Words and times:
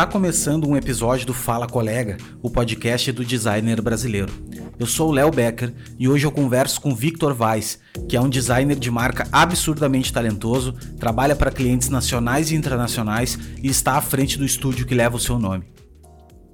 Está 0.00 0.10
começando 0.10 0.66
um 0.66 0.78
episódio 0.78 1.26
do 1.26 1.34
Fala 1.34 1.66
Colega, 1.66 2.16
o 2.42 2.50
podcast 2.50 3.12
do 3.12 3.22
designer 3.22 3.82
brasileiro. 3.82 4.32
Eu 4.78 4.86
sou 4.86 5.10
o 5.10 5.12
Léo 5.12 5.30
Becker 5.30 5.74
e 5.98 6.08
hoje 6.08 6.26
eu 6.26 6.32
converso 6.32 6.80
com 6.80 6.94
Victor 6.94 7.36
Weiss, 7.38 7.78
que 8.08 8.16
é 8.16 8.20
um 8.20 8.30
designer 8.30 8.78
de 8.78 8.90
marca 8.90 9.28
absurdamente 9.30 10.10
talentoso, 10.10 10.72
trabalha 10.98 11.36
para 11.36 11.50
clientes 11.50 11.90
nacionais 11.90 12.50
e 12.50 12.54
internacionais 12.54 13.38
e 13.62 13.68
está 13.68 13.98
à 13.98 14.00
frente 14.00 14.38
do 14.38 14.44
estúdio 14.46 14.86
que 14.86 14.94
leva 14.94 15.16
o 15.16 15.20
seu 15.20 15.38
nome. 15.38 15.70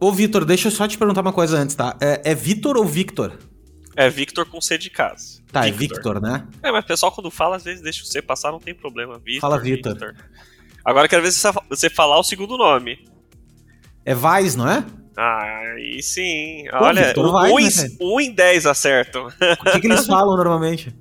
Ô 0.01 0.11
Victor, 0.11 0.45
deixa 0.45 0.67
eu 0.67 0.73
só 0.73 0.89
te 0.89 0.99
perguntar 0.99 1.21
uma 1.21 1.33
coisa 1.33 1.57
antes, 1.57 1.77
tá? 1.77 1.97
É, 2.01 2.33
é 2.33 2.35
Victor 2.35 2.77
ou 2.77 2.85
Victor? 2.85 3.39
É 3.95 4.11
Victor 4.11 4.45
com 4.47 4.61
C 4.61 4.77
de 4.77 4.91
casa. 4.91 5.41
Tá, 5.53 5.61
Victor. 5.61 5.69
é 5.69 5.79
Victor, 5.79 6.21
né? 6.21 6.49
É, 6.65 6.73
mas 6.73 6.83
o 6.85 6.89
pessoal 6.89 7.13
quando 7.13 7.31
fala, 7.31 7.55
às 7.55 7.63
vezes 7.63 7.81
deixa 7.81 8.03
o 8.03 8.07
C 8.07 8.21
passar, 8.21 8.51
não 8.51 8.59
tem 8.59 8.75
problema. 8.75 9.21
Victor, 9.25 9.41
Fala 9.41 9.61
Victor. 9.61 9.93
Victor. 9.93 10.17
Agora 10.85 11.07
quero 11.07 11.23
ver 11.23 11.31
se 11.31 11.49
você 11.71 11.89
falar 11.89 12.19
o 12.19 12.25
segundo 12.25 12.59
nome. 12.59 13.15
É 14.07 14.15
Vais, 14.15 14.55
não 14.55 14.71
é? 14.71 14.85
Ah, 15.17 15.73
aí 15.75 16.01
sim. 16.01 16.65
Pô, 16.71 16.85
Olha, 16.85 17.13
um, 17.19 17.55
Weiss, 17.55 17.83
né, 17.83 17.97
um 18.01 18.21
em 18.21 18.31
10 18.33 18.67
acertam. 18.67 19.27
O 19.27 19.71
que, 19.73 19.81
que 19.81 19.87
eles 19.89 20.05
falam 20.07 20.37
normalmente? 20.37 20.95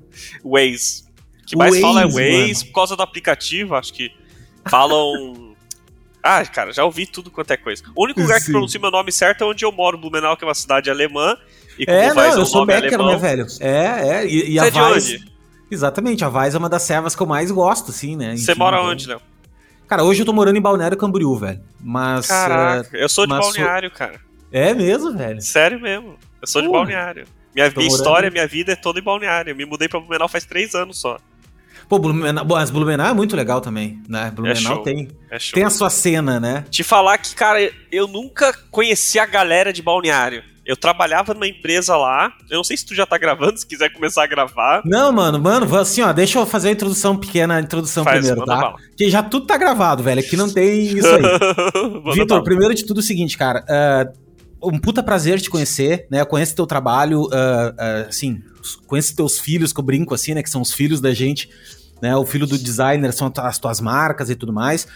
Waze. 0.44 1.04
O 1.44 1.46
que 1.46 1.56
mais 1.56 1.72
Waze, 1.74 1.82
fala 1.82 2.02
é 2.02 2.06
Waze, 2.06 2.54
mano. 2.54 2.66
por 2.66 2.74
causa 2.74 2.96
do 2.96 3.04
aplicativo, 3.04 3.76
acho 3.76 3.94
que 3.94 4.12
falam. 4.68 5.54
ah, 6.24 6.44
cara, 6.48 6.74
já 6.74 6.84
ouvi 6.84 7.06
tudo 7.06 7.30
quanto 7.30 7.52
é 7.52 7.58
coisa. 7.58 7.84
O 7.96 8.06
único 8.06 8.22
lugar 8.22 8.40
sim. 8.40 8.48
que 8.48 8.52
pronuncia 8.52 8.80
meu 8.80 8.90
nome 8.90 9.12
certo 9.12 9.44
é 9.44 9.48
onde 9.48 9.64
eu 9.64 9.72
moro, 9.72 10.00
Blumenau, 10.00 10.36
que 10.36 10.44
é 10.44 10.48
uma 10.48 10.56
cidade 10.56 10.90
alemã. 10.90 11.38
E 11.78 11.84
é, 11.88 12.12
não, 12.12 12.24
eu 12.24 12.46
sou 12.46 12.66
Becker, 12.66 12.96
alemão, 12.96 13.12
né, 13.12 13.18
velho? 13.18 13.46
É, 13.60 14.22
é. 14.22 14.28
E, 14.28 14.54
e 14.54 14.60
a 14.60 14.68
Vaz. 14.70 15.16
Exatamente, 15.70 16.26
a 16.26 16.30
Vaz 16.30 16.56
é 16.56 16.58
uma 16.58 16.70
das 16.70 16.82
servas 16.82 17.16
que 17.16 17.22
eu 17.22 17.28
mais 17.28 17.52
gosto, 17.52 17.92
assim, 17.92 18.16
né? 18.16 18.36
Você 18.36 18.56
mora 18.56 18.82
onde, 18.82 19.08
Léo? 19.08 19.22
Cara, 19.88 20.04
hoje 20.04 20.22
eu 20.22 20.26
tô 20.26 20.34
morando 20.34 20.58
em 20.58 20.62
Balneário 20.62 20.98
Camboriú, 20.98 21.36
velho. 21.36 21.62
Mas. 21.80 22.28
Caraca, 22.28 22.90
uh, 22.90 23.00
eu 23.00 23.10
sou 23.10 23.26
de 23.26 23.34
Balneário, 23.34 23.90
sou... 23.90 23.98
cara. 23.98 24.20
É 24.52 24.74
mesmo, 24.74 25.16
velho? 25.16 25.42
Sério 25.42 25.80
mesmo. 25.80 26.16
Eu 26.42 26.48
sou 26.48 26.62
de 26.62 26.70
Balneário. 26.70 27.26
Minha, 27.54 27.72
minha 27.76 27.88
história, 27.88 28.30
minha 28.30 28.48
vida 28.48 28.74
é 28.74 28.76
toda 28.76 29.00
em 29.00 29.04
Balneário. 29.04 29.52
Eu 29.52 29.56
me 29.56 29.66
mudei 29.66 29.88
pra 29.88 30.00
Blumenau 30.00 30.28
faz 30.28 30.46
três 30.46 30.76
anos 30.76 31.00
só. 31.00 31.18
Pô, 31.88 32.00
Blumenau, 32.00 32.46
mas 32.46 32.70
Blumenau 32.70 33.08
é 33.08 33.14
muito 33.14 33.36
legal 33.36 33.62
também, 33.62 34.02
né? 34.10 34.32
Blumenau 34.32 34.80
é 34.80 34.84
tem, 34.84 35.08
é 35.30 35.38
tem 35.54 35.64
a 35.64 35.70
sua 35.70 35.90
cena, 35.90 36.40
né? 36.40 36.66
Te 36.70 36.84
falar 36.84 37.18
que, 37.18 37.34
cara, 37.36 37.72
eu 37.92 38.08
nunca 38.08 38.54
conheci 38.72 39.20
a 39.20 39.26
galera 39.26 39.72
de 39.72 39.82
Balneário. 39.82 40.44
Eu 40.66 40.76
trabalhava 40.76 41.34
numa 41.34 41.48
empresa 41.48 41.96
lá. 41.96 42.34
Eu 42.50 42.58
não 42.58 42.64
sei 42.64 42.76
se 42.76 42.86
tu 42.86 42.96
já 42.96 43.06
tá 43.06 43.18
gravando, 43.20 43.58
se 43.58 43.66
quiser 43.66 43.90
começar 43.94 44.24
a 44.24 44.28
gravar. 44.28 44.82
Não, 44.84 45.12
mano, 45.12 45.40
mano, 45.40 45.78
assim, 45.78 46.02
ó, 46.02 46.12
deixa 46.12 46.40
eu 46.40 46.46
fazer 46.46 46.70
a 46.70 46.72
introdução 46.72 47.16
pequena, 47.16 47.58
a 47.58 47.62
introdução 47.62 48.04
Faz, 48.04 48.18
primeiro, 48.18 48.44
tá? 48.46 48.56
Bala. 48.56 48.76
Que 48.98 49.10
já 49.10 49.22
tudo 49.22 49.46
tá 49.46 49.58
gravado, 49.58 50.02
velho. 50.02 50.20
Aqui 50.20 50.36
não 50.36 50.52
tem 50.52 50.98
isso 50.98 51.08
aí. 51.08 51.22
Vitor, 52.16 52.44
primeiro 52.44 52.74
de 52.74 52.84
tudo 52.84 53.00
é 53.00 53.04
o 53.04 53.06
seguinte, 53.06 53.38
cara. 53.38 53.64
Uh, 54.62 54.74
um 54.74 54.80
puta 54.80 55.04
prazer 55.04 55.40
te 55.40 55.52
conhecer, 55.52 56.08
né? 56.10 56.22
Eu 56.22 56.26
conheço 56.26 56.56
teu 56.56 56.66
trabalho, 56.66 57.22
uh, 57.22 57.28
uh, 57.28 58.10
assim, 58.10 58.42
conheço 58.88 59.16
teus 59.16 59.40
filhos, 59.40 59.72
que 59.72 59.80
eu 59.80 59.84
brinco 59.84 60.16
assim, 60.16 60.34
né? 60.34 60.42
Que 60.42 60.50
são 60.50 60.62
os 60.62 60.74
filhos 60.74 61.00
da 61.00 61.14
gente, 61.14 61.48
né? 62.02 62.16
O 62.16 62.26
filho 62.26 62.48
do 62.48 62.58
designer 62.58 63.14
são 63.14 63.32
as 63.38 63.60
tuas 63.60 63.80
marcas 63.80 64.32
e 64.32 64.36
tudo 64.36 64.52
mais. 64.52 64.88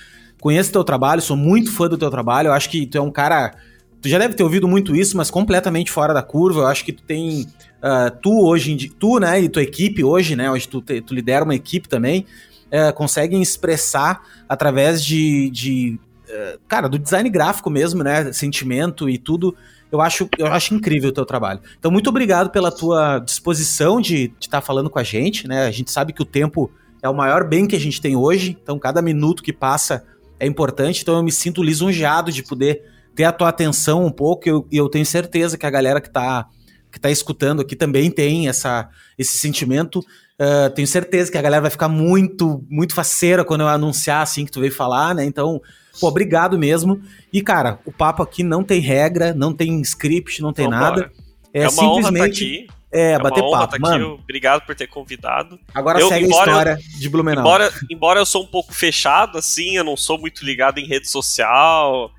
Conheço 0.42 0.72
teu 0.72 0.84
trabalho, 0.84 1.22
sou 1.22 1.38
muito 1.38 1.72
fã 1.72 1.88
do 1.88 1.98
teu 1.98 2.10
trabalho. 2.10 2.48
Eu 2.48 2.54
acho 2.54 2.70
que 2.70 2.88
tu 2.88 2.98
é 2.98 3.02
um 3.02 3.12
cara 3.12 3.54
Tu 4.02 4.08
já 4.08 4.18
deve 4.18 4.34
ter 4.34 4.44
ouvido 4.44 4.68
muito 4.68 4.96
isso, 4.96 5.18
mas 5.18 5.30
completamente 5.30 5.92
fora 5.92 6.14
da 6.14 6.24
curva. 6.24 6.62
Eu 6.62 6.68
acho 6.68 6.86
que 6.86 6.94
tu 6.94 7.04
tem. 7.04 7.48
Uh, 7.82 8.12
tu 8.22 8.46
hoje, 8.46 8.90
tu, 8.98 9.20
né, 9.20 9.42
e 9.42 9.50
tua 9.50 9.64
equipe 9.64 10.04
hoje, 10.04 10.36
né? 10.36 10.50
Hoje 10.50 10.68
tu, 10.68 10.82
te, 10.82 11.02
tu 11.02 11.14
lidera 11.14 11.44
uma 11.44 11.56
equipe 11.56 11.88
também, 11.88 12.26
uh, 12.68 12.94
conseguem 12.94 13.42
expressar 13.42 14.22
através 14.48 15.04
de. 15.04 15.50
de 15.50 16.00
uh, 16.30 16.60
cara, 16.68 16.88
do 16.88 16.98
design 16.98 17.30
gráfico 17.30 17.70
mesmo, 17.70 18.04
né? 18.04 18.32
Sentimento 18.32 19.10
e 19.10 19.18
tudo. 19.18 19.56
Eu 19.92 20.00
acho, 20.00 20.30
eu 20.38 20.48
acho 20.48 20.76
incrível 20.76 21.10
o 21.10 21.14
teu 21.14 21.26
trabalho. 21.26 21.60
Então, 21.78 21.92
muito 21.92 22.10
obrigado 22.10 22.52
pela 22.52 22.72
tua 22.72 23.20
disposição 23.20 24.00
de 24.00 24.32
estar 24.40 24.62
tá 24.62 24.66
falando 24.66 24.90
com 24.90 25.00
a 25.00 25.04
gente, 25.04 25.48
né? 25.48 25.66
A 25.66 25.72
gente 25.72 25.92
sabe 25.92 26.14
que 26.14 26.22
o 26.22 26.26
tempo 26.26 26.72
é 27.02 27.10
o 27.10 27.14
maior 27.14 27.44
bem 27.44 27.68
que 27.68 27.76
a 27.76 27.80
gente 27.80 28.00
tem 28.00 28.16
hoje, 28.16 28.58
então 28.62 28.78
cada 28.78 29.02
minuto 29.02 29.42
que 29.42 29.52
passa 29.52 30.06
é 30.40 30.46
importante. 30.46 31.02
Então, 31.02 31.16
eu 31.16 31.24
me 31.24 31.32
sinto 31.32 31.64
lisonjeado 31.64 32.32
de 32.32 32.44
poder 32.44 32.84
ter 33.16 33.26
a 33.26 33.32
tua 33.32 33.50
atenção 33.50 34.06
um 34.06 34.12
pouco, 34.12 34.48
e 34.48 34.52
eu, 34.52 34.68
eu 34.72 34.90
tenho 34.90 35.06
certeza 35.06 35.58
que 35.58 35.66
a 35.66 35.70
galera 35.70 36.00
que 36.02 36.08
está 36.08 36.48
que 36.92 37.00
tá 37.00 37.12
escutando 37.12 37.62
aqui 37.62 37.76
também 37.76 38.10
tem 38.10 38.48
essa, 38.48 38.90
esse 39.18 39.38
sentimento. 39.38 40.00
Uh, 40.40 40.70
tenho 40.74 40.88
certeza 40.88 41.32
que 41.32 41.38
a 41.38 41.42
galera 41.42 41.62
vai 41.62 41.72
ficar 41.72 41.90
muito, 41.90 42.66
muito 42.70 42.96
faceira 42.96 43.44
quando 43.44 43.62
eu 43.62 43.68
anunciar 43.68 44.22
assim 44.22 44.46
que 44.46 44.52
tu 44.52 44.60
veio 44.60 44.74
falar, 44.74 45.14
né? 45.14 45.26
Então, 45.26 45.62
pô, 46.00 46.08
obrigado 46.08 46.58
mesmo. 46.58 47.02
E, 47.32 47.42
cara, 47.42 47.80
o 47.86 47.92
papo 47.92 48.24
aqui 48.24 48.42
não 48.42 48.64
tem 48.64 48.80
regra, 48.80 49.34
não 49.34 49.54
tem 49.54 49.80
script, 49.82 50.42
não 50.42 50.54
tem 50.54 50.68
nada. 50.68 51.12
É, 51.54 51.64
é 51.64 51.70
uma 51.70 51.72
simplesmente. 51.72 52.10
Honra 52.10 52.20
tá 52.20 52.26
aqui. 52.26 52.68
É, 52.92 53.12
é 53.12 53.20
bater 53.20 53.44
papo, 53.44 53.74
tá 53.74 53.80
mano. 53.80 54.14
Aqui. 54.14 54.22
Obrigado 54.24 54.66
por 54.66 54.76
ter 54.76 54.88
convidado. 54.88 55.60
Agora 55.74 56.00
eu, 56.00 56.08
segue 56.08 56.26
a 56.26 56.30
história 56.30 56.80
de 56.98 57.10
Blumenau. 57.10 57.44
Embora, 57.44 57.72
embora 57.92 58.20
eu 58.20 58.26
sou 58.26 58.44
um 58.44 58.48
pouco 58.48 58.74
fechado, 58.74 59.38
assim, 59.38 59.78
eu 59.78 59.84
não 59.84 59.96
sou 59.96 60.18
muito 60.18 60.44
ligado 60.44 60.80
em 60.80 60.88
rede 60.88 61.08
social, 61.08 62.10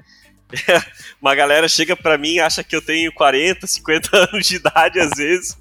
uma 1.21 1.35
galera 1.35 1.69
chega 1.69 1.97
para 1.97 2.19
mim 2.19 2.35
e 2.35 2.41
acha 2.41 2.65
que 2.65 2.75
eu 2.75 2.83
tenho 2.83 3.13
40, 3.13 3.67
50 3.67 4.17
anos 4.17 4.47
de 4.47 4.57
idade 4.57 4.99
às 4.99 5.11
vezes, 5.11 5.57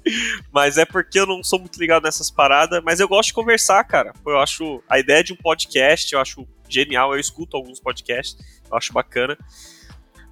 mas 0.52 0.78
é 0.78 0.84
porque 0.84 1.18
eu 1.18 1.26
não 1.26 1.42
sou 1.42 1.58
muito 1.58 1.78
ligado 1.78 2.02
nessas 2.04 2.30
paradas, 2.30 2.82
mas 2.84 3.00
eu 3.00 3.08
gosto 3.08 3.28
de 3.28 3.34
conversar, 3.34 3.82
cara. 3.84 4.12
Eu 4.26 4.38
acho 4.38 4.82
a 4.88 4.98
ideia 4.98 5.22
de 5.22 5.32
um 5.32 5.36
podcast, 5.36 6.12
eu 6.12 6.20
acho 6.20 6.46
genial, 6.68 7.12
eu 7.14 7.20
escuto 7.20 7.56
alguns 7.56 7.80
podcasts, 7.80 8.36
eu 8.70 8.76
acho 8.76 8.92
bacana. 8.92 9.36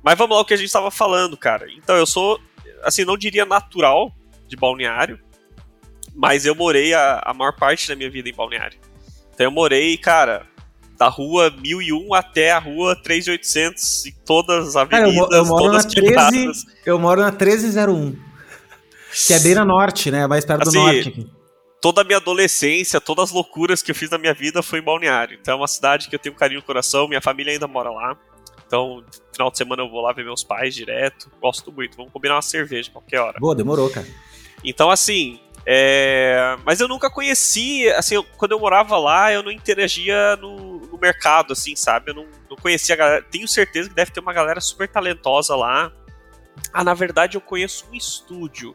Mas 0.02 0.16
vamos 0.16 0.36
lá 0.36 0.42
o 0.42 0.44
que 0.44 0.54
a 0.54 0.56
gente 0.56 0.66
estava 0.66 0.90
falando, 0.90 1.36
cara. 1.36 1.70
Então 1.72 1.96
eu 1.96 2.06
sou, 2.06 2.40
assim, 2.82 3.04
não 3.04 3.16
diria 3.16 3.44
natural 3.44 4.14
de 4.46 4.56
balneário, 4.56 5.20
mas 6.14 6.46
eu 6.46 6.54
morei 6.54 6.94
a, 6.94 7.20
a 7.24 7.34
maior 7.34 7.52
parte 7.52 7.86
da 7.88 7.96
minha 7.96 8.10
vida 8.10 8.28
em 8.28 8.34
balneário. 8.34 8.78
Então 9.34 9.44
eu 9.46 9.50
morei, 9.50 9.96
cara, 9.96 10.46
da 10.98 11.08
rua 11.08 11.50
1001 11.50 12.12
até 12.12 12.50
a 12.50 12.58
rua 12.58 12.96
3800 12.96 14.06
e 14.06 14.12
todas 14.12 14.68
as 14.68 14.76
avenidas, 14.76 15.14
Cara, 15.14 15.36
eu, 15.36 15.38
eu 15.38 15.46
moro 15.46 15.72
na 15.72 15.84
13, 15.84 16.66
Eu 16.84 16.98
moro 16.98 17.20
na 17.20 17.30
1301. 17.30 18.16
Que 19.26 19.32
é 19.32 19.38
bem 19.38 19.54
na 19.54 19.64
norte, 19.64 20.10
né? 20.10 20.26
Mais 20.26 20.44
perto 20.44 20.68
assim, 20.68 20.78
do 20.78 20.84
norte 20.84 21.08
aqui. 21.08 21.30
Toda 21.80 22.00
a 22.00 22.04
minha 22.04 22.16
adolescência, 22.16 23.00
todas 23.00 23.26
as 23.26 23.30
loucuras 23.30 23.80
que 23.80 23.92
eu 23.92 23.94
fiz 23.94 24.10
na 24.10 24.18
minha 24.18 24.34
vida 24.34 24.60
foi 24.60 24.80
em 24.80 24.82
Balneário. 24.82 25.38
Então 25.40 25.54
é 25.54 25.56
uma 25.56 25.68
cidade 25.68 26.08
que 26.08 26.14
eu 26.16 26.18
tenho 26.18 26.34
um 26.34 26.38
carinho 26.38 26.60
no 26.60 26.66
coração, 26.66 27.06
minha 27.06 27.22
família 27.22 27.52
ainda 27.52 27.68
mora 27.68 27.90
lá. 27.90 28.18
Então, 28.66 29.02
final 29.32 29.50
de 29.50 29.56
semana 29.56 29.82
eu 29.82 29.88
vou 29.88 30.02
lá 30.02 30.12
ver 30.12 30.24
meus 30.24 30.42
pais 30.42 30.74
direto. 30.74 31.30
Gosto 31.40 31.72
muito. 31.72 31.96
Vamos 31.96 32.12
combinar 32.12 32.34
uma 32.34 32.42
cerveja 32.42 32.90
qualquer 32.90 33.20
hora. 33.20 33.38
Boa, 33.38 33.54
demorou, 33.54 33.88
cara. 33.88 34.06
Então, 34.62 34.90
assim, 34.90 35.40
é, 35.70 36.56
mas 36.64 36.80
eu 36.80 36.88
nunca 36.88 37.10
conheci, 37.10 37.88
assim, 37.90 38.14
eu, 38.14 38.24
quando 38.36 38.52
eu 38.52 38.58
morava 38.58 38.98
lá, 38.98 39.30
eu 39.32 39.42
não 39.42 39.50
interagia 39.50 40.36
no, 40.36 40.77
no 40.98 41.00
mercado, 41.00 41.52
assim, 41.52 41.76
sabe? 41.76 42.10
Eu 42.10 42.14
não, 42.14 42.26
não, 42.50 42.56
conhecia 42.56 42.94
a 42.94 42.98
galera. 42.98 43.24
Tenho 43.30 43.46
certeza 43.46 43.88
que 43.88 43.94
deve 43.94 44.10
ter 44.10 44.20
uma 44.20 44.32
galera 44.32 44.60
super 44.60 44.88
talentosa 44.88 45.54
lá. 45.54 45.92
Ah, 46.72 46.82
na 46.82 46.92
verdade, 46.92 47.36
eu 47.36 47.40
conheço 47.40 47.86
um 47.90 47.94
estúdio. 47.94 48.74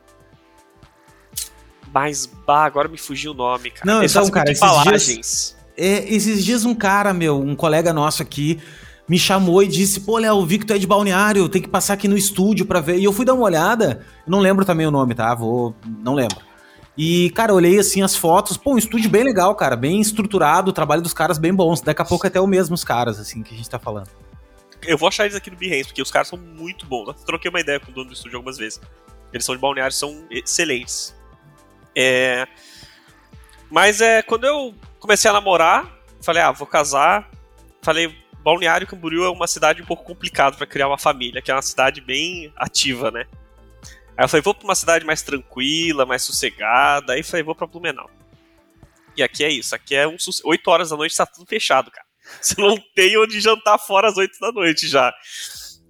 Mas, 1.93 2.25
bah, 2.25 2.63
agora 2.63 2.87
me 2.87 2.97
fugiu 2.97 3.31
o 3.33 3.35
nome, 3.35 3.69
cara. 3.69 3.85
Não, 3.85 3.99
Eles 3.99 4.15
então, 4.15 4.29
cara, 4.29 4.51
esses 4.51 5.05
dias, 5.05 5.57
é, 5.77 6.13
esses 6.13 6.43
dias 6.43 6.65
um 6.65 6.73
cara, 6.73 7.13
meu, 7.13 7.39
um 7.39 7.55
colega 7.55 7.93
nosso 7.93 8.23
aqui, 8.23 8.59
me 9.07 9.19
chamou 9.19 9.61
e 9.61 9.67
disse: 9.67 9.99
Pô, 9.99 10.17
Léo, 10.17 10.37
o 10.37 10.45
Victor 10.45 10.75
é 10.75 10.79
de 10.79 10.87
balneário, 10.87 11.47
tem 11.49 11.61
que 11.61 11.67
passar 11.67 11.93
aqui 11.93 12.07
no 12.07 12.17
estúdio 12.17 12.65
pra 12.65 12.79
ver. 12.79 12.97
E 12.97 13.03
eu 13.03 13.13
fui 13.13 13.25
dar 13.25 13.33
uma 13.33 13.43
olhada. 13.43 14.05
Não 14.25 14.39
lembro 14.39 14.65
também 14.65 14.87
o 14.87 14.91
nome, 14.91 15.13
tá? 15.13 15.35
Vou. 15.35 15.75
Não 15.85 16.15
lembro. 16.15 16.37
E, 16.97 17.31
cara, 17.31 17.53
olhei 17.53 17.79
assim 17.79 18.03
as 18.03 18.15
fotos, 18.15 18.55
pô, 18.55 18.73
um 18.73 18.77
estúdio 18.77 19.09
bem 19.09 19.23
legal, 19.23 19.55
cara, 19.55 19.75
bem 19.75 19.99
estruturado, 19.99 20.69
o 20.69 20.73
trabalho 20.73 21.01
dos 21.01 21.13
caras 21.13 21.37
bem 21.37 21.53
bons. 21.53 21.81
Daqui 21.81 22.01
a 22.01 22.05
pouco 22.05 22.27
até 22.27 22.39
o 22.39 22.45
mesmo 22.45 22.75
os 22.75 22.83
caras, 22.83 23.19
assim, 23.19 23.41
que 23.41 23.53
a 23.53 23.57
gente 23.57 23.69
tá 23.69 23.79
falando. 23.79 24.09
Eu 24.85 24.97
vou 24.97 25.07
achar 25.07 25.23
eles 25.23 25.35
aqui 25.35 25.49
no 25.49 25.57
Behance, 25.57 25.85
porque 25.85 26.01
os 26.01 26.11
caras 26.11 26.27
são 26.27 26.37
muito 26.37 26.85
bons. 26.85 27.07
Eu 27.07 27.13
troquei 27.13 27.49
uma 27.49 27.59
ideia 27.59 27.79
com 27.79 27.91
o 27.91 27.93
dono 27.93 28.07
do 28.07 28.13
estúdio 28.13 28.37
algumas 28.37 28.57
vezes. 28.57 28.79
Eles 29.31 29.45
são 29.45 29.55
de 29.55 29.61
balneário, 29.61 29.93
são 29.93 30.25
excelentes. 30.29 31.15
É... 31.95 32.47
Mas 33.71 34.01
é 34.01 34.21
quando 34.21 34.43
eu 34.43 34.75
comecei 34.99 35.29
a 35.29 35.33
namorar, 35.33 35.91
falei, 36.21 36.43
ah, 36.43 36.51
vou 36.51 36.67
casar. 36.67 37.29
Falei, 37.81 38.15
Balneário 38.43 38.85
Camboriú 38.85 39.23
é 39.23 39.29
uma 39.29 39.47
cidade 39.47 39.81
um 39.81 39.85
pouco 39.85 40.03
complicada 40.03 40.55
para 40.55 40.67
criar 40.67 40.87
uma 40.87 40.97
família, 40.97 41.41
que 41.41 41.49
é 41.49 41.55
uma 41.55 41.61
cidade 41.61 42.01
bem 42.01 42.51
ativa, 42.55 43.09
né? 43.09 43.25
Aí 44.17 44.25
eu 44.25 44.29
falei, 44.29 44.41
vou 44.41 44.53
pra 44.53 44.63
uma 44.63 44.75
cidade 44.75 45.05
mais 45.05 45.21
tranquila, 45.21 46.05
mais 46.05 46.21
sossegada. 46.21 47.13
Aí 47.13 47.19
eu 47.19 47.25
falei, 47.25 47.43
vou 47.43 47.55
pra 47.55 47.67
Blumenau. 47.67 48.09
E 49.15 49.23
aqui 49.23 49.43
é 49.43 49.49
isso, 49.49 49.75
aqui 49.75 49.95
é 49.95 50.07
um 50.07 50.15
8 50.43 50.67
horas 50.69 50.89
da 50.89 50.97
noite, 50.97 51.15
tá 51.15 51.25
tudo 51.25 51.45
fechado, 51.47 51.91
cara. 51.91 52.05
Você 52.41 52.59
não 52.59 52.77
tem 52.95 53.17
onde 53.17 53.39
jantar 53.39 53.77
fora 53.77 54.07
às 54.07 54.17
8 54.17 54.39
da 54.39 54.51
noite 54.51 54.87
já. 54.87 55.13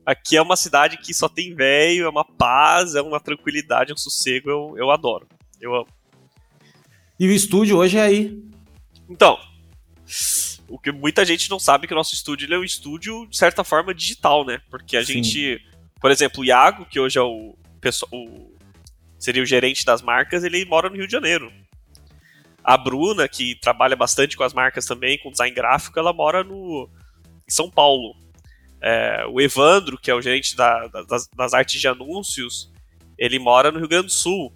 Aqui 0.05 0.35
é 0.35 0.41
uma 0.41 0.57
cidade 0.57 0.97
que 0.97 1.13
só 1.13 1.29
tem 1.29 1.55
velho, 1.55 2.05
é 2.05 2.09
uma 2.09 2.25
paz, 2.25 2.95
é 2.95 3.01
uma 3.01 3.21
tranquilidade, 3.21 3.91
é 3.91 3.93
um 3.93 3.97
sossego, 3.97 4.49
eu, 4.49 4.75
eu 4.77 4.91
adoro. 4.91 5.27
Eu 5.61 5.73
amo. 5.73 5.87
E 7.17 7.27
o 7.27 7.31
estúdio 7.31 7.77
hoje 7.77 7.97
é 7.97 8.01
aí? 8.01 8.37
Então, 9.09 9.39
o 10.67 10.77
que 10.77 10.91
muita 10.91 11.23
gente 11.23 11.49
não 11.49 11.59
sabe 11.59 11.85
é 11.85 11.87
que 11.87 11.93
o 11.93 11.95
nosso 11.95 12.13
estúdio 12.13 12.53
é 12.53 12.57
um 12.57 12.63
estúdio, 12.63 13.25
de 13.27 13.37
certa 13.37 13.63
forma, 13.63 13.93
digital, 13.93 14.45
né? 14.45 14.59
Porque 14.69 14.97
a 14.97 15.05
Sim. 15.05 15.23
gente, 15.23 15.61
por 16.01 16.11
exemplo, 16.11 16.41
o 16.41 16.45
Iago, 16.45 16.85
que 16.85 16.99
hoje 16.99 17.17
é 17.17 17.21
o, 17.21 17.55
o 18.11 18.53
seria 19.17 19.41
o 19.41 19.45
gerente 19.45 19.85
das 19.85 20.01
marcas, 20.01 20.43
ele 20.43 20.65
mora 20.65 20.89
no 20.89 20.97
Rio 20.97 21.07
de 21.07 21.13
Janeiro. 21.13 21.51
A 22.61 22.77
Bruna, 22.77 23.27
que 23.27 23.55
trabalha 23.55 23.95
bastante 23.95 24.35
com 24.35 24.43
as 24.43 24.53
marcas 24.53 24.85
também, 24.85 25.17
com 25.17 25.31
design 25.31 25.55
gráfico, 25.55 25.97
ela 25.97 26.11
mora 26.11 26.43
no 26.43 26.89
em 27.47 27.51
São 27.51 27.69
Paulo. 27.69 28.15
É, 28.81 29.25
o 29.29 29.39
Evandro, 29.39 29.97
que 29.97 30.11
é 30.11 30.15
o 30.15 30.21
gerente 30.21 30.55
da, 30.55 30.87
das, 30.87 31.29
das, 31.29 31.53
artes 31.53 31.79
de 31.79 31.87
anúncios, 31.87 32.71
ele 33.17 33.39
mora 33.39 33.71
no 33.71 33.79
Rio 33.79 33.87
Grande 33.87 34.07
do 34.07 34.11
Sul. 34.11 34.53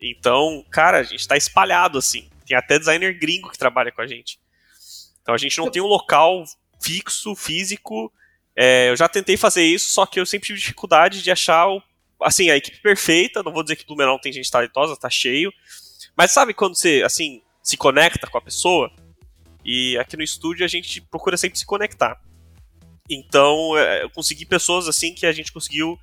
Então, 0.00 0.64
cara, 0.70 0.98
a 0.98 1.02
gente 1.02 1.20
está 1.20 1.36
espalhado 1.36 1.98
assim. 1.98 2.30
Tem 2.46 2.56
até 2.56 2.78
designer 2.78 3.18
gringo 3.18 3.50
que 3.50 3.58
trabalha 3.58 3.92
com 3.92 4.00
a 4.00 4.06
gente. 4.06 4.38
Então 5.20 5.34
a 5.34 5.38
gente 5.38 5.58
não 5.58 5.70
tem 5.70 5.82
um 5.82 5.86
local 5.86 6.44
fixo, 6.80 7.34
físico. 7.34 8.10
É, 8.56 8.88
eu 8.88 8.96
já 8.96 9.06
tentei 9.06 9.36
fazer 9.36 9.64
isso, 9.64 9.90
só 9.90 10.06
que 10.06 10.18
eu 10.18 10.24
sempre 10.24 10.46
tive 10.46 10.58
dificuldade 10.58 11.22
de 11.22 11.30
achar 11.30 11.68
o, 11.68 11.82
assim, 12.22 12.50
a 12.50 12.56
equipe 12.56 12.80
perfeita. 12.80 13.42
Não 13.42 13.52
vou 13.52 13.62
dizer 13.62 13.76
que 13.76 13.86
Blumenau 13.86 14.18
tem 14.18 14.32
gente 14.32 14.50
talentosa, 14.50 14.96
tá 14.96 15.10
cheio. 15.10 15.52
Mas 16.16 16.32
sabe 16.32 16.54
quando 16.54 16.76
você, 16.76 17.02
assim, 17.04 17.42
se 17.62 17.76
conecta 17.76 18.26
com 18.26 18.38
a 18.38 18.42
pessoa? 18.42 18.90
E 19.64 19.98
aqui 19.98 20.16
no 20.16 20.22
estúdio 20.22 20.64
a 20.64 20.68
gente 20.68 21.00
procura 21.00 21.36
sempre 21.36 21.58
se 21.58 21.66
conectar. 21.66 22.20
Então, 23.10 23.76
é, 23.76 24.02
eu 24.02 24.10
consegui 24.10 24.44
pessoas 24.44 24.86
assim 24.86 25.14
que 25.14 25.26
a 25.26 25.32
gente 25.32 25.52
conseguiu 25.52 25.98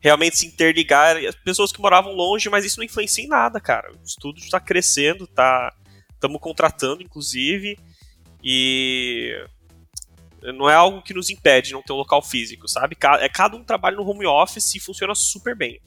realmente 0.00 0.36
se 0.36 0.46
interligar. 0.46 1.16
Pessoas 1.44 1.72
que 1.72 1.80
moravam 1.80 2.12
longe, 2.12 2.50
mas 2.50 2.64
isso 2.64 2.78
não 2.78 2.84
influencia 2.84 3.24
em 3.24 3.28
nada, 3.28 3.60
cara. 3.60 3.92
O 3.92 4.04
estúdio 4.04 4.42
está 4.42 4.58
crescendo, 4.58 5.26
tá. 5.26 5.72
Estamos 6.12 6.40
contratando, 6.40 7.02
inclusive. 7.02 7.78
E 8.42 9.32
não 10.56 10.68
é 10.68 10.74
algo 10.74 11.02
que 11.02 11.14
nos 11.14 11.30
impede 11.30 11.68
de 11.68 11.72
não 11.74 11.82
ter 11.82 11.92
um 11.92 11.96
local 11.96 12.20
físico, 12.22 12.68
sabe? 12.68 12.96
É 13.20 13.28
cada 13.28 13.56
um 13.56 13.62
trabalho 13.62 13.96
no 13.96 14.08
home 14.08 14.26
office 14.26 14.74
e 14.74 14.80
funciona 14.80 15.14
super 15.14 15.56
bem. 15.56 15.80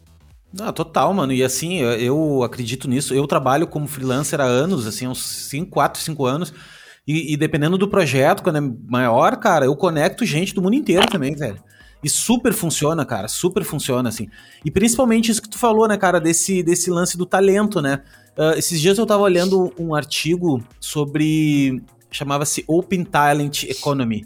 Não, 0.53 0.71
total, 0.71 1.13
mano. 1.13 1.33
E 1.33 1.43
assim, 1.43 1.79
eu 1.79 2.41
acredito 2.43 2.87
nisso. 2.87 3.13
Eu 3.13 3.27
trabalho 3.27 3.67
como 3.67 3.87
freelancer 3.87 4.39
há 4.39 4.45
anos, 4.45 4.87
assim, 4.87 5.05
uns 5.05 5.21
5, 5.49 5.69
4, 5.69 6.01
5 6.01 6.25
anos. 6.25 6.53
E, 7.05 7.33
e, 7.33 7.37
dependendo 7.37 7.77
do 7.77 7.89
projeto, 7.89 8.41
quando 8.41 8.57
é 8.57 8.61
maior, 8.87 9.35
cara, 9.37 9.65
eu 9.65 9.75
conecto 9.75 10.25
gente 10.25 10.55
do 10.55 10.61
mundo 10.61 10.75
inteiro 10.75 11.05
também, 11.07 11.35
velho. 11.35 11.61
E 12.03 12.09
super 12.09 12.53
funciona, 12.53 13.05
cara, 13.05 13.27
super 13.27 13.63
funciona, 13.63 14.09
assim. 14.09 14.29
E 14.63 14.71
principalmente 14.71 15.29
isso 15.29 15.41
que 15.41 15.49
tu 15.49 15.57
falou, 15.57 15.87
né, 15.87 15.97
cara, 15.97 16.19
desse, 16.19 16.63
desse 16.63 16.89
lance 16.89 17.17
do 17.17 17.25
talento, 17.25 17.81
né? 17.81 18.01
Uh, 18.37 18.57
esses 18.57 18.79
dias 18.79 18.97
eu 18.97 19.05
tava 19.05 19.23
olhando 19.23 19.73
um 19.77 19.93
artigo 19.93 20.63
sobre 20.79 21.81
chamava-se 22.11 22.63
Open 22.67 23.03
Talent 23.03 23.63
Economy, 23.63 24.25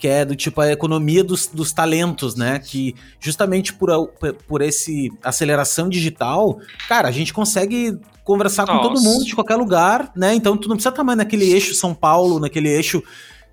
que 0.00 0.08
é 0.08 0.24
do 0.24 0.34
tipo 0.34 0.62
a 0.62 0.72
economia 0.72 1.22
dos, 1.22 1.46
dos 1.46 1.72
talentos, 1.72 2.34
né? 2.34 2.58
Que 2.58 2.94
justamente 3.20 3.74
por, 3.74 4.08
por 4.48 4.62
esse 4.62 5.12
aceleração 5.22 5.90
digital, 5.90 6.58
cara, 6.88 7.06
a 7.06 7.12
gente 7.12 7.34
consegue 7.34 7.98
conversar 8.24 8.66
Nossa. 8.66 8.78
com 8.78 8.88
todo 8.88 9.02
mundo 9.02 9.26
de 9.26 9.34
qualquer 9.34 9.56
lugar, 9.56 10.10
né? 10.16 10.34
Então 10.34 10.56
tu 10.56 10.68
não 10.68 10.76
precisa 10.76 10.88
estar 10.88 11.04
mais 11.04 11.18
naquele 11.18 11.52
eixo 11.52 11.74
São 11.74 11.94
Paulo, 11.94 12.40
naquele 12.40 12.70
eixo 12.70 13.02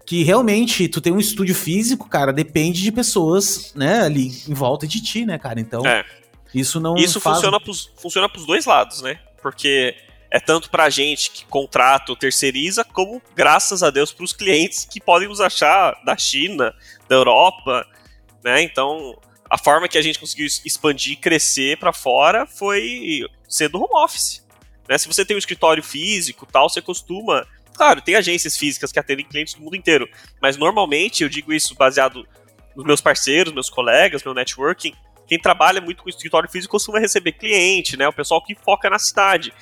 que 0.05 0.23
realmente 0.23 0.88
tu 0.88 1.01
tem 1.01 1.11
um 1.11 1.19
estúdio 1.19 1.53
físico, 1.53 2.07
cara, 2.07 2.31
depende 2.31 2.81
de 2.81 2.94
pessoas, 2.94 3.73
né, 3.75 4.03
ali 4.03 4.31
em 4.47 4.53
volta 4.53 4.88
de 4.88 5.01
ti, 5.01 5.25
né, 5.25 5.38
cara? 5.38 5.59
Então, 5.59 5.85
é. 5.85 6.05
isso 6.55 6.79
não 6.79 6.95
Isso 6.95 7.19
faz... 7.19 7.35
funciona 7.35 7.59
pros, 7.59 7.91
funciona 7.97 8.29
pros 8.29 8.45
dois 8.45 8.65
lados, 8.65 9.01
né? 9.01 9.19
Porque 9.41 9.94
é 10.29 10.39
tanto 10.39 10.69
para 10.69 10.83
a 10.83 10.89
gente 10.89 11.31
que 11.31 11.45
contrata 11.45 12.12
ou 12.12 12.15
terceiriza, 12.15 12.83
como, 12.83 13.21
graças 13.35 13.81
a 13.81 13.89
Deus, 13.89 14.12
para 14.12 14.25
os 14.25 14.33
clientes 14.33 14.85
que 14.85 15.00
podem 15.00 15.27
nos 15.27 15.39
achar 15.39 16.00
da 16.03 16.18
China, 16.18 16.74
da 17.07 17.15
Europa, 17.15 17.88
né? 18.44 18.62
Então, 18.62 19.18
a 19.50 19.57
forma 19.57 19.88
que 19.88 19.97
a 19.97 20.01
gente 20.01 20.19
conseguiu 20.19 20.45
expandir 20.45 21.13
e 21.13 21.15
crescer 21.15 21.77
para 21.77 21.94
fora 21.94 22.45
foi 22.45 23.21
sendo 23.47 23.77
home 23.77 24.03
office. 24.03 24.45
Né? 24.88 24.97
Se 24.97 25.07
você 25.07 25.25
tem 25.25 25.35
um 25.35 25.39
escritório 25.39 25.83
físico 25.83 26.45
tal, 26.45 26.69
você 26.69 26.81
costuma. 26.81 27.47
Claro, 27.73 28.01
tem 28.01 28.15
agências 28.15 28.57
físicas 28.57 28.91
que 28.91 29.00
atendem 29.00 29.25
clientes 29.25 29.53
do 29.53 29.62
mundo 29.62 29.75
inteiro, 29.75 30.09
mas 30.41 30.57
normalmente, 30.57 31.23
eu 31.23 31.30
digo 31.30 31.53
isso 31.53 31.75
baseado 31.75 32.27
nos 32.75 32.85
meus 32.85 33.01
parceiros, 33.01 33.53
meus 33.53 33.69
colegas, 33.69 34.23
meu 34.23 34.33
networking, 34.33 34.94
quem 35.27 35.38
trabalha 35.38 35.81
muito 35.81 36.01
com 36.01 36.09
escritório 36.09 36.50
físico 36.50 36.71
costuma 36.71 37.00
receber 37.00 37.33
cliente, 37.33 37.97
né? 37.97 38.07
O 38.07 38.13
pessoal 38.13 38.44
que 38.44 38.56
foca 38.56 38.89
na 38.89 38.97
cidade. 38.97 39.53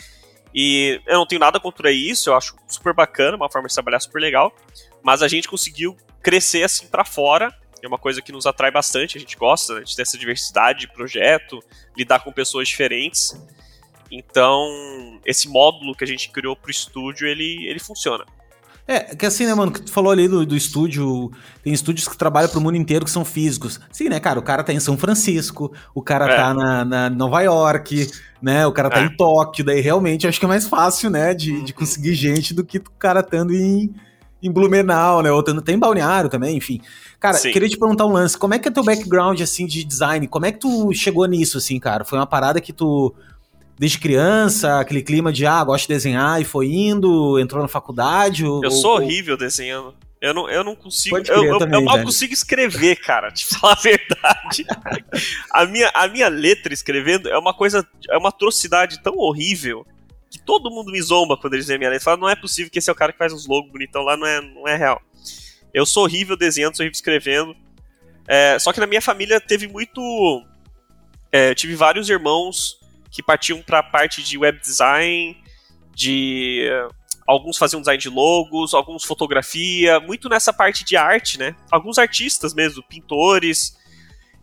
E 0.56 1.02
eu 1.06 1.18
não 1.18 1.26
tenho 1.26 1.40
nada 1.40 1.60
contra 1.60 1.92
isso, 1.92 2.30
eu 2.30 2.36
acho 2.36 2.56
super 2.66 2.94
bacana, 2.94 3.36
uma 3.36 3.52
forma 3.52 3.68
de 3.68 3.74
trabalhar 3.74 4.00
super 4.00 4.22
legal. 4.22 4.56
Mas 5.04 5.22
a 5.22 5.28
gente 5.28 5.50
conseguiu 5.50 5.98
crescer 6.24 6.64
assim 6.64 6.88
para 6.88 7.04
fora, 7.04 7.54
é 7.84 7.88
uma 7.88 7.98
coisa 7.98 8.22
que 8.22 8.32
nos 8.32 8.46
atrai 8.46 8.72
bastante, 8.72 9.18
a 9.18 9.20
gente 9.20 9.36
gosta 9.36 9.76
né, 9.76 9.82
de 9.82 9.94
ter 9.96 10.04
essa 10.04 10.18
diversidade 10.18 10.80
de 10.80 10.88
projeto, 10.88 11.60
lidar 11.96 12.24
com 12.24 12.32
pessoas 12.32 12.70
diferentes. 12.70 13.38
Então, 14.10 15.20
esse 15.26 15.50
módulo 15.50 15.94
que 15.94 16.06
a 16.06 16.08
gente 16.08 16.30
criou 16.30 16.56
pro 16.56 16.72
estúdio, 16.72 17.28
ele, 17.28 17.68
ele 17.68 17.80
funciona. 17.80 18.26
É, 18.88 19.16
que 19.16 19.26
assim, 19.26 19.48
né, 19.48 19.54
mano, 19.56 19.72
que 19.72 19.82
tu 19.82 19.92
falou 19.92 20.12
ali 20.12 20.28
do, 20.28 20.46
do 20.46 20.56
estúdio, 20.56 21.32
tem 21.64 21.74
estúdios 21.74 22.08
que 22.08 22.16
trabalham 22.16 22.50
pro 22.50 22.62
mundo 22.62 22.78
inteiro 22.78 23.04
que 23.04 23.10
são 23.10 23.26
físicos. 23.26 23.80
Sim, 23.92 24.10
né, 24.10 24.20
cara, 24.20 24.40
o 24.40 24.44
cara 24.44 24.64
tá 24.64 24.72
em 24.72 24.80
São 24.80 24.96
Francisco, 24.96 25.74
o 25.94 26.04
cara 26.04 26.32
é. 26.32 26.36
tá 26.36 26.54
na, 26.54 26.86
na, 26.86 27.10
Nova 27.10 27.42
York, 27.42 28.08
né, 28.40 28.66
o 28.68 28.72
cara 28.72 28.92
tá 28.92 29.02
é. 29.02 29.06
em 29.06 29.18
Tóquio, 29.18 29.66
daí 29.66 29.82
realmente 29.82 30.28
acho 30.28 30.40
que 30.40 30.46
é 30.46 30.48
mais 30.48 30.68
fácil, 30.68 31.10
né, 31.10 31.34
de, 31.34 31.64
de 31.64 31.74
conseguir 31.74 32.14
gente 32.14 32.54
do 32.54 32.64
que 32.64 32.78
o 32.78 32.84
cara 33.00 33.22
estando 33.22 33.56
em, 33.56 33.92
em 34.42 34.52
Blumenau, 34.52 35.24
né, 35.24 35.32
ou 35.32 35.42
tendo, 35.42 35.64
tem 35.64 35.80
Balneário 35.80 36.30
também, 36.30 36.56
enfim. 36.56 36.80
Cara, 37.20 37.38
Sim. 37.38 37.52
queria 37.52 37.68
te 37.68 37.80
perguntar 37.80 38.06
um 38.06 38.12
lance, 38.12 38.38
como 38.38 38.54
é 38.54 38.60
que 38.60 38.68
é 38.68 38.72
teu 38.72 38.84
background, 38.84 39.42
assim, 39.42 39.66
de 39.66 39.84
design, 39.84 40.28
como 40.28 40.46
é 40.46 40.52
que 40.52 40.60
tu 40.60 40.94
chegou 40.94 41.26
nisso, 41.26 41.58
assim, 41.58 41.80
cara? 41.80 42.06
Foi 42.06 42.20
uma 42.20 42.28
parada 42.28 42.62
que 42.62 42.72
tu 42.72 43.16
desde 43.78 44.00
criança, 44.00 44.80
aquele 44.80 45.02
clima 45.02 45.32
de, 45.32 45.46
ah, 45.46 45.64
gosto 45.64 45.88
de 45.88 45.94
desenhar 45.94 46.42
e 46.42 46.46
foi 46.46 46.68
indo, 46.68 47.40
entrou 47.40 47.62
na 47.62 47.68
faculdade? 47.68 48.46
Ou, 48.46 48.64
eu 48.64 48.72
sou 48.72 48.92
ou... 48.92 48.98
horrível 48.98 49.38
desenhando. 49.38 49.94
Eu 50.22 50.34
não, 50.34 50.50
eu 50.50 50.64
não 50.64 50.76
consigo. 50.76 51.18
eu, 51.18 51.44
eu, 51.44 51.58
também, 51.60 51.80
eu 51.80 51.86
mal 51.86 51.96
velho. 51.96 52.08
consigo 52.08 52.34
escrever, 52.34 52.96
cara, 52.96 53.30
te 53.32 53.46
falar 53.54 53.74
a 53.74 53.82
verdade. 53.82 54.66
a, 55.52 55.66
minha, 55.66 55.90
a 55.94 56.08
minha 56.08 56.28
letra 56.30 56.74
escrevendo 56.74 57.30
é 57.30 57.38
uma 57.38 57.54
coisa. 57.54 57.88
É 58.10 58.18
uma 58.18 58.30
atrocidade 58.30 59.04
tão 59.04 59.18
horrível 59.18 59.86
que 60.32 60.40
todo 60.40 60.72
mundo 60.72 60.92
me 60.92 61.02
zomba 61.02 61.38
quando 61.38 61.54
eles 61.54 61.68
veem 61.68 61.78
minha 61.78 61.92
letra. 61.92 62.06
Fala, 62.06 62.18
não 62.18 62.30
é 62.30 62.36
possível 62.36 62.72
que 62.72 62.80
esse 62.80 62.90
é 62.90 62.94
o 62.94 62.96
cara 62.96 63.12
que 63.12 63.18
faz 63.18 63.34
uns 63.34 63.46
logos 63.46 63.72
bonitão 63.72 64.02
lá, 64.02 64.18
não 64.18 64.26
é, 64.26 64.42
não 64.42 64.68
é 64.68 64.76
real. 64.76 65.02
Eu 65.74 65.86
sou 65.86 66.04
horrível 66.04 66.36
desenhando, 66.36 66.76
sou 66.76 66.84
horrível 66.84 66.96
escrevendo. 66.96 67.56
É, 68.28 68.58
só 68.58 68.74
que 68.74 68.80
na 68.80 68.88
minha 68.88 69.02
família 69.02 69.40
teve 69.40 69.68
muito. 69.68 70.44
É, 71.32 71.54
tive 71.54 71.76
vários 71.76 72.10
irmãos 72.10 72.80
que 73.16 73.24
partiam 73.24 73.62
para 73.62 73.80
a 73.80 73.84
parte 73.84 74.22
de 74.22 74.38
web 74.38 74.60
design, 74.60 75.42
de 75.94 76.68
alguns 77.26 77.58
faziam 77.58 77.80
design 77.80 77.98
de 77.98 78.10
logos, 78.10 78.74
alguns 78.74 79.06
fotografia, 79.06 80.02
muito 80.02 80.28
nessa 80.28 80.52
parte 80.52 80.84
de 80.84 80.98
arte, 80.98 81.40
né? 81.40 81.56
Alguns 81.72 81.98
artistas 81.98 82.54
mesmo, 82.54 82.84
pintores. 82.84 83.78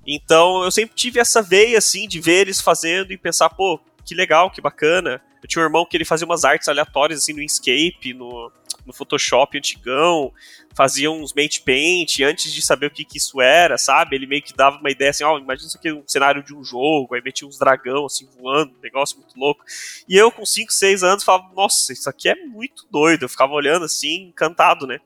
Então 0.06 0.64
eu 0.64 0.70
sempre 0.70 0.96
tive 0.96 1.20
essa 1.20 1.42
veia 1.42 1.76
assim 1.76 2.08
de 2.08 2.18
ver 2.18 2.40
eles 2.40 2.62
fazendo 2.62 3.12
e 3.12 3.18
pensar, 3.18 3.50
pô, 3.50 3.78
que 4.06 4.14
legal, 4.14 4.50
que 4.50 4.62
bacana. 4.62 5.20
Eu 5.42 5.48
tinha 5.48 5.62
um 5.62 5.66
irmão 5.66 5.84
que 5.84 5.94
ele 5.94 6.06
fazia 6.06 6.24
umas 6.24 6.42
artes 6.42 6.66
aleatórias 6.66 7.20
assim 7.20 7.34
no 7.34 7.42
Inkscape, 7.42 8.14
no, 8.14 8.50
no 8.92 8.96
Photoshop 8.96 9.56
antigão 9.56 10.32
fazia 10.74 11.10
uns 11.10 11.32
mate 11.32 11.60
paint 11.62 12.20
antes 12.20 12.52
de 12.52 12.62
saber 12.62 12.86
o 12.86 12.90
que, 12.90 13.04
que 13.04 13.18
isso 13.18 13.40
era, 13.40 13.76
sabe? 13.76 14.16
Ele 14.16 14.26
meio 14.26 14.42
que 14.42 14.54
dava 14.54 14.78
uma 14.78 14.90
ideia 14.90 15.10
assim, 15.10 15.24
ó, 15.24 15.34
oh, 15.34 15.38
imagina 15.38 15.68
isso 15.68 15.76
aqui 15.76 15.92
um 15.92 16.04
cenário 16.06 16.42
de 16.42 16.54
um 16.54 16.62
jogo, 16.62 17.14
aí 17.14 17.22
metia 17.22 17.48
uns 17.48 17.58
dragão 17.58 18.06
assim 18.06 18.28
voando, 18.38 18.72
um 18.72 18.82
negócio 18.82 19.18
muito 19.18 19.38
louco. 19.38 19.64
E 20.08 20.16
eu 20.16 20.30
com 20.30 20.44
5, 20.44 20.72
6 20.72 21.02
anos 21.02 21.24
falava, 21.24 21.50
nossa, 21.54 21.92
isso 21.92 22.08
aqui 22.08 22.28
é 22.28 22.34
muito 22.34 22.86
doido. 22.90 23.24
Eu 23.24 23.28
ficava 23.28 23.52
olhando 23.52 23.84
assim, 23.84 24.28
encantado, 24.28 24.86
né? 24.86 24.98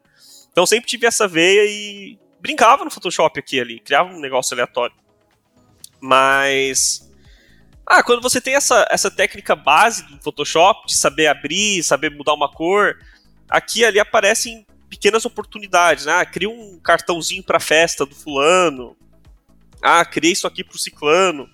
Então 0.51 0.67
sempre 0.67 0.89
tive 0.89 1.07
essa 1.07 1.27
veia 1.27 1.65
e 1.65 2.19
brincava 2.41 2.85
no 2.85 2.91
Photoshop 2.91 3.39
aqui 3.39 3.61
ali, 3.61 3.81
criava 3.81 4.11
um 4.11 4.21
negócio 4.21 4.55
aleatório. 4.55 4.95
Mas 6.01 7.07
ah, 7.87 8.03
quando 8.03 8.21
você 8.21 8.41
tem 8.41 8.57
essa, 8.57 8.85
essa 8.91 9.09
técnica 9.09 9.55
base 9.55 10.03
do 10.09 10.21
Photoshop, 10.21 10.89
de 10.89 10.97
saber 10.97 11.29
abrir, 11.29 11.85
saber 11.85 12.11
mudar 12.11 12.35
uma 12.35 12.51
cor, 12.51 12.99
aqui 13.49 13.81
e 13.81 13.85
ali 13.85 14.01
aparecem 14.01 14.67
pequenas 14.89 15.25
oportunidades, 15.25 16.07
né? 16.07 16.13
Ah, 16.13 16.25
cria 16.25 16.49
um 16.49 16.79
cartãozinho 16.79 17.43
para 17.43 17.61
festa 17.61 18.07
do 18.07 18.15
fulano. 18.15 18.97
Ah, 19.83 20.05
criei 20.05 20.33
isso 20.33 20.47
aqui 20.47 20.65
pro 20.65 20.79
ciclano. 20.79 21.49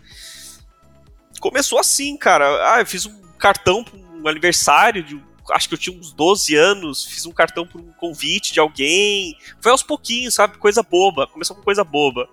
Começou 1.40 1.78
assim, 1.78 2.16
cara. 2.16 2.74
Ah, 2.74 2.80
eu 2.80 2.86
fiz 2.86 3.06
um 3.06 3.20
cartão 3.38 3.82
para 3.82 3.98
um 3.98 4.28
aniversário 4.28 5.02
de 5.02 5.20
acho 5.50 5.68
que 5.68 5.74
eu 5.74 5.78
tinha 5.78 5.98
uns 5.98 6.12
12 6.12 6.54
anos, 6.54 7.04
fiz 7.04 7.26
um 7.26 7.32
cartão 7.32 7.66
para 7.66 7.80
um 7.80 7.92
convite 7.92 8.52
de 8.52 8.60
alguém. 8.60 9.36
Foi 9.60 9.72
aos 9.72 9.82
pouquinhos, 9.82 10.34
sabe? 10.34 10.58
Coisa 10.58 10.82
boba. 10.82 11.26
Começou 11.26 11.56
com 11.56 11.62
coisa 11.62 11.82
boba. 11.82 12.28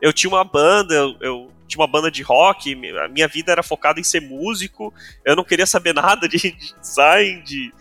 Eu 0.00 0.12
tinha 0.12 0.30
uma 0.30 0.44
banda, 0.44 0.94
eu, 0.94 1.16
eu 1.20 1.52
tinha 1.66 1.80
uma 1.80 1.86
banda 1.86 2.10
de 2.10 2.22
rock, 2.22 2.72
a 2.72 3.08
minha 3.08 3.28
vida 3.28 3.52
era 3.52 3.62
focada 3.62 4.00
em 4.00 4.04
ser 4.04 4.20
músico. 4.20 4.92
Eu 5.24 5.36
não 5.36 5.44
queria 5.44 5.66
saber 5.66 5.92
nada 5.94 6.28
de, 6.28 6.38
de 6.38 6.74
design, 6.80 7.42
de 7.42 7.72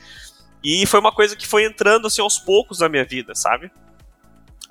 E 0.64 0.86
foi 0.86 1.00
uma 1.00 1.12
coisa 1.12 1.36
que 1.36 1.46
foi 1.46 1.66
entrando 1.66 2.08
assim 2.08 2.22
aos 2.22 2.40
poucos 2.40 2.80
na 2.80 2.88
minha 2.88 3.04
vida, 3.04 3.36
sabe? 3.36 3.72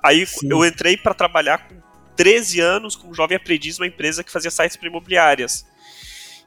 Aí 0.01 0.25
Sim. 0.25 0.49
eu 0.49 0.65
entrei 0.65 0.97
para 0.97 1.13
trabalhar 1.13 1.67
com 1.67 1.75
13 2.15 2.59
anos 2.59 2.95
como 2.95 3.13
jovem 3.13 3.37
aprendiz 3.37 3.77
numa 3.77 3.87
empresa 3.87 4.23
que 4.23 4.31
fazia 4.31 4.51
sites 4.51 4.75
para 4.75 4.87
imobiliárias. 4.87 5.65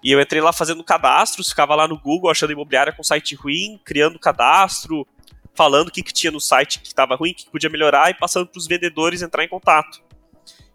E 0.02 0.12
eu 0.12 0.20
entrei 0.20 0.40
lá 0.40 0.52
fazendo 0.52 0.84
cadastros, 0.84 1.48
ficava 1.48 1.74
lá 1.74 1.88
no 1.88 1.98
Google 1.98 2.30
achando 2.30 2.52
imobiliária 2.52 2.92
com 2.92 3.02
site 3.02 3.34
ruim, 3.34 3.80
criando 3.84 4.18
cadastro, 4.18 5.06
falando 5.54 5.88
o 5.88 5.90
que, 5.90 6.02
que 6.02 6.12
tinha 6.12 6.30
no 6.30 6.40
site 6.40 6.80
que 6.80 6.86
estava 6.86 7.16
ruim, 7.16 7.32
o 7.32 7.34
que 7.34 7.50
podia 7.50 7.70
melhorar 7.70 8.10
e 8.10 8.14
passando 8.14 8.46
para 8.46 8.58
os 8.58 8.66
vendedores 8.66 9.22
entrar 9.22 9.42
em 9.42 9.48
contato. 9.48 10.02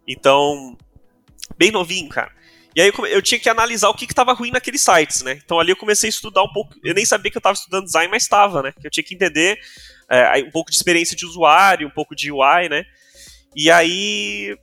Então, 0.07 0.75
bem 1.57 1.71
novinho, 1.71 2.09
cara. 2.09 2.31
E 2.75 2.81
aí 2.81 2.91
eu, 3.09 3.21
tinha 3.21 3.39
que 3.39 3.49
analisar 3.49 3.89
o 3.89 3.93
que 3.93 4.05
estava 4.05 4.31
ruim 4.33 4.51
naqueles 4.51 4.81
sites, 4.81 5.21
né? 5.23 5.39
Então 5.43 5.59
ali 5.59 5.71
eu 5.71 5.75
comecei 5.75 6.07
a 6.07 6.11
estudar 6.11 6.43
um 6.43 6.53
pouco. 6.53 6.73
Eu 6.83 6.93
nem 6.93 7.05
sabia 7.05 7.29
que 7.29 7.37
eu 7.37 7.39
estava 7.39 7.53
estudando 7.53 7.85
design, 7.85 8.09
mas 8.09 8.23
estava, 8.23 8.61
né? 8.63 8.73
Eu 8.83 8.89
tinha 8.89 9.03
que 9.03 9.13
entender 9.13 9.59
é, 10.09 10.41
um 10.43 10.51
pouco 10.51 10.71
de 10.71 10.77
experiência 10.77 11.15
de 11.15 11.25
usuário, 11.25 11.87
um 11.87 11.91
pouco 11.91 12.15
de 12.15 12.31
UI, 12.31 12.69
né? 12.69 12.85
E 13.55 13.69
aí 13.69 14.57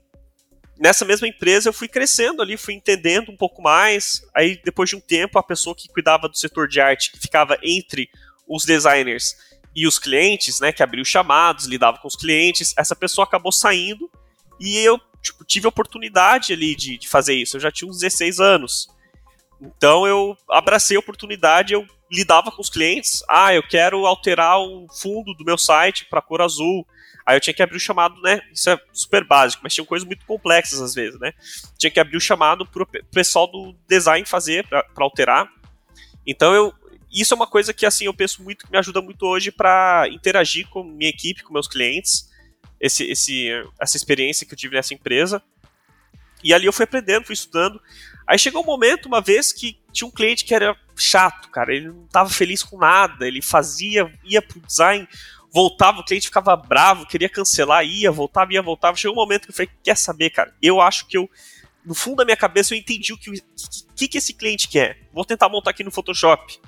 nessa 0.79 1.05
mesma 1.05 1.27
empresa 1.27 1.69
eu 1.69 1.73
fui 1.73 1.89
crescendo 1.89 2.41
ali, 2.41 2.57
fui 2.57 2.75
entendendo 2.75 3.31
um 3.31 3.37
pouco 3.37 3.61
mais. 3.61 4.23
Aí 4.35 4.61
depois 4.65 4.89
de 4.89 4.97
um 4.97 5.01
tempo 5.01 5.39
a 5.39 5.43
pessoa 5.43 5.77
que 5.77 5.89
cuidava 5.89 6.29
do 6.29 6.37
setor 6.37 6.69
de 6.69 6.81
arte, 6.81 7.13
que 7.13 7.19
ficava 7.19 7.59
entre 7.63 8.09
os 8.47 8.65
designers 8.65 9.37
e 9.75 9.87
os 9.87 9.99
clientes, 9.99 10.61
né, 10.61 10.73
que 10.73 10.83
abriu 10.83 11.05
chamados, 11.05 11.67
lidava 11.67 11.99
com 11.99 12.09
os 12.09 12.17
clientes, 12.17 12.73
essa 12.77 12.97
pessoa 12.97 13.25
acabou 13.25 13.53
saindo 13.53 14.11
e 14.59 14.79
eu 14.79 14.99
tipo, 15.23 15.45
tive 15.45 15.67
a 15.67 15.69
oportunidade 15.69 16.53
ali 16.53 16.75
de, 16.75 16.99
de 16.99 17.09
fazer 17.09 17.35
isso. 17.35 17.57
Eu 17.57 17.61
já 17.61 17.71
tinha 17.71 17.89
uns 17.89 17.99
16 17.99 18.41
anos. 18.41 18.89
Então 19.61 20.07
eu 20.07 20.37
abracei 20.51 20.97
a 20.97 21.01
oportunidade, 21.01 21.73
eu 21.73 21.87
lidava 22.11 22.51
com 22.51 22.63
os 22.63 22.71
clientes. 22.71 23.23
Ah, 23.29 23.55
eu 23.55 23.63
quero 23.63 24.07
alterar 24.07 24.61
o 24.61 24.87
fundo 24.89 25.35
do 25.35 25.45
meu 25.45 25.59
site 25.59 26.07
para 26.07 26.23
cor 26.23 26.41
azul. 26.41 26.87
Aí 27.27 27.37
eu 27.37 27.41
tinha 27.41 27.53
que 27.53 27.63
abrir 27.63 27.77
o 27.77 27.81
chamado, 27.81 28.21
né? 28.23 28.41
Isso 28.53 28.71
é 28.71 28.79
super 28.93 29.23
básico, 29.25 29.63
mas 29.63 29.75
tinha 29.75 29.85
coisas 29.85 30.07
muito 30.07 30.25
complexas 30.25 30.81
às 30.81 30.95
vezes, 30.95 31.21
né? 31.21 31.33
Tinha 31.77 31.91
que 31.91 32.01
abrir 32.01 32.17
o 32.17 32.21
chamado 32.21 32.65
pro 32.65 32.89
pessoal 33.13 33.47
do 33.47 33.77
design 33.87 34.25
fazer 34.27 34.67
para 34.67 34.85
alterar. 35.01 35.49
Então 36.27 36.55
eu 36.55 36.73
isso 37.11 37.33
é 37.33 37.37
uma 37.37 37.47
coisa 37.47 37.73
que 37.73 37.87
assim 37.87 38.05
eu 38.05 38.13
penso 38.13 38.43
muito 38.43 38.67
que 38.67 38.71
me 38.71 38.77
ajuda 38.79 39.01
muito 39.01 39.25
hoje 39.25 39.51
para 39.51 40.07
interagir 40.11 40.69
com 40.69 40.83
minha 40.83 41.09
equipe, 41.09 41.43
com 41.43 41.55
meus 41.55 41.67
clientes 41.67 42.29
esse, 42.81 43.05
esse, 43.05 43.49
essa 43.81 43.97
experiência 43.97 44.47
que 44.47 44.55
eu 44.55 44.59
tive 44.59 44.75
nessa 44.75 44.95
empresa. 44.95 45.43
E 46.43 46.55
ali 46.55 46.67
eu 46.67 46.73
fui 46.73 46.85
aprendendo, 46.85 47.27
fui 47.27 47.35
estudando. 47.35 47.81
Aí 48.27 48.39
chegou 48.39 48.63
um 48.63 48.67
momento, 48.67 49.07
uma 49.07 49.21
vez, 49.21 49.53
que 49.53 49.79
tinha 49.93 50.07
um 50.07 50.11
cliente 50.11 50.45
que 50.45 50.55
era 50.55 50.77
chato, 50.95 51.49
cara. 51.49 51.75
Ele 51.75 51.89
não 51.89 52.05
estava 52.05 52.29
feliz 52.29 52.63
com 52.63 52.79
nada. 52.79 53.27
Ele 53.27 53.43
fazia, 53.43 54.13
ia 54.23 54.43
pro 54.43 54.61
design, 54.61 55.09
voltava, 55.53 56.01
o 56.01 56.05
cliente 56.05 56.27
ficava 56.27 56.55
bravo, 56.55 57.07
queria 57.07 57.29
cancelar, 57.29 57.85
ia, 57.85 58.13
voltava, 58.13 58.53
ia, 58.53 58.63
voltava. 58.63 58.97
Chegou 58.97 59.17
um 59.17 59.21
momento 59.21 59.45
que 59.45 59.51
eu 59.51 59.55
falei: 59.55 59.71
quer 59.83 59.97
saber, 59.97 60.31
cara? 60.31 60.55
Eu 60.63 60.81
acho 60.81 61.07
que 61.07 61.17
eu. 61.17 61.29
No 61.85 61.95
fundo 61.95 62.17
da 62.17 62.25
minha 62.25 62.37
cabeça 62.37 62.75
eu 62.75 62.79
entendi 62.79 63.15
o 63.15 63.17
que, 63.17 63.43
que, 63.97 64.09
que 64.09 64.19
esse 64.19 64.35
cliente 64.35 64.69
quer. 64.69 64.99
Vou 65.13 65.25
tentar 65.25 65.49
montar 65.49 65.71
aqui 65.71 65.83
no 65.83 65.91
Photoshop. 65.91 66.61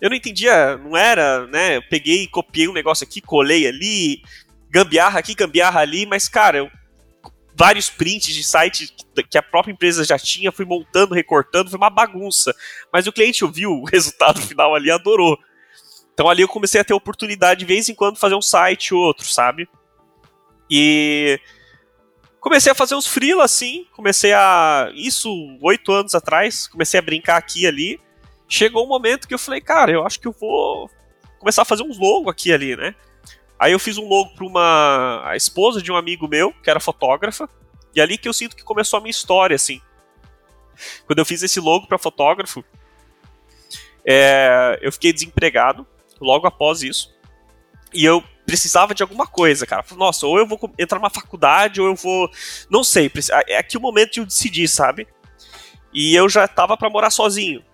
Eu 0.00 0.08
não 0.08 0.16
entendia, 0.16 0.76
não 0.78 0.96
era, 0.96 1.46
né? 1.48 1.76
Eu 1.76 1.82
peguei, 1.82 2.26
copiei 2.28 2.68
um 2.68 2.72
negócio 2.72 3.04
aqui, 3.04 3.20
colei 3.20 3.66
ali, 3.66 4.22
gambiarra 4.70 5.18
aqui, 5.18 5.34
gambiarra 5.34 5.80
ali, 5.80 6.06
mas, 6.06 6.28
cara, 6.28 6.58
eu, 6.58 6.70
vários 7.58 7.90
prints 7.90 8.32
de 8.32 8.44
site 8.44 8.94
que 9.28 9.36
a 9.36 9.42
própria 9.42 9.72
empresa 9.72 10.04
já 10.04 10.16
tinha, 10.16 10.52
fui 10.52 10.64
montando, 10.64 11.12
recortando, 11.12 11.68
foi 11.68 11.76
uma 11.76 11.90
bagunça. 11.90 12.54
Mas 12.92 13.08
o 13.08 13.12
cliente 13.12 13.44
ouviu 13.44 13.72
o 13.72 13.84
resultado 13.90 14.40
final 14.40 14.76
ali 14.76 14.92
adorou. 14.92 15.36
Então 16.14 16.28
ali 16.28 16.42
eu 16.42 16.48
comecei 16.48 16.80
a 16.80 16.84
ter 16.84 16.94
oportunidade 16.94 17.60
de 17.60 17.66
vez 17.66 17.88
em 17.88 17.94
quando 17.94 18.16
fazer 18.16 18.36
um 18.36 18.42
site 18.42 18.94
ou 18.94 19.00
outro, 19.00 19.26
sabe? 19.26 19.68
E 20.70 21.40
comecei 22.40 22.70
a 22.70 22.74
fazer 22.74 22.94
uns 22.94 23.06
freela 23.06 23.44
assim, 23.44 23.86
comecei 23.92 24.32
a 24.32 24.90
isso 24.94 25.28
oito 25.60 25.92
anos 25.92 26.14
atrás, 26.14 26.68
comecei 26.68 26.98
a 26.98 27.02
brincar 27.02 27.36
aqui 27.36 27.62
e 27.62 27.66
ali. 27.66 28.00
Chegou 28.48 28.84
um 28.84 28.88
momento 28.88 29.26
que 29.26 29.34
eu 29.34 29.38
falei, 29.38 29.60
cara, 29.60 29.90
eu 29.90 30.06
acho 30.06 30.20
que 30.20 30.28
eu 30.28 30.32
vou 30.32 30.88
começar 31.38 31.62
a 31.62 31.64
fazer 31.64 31.82
uns 31.82 31.98
logo 31.98 32.30
aqui 32.30 32.52
ali, 32.52 32.76
né? 32.76 32.94
Aí 33.58 33.72
eu 33.72 33.78
fiz 33.78 33.98
um 33.98 34.06
logo 34.06 34.30
para 34.34 34.46
uma 34.46 35.22
a 35.24 35.36
esposa 35.36 35.82
de 35.82 35.90
um 35.90 35.96
amigo 35.96 36.28
meu, 36.28 36.52
que 36.62 36.70
era 36.70 36.78
fotógrafa, 36.78 37.48
e 37.94 38.00
ali 38.00 38.16
que 38.16 38.28
eu 38.28 38.32
sinto 38.32 38.54
que 38.54 38.62
começou 38.62 38.98
a 38.98 39.00
minha 39.00 39.10
história, 39.10 39.56
assim. 39.56 39.80
Quando 41.06 41.18
eu 41.18 41.24
fiz 41.24 41.42
esse 41.42 41.58
logo 41.58 41.86
para 41.86 41.98
fotógrafo, 41.98 42.64
é, 44.04 44.78
eu 44.80 44.92
fiquei 44.92 45.12
desempregado 45.12 45.86
logo 46.20 46.46
após 46.46 46.82
isso. 46.82 47.12
E 47.92 48.04
eu 48.04 48.22
precisava 48.46 48.94
de 48.94 49.02
alguma 49.02 49.26
coisa, 49.26 49.66
cara. 49.66 49.84
Nossa, 49.96 50.26
ou 50.26 50.38
eu 50.38 50.46
vou 50.46 50.58
entrar 50.78 50.98
numa 50.98 51.10
faculdade, 51.10 51.80
ou 51.80 51.86
eu 51.86 51.94
vou. 51.94 52.30
Não 52.70 52.84
sei. 52.84 53.10
É 53.46 53.58
aqui 53.58 53.76
o 53.76 53.80
momento 53.80 54.12
de 54.12 54.20
eu 54.20 54.26
decidir, 54.26 54.68
sabe? 54.68 55.08
E 55.92 56.14
eu 56.14 56.28
já 56.28 56.46
tava 56.46 56.76
para 56.76 56.90
morar 56.90 57.10
sozinho. 57.10 57.64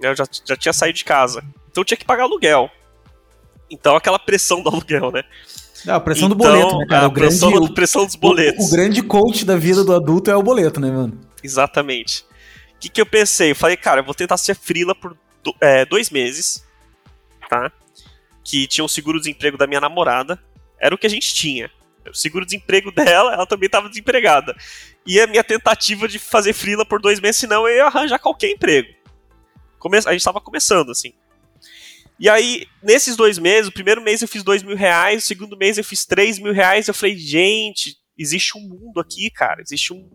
Eu 0.00 0.14
já, 0.14 0.24
já 0.44 0.56
tinha 0.56 0.72
saído 0.72 0.98
de 0.98 1.04
casa. 1.04 1.44
Então 1.70 1.80
eu 1.80 1.84
tinha 1.84 1.98
que 1.98 2.04
pagar 2.04 2.24
aluguel. 2.24 2.70
Então 3.70 3.96
aquela 3.96 4.18
pressão 4.18 4.62
do 4.62 4.68
aluguel, 4.68 5.12
né? 5.12 5.22
Não, 5.84 5.94
a 5.94 6.00
pressão 6.00 6.26
então, 6.26 6.36
do 6.36 6.44
boleto, 6.44 6.78
né, 6.78 6.86
cara? 6.86 7.04
A 7.04 7.08
o 7.08 7.12
pressão, 7.12 7.50
grande, 7.50 7.74
pressão 7.74 8.04
dos 8.04 8.14
boletos. 8.14 8.66
O, 8.66 8.68
o, 8.68 8.70
grande 8.70 9.02
coach 9.02 9.44
da 9.44 9.56
vida 9.56 9.82
do 9.82 9.94
adulto 9.94 10.30
é 10.30 10.36
o 10.36 10.42
boleto, 10.42 10.80
né, 10.80 10.90
mano? 10.90 11.18
Exatamente. 11.42 12.24
O 12.74 12.78
que, 12.80 12.88
que 12.88 13.00
eu 13.00 13.06
pensei? 13.06 13.52
Eu 13.52 13.56
falei, 13.56 13.76
cara, 13.76 14.00
eu 14.00 14.04
vou 14.04 14.14
tentar 14.14 14.36
ser 14.36 14.54
frila 14.54 14.94
por 14.94 15.16
do, 15.42 15.54
é, 15.60 15.84
dois 15.86 16.10
meses, 16.10 16.64
tá? 17.48 17.72
Que 18.44 18.66
tinha 18.66 18.84
o 18.84 18.86
um 18.86 18.88
seguro-desemprego 18.88 19.56
da 19.56 19.66
minha 19.66 19.80
namorada. 19.80 20.38
Era 20.78 20.94
o 20.94 20.98
que 20.98 21.06
a 21.06 21.10
gente 21.10 21.34
tinha. 21.34 21.70
O 22.08 22.14
seguro-desemprego 22.14 22.90
dela, 22.92 23.34
ela 23.34 23.46
também 23.46 23.66
estava 23.66 23.88
desempregada. 23.88 24.54
E 25.06 25.20
a 25.20 25.26
minha 25.26 25.44
tentativa 25.44 26.06
de 26.08 26.18
fazer 26.18 26.52
frila 26.52 26.84
por 26.84 27.00
dois 27.00 27.20
meses, 27.20 27.36
senão 27.36 27.66
eu 27.66 27.76
ia 27.76 27.86
arranjar 27.86 28.18
qualquer 28.18 28.50
emprego. 28.50 28.88
Come 29.78 29.96
a 29.96 30.00
gente 30.00 30.16
estava 30.16 30.40
começando, 30.40 30.90
assim. 30.90 31.12
E 32.20 32.28
aí, 32.28 32.66
nesses 32.82 33.16
dois 33.16 33.38
meses, 33.38 33.68
o 33.68 33.72
primeiro 33.72 34.02
mês 34.02 34.20
eu 34.20 34.28
fiz 34.28 34.42
dois 34.42 34.62
mil 34.62 34.76
reais, 34.76 35.24
o 35.24 35.26
segundo 35.26 35.56
mês 35.56 35.78
eu 35.78 35.84
fiz 35.84 36.04
três 36.04 36.38
mil 36.38 36.52
reais. 36.52 36.86
Eu 36.86 36.92
falei, 36.92 37.16
gente, 37.16 37.96
existe 38.18 38.58
um 38.58 38.60
mundo 38.60 39.00
aqui, 39.00 39.30
cara. 39.30 39.62
Existe 39.62 39.94
um 39.94 40.06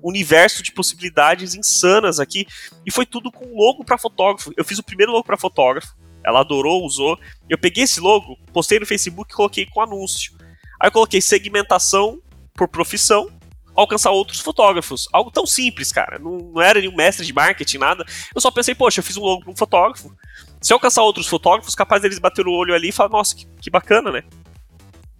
universo 0.00 0.62
de 0.62 0.70
possibilidades 0.70 1.56
insanas 1.56 2.20
aqui. 2.20 2.46
E 2.86 2.92
foi 2.92 3.04
tudo 3.04 3.32
com 3.32 3.44
logo 3.56 3.84
para 3.84 3.98
fotógrafo. 3.98 4.52
Eu 4.56 4.64
fiz 4.64 4.78
o 4.78 4.84
primeiro 4.84 5.10
logo 5.10 5.24
para 5.24 5.36
fotógrafo. 5.36 5.96
Ela 6.24 6.40
adorou, 6.40 6.84
usou. 6.86 7.18
Eu 7.50 7.58
peguei 7.58 7.82
esse 7.82 7.98
logo, 7.98 8.36
postei 8.52 8.78
no 8.78 8.86
Facebook 8.86 9.32
e 9.32 9.36
coloquei 9.36 9.66
com 9.66 9.80
anúncio. 9.80 10.36
Aí 10.80 10.86
eu 10.86 10.92
coloquei 10.92 11.20
segmentação 11.20 12.22
por 12.54 12.68
profissão, 12.68 13.28
alcançar 13.74 14.12
outros 14.12 14.38
fotógrafos. 14.38 15.08
Algo 15.12 15.32
tão 15.32 15.44
simples, 15.44 15.90
cara. 15.90 16.20
Não, 16.20 16.38
não 16.38 16.62
era 16.62 16.78
nenhum 16.78 16.94
mestre 16.94 17.26
de 17.26 17.32
marketing, 17.32 17.78
nada. 17.78 18.04
Eu 18.32 18.40
só 18.40 18.48
pensei, 18.52 18.76
poxa, 18.76 19.00
eu 19.00 19.04
fiz 19.04 19.16
um 19.16 19.22
logo 19.22 19.42
para 19.42 19.50
um 19.50 19.56
fotógrafo 19.56 20.16
se 20.60 20.72
eu 20.72 20.76
alcançar 20.76 21.02
outros 21.02 21.26
fotógrafos, 21.26 21.74
capaz 21.74 22.02
deles 22.02 22.18
bater 22.18 22.46
o 22.46 22.52
olho 22.52 22.74
ali 22.74 22.88
e 22.88 22.92
falar, 22.92 23.10
nossa, 23.10 23.34
que, 23.34 23.46
que 23.60 23.70
bacana, 23.70 24.10
né? 24.10 24.22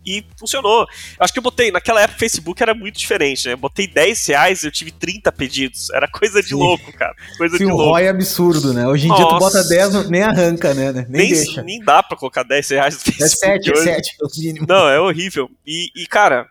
E 0.06 0.24
funcionou. 0.38 0.86
Acho 1.20 1.32
que 1.32 1.38
eu 1.38 1.42
botei, 1.42 1.70
naquela 1.70 2.00
época 2.00 2.16
o 2.16 2.20
Facebook 2.20 2.62
era 2.62 2.72
muito 2.72 2.98
diferente, 2.98 3.46
né? 3.46 3.52
Eu 3.52 3.58
botei 3.58 3.86
10 3.86 4.26
reais 4.26 4.64
eu 4.64 4.70
tive 4.70 4.90
30 4.90 5.30
pedidos. 5.32 5.90
Era 5.90 6.08
coisa 6.08 6.40
de 6.40 6.48
Sim. 6.48 6.54
louco, 6.54 6.90
cara. 6.94 7.14
Coisa 7.36 7.58
Sim, 7.58 7.66
de 7.66 7.72
o 7.72 7.76
louco. 7.76 7.98
é 7.98 8.08
absurdo, 8.08 8.72
né? 8.72 8.86
Hoje 8.88 9.04
em 9.04 9.08
Nossa. 9.08 9.22
dia 9.22 9.32
tu 9.32 9.38
bota 9.38 9.64
10, 9.64 10.08
nem 10.08 10.22
arranca, 10.22 10.72
né? 10.72 10.92
Nem, 10.92 11.04
nem 11.08 11.32
deixa. 11.34 11.62
Nem 11.62 11.80
dá 11.80 12.02
pra 12.02 12.16
colocar 12.16 12.42
10 12.42 12.70
reais 12.70 12.94
no 12.94 13.00
Facebook. 13.00 13.44
É 13.44 13.58
7, 13.58 13.70
hoje. 13.70 13.90
é 13.90 13.94
7, 13.94 14.16
é 14.18 14.24
o 14.24 14.28
mínimo. 14.40 14.66
Não, 14.66 14.88
é 14.88 14.98
horrível. 14.98 15.50
E, 15.66 15.90
e, 15.94 16.06
cara, 16.06 16.46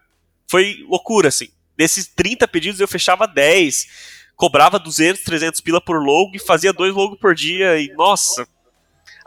foi 0.48 0.86
loucura, 0.88 1.30
assim. 1.30 1.48
Desses 1.76 2.06
30 2.08 2.48
pedidos 2.48 2.80
eu 2.80 2.88
fechava 2.88 3.28
10, 3.28 3.88
cobrava 4.36 4.78
200, 4.78 5.24
300 5.24 5.62
pila 5.62 5.82
por 5.82 6.00
logo 6.00 6.32
e 6.36 6.40
fazia 6.40 6.72
dois 6.72 6.94
logos 6.94 7.20
por 7.20 7.34
dia. 7.34 7.80
E, 7.80 7.92
nossa, 7.96 8.48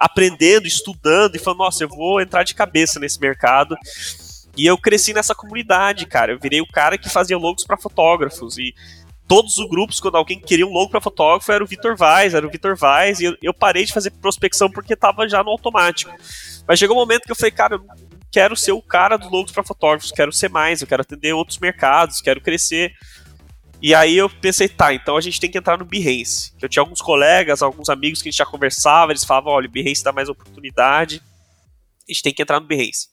aprendendo, 0.01 0.67
estudando 0.67 1.37
e 1.37 1.39
falando, 1.39 1.59
nossa, 1.59 1.85
eu 1.85 1.89
vou 1.89 2.23
entrar 2.23 2.43
de 2.43 2.55
cabeça 2.55 2.99
nesse 2.99 3.21
mercado. 3.21 3.77
E 4.57 4.65
eu 4.65 4.79
cresci 4.79 5.13
nessa 5.13 5.35
comunidade, 5.35 6.07
cara. 6.07 6.33
Eu 6.33 6.39
virei 6.41 6.61
o 6.63 6.67
cara 6.67 6.97
que 6.97 7.11
fazia 7.11 7.37
logos 7.37 7.65
para 7.65 7.77
fotógrafos 7.77 8.57
e 8.57 8.75
todos 9.29 9.59
os 9.59 9.69
grupos, 9.69 10.01
quando 10.01 10.17
alguém 10.17 10.41
queria 10.41 10.67
um 10.67 10.73
logo 10.73 10.91
para 10.91 11.01
fotógrafo, 11.01 11.53
era 11.53 11.63
o 11.63 11.67
Vitor 11.67 11.97
Vaz, 11.97 12.35
era 12.35 12.45
o 12.45 12.51
Vitor 12.51 12.75
Vaz, 12.75 13.21
e 13.21 13.27
eu, 13.27 13.37
eu, 13.41 13.55
parei 13.55 13.85
de 13.85 13.93
fazer 13.93 14.11
prospecção 14.11 14.69
porque 14.69 14.97
tava 14.97 15.29
já 15.29 15.45
no 15.45 15.51
automático. 15.51 16.13
Mas 16.67 16.81
chegou 16.81 16.97
um 16.97 16.99
momento 16.99 17.23
que 17.23 17.31
eu 17.31 17.37
falei, 17.37 17.53
cara, 17.53 17.77
eu 17.77 17.85
quero 18.33 18.57
ser 18.57 18.73
o 18.73 18.83
cara 18.83 19.17
dos 19.17 19.31
logos 19.31 19.53
para 19.53 19.63
fotógrafos, 19.63 20.11
quero 20.11 20.33
ser 20.33 20.51
mais, 20.51 20.81
eu 20.81 20.87
quero 20.87 21.03
atender 21.03 21.33
outros 21.33 21.59
mercados, 21.59 22.21
quero 22.21 22.41
crescer. 22.41 22.93
E 23.83 23.95
aí 23.95 24.17
eu 24.17 24.29
pensei, 24.29 24.69
tá, 24.69 24.93
então 24.93 25.17
a 25.17 25.21
gente 25.21 25.41
tem 25.41 25.51
que 25.51 25.57
entrar 25.57 25.79
no 25.79 25.85
Behance. 25.85 26.53
Eu 26.61 26.69
tinha 26.69 26.83
alguns 26.83 27.01
colegas, 27.01 27.63
alguns 27.63 27.89
amigos 27.89 28.21
que 28.21 28.29
a 28.29 28.31
gente 28.31 28.39
já 28.39 28.47
conversava, 28.47 29.13
eles 29.13 29.25
falavam, 29.25 29.53
olha, 29.53 29.69
o 29.69 29.71
Behance 29.71 30.05
dá 30.05 30.13
mais 30.13 30.29
oportunidade, 30.29 31.23
a 32.09 32.13
gente 32.13 32.23
tem 32.23 32.35
que 32.35 32.43
entrar 32.43 32.61
no 32.61 32.67
Behance. 32.67 33.09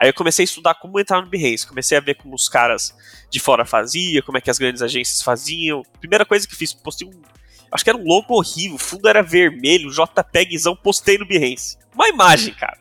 Aí 0.00 0.08
eu 0.08 0.14
comecei 0.14 0.42
a 0.42 0.46
estudar 0.46 0.74
como 0.74 0.98
entrar 0.98 1.22
no 1.22 1.28
Behance, 1.28 1.66
comecei 1.66 1.96
a 1.96 2.00
ver 2.00 2.16
como 2.16 2.34
os 2.34 2.48
caras 2.48 2.92
de 3.30 3.38
fora 3.38 3.64
faziam, 3.64 4.24
como 4.24 4.36
é 4.36 4.40
que 4.40 4.50
as 4.50 4.58
grandes 4.58 4.82
agências 4.82 5.22
faziam. 5.22 5.84
Primeira 6.00 6.24
coisa 6.24 6.48
que 6.48 6.56
fiz, 6.56 6.74
postei 6.74 7.06
um... 7.06 7.22
Acho 7.70 7.84
que 7.84 7.90
era 7.90 7.98
um 7.98 8.04
logo 8.04 8.34
horrível, 8.34 8.74
o 8.74 8.78
fundo 8.78 9.08
era 9.08 9.22
vermelho, 9.22 9.90
JPEGzão, 9.90 10.74
postei 10.74 11.16
no 11.16 11.26
Behance. 11.26 11.78
Uma 11.94 12.08
imagem, 12.08 12.52
cara. 12.54 12.76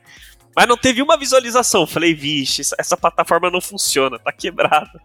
Mas 0.55 0.67
não 0.67 0.75
teve 0.75 1.01
uma 1.01 1.17
visualização. 1.17 1.87
Falei, 1.87 2.13
vixe, 2.13 2.61
essa 2.77 2.97
plataforma 2.97 3.49
não 3.49 3.61
funciona, 3.61 4.19
tá 4.19 4.31
quebrada. 4.31 5.01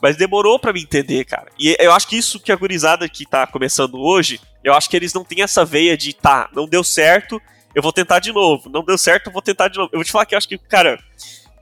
Mas 0.00 0.16
demorou 0.16 0.58
para 0.58 0.72
me 0.72 0.82
entender, 0.82 1.24
cara. 1.24 1.50
E 1.58 1.76
eu 1.78 1.92
acho 1.92 2.06
que 2.08 2.16
isso 2.16 2.40
que 2.40 2.52
a 2.52 2.56
gurizada 2.56 3.08
que 3.08 3.24
tá 3.24 3.46
começando 3.46 3.98
hoje, 3.98 4.40
eu 4.62 4.74
acho 4.74 4.88
que 4.88 4.96
eles 4.96 5.12
não 5.12 5.24
têm 5.24 5.42
essa 5.42 5.64
veia 5.64 5.96
de, 5.96 6.12
tá, 6.12 6.48
não 6.54 6.66
deu 6.66 6.84
certo, 6.84 7.40
eu 7.74 7.82
vou 7.82 7.92
tentar 7.92 8.18
de 8.18 8.32
novo. 8.32 8.68
Não 8.68 8.84
deu 8.84 8.98
certo, 8.98 9.28
eu 9.28 9.32
vou 9.32 9.42
tentar 9.42 9.68
de 9.68 9.78
novo. 9.78 9.90
Eu 9.92 9.98
vou 9.98 10.04
te 10.04 10.12
falar 10.12 10.26
que 10.26 10.34
eu 10.34 10.38
acho 10.38 10.48
que, 10.48 10.58
cara, 10.58 10.98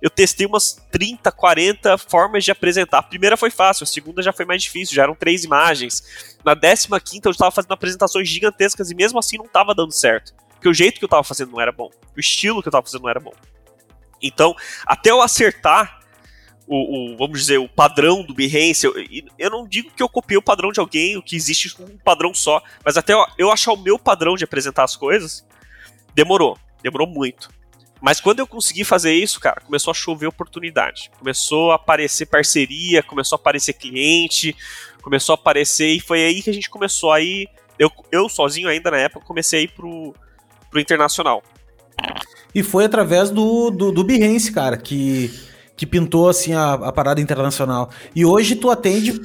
eu 0.02 0.08
testei 0.10 0.46
umas 0.46 0.80
30, 0.90 1.30
40 1.30 1.98
formas 1.98 2.44
de 2.44 2.50
apresentar. 2.50 2.98
A 2.98 3.02
primeira 3.02 3.36
foi 3.36 3.50
fácil, 3.50 3.84
a 3.84 3.86
segunda 3.86 4.22
já 4.22 4.32
foi 4.32 4.44
mais 4.44 4.62
difícil, 4.62 4.94
já 4.94 5.02
eram 5.02 5.14
três 5.14 5.44
imagens. 5.44 6.02
Na 6.44 6.54
décima 6.54 6.98
quinta 6.98 7.28
eu 7.28 7.32
estava 7.32 7.50
fazendo 7.50 7.72
apresentações 7.72 8.28
gigantescas 8.28 8.90
e 8.90 8.94
mesmo 8.94 9.18
assim 9.18 9.36
não 9.36 9.44
estava 9.44 9.74
dando 9.74 9.92
certo. 9.92 10.34
Porque 10.54 10.68
o 10.68 10.74
jeito 10.74 10.98
que 10.98 11.04
eu 11.04 11.08
estava 11.08 11.22
fazendo 11.22 11.52
não 11.52 11.60
era 11.60 11.72
bom. 11.72 11.90
O 12.16 12.20
estilo 12.20 12.62
que 12.62 12.68
eu 12.68 12.70
estava 12.70 12.84
fazendo 12.84 13.02
não 13.02 13.10
era 13.10 13.20
bom. 13.20 13.32
Então, 14.22 14.54
até 14.86 15.10
eu 15.10 15.22
acertar 15.22 15.99
o, 16.72 17.14
o, 17.14 17.16
vamos 17.16 17.40
dizer, 17.40 17.58
o 17.58 17.68
padrão 17.68 18.22
do 18.22 18.32
Behance. 18.32 18.86
Eu, 18.86 18.94
eu 19.36 19.50
não 19.50 19.66
digo 19.66 19.90
que 19.90 20.00
eu 20.00 20.08
copiei 20.08 20.38
o 20.38 20.42
padrão 20.42 20.70
de 20.70 20.78
alguém, 20.78 21.16
o 21.16 21.22
que 21.22 21.34
existe 21.34 21.74
um 21.82 21.98
padrão 21.98 22.32
só, 22.32 22.62
mas 22.84 22.96
até 22.96 23.12
eu, 23.12 23.26
eu 23.36 23.50
achar 23.50 23.72
o 23.72 23.76
meu 23.76 23.98
padrão 23.98 24.36
de 24.36 24.44
apresentar 24.44 24.84
as 24.84 24.94
coisas, 24.94 25.44
demorou. 26.14 26.56
Demorou 26.80 27.08
muito. 27.08 27.50
Mas 28.00 28.20
quando 28.20 28.38
eu 28.38 28.46
consegui 28.46 28.84
fazer 28.84 29.12
isso, 29.12 29.40
cara, 29.40 29.60
começou 29.60 29.90
a 29.90 29.94
chover 29.94 30.28
oportunidade. 30.28 31.10
Começou 31.18 31.72
a 31.72 31.74
aparecer 31.74 32.26
parceria, 32.26 33.02
começou 33.02 33.36
a 33.36 33.40
aparecer 33.40 33.72
cliente, 33.72 34.56
começou 35.02 35.32
a 35.32 35.34
aparecer, 35.34 35.88
e 35.88 36.00
foi 36.00 36.24
aí 36.24 36.40
que 36.40 36.50
a 36.50 36.54
gente 36.54 36.70
começou 36.70 37.12
aí. 37.12 37.48
Eu, 37.76 37.90
eu 38.12 38.28
sozinho 38.28 38.68
ainda 38.68 38.92
na 38.92 38.98
época 38.98 39.26
comecei 39.26 39.58
a 39.58 39.62
ir 39.62 39.72
pro, 39.72 40.14
pro 40.70 40.80
internacional. 40.80 41.42
E 42.54 42.62
foi 42.62 42.84
através 42.84 43.28
do, 43.28 43.70
do, 43.70 43.90
do 43.90 44.04
Behance, 44.04 44.52
cara, 44.52 44.76
que 44.76 45.49
que 45.80 45.86
pintou 45.86 46.28
assim 46.28 46.52
a, 46.52 46.74
a, 46.74 46.92
parada 46.92 47.22
internacional. 47.22 47.88
E 48.14 48.22
hoje 48.22 48.54
tu 48.54 48.68
atende 48.68 49.18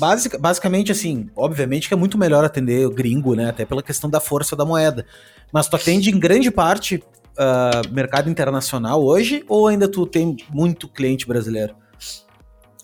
basic, 0.00 0.36
basicamente 0.36 0.90
assim, 0.90 1.30
obviamente 1.36 1.86
que 1.86 1.94
é 1.94 1.96
muito 1.96 2.18
melhor 2.18 2.44
atender 2.44 2.90
gringo, 2.90 3.36
né? 3.36 3.50
Até 3.50 3.64
pela 3.64 3.84
questão 3.84 4.10
da 4.10 4.18
força 4.18 4.56
da 4.56 4.64
moeda. 4.64 5.06
Mas 5.52 5.68
tu 5.68 5.76
atende 5.76 6.10
em 6.10 6.18
grande 6.18 6.50
parte 6.50 6.96
uh, 6.96 7.92
mercado 7.92 8.28
internacional 8.28 9.00
hoje 9.00 9.44
ou 9.48 9.68
ainda 9.68 9.86
tu 9.86 10.04
tem 10.04 10.36
muito 10.50 10.88
cliente 10.88 11.24
brasileiro? 11.24 11.76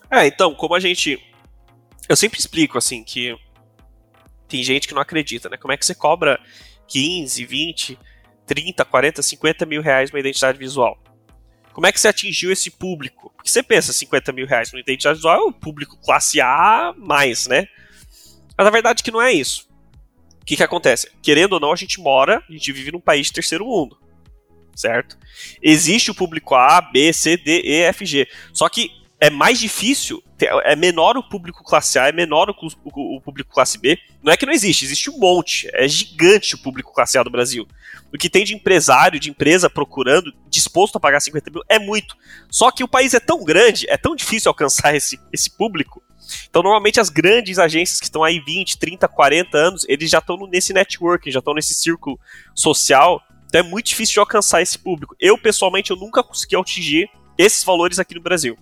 É, 0.09 0.25
então, 0.25 0.55
como 0.55 0.73
a 0.73 0.79
gente. 0.79 1.21
Eu 2.07 2.15
sempre 2.15 2.39
explico 2.39 2.77
assim 2.77 3.03
que 3.03 3.35
tem 4.47 4.63
gente 4.63 4.87
que 4.87 4.93
não 4.93 5.01
acredita, 5.01 5.49
né? 5.49 5.57
Como 5.57 5.73
é 5.73 5.75
que 5.75 5.85
você 5.85 5.93
cobra 5.93 6.39
15, 6.87 7.43
20, 7.43 7.99
30, 8.45 8.85
40, 8.85 9.21
50 9.21 9.65
mil 9.65 9.81
reais 9.81 10.09
uma 10.09 10.21
identidade 10.21 10.57
visual? 10.57 10.97
Como 11.79 11.87
é 11.87 11.93
que 11.93 12.01
você 12.01 12.09
atingiu 12.09 12.51
esse 12.51 12.69
público? 12.69 13.31
Porque 13.37 13.49
você 13.49 13.63
pensa 13.63 13.93
50 13.93 14.33
mil 14.33 14.45
reais 14.45 14.69
no 14.73 14.79
identidade 14.79 15.15
visual 15.15 15.37
é 15.37 15.39
o 15.43 15.53
público 15.53 15.97
classe 16.03 16.41
A 16.41 16.93
mais, 16.97 17.47
né? 17.47 17.69
Mas 18.57 18.67
a 18.67 18.69
verdade 18.69 18.99
é 18.99 19.03
que 19.05 19.11
não 19.11 19.21
é 19.21 19.31
isso. 19.31 19.65
O 20.41 20.45
que, 20.45 20.57
que 20.57 20.63
acontece? 20.63 21.09
Querendo 21.21 21.53
ou 21.53 21.59
não, 21.61 21.71
a 21.71 21.77
gente 21.77 22.01
mora, 22.01 22.43
a 22.49 22.51
gente 22.51 22.73
vive 22.73 22.91
num 22.91 22.99
país 22.99 23.27
de 23.27 23.31
terceiro 23.31 23.63
mundo. 23.63 23.97
Certo? 24.75 25.17
Existe 25.63 26.11
o 26.11 26.13
público 26.13 26.53
A, 26.53 26.81
B, 26.81 27.13
C, 27.13 27.37
D, 27.37 27.61
E, 27.63 27.83
F, 27.83 28.05
G. 28.05 28.27
Só 28.51 28.67
que 28.67 28.91
é 29.21 29.29
mais 29.29 29.59
difícil, 29.59 30.23
é 30.63 30.75
menor 30.75 31.17
o 31.17 31.23
público 31.23 31.63
classe 31.63 31.99
A, 31.99 32.07
é 32.07 32.11
menor 32.11 32.49
o, 32.49 32.53
o, 32.53 33.17
o, 33.17 33.21
público 33.21 33.51
classe 33.51 33.77
B. 33.77 33.97
Não 34.23 34.31
é 34.31 34.37
que 34.37 34.45
não 34.45 34.53
existe, 34.53 34.85
existe 34.85 35.09
um 35.09 35.17
monte. 35.17 35.69
É 35.73 35.87
gigante 35.87 36.55
o 36.55 36.57
público 36.57 36.93
classe 36.93 37.17
A 37.17 37.23
do 37.23 37.29
Brasil 37.29 37.67
o 38.13 38.17
que 38.17 38.29
tem 38.29 38.43
de 38.43 38.55
empresário, 38.55 39.19
de 39.19 39.29
empresa 39.29 39.69
procurando, 39.69 40.33
disposto 40.49 40.95
a 40.95 40.99
pagar 40.99 41.19
50 41.19 41.51
mil, 41.51 41.63
é 41.69 41.77
muito. 41.77 42.15
Só 42.49 42.71
que 42.71 42.83
o 42.83 42.87
país 42.87 43.13
é 43.13 43.19
tão 43.19 43.43
grande, 43.43 43.85
é 43.89 43.97
tão 43.97 44.15
difícil 44.15 44.49
alcançar 44.49 44.95
esse, 44.95 45.19
esse 45.31 45.49
público. 45.49 46.01
Então, 46.49 46.61
normalmente, 46.61 46.99
as 46.99 47.09
grandes 47.09 47.57
agências 47.57 47.99
que 47.99 48.05
estão 48.05 48.23
aí 48.23 48.39
20, 48.39 48.77
30, 48.77 49.07
40 49.07 49.57
anos, 49.57 49.85
eles 49.87 50.09
já 50.09 50.19
estão 50.19 50.37
nesse 50.47 50.73
networking, 50.73 51.31
já 51.31 51.39
estão 51.39 51.53
nesse 51.53 51.73
círculo 51.73 52.19
social. 52.53 53.21
Então, 53.47 53.61
é 53.61 53.63
muito 53.63 53.87
difícil 53.87 54.13
de 54.13 54.19
alcançar 54.19 54.61
esse 54.61 54.77
público. 54.77 55.15
Eu, 55.19 55.37
pessoalmente, 55.37 55.91
eu 55.91 55.97
nunca 55.97 56.23
consegui 56.23 56.55
atingir 56.55 57.09
esses 57.37 57.63
valores 57.63 57.99
aqui 57.99 58.15
no 58.15 58.21
Brasil. 58.21 58.57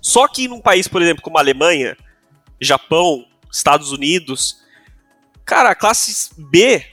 Só 0.00 0.28
que 0.28 0.48
num 0.48 0.60
país, 0.60 0.88
por 0.88 1.02
exemplo, 1.02 1.22
como 1.22 1.38
a 1.38 1.40
Alemanha, 1.40 1.96
Japão, 2.60 3.26
Estados 3.50 3.92
Unidos, 3.92 4.62
cara, 5.44 5.70
a 5.70 5.74
classe 5.74 6.30
B 6.36 6.84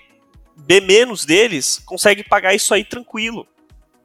B 0.56 0.80
menos 0.82 1.26
deles 1.26 1.82
consegue 1.86 2.24
pagar 2.24 2.54
isso 2.54 2.74
aí 2.74 2.84
tranquilo. 2.84 3.46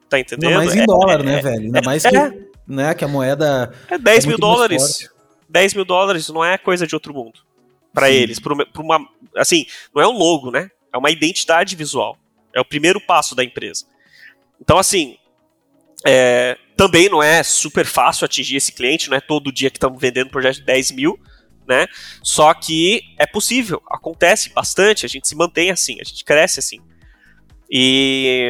Tá 0.09 0.19
entendendo? 0.19 0.59
Ainda 0.59 0.65
mais 0.65 0.75
em 0.75 0.81
é, 0.81 0.85
dólar, 0.85 1.19
é, 1.21 1.23
né, 1.23 1.41
velho? 1.41 1.61
Ainda 1.63 1.81
mais 1.81 2.05
é, 2.05 2.09
que, 2.09 2.47
né, 2.67 2.93
que 2.93 3.05
a 3.05 3.07
moeda. 3.07 3.73
É 3.87 3.97
10 3.97 4.25
é 4.25 4.27
mil 4.27 4.37
dólares. 4.37 5.09
10 5.47 5.73
mil 5.73 5.85
dólares 5.85 6.29
não 6.29 6.43
é 6.43 6.57
coisa 6.57 6.85
de 6.85 6.93
outro 6.93 7.13
mundo. 7.13 7.39
para 7.93 8.09
eles. 8.09 8.39
Pra 8.39 8.53
uma, 8.77 9.07
assim, 9.35 9.65
não 9.93 10.01
é 10.01 10.07
um 10.07 10.17
logo, 10.17 10.51
né? 10.51 10.69
É 10.93 10.97
uma 10.97 11.09
identidade 11.09 11.75
visual. 11.75 12.17
É 12.53 12.59
o 12.59 12.65
primeiro 12.65 12.99
passo 12.99 13.33
da 13.33 13.43
empresa. 13.43 13.85
Então, 14.59 14.77
assim, 14.77 15.17
é, 16.05 16.57
também 16.75 17.09
não 17.09 17.21
é 17.21 17.43
super 17.43 17.85
fácil 17.85 18.25
atingir 18.25 18.55
esse 18.55 18.71
cliente, 18.71 19.09
não 19.09 19.17
é 19.17 19.21
todo 19.21 19.51
dia 19.51 19.69
que 19.69 19.77
estamos 19.77 19.99
vendendo 19.99 20.29
projeto 20.29 20.55
de 20.57 20.63
10 20.63 20.91
mil, 20.91 21.19
né? 21.67 21.87
Só 22.23 22.53
que 22.53 23.01
é 23.17 23.25
possível, 23.25 23.81
acontece 23.89 24.51
bastante, 24.53 25.05
a 25.05 25.09
gente 25.09 25.27
se 25.27 25.35
mantém 25.35 25.71
assim, 25.71 25.97
a 26.01 26.03
gente 26.03 26.23
cresce 26.23 26.59
assim. 26.59 26.79
E 27.69 28.49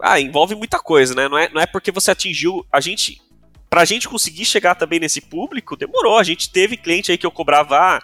ah, 0.00 0.20
envolve 0.20 0.54
muita 0.54 0.78
coisa, 0.78 1.14
né? 1.14 1.28
Não 1.28 1.36
é, 1.36 1.48
não 1.50 1.60
é 1.60 1.66
porque 1.66 1.92
você 1.92 2.10
atingiu 2.10 2.64
a 2.72 2.80
gente 2.80 3.20
pra 3.68 3.84
gente 3.84 4.08
conseguir 4.08 4.44
chegar 4.44 4.74
também 4.74 4.98
nesse 4.98 5.20
público, 5.20 5.76
demorou. 5.76 6.18
A 6.18 6.24
gente 6.24 6.50
teve 6.50 6.76
cliente 6.76 7.12
aí 7.12 7.18
que 7.18 7.26
eu 7.26 7.30
cobrava 7.30 7.76
ah, 7.76 8.02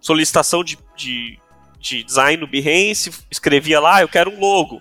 solicitação 0.00 0.62
de, 0.62 0.78
de, 0.96 1.38
de 1.78 2.02
design 2.04 2.40
no 2.40 2.46
Behance, 2.46 3.10
escrevia 3.30 3.80
lá, 3.80 4.02
eu 4.02 4.08
quero 4.08 4.30
um 4.30 4.38
logo. 4.38 4.80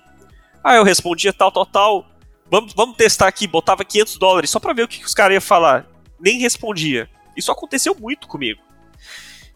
Ah, 0.64 0.76
eu 0.76 0.84
respondia 0.84 1.32
tal, 1.32 1.52
tal, 1.52 1.66
tal. 1.66 2.09
Vamos, 2.50 2.74
vamos 2.74 2.98
testar 2.98 3.28
aqui, 3.28 3.48
botava 3.48 3.86
500 3.86 4.18
dólares 4.18 4.50
só 4.50 4.60
pra 4.60 4.74
ver 4.74 4.84
o 4.84 4.88
que, 4.88 5.04
os 5.04 5.14
caras 5.14 5.34
iam 5.36 5.42
falar. 5.42 5.86
Nem 6.20 6.40
respondia. 6.40 7.10
Isso 7.36 7.52
aconteceu 7.52 7.96
muito 8.00 8.28
comigo. 8.28 8.60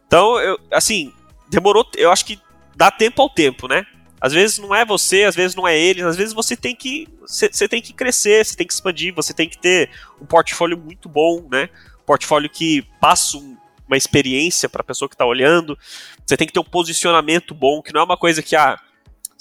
Então, 0.06 0.40
eu, 0.40 0.60
assim, 0.72 1.12
demorou. 1.50 1.86
Eu 1.96 2.12
acho 2.12 2.26
que 2.26 2.40
dá 2.76 2.92
tempo 2.92 3.22
ao 3.22 3.30
tempo, 3.30 3.68
né? 3.68 3.86
Às 4.22 4.32
vezes 4.32 4.58
não 4.58 4.74
é 4.74 4.86
você, 4.86 5.24
às 5.24 5.36
vezes 5.36 5.54
não 5.54 5.68
é 5.68 5.78
eles, 5.78 6.04
às 6.04 6.16
vezes 6.16 6.34
você 6.34 6.56
tem 6.56 6.76
que. 6.76 7.08
Você 7.22 7.68
tem 7.68 7.82
que 7.82 7.94
crescer, 7.94 8.46
você 8.46 8.56
tem 8.56 8.66
que 8.66 8.74
expandir, 8.74 9.14
você 9.14 9.34
tem 9.34 9.50
que 9.50 9.58
ter 9.58 9.90
um 10.22 10.26
portfólio 10.26 10.78
muito 10.78 11.10
bom, 11.10 11.46
né? 11.52 11.70
Um 12.02 12.06
portfólio 12.06 12.50
que 12.50 12.84
passa 13.02 13.38
um, 13.38 13.58
uma 13.88 13.98
experiência 13.98 14.70
para 14.70 14.82
a 14.82 14.86
pessoa 14.86 15.10
que 15.10 15.16
está 15.16 15.26
olhando. 15.26 15.78
Você 16.26 16.38
tem 16.38 16.48
que 16.48 16.54
ter 16.54 16.60
um 16.60 16.64
posicionamento 16.64 17.54
bom, 17.54 17.82
que 17.82 17.94
não 17.94 18.02
é 18.02 18.04
uma 18.04 18.16
coisa 18.16 18.42
que, 18.42 18.56
ah, 18.56 18.80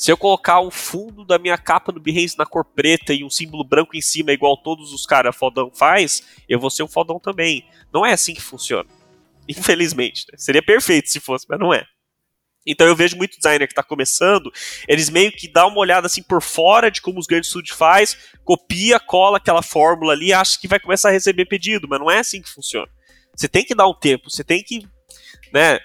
se 0.02 0.10
eu 0.10 0.16
colocar 0.16 0.58
o 0.58 0.68
fundo 0.68 1.24
da 1.24 1.38
minha 1.38 1.56
capa 1.56 1.92
do 1.92 2.00
Behance 2.00 2.36
na 2.36 2.44
cor 2.44 2.64
preta 2.64 3.14
e 3.14 3.22
um 3.22 3.30
símbolo 3.30 3.62
branco 3.62 3.96
em 3.96 4.00
cima, 4.00 4.32
igual 4.32 4.56
todos 4.56 4.92
os 4.92 5.06
caras 5.06 5.36
fodão 5.36 5.70
faz, 5.72 6.24
eu 6.48 6.58
vou 6.58 6.70
ser 6.70 6.82
um 6.82 6.88
fodão 6.88 7.20
também. 7.20 7.64
Não 7.94 8.04
é 8.04 8.12
assim 8.12 8.34
que 8.34 8.42
funciona. 8.42 8.88
Infelizmente. 9.48 10.26
Né? 10.32 10.36
Seria 10.36 10.60
perfeito 10.60 11.08
se 11.08 11.20
fosse, 11.20 11.46
mas 11.48 11.56
não 11.56 11.72
é. 11.72 11.86
Então 12.66 12.84
eu 12.84 12.96
vejo 12.96 13.16
muito 13.16 13.36
designer 13.36 13.68
que 13.68 13.74
está 13.74 13.82
começando, 13.84 14.52
eles 14.88 15.08
meio 15.08 15.30
que 15.30 15.46
dão 15.46 15.68
uma 15.68 15.78
olhada 15.78 16.08
assim 16.08 16.24
por 16.24 16.42
fora 16.42 16.90
de 16.90 17.00
como 17.00 17.20
os 17.20 17.26
grandes 17.28 17.46
estúdios 17.46 17.76
faz, 17.76 18.18
copia, 18.42 18.98
cola 18.98 19.36
aquela 19.36 19.62
fórmula 19.62 20.14
ali 20.14 20.32
acha 20.32 20.58
que 20.58 20.66
vai 20.66 20.80
começar 20.80 21.10
a 21.10 21.12
receber 21.12 21.46
pedido, 21.46 21.86
mas 21.88 22.00
não 22.00 22.10
é 22.10 22.18
assim 22.18 22.42
que 22.42 22.50
funciona. 22.50 22.90
Você 23.36 23.46
tem 23.46 23.64
que 23.64 23.72
dar 23.72 23.86
um 23.86 23.94
tempo, 23.94 24.28
você 24.28 24.42
tem 24.42 24.64
que, 24.64 24.84
né, 25.52 25.78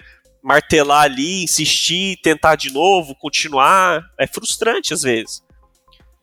martelar 0.48 1.02
ali, 1.02 1.44
insistir, 1.44 2.18
tentar 2.22 2.56
de 2.56 2.72
novo, 2.72 3.14
continuar. 3.14 4.02
É 4.18 4.26
frustrante 4.26 4.94
às 4.94 5.02
vezes. 5.02 5.42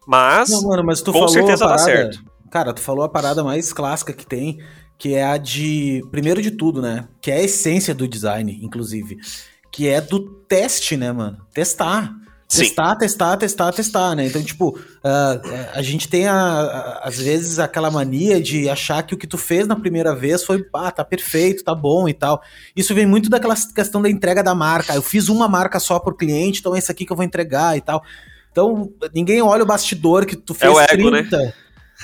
Mas, 0.08 0.50
Não, 0.50 0.64
mano, 0.64 0.84
mas 0.84 1.00
com 1.02 1.28
certeza 1.28 1.66
parada, 1.66 1.78
dá 1.78 1.78
certo. 1.78 2.24
Cara, 2.50 2.74
tu 2.74 2.82
falou 2.82 3.06
a 3.06 3.10
parada 3.10 3.44
mais 3.44 3.72
clássica 3.72 4.14
que 4.14 4.26
tem, 4.26 4.58
que 4.98 5.14
é 5.14 5.24
a 5.24 5.38
de. 5.38 6.02
Primeiro 6.10 6.42
de 6.42 6.50
tudo, 6.50 6.82
né? 6.82 7.08
Que 7.22 7.30
é 7.30 7.36
a 7.36 7.44
essência 7.44 7.94
do 7.94 8.08
design, 8.08 8.60
inclusive. 8.64 9.18
Que 9.72 9.90
é 9.90 10.02
do 10.02 10.20
teste, 10.20 10.98
né, 10.98 11.12
mano? 11.12 11.38
Testar. 11.54 12.12
Testar, 12.48 12.92
Sim. 12.94 13.00
testar, 13.00 13.38
testar, 13.38 13.72
testar, 13.72 14.16
né? 14.16 14.28
Então, 14.28 14.42
tipo, 14.44 14.78
uh, 14.78 15.72
a 15.74 15.82
gente 15.82 16.08
tem, 16.08 16.28
a, 16.28 16.36
a, 16.36 17.08
às 17.08 17.18
vezes, 17.18 17.58
aquela 17.58 17.90
mania 17.90 18.40
de 18.40 18.70
achar 18.70 19.02
que 19.02 19.16
o 19.16 19.18
que 19.18 19.26
tu 19.26 19.38
fez 19.38 19.68
na 19.68 19.76
primeira 19.76 20.16
vez 20.16 20.44
foi, 20.44 20.64
ah, 20.74 20.92
tá 20.92 21.04
perfeito, 21.04 21.64
tá 21.64 21.74
bom 21.74 22.08
e 22.08 22.14
tal. 22.14 22.42
Isso 22.76 22.94
vem 22.94 23.08
muito 23.08 23.32
daquela 23.32 23.56
questão 23.56 24.00
da 24.00 24.10
entrega 24.10 24.44
da 24.44 24.54
marca. 24.54 24.94
Eu 24.94 25.02
fiz 25.02 25.28
uma 25.28 25.48
marca 25.48 25.80
só 25.80 25.98
por 26.00 26.16
cliente, 26.16 26.60
então 26.60 26.76
é 26.76 26.80
esse 26.80 26.92
aqui 26.92 27.04
que 27.04 27.12
eu 27.12 27.18
vou 27.18 27.26
entregar 27.26 27.76
e 27.76 27.82
tal. 27.82 28.04
Então, 28.52 28.92
ninguém 29.12 29.42
olha 29.42 29.64
o 29.64 29.66
bastidor 29.66 30.26
que 30.26 30.36
tu 30.36 30.54
fez 30.54 30.72
é 30.72 30.76
o 30.76 30.80
ego, 30.80 31.12
30. 31.12 31.38
Né? 31.38 31.54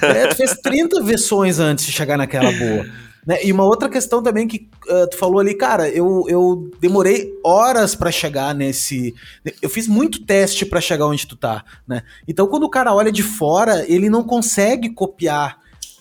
É, 0.02 0.28
tu 0.28 0.36
fez 0.36 0.56
30 0.56 1.04
versões 1.04 1.60
antes 1.60 1.86
de 1.86 1.92
chegar 1.92 2.18
naquela 2.18 2.52
boa. 2.52 2.86
Né? 3.26 3.44
E 3.44 3.52
uma 3.52 3.64
outra 3.64 3.88
questão 3.88 4.22
também 4.24 4.48
que 4.48 4.70
uh, 4.90 5.10
tu 5.10 5.18
falou 5.18 5.40
ali, 5.40 5.54
cara, 5.54 5.88
eu, 5.90 6.26
eu 6.28 6.72
demorei 6.80 7.32
horas 7.44 7.94
para 7.94 8.12
chegar 8.12 8.54
nesse. 8.56 9.14
Eu 9.62 9.70
fiz 9.70 9.88
muito 9.88 10.26
teste 10.26 10.66
para 10.66 10.82
chegar 10.82 11.06
onde 11.06 11.28
tu 11.28 11.36
tá, 11.36 11.64
né? 11.88 12.02
Então, 12.28 12.48
quando 12.48 12.64
o 12.64 12.70
cara 12.70 12.94
olha 12.94 13.12
de 13.12 13.22
fora, 13.22 13.86
ele 13.88 14.10
não 14.10 14.24
consegue 14.24 14.90
copiar 14.90 15.60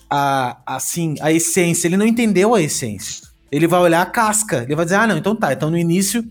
a, 0.09 0.57
assim, 0.65 1.15
a 1.21 1.31
essência, 1.31 1.87
ele 1.87 1.97
não 1.97 2.05
entendeu 2.05 2.55
a 2.55 2.61
essência. 2.61 3.27
Ele 3.51 3.67
vai 3.67 3.79
olhar 3.79 4.01
a 4.01 4.05
casca, 4.05 4.63
ele 4.63 4.75
vai 4.75 4.85
dizer, 4.85 4.97
ah, 4.97 5.07
não, 5.07 5.17
então 5.17 5.35
tá, 5.35 5.53
então 5.53 5.69
no 5.69 5.77
início 5.77 6.25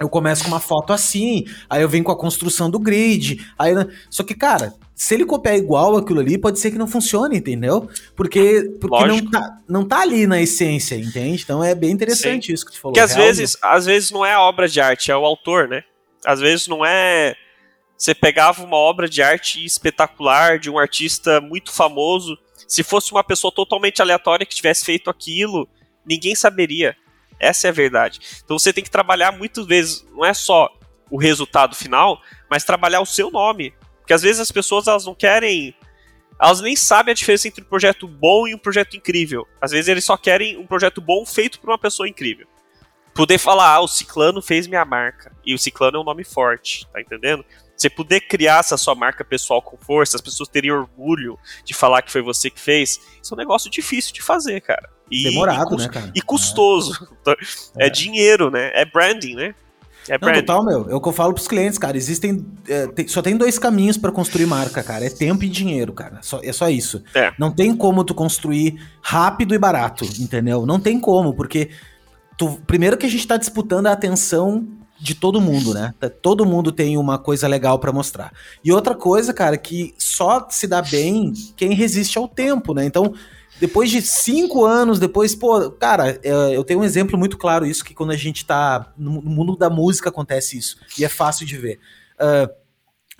eu 0.00 0.08
começo 0.08 0.44
com 0.44 0.48
uma 0.48 0.60
foto 0.60 0.94
assim, 0.94 1.44
aí 1.68 1.82
eu 1.82 1.88
venho 1.88 2.02
com 2.02 2.12
a 2.12 2.16
construção 2.16 2.70
do 2.70 2.78
grid, 2.78 3.46
aí... 3.58 3.74
Só 4.08 4.22
que, 4.22 4.34
cara, 4.34 4.72
se 5.00 5.14
ele 5.14 5.24
copiar 5.24 5.56
igual 5.56 5.96
aquilo 5.96 6.20
ali, 6.20 6.36
pode 6.36 6.60
ser 6.60 6.70
que 6.70 6.76
não 6.76 6.86
funcione, 6.86 7.38
entendeu? 7.38 7.88
Porque, 8.14 8.70
porque 8.78 9.06
não, 9.06 9.30
tá, 9.30 9.58
não 9.66 9.88
tá 9.88 10.00
ali 10.02 10.26
na 10.26 10.42
essência, 10.42 10.94
entende? 10.94 11.42
Então 11.42 11.64
é 11.64 11.74
bem 11.74 11.90
interessante 11.90 12.48
Sim. 12.48 12.52
isso 12.52 12.66
que 12.66 12.72
tu 12.72 12.78
falou. 12.78 12.92
Que 12.92 13.00
às 13.00 13.14
vezes, 13.14 13.56
às 13.62 13.86
vezes 13.86 14.10
não 14.10 14.26
é 14.26 14.34
a 14.34 14.42
obra 14.42 14.68
de 14.68 14.78
arte, 14.78 15.10
é 15.10 15.16
o 15.16 15.24
autor, 15.24 15.66
né? 15.68 15.84
Às 16.22 16.38
vezes 16.38 16.68
não 16.68 16.84
é... 16.84 17.34
Você 17.96 18.14
pegava 18.14 18.62
uma 18.62 18.76
obra 18.76 19.08
de 19.08 19.22
arte 19.22 19.64
espetacular 19.64 20.58
de 20.58 20.68
um 20.68 20.78
artista 20.78 21.40
muito 21.40 21.72
famoso, 21.72 22.36
se 22.68 22.82
fosse 22.82 23.10
uma 23.10 23.24
pessoa 23.24 23.50
totalmente 23.50 24.02
aleatória 24.02 24.44
que 24.44 24.54
tivesse 24.54 24.84
feito 24.84 25.08
aquilo, 25.08 25.66
ninguém 26.04 26.34
saberia. 26.34 26.94
Essa 27.38 27.68
é 27.68 27.70
a 27.70 27.72
verdade. 27.72 28.20
Então 28.44 28.58
você 28.58 28.70
tem 28.70 28.84
que 28.84 28.90
trabalhar 28.90 29.32
muitas 29.32 29.64
vezes, 29.64 30.06
não 30.12 30.26
é 30.26 30.34
só 30.34 30.68
o 31.10 31.16
resultado 31.16 31.74
final, 31.74 32.20
mas 32.50 32.64
trabalhar 32.64 33.00
o 33.00 33.06
seu 33.06 33.30
nome. 33.30 33.72
Porque 34.10 34.14
às 34.14 34.22
vezes 34.22 34.40
as 34.40 34.50
pessoas 34.50 34.88
elas 34.88 35.06
não 35.06 35.14
querem. 35.14 35.72
Elas 36.42 36.60
nem 36.60 36.74
sabem 36.74 37.12
a 37.12 37.14
diferença 37.14 37.46
entre 37.46 37.62
um 37.62 37.68
projeto 37.68 38.08
bom 38.08 38.48
e 38.48 38.52
um 38.52 38.58
projeto 38.58 38.96
incrível. 38.96 39.46
Às 39.60 39.70
vezes 39.70 39.86
eles 39.86 40.04
só 40.04 40.16
querem 40.16 40.56
um 40.56 40.66
projeto 40.66 41.00
bom 41.00 41.24
feito 41.24 41.60
por 41.60 41.70
uma 41.70 41.78
pessoa 41.78 42.08
incrível. 42.08 42.44
Poder 43.14 43.38
falar, 43.38 43.72
ah, 43.72 43.80
o 43.80 43.86
Ciclano 43.86 44.42
fez 44.42 44.66
minha 44.66 44.84
marca. 44.84 45.30
E 45.46 45.54
o 45.54 45.58
Ciclano 45.58 45.98
é 45.98 46.00
um 46.00 46.04
nome 46.04 46.24
forte, 46.24 46.88
tá 46.92 47.00
entendendo? 47.00 47.44
Você 47.76 47.88
poder 47.88 48.22
criar 48.22 48.58
essa 48.58 48.76
sua 48.76 48.96
marca 48.96 49.24
pessoal 49.24 49.62
com 49.62 49.76
força, 49.76 50.16
as 50.16 50.20
pessoas 50.20 50.48
terem 50.48 50.72
orgulho 50.72 51.38
de 51.64 51.72
falar 51.72 52.02
que 52.02 52.10
foi 52.10 52.20
você 52.20 52.50
que 52.50 52.58
fez, 52.58 53.00
isso 53.22 53.32
é 53.32 53.34
um 53.36 53.38
negócio 53.38 53.70
difícil 53.70 54.12
de 54.12 54.22
fazer, 54.22 54.60
cara. 54.60 54.90
E, 55.08 55.22
Demorado, 55.22 55.76
e 55.76 55.78
né, 55.78 55.88
cara? 55.88 56.12
E 56.16 56.20
custoso. 56.20 57.16
É. 57.78 57.86
é. 57.86 57.90
dinheiro, 57.90 58.50
né? 58.50 58.72
É 58.74 58.84
branding, 58.84 59.36
né? 59.36 59.54
É. 60.10 60.18
Não, 60.20 60.32
total, 60.32 60.64
meu. 60.64 60.90
É 60.90 60.94
o 60.94 61.00
que 61.00 61.08
eu 61.08 61.12
falo 61.12 61.32
pros 61.32 61.46
clientes, 61.46 61.78
cara. 61.78 61.96
Existem. 61.96 62.44
É, 62.68 62.88
tem, 62.88 63.06
só 63.06 63.22
tem 63.22 63.36
dois 63.36 63.58
caminhos 63.58 63.96
para 63.96 64.10
construir 64.10 64.46
marca, 64.46 64.82
cara. 64.82 65.06
É 65.06 65.10
tempo 65.10 65.44
e 65.44 65.48
dinheiro, 65.48 65.92
cara. 65.92 66.18
Só, 66.20 66.40
é 66.42 66.52
só 66.52 66.68
isso. 66.68 67.02
É. 67.14 67.32
Não 67.38 67.52
tem 67.52 67.74
como 67.76 68.02
tu 68.02 68.12
construir 68.12 68.82
rápido 69.00 69.54
e 69.54 69.58
barato, 69.58 70.04
entendeu? 70.18 70.66
Não 70.66 70.80
tem 70.80 70.98
como, 70.98 71.32
porque. 71.32 71.70
Tu, 72.36 72.58
primeiro 72.66 72.96
que 72.96 73.06
a 73.06 73.10
gente 73.10 73.26
tá 73.26 73.36
disputando 73.36 73.86
a 73.86 73.92
atenção 73.92 74.66
de 74.98 75.14
todo 75.14 75.40
mundo, 75.40 75.72
né? 75.72 75.94
Todo 76.20 76.44
mundo 76.44 76.72
tem 76.72 76.96
uma 76.96 77.18
coisa 77.18 77.46
legal 77.46 77.78
para 77.78 77.92
mostrar. 77.92 78.32
E 78.64 78.72
outra 78.72 78.94
coisa, 78.94 79.32
cara, 79.32 79.56
que 79.56 79.94
só 79.96 80.46
se 80.50 80.66
dá 80.66 80.82
bem 80.82 81.32
quem 81.56 81.74
resiste 81.74 82.18
ao 82.18 82.26
tempo, 82.26 82.74
né? 82.74 82.84
Então, 82.84 83.14
depois 83.60 83.90
de 83.90 84.00
cinco 84.00 84.64
anos, 84.64 84.98
depois, 84.98 85.34
pô, 85.34 85.70
cara, 85.70 86.18
é, 86.22 86.56
eu 86.56 86.64
tenho 86.64 86.80
um 86.80 86.84
exemplo 86.84 87.18
muito 87.18 87.36
claro 87.36 87.66
isso, 87.66 87.84
que 87.84 87.94
quando 87.94 88.10
a 88.10 88.16
gente 88.16 88.46
tá. 88.46 88.90
No 88.96 89.20
mundo 89.20 89.54
da 89.54 89.68
música 89.68 90.08
acontece 90.08 90.56
isso. 90.56 90.78
E 90.98 91.04
é 91.04 91.08
fácil 91.08 91.44
de 91.46 91.58
ver. 91.58 91.78
Uh, 92.16 92.50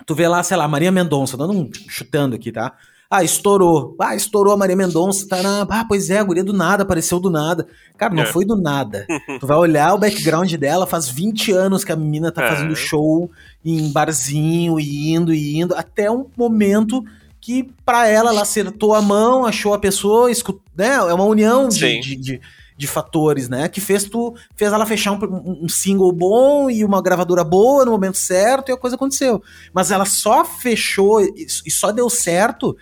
tu 0.03 0.15
vê 0.15 0.27
lá, 0.27 0.41
sei 0.41 0.57
lá, 0.57 0.67
Maria 0.67 0.91
Mendonça, 0.91 1.37
dando 1.37 1.53
um 1.53 1.69
chutando 1.87 2.35
aqui, 2.35 2.51
tá? 2.51 2.73
Ah, 3.07 3.23
estourou. 3.23 3.95
Ah, 3.99 4.15
estourou 4.15 4.53
a 4.53 4.57
Maria 4.57 4.75
Mendonça. 4.75 5.27
Tá 5.27 5.43
na... 5.43 5.61
Ah, 5.69 5.85
pois 5.85 6.09
é, 6.09 6.17
a 6.17 6.23
guria 6.23 6.43
do 6.43 6.53
nada, 6.53 6.83
apareceu 6.83 7.19
do 7.19 7.29
nada. 7.29 7.67
Cara, 7.97 8.13
não 8.13 8.23
é. 8.23 8.25
foi 8.25 8.43
do 8.43 8.55
nada. 8.55 9.05
tu 9.39 9.45
vai 9.45 9.57
olhar 9.57 9.93
o 9.93 9.99
background 9.99 10.51
dela, 10.55 10.87
faz 10.87 11.07
20 11.07 11.51
anos 11.51 11.83
que 11.83 11.91
a 11.91 11.95
menina 11.95 12.31
tá 12.31 12.43
é. 12.43 12.49
fazendo 12.49 12.75
show 12.75 13.29
em 13.63 13.91
barzinho 13.91 14.79
e 14.79 15.13
indo 15.13 15.33
e 15.33 15.59
indo, 15.59 15.75
até 15.75 16.09
um 16.09 16.25
momento 16.35 17.03
que 17.41 17.63
para 17.83 18.07
ela 18.07 18.29
ela 18.29 18.43
acertou 18.43 18.93
a 18.93 19.01
mão, 19.01 19.45
achou 19.45 19.73
a 19.73 19.79
pessoa, 19.79 20.29
escut... 20.31 20.61
né? 20.77 20.93
É 20.93 21.13
uma 21.13 21.25
união 21.25 21.67
de, 21.67 21.99
de, 21.99 22.15
de, 22.15 22.41
de, 22.77 22.87
fatores, 22.87 23.49
né? 23.49 23.67
Que 23.67 23.81
fez 23.81 24.03
tu 24.03 24.35
fez 24.55 24.71
ela 24.71 24.85
fechar 24.85 25.11
um, 25.13 25.63
um, 25.63 25.67
single 25.67 26.11
bom 26.11 26.69
e 26.69 26.85
uma 26.85 27.01
gravadora 27.01 27.43
boa 27.43 27.83
no 27.83 27.91
momento 27.91 28.17
certo 28.17 28.69
e 28.69 28.71
a 28.71 28.77
coisa 28.77 28.95
aconteceu. 28.95 29.41
Mas 29.73 29.89
ela 29.89 30.05
só 30.05 30.45
fechou 30.45 31.19
e 31.19 31.71
só 31.71 31.91
deu 31.91 32.07
certo 32.11 32.77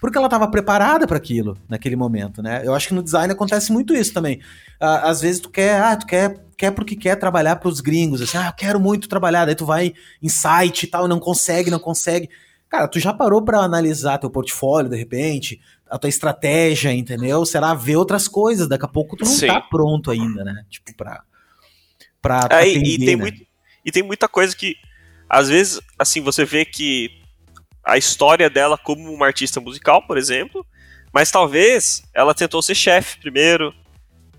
porque 0.00 0.16
ela 0.16 0.28
estava 0.28 0.46
preparada 0.46 1.06
para 1.08 1.16
aquilo 1.16 1.56
naquele 1.68 1.96
momento, 1.96 2.40
né? 2.40 2.62
Eu 2.64 2.72
acho 2.72 2.88
que 2.88 2.94
no 2.94 3.02
design 3.02 3.32
acontece 3.32 3.72
muito 3.72 3.94
isso 3.94 4.12
também. 4.12 4.40
às 4.78 5.22
vezes 5.22 5.40
tu 5.40 5.50
quer, 5.50 5.80
ah, 5.80 5.96
tu 5.96 6.06
quer, 6.06 6.40
quer 6.56 6.70
porque 6.70 6.94
quer 6.94 7.16
trabalhar 7.16 7.56
para 7.56 7.68
os 7.68 7.80
gringos, 7.80 8.22
assim, 8.22 8.38
ah, 8.38 8.46
eu 8.46 8.52
quero 8.52 8.78
muito 8.78 9.08
trabalhar, 9.08 9.44
daí 9.44 9.56
tu 9.56 9.66
vai 9.66 9.92
em 10.22 10.28
site 10.28 10.84
e 10.84 10.86
tal, 10.86 11.08
não 11.08 11.18
consegue, 11.18 11.68
não 11.68 11.80
consegue. 11.80 12.30
Cara, 12.74 12.88
tu 12.88 12.98
já 12.98 13.14
parou 13.14 13.40
para 13.40 13.60
analisar 13.60 14.18
teu 14.18 14.28
portfólio 14.28 14.90
de 14.90 14.96
repente, 14.96 15.60
a 15.88 15.96
tua 15.96 16.08
estratégia, 16.08 16.92
entendeu? 16.92 17.46
Será 17.46 17.72
ver 17.72 17.94
outras 17.94 18.26
coisas, 18.26 18.66
daqui 18.66 18.84
a 18.84 18.88
pouco 18.88 19.16
tu 19.16 19.24
não 19.24 19.30
Sim. 19.30 19.46
tá 19.46 19.60
pronto 19.60 20.10
ainda, 20.10 20.42
né? 20.42 20.66
Tipo, 20.68 20.92
pra, 20.96 21.22
pra, 22.20 22.48
pra 22.48 22.66
é, 22.66 22.70
atender, 22.70 22.84
e, 22.84 22.98
tem 22.98 23.14
né? 23.14 23.22
muito, 23.22 23.46
e 23.84 23.92
tem 23.92 24.02
muita 24.02 24.26
coisa 24.26 24.56
que, 24.56 24.74
às 25.30 25.48
vezes, 25.48 25.80
assim, 25.96 26.20
você 26.20 26.44
vê 26.44 26.64
que 26.64 27.22
a 27.84 27.96
história 27.96 28.50
dela 28.50 28.76
como 28.76 29.14
uma 29.14 29.26
artista 29.26 29.60
musical, 29.60 30.04
por 30.04 30.18
exemplo, 30.18 30.66
mas 31.12 31.30
talvez 31.30 32.02
ela 32.12 32.34
tentou 32.34 32.60
ser 32.60 32.74
chefe 32.74 33.20
primeiro, 33.20 33.72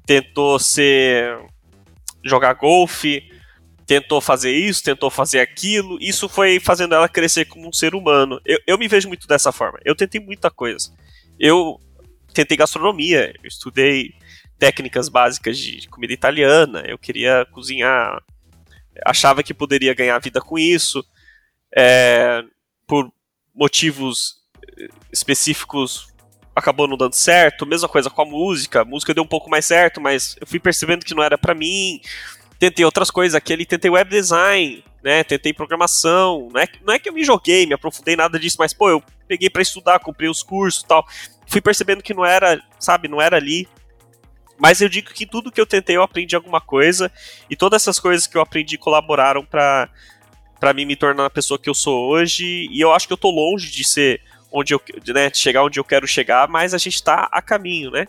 tentou 0.05 0.59
ser 0.59 1.39
jogar 2.21 2.51
golfe, 2.55 3.31
tentou 3.85 4.19
fazer 4.19 4.51
isso, 4.51 4.83
tentou 4.83 5.09
fazer 5.09 5.39
aquilo. 5.39 5.97
Isso 6.01 6.27
foi 6.27 6.59
fazendo 6.59 6.95
ela 6.95 7.07
crescer 7.07 7.45
como 7.45 7.67
um 7.67 7.73
ser 7.73 7.93
humano. 7.93 8.41
Eu, 8.45 8.59
eu 8.65 8.77
me 8.77 8.87
vejo 8.87 9.07
muito 9.07 9.27
dessa 9.27 9.51
forma. 9.51 9.79
Eu 9.85 9.95
tentei 9.95 10.19
muita 10.19 10.49
coisa. 10.49 10.91
Eu 11.39 11.79
tentei 12.33 12.57
gastronomia, 12.57 13.33
eu 13.41 13.47
estudei 13.47 14.13
técnicas 14.57 15.09
básicas 15.09 15.57
de 15.57 15.87
comida 15.87 16.13
italiana, 16.13 16.83
eu 16.85 16.97
queria 16.97 17.45
cozinhar, 17.51 18.21
achava 19.05 19.43
que 19.43 19.53
poderia 19.53 19.93
ganhar 19.93 20.19
vida 20.19 20.41
com 20.41 20.57
isso. 20.57 21.05
É, 21.77 22.43
por 22.87 23.11
motivos 23.53 24.37
eh, 24.77 24.87
específicos 25.11 26.07
acabou 26.55 26.87
não 26.87 26.95
dando 26.95 27.13
certo. 27.13 27.65
Mesma 27.65 27.89
coisa 27.89 28.09
com 28.09 28.21
a 28.21 28.25
música. 28.25 28.81
A 28.81 28.85
música 28.85 29.13
deu 29.13 29.23
um 29.23 29.27
pouco 29.27 29.49
mais 29.49 29.65
certo, 29.65 29.99
mas 29.99 30.37
eu 30.39 30.47
fui 30.47 30.59
percebendo 30.59 31.05
que 31.05 31.13
não 31.13 31.21
era 31.21 31.37
para 31.37 31.53
mim. 31.53 31.99
Tentei 32.59 32.85
outras 32.85 33.11
coisas 33.11 33.35
aqui 33.35 33.53
ali, 33.53 33.65
tentei 33.65 33.91
web 33.91 34.09
design, 34.09 34.83
né? 35.03 35.23
Tentei 35.23 35.53
programação. 35.53 36.49
Não 36.51 36.61
é, 36.61 36.67
não 36.85 36.93
é 36.93 36.99
que 36.99 37.09
eu 37.09 37.13
me 37.13 37.23
joguei, 37.23 37.65
me 37.65 37.73
aprofundei 37.73 38.15
nada 38.15 38.39
disso, 38.39 38.57
mas 38.59 38.73
pô, 38.73 38.89
eu 38.89 39.03
peguei 39.27 39.49
para 39.49 39.61
estudar, 39.61 39.99
comprei 39.99 40.29
os 40.29 40.41
cursos 40.41 40.83
tal. 40.83 41.05
Fui 41.47 41.61
percebendo 41.61 42.01
que 42.01 42.13
não 42.13 42.25
era, 42.25 42.61
sabe, 42.79 43.07
não 43.07 43.21
era 43.21 43.37
ali. 43.37 43.67
Mas 44.57 44.81
eu 44.81 44.87
digo 44.87 45.11
que 45.13 45.25
tudo 45.25 45.51
que 45.51 45.59
eu 45.59 45.65
tentei 45.65 45.97
eu 45.97 46.01
aprendi 46.01 46.35
alguma 46.35 46.61
coisa 46.61 47.11
e 47.49 47.55
todas 47.55 47.81
essas 47.81 47.99
coisas 47.99 48.25
que 48.25 48.37
eu 48.37 48.41
aprendi 48.41 48.77
colaboraram 48.77 49.45
para 49.45 49.89
para 50.57 50.73
mim 50.73 50.85
me 50.85 50.95
tornar 50.95 51.25
a 51.25 51.29
pessoa 51.29 51.59
que 51.59 51.69
eu 51.69 51.73
sou 51.73 52.09
hoje. 52.09 52.67
E 52.71 52.79
eu 52.79 52.93
acho 52.93 53.05
que 53.05 53.13
eu 53.13 53.17
tô 53.17 53.29
longe 53.29 53.69
de 53.69 53.85
ser 53.85 54.21
onde 54.51 54.73
eu, 54.73 54.81
né, 55.13 55.29
chegar 55.33 55.63
onde 55.63 55.79
eu 55.79 55.83
quero 55.83 56.07
chegar, 56.07 56.47
mas 56.47 56.73
a 56.73 56.77
gente 56.77 57.03
tá 57.03 57.27
a 57.29 57.41
caminho, 57.41 57.91
né? 57.91 58.07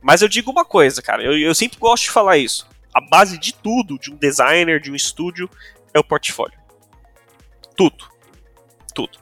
Mas 0.00 0.22
eu 0.22 0.28
digo 0.28 0.50
uma 0.50 0.64
coisa, 0.64 1.02
cara, 1.02 1.22
eu, 1.22 1.36
eu 1.36 1.54
sempre 1.54 1.78
gosto 1.78 2.04
de 2.04 2.10
falar 2.10 2.38
isso. 2.38 2.66
A 2.98 3.00
base 3.00 3.38
de 3.38 3.54
tudo, 3.54 3.96
de 3.96 4.10
um 4.10 4.16
designer, 4.16 4.80
de 4.80 4.90
um 4.90 4.94
estúdio, 4.96 5.48
é 5.94 6.00
o 6.00 6.04
portfólio. 6.04 6.58
Tudo. 7.76 8.10
Tudo. 8.92 9.20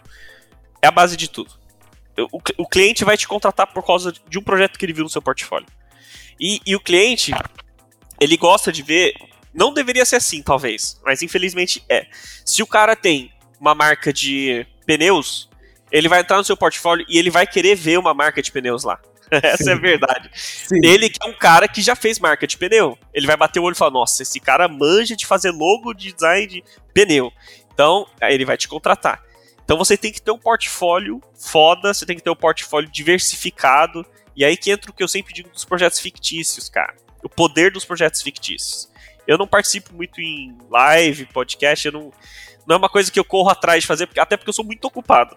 É 0.80 0.86
a 0.86 0.90
base 0.90 1.14
de 1.14 1.28
tudo. 1.28 1.52
O, 2.32 2.40
o 2.56 2.66
cliente 2.66 3.04
vai 3.04 3.18
te 3.18 3.28
contratar 3.28 3.66
por 3.66 3.84
causa 3.84 4.14
de 4.26 4.38
um 4.38 4.42
projeto 4.42 4.78
que 4.78 4.86
ele 4.86 4.94
viu 4.94 5.04
no 5.04 5.10
seu 5.10 5.20
portfólio. 5.20 5.66
E, 6.40 6.58
e 6.64 6.74
o 6.74 6.80
cliente, 6.80 7.32
ele 8.18 8.38
gosta 8.38 8.72
de 8.72 8.82
ver 8.82 9.12
não 9.52 9.74
deveria 9.74 10.06
ser 10.06 10.16
assim, 10.16 10.42
talvez, 10.42 10.98
mas 11.04 11.20
infelizmente 11.22 11.84
é. 11.86 12.06
Se 12.44 12.62
o 12.62 12.66
cara 12.66 12.96
tem 12.96 13.30
uma 13.60 13.74
marca 13.74 14.10
de 14.10 14.66
pneus, 14.86 15.50
ele 15.92 16.08
vai 16.08 16.20
entrar 16.20 16.38
no 16.38 16.44
seu 16.44 16.56
portfólio 16.56 17.04
e 17.08 17.18
ele 17.18 17.30
vai 17.30 17.46
querer 17.46 17.74
ver 17.74 17.98
uma 17.98 18.14
marca 18.14 18.40
de 18.40 18.50
pneus 18.50 18.84
lá. 18.84 18.98
Essa 19.42 19.64
Sim. 19.64 19.70
é 19.70 19.72
a 19.72 19.78
verdade. 19.78 20.30
Sim. 20.34 20.80
Ele 20.82 21.08
que 21.08 21.18
é 21.22 21.28
um 21.28 21.32
cara 21.32 21.66
que 21.66 21.82
já 21.82 21.96
fez 21.96 22.18
marca 22.18 22.46
de 22.46 22.56
pneu. 22.56 22.98
Ele 23.12 23.26
vai 23.26 23.36
bater 23.36 23.60
o 23.60 23.64
olho 23.64 23.74
e 23.74 23.78
falar: 23.78 23.90
Nossa, 23.90 24.22
esse 24.22 24.38
cara 24.40 24.68
manja 24.68 25.16
de 25.16 25.26
fazer 25.26 25.50
logo 25.50 25.92
de 25.92 26.12
design 26.12 26.46
de 26.46 26.64
pneu. 26.92 27.32
Então, 27.72 28.06
aí 28.20 28.34
ele 28.34 28.44
vai 28.44 28.56
te 28.56 28.68
contratar. 28.68 29.22
Então 29.64 29.76
você 29.76 29.96
tem 29.96 30.12
que 30.12 30.22
ter 30.22 30.30
um 30.30 30.38
portfólio 30.38 31.20
foda, 31.34 31.92
você 31.92 32.06
tem 32.06 32.16
que 32.16 32.22
ter 32.22 32.30
um 32.30 32.36
portfólio 32.36 32.88
diversificado. 32.88 34.06
E 34.34 34.44
aí 34.44 34.56
que 34.56 34.70
entra 34.70 34.90
o 34.90 34.94
que 34.94 35.02
eu 35.02 35.08
sempre 35.08 35.34
digo 35.34 35.50
dos 35.50 35.64
projetos 35.64 35.98
fictícios, 35.98 36.68
cara. 36.68 36.94
O 37.22 37.28
poder 37.28 37.72
dos 37.72 37.84
projetos 37.84 38.22
fictícios. 38.22 38.88
Eu 39.26 39.36
não 39.36 39.46
participo 39.46 39.92
muito 39.92 40.20
em 40.20 40.56
live, 40.70 41.26
podcast, 41.26 41.86
eu 41.86 41.92
não, 41.92 42.12
não 42.66 42.74
é 42.74 42.78
uma 42.78 42.88
coisa 42.88 43.10
que 43.10 43.18
eu 43.18 43.24
corro 43.24 43.48
atrás 43.48 43.82
de 43.82 43.86
fazer, 43.86 44.08
até 44.18 44.36
porque 44.36 44.48
eu 44.48 44.54
sou 44.54 44.64
muito 44.64 44.84
ocupado. 44.84 45.36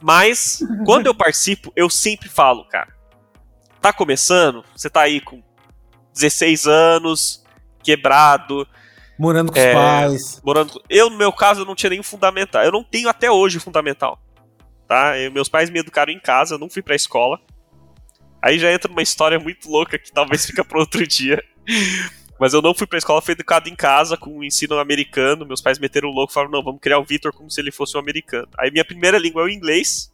Mas, 0.00 0.60
quando 0.84 1.06
eu 1.06 1.14
participo, 1.16 1.72
eu 1.74 1.90
sempre 1.90 2.28
falo, 2.28 2.64
cara. 2.66 2.94
Tá 3.84 3.92
começando, 3.92 4.64
você 4.74 4.88
tá 4.88 5.02
aí 5.02 5.20
com 5.20 5.42
16 6.14 6.66
anos, 6.66 7.44
quebrado. 7.82 8.66
Morando 9.18 9.52
com 9.52 9.58
é, 9.58 9.68
os 9.68 9.74
pais. 9.74 10.42
Morando, 10.42 10.82
eu, 10.88 11.10
no 11.10 11.18
meu 11.18 11.30
caso, 11.30 11.60
eu 11.60 11.66
não 11.66 11.74
tinha 11.74 11.90
nem 11.90 12.02
fundamental. 12.02 12.62
Eu 12.62 12.72
não 12.72 12.82
tenho 12.82 13.10
até 13.10 13.30
hoje 13.30 13.60
fundamental. 13.60 14.18
Tá? 14.88 15.18
Eu, 15.18 15.30
meus 15.30 15.50
pais 15.50 15.68
me 15.68 15.80
educaram 15.80 16.10
em 16.10 16.18
casa, 16.18 16.54
eu 16.54 16.58
não 16.58 16.70
fui 16.70 16.80
pra 16.80 16.94
escola. 16.94 17.38
Aí 18.40 18.58
já 18.58 18.72
entra 18.72 18.88
numa 18.88 19.02
história 19.02 19.38
muito 19.38 19.70
louca 19.70 19.98
que 19.98 20.10
talvez 20.10 20.46
fica 20.46 20.64
para 20.64 20.78
outro 20.78 21.04
dia. 21.06 21.44
Mas 22.40 22.54
eu 22.54 22.62
não 22.62 22.72
fui 22.72 22.86
pra 22.86 22.96
escola, 22.96 23.20
fui 23.20 23.32
educado 23.32 23.68
em 23.68 23.76
casa 23.76 24.16
com 24.16 24.38
o 24.38 24.44
ensino 24.44 24.78
americano. 24.78 25.44
Meus 25.44 25.60
pais 25.60 25.78
meteram 25.78 26.08
louco 26.08 26.32
e 26.32 26.34
falaram: 26.34 26.52
não, 26.52 26.62
vamos 26.62 26.80
criar 26.80 26.98
o 26.98 27.04
Vitor 27.04 27.34
como 27.34 27.50
se 27.50 27.60
ele 27.60 27.70
fosse 27.70 27.98
um 27.98 28.00
americano. 28.00 28.48
Aí 28.58 28.70
minha 28.70 28.84
primeira 28.84 29.18
língua 29.18 29.42
é 29.42 29.44
o 29.44 29.50
inglês. 29.50 30.10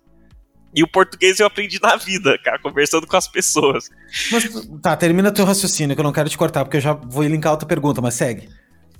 E 0.74 0.82
o 0.82 0.88
português 0.88 1.40
eu 1.40 1.46
aprendi 1.46 1.80
na 1.82 1.96
vida, 1.96 2.38
cara, 2.44 2.58
conversando 2.60 3.06
com 3.06 3.16
as 3.16 3.26
pessoas. 3.26 3.90
Mas, 4.30 4.48
tá, 4.80 4.96
termina 4.96 5.32
teu 5.32 5.44
raciocínio, 5.44 5.96
que 5.96 6.00
eu 6.00 6.04
não 6.04 6.12
quero 6.12 6.28
te 6.28 6.38
cortar, 6.38 6.64
porque 6.64 6.76
eu 6.76 6.80
já 6.80 6.92
vou 6.92 7.24
linkar 7.24 7.52
outra 7.52 7.66
pergunta, 7.66 8.00
mas 8.00 8.14
segue. 8.14 8.48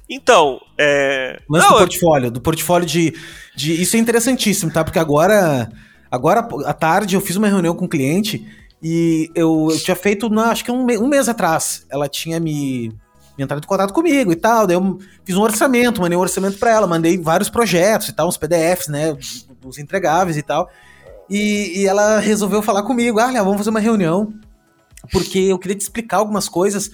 Então, 0.09 0.61
é. 0.77 1.41
Lance 1.49 1.67
não, 1.67 1.75
do 1.75 1.79
portfólio, 1.79 2.31
do 2.33 2.41
portfólio 2.41 2.87
de, 2.87 3.15
de. 3.55 3.81
Isso 3.81 3.97
é 3.97 4.01
interessantíssimo, 4.01 4.73
tá? 4.73 4.83
Porque 4.83 4.99
agora. 4.99 5.71
Agora, 6.11 6.41
à 6.67 6.73
tarde, 6.73 7.15
eu 7.15 7.21
fiz 7.21 7.37
uma 7.37 7.47
reunião 7.47 7.73
com 7.73 7.85
um 7.85 7.89
cliente 7.89 8.45
e 8.83 9.31
eu, 9.33 9.69
eu 9.71 9.79
tinha 9.79 9.95
feito, 9.95 10.29
na, 10.29 10.51
acho 10.51 10.65
que 10.65 10.73
um, 10.73 10.85
um 10.85 11.07
mês 11.07 11.29
atrás. 11.29 11.87
Ela 11.89 12.09
tinha 12.09 12.41
me, 12.41 12.93
entrado 13.39 13.63
em 13.63 13.67
contato 13.67 13.93
comigo 13.93 14.33
e 14.33 14.37
tal. 14.37 14.67
Daí 14.67 14.77
eu 14.77 14.99
fiz 15.25 15.37
um 15.37 15.43
orçamento, 15.43 16.01
mandei 16.01 16.19
um 16.19 16.21
orçamento 16.21 16.59
para 16.59 16.73
ela, 16.73 16.87
mandei 16.89 17.17
vários 17.17 17.49
projetos 17.49 18.09
e 18.09 18.13
tal, 18.13 18.29
uns 18.29 18.37
PDFs, 18.37 18.89
né? 18.89 19.17
Os 19.65 19.79
entregáveis 19.79 20.37
e 20.37 20.43
tal. 20.43 20.69
E, 21.31 21.83
e 21.83 21.87
ela 21.87 22.19
resolveu 22.19 22.61
falar 22.61 22.83
comigo: 22.83 23.21
ah, 23.21 23.31
vamos 23.43 23.59
fazer 23.59 23.71
uma 23.71 23.81
reunião, 23.81 24.35
porque 25.13 25.39
eu 25.39 25.59
queria 25.59 25.77
te 25.77 25.83
explicar 25.83 26.17
algumas 26.17 26.49
coisas. 26.49 26.91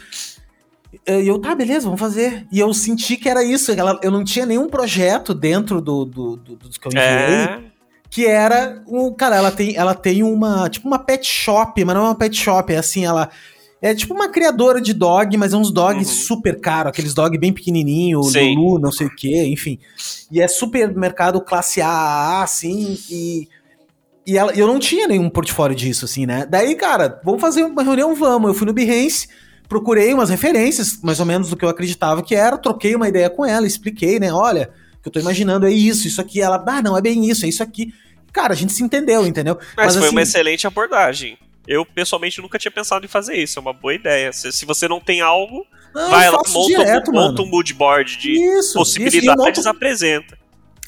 E 1.06 1.26
eu, 1.26 1.38
tá, 1.38 1.54
beleza, 1.54 1.86
vamos 1.86 2.00
fazer. 2.00 2.46
E 2.52 2.60
eu 2.60 2.72
senti 2.74 3.16
que 3.16 3.28
era 3.28 3.42
isso. 3.42 3.72
Ela, 3.72 3.98
eu 4.02 4.10
não 4.10 4.22
tinha 4.22 4.44
nenhum 4.46 4.68
projeto 4.68 5.34
dentro 5.34 5.80
do, 5.80 6.04
do, 6.04 6.36
do 6.36 6.56
dos 6.56 6.76
que 6.76 6.86
eu 6.86 6.90
enviei. 6.90 7.04
É. 7.04 7.62
Que 8.10 8.26
era 8.26 8.82
um. 8.86 9.12
Cara, 9.12 9.36
ela 9.36 9.50
tem, 9.50 9.74
ela 9.74 9.94
tem 9.94 10.22
uma. 10.22 10.68
Tipo 10.68 10.86
uma 10.86 10.98
pet 10.98 11.26
shop, 11.26 11.82
mas 11.84 11.94
não 11.96 12.02
é 12.02 12.08
uma 12.08 12.14
pet 12.14 12.36
shop, 12.36 12.72
é 12.72 12.76
assim, 12.76 13.04
ela. 13.04 13.30
É 13.82 13.94
tipo 13.94 14.14
uma 14.14 14.28
criadora 14.28 14.80
de 14.80 14.94
dog, 14.94 15.36
mas 15.36 15.52
é 15.52 15.56
uns 15.56 15.70
dogs 15.70 16.08
uhum. 16.08 16.16
super 16.26 16.58
caros, 16.60 16.90
aqueles 16.90 17.12
dog 17.12 17.36
bem 17.36 17.52
pequenininho, 17.52 18.20
Lulu, 18.20 18.78
não 18.78 18.90
sei 18.90 19.06
o 19.06 19.14
que, 19.14 19.44
enfim. 19.44 19.78
E 20.32 20.40
é 20.40 20.48
supermercado 20.48 21.42
classe 21.42 21.82
A, 21.82 22.42
assim, 22.42 22.98
e 23.10 23.48
e 24.26 24.36
ela, 24.36 24.52
eu 24.54 24.66
não 24.66 24.78
tinha 24.78 25.06
nenhum 25.06 25.30
portfólio 25.30 25.76
disso, 25.76 26.04
assim, 26.04 26.26
né? 26.26 26.46
Daí, 26.48 26.74
cara, 26.74 27.20
vamos 27.24 27.40
fazer 27.40 27.62
uma 27.62 27.82
reunião, 27.82 28.14
vamos. 28.14 28.48
Eu 28.48 28.54
fui 28.54 28.66
no 28.66 28.72
Behance, 28.72 29.28
procurei 29.68 30.12
umas 30.12 30.30
referências, 30.30 31.00
mais 31.02 31.20
ou 31.20 31.26
menos 31.26 31.48
do 31.48 31.56
que 31.56 31.64
eu 31.64 31.68
acreditava 31.68 32.22
que 32.22 32.34
era, 32.34 32.58
troquei 32.58 32.96
uma 32.96 33.08
ideia 33.08 33.30
com 33.30 33.46
ela, 33.46 33.66
expliquei, 33.66 34.18
né? 34.18 34.32
Olha, 34.32 34.70
o 34.98 35.02
que 35.02 35.08
eu 35.08 35.12
tô 35.12 35.20
imaginando 35.20 35.66
é 35.66 35.70
isso, 35.70 36.08
isso 36.08 36.20
aqui. 36.20 36.40
Ela, 36.40 36.62
ah, 36.66 36.82
não, 36.82 36.96
é 36.96 37.00
bem 37.00 37.28
isso, 37.30 37.44
é 37.44 37.48
isso 37.48 37.62
aqui. 37.62 37.94
Cara, 38.32 38.52
a 38.52 38.56
gente 38.56 38.72
se 38.72 38.82
entendeu, 38.82 39.24
entendeu? 39.24 39.56
Mas, 39.76 39.86
Mas 39.86 39.94
foi 39.94 40.06
assim, 40.06 40.14
uma 40.14 40.22
excelente 40.22 40.66
abordagem. 40.66 41.38
Eu, 41.66 41.84
pessoalmente, 41.84 42.40
nunca 42.40 42.58
tinha 42.58 42.70
pensado 42.70 43.04
em 43.04 43.08
fazer 43.08 43.34
isso. 43.36 43.58
É 43.58 43.62
uma 43.62 43.72
boa 43.72 43.94
ideia. 43.94 44.32
Se, 44.32 44.52
se 44.52 44.64
você 44.64 44.86
não 44.86 45.00
tem 45.00 45.20
algo, 45.20 45.66
não, 45.94 46.10
vai 46.10 46.30
lá, 46.30 46.38
monta, 46.48 46.66
direto, 46.66 47.12
monta 47.12 47.42
um 47.42 47.46
mood 47.46 47.72
board 47.74 48.18
de 48.18 48.32
isso, 48.32 48.74
possibilidades, 48.74 49.58
isso, 49.58 49.68
apresenta. 49.68 50.38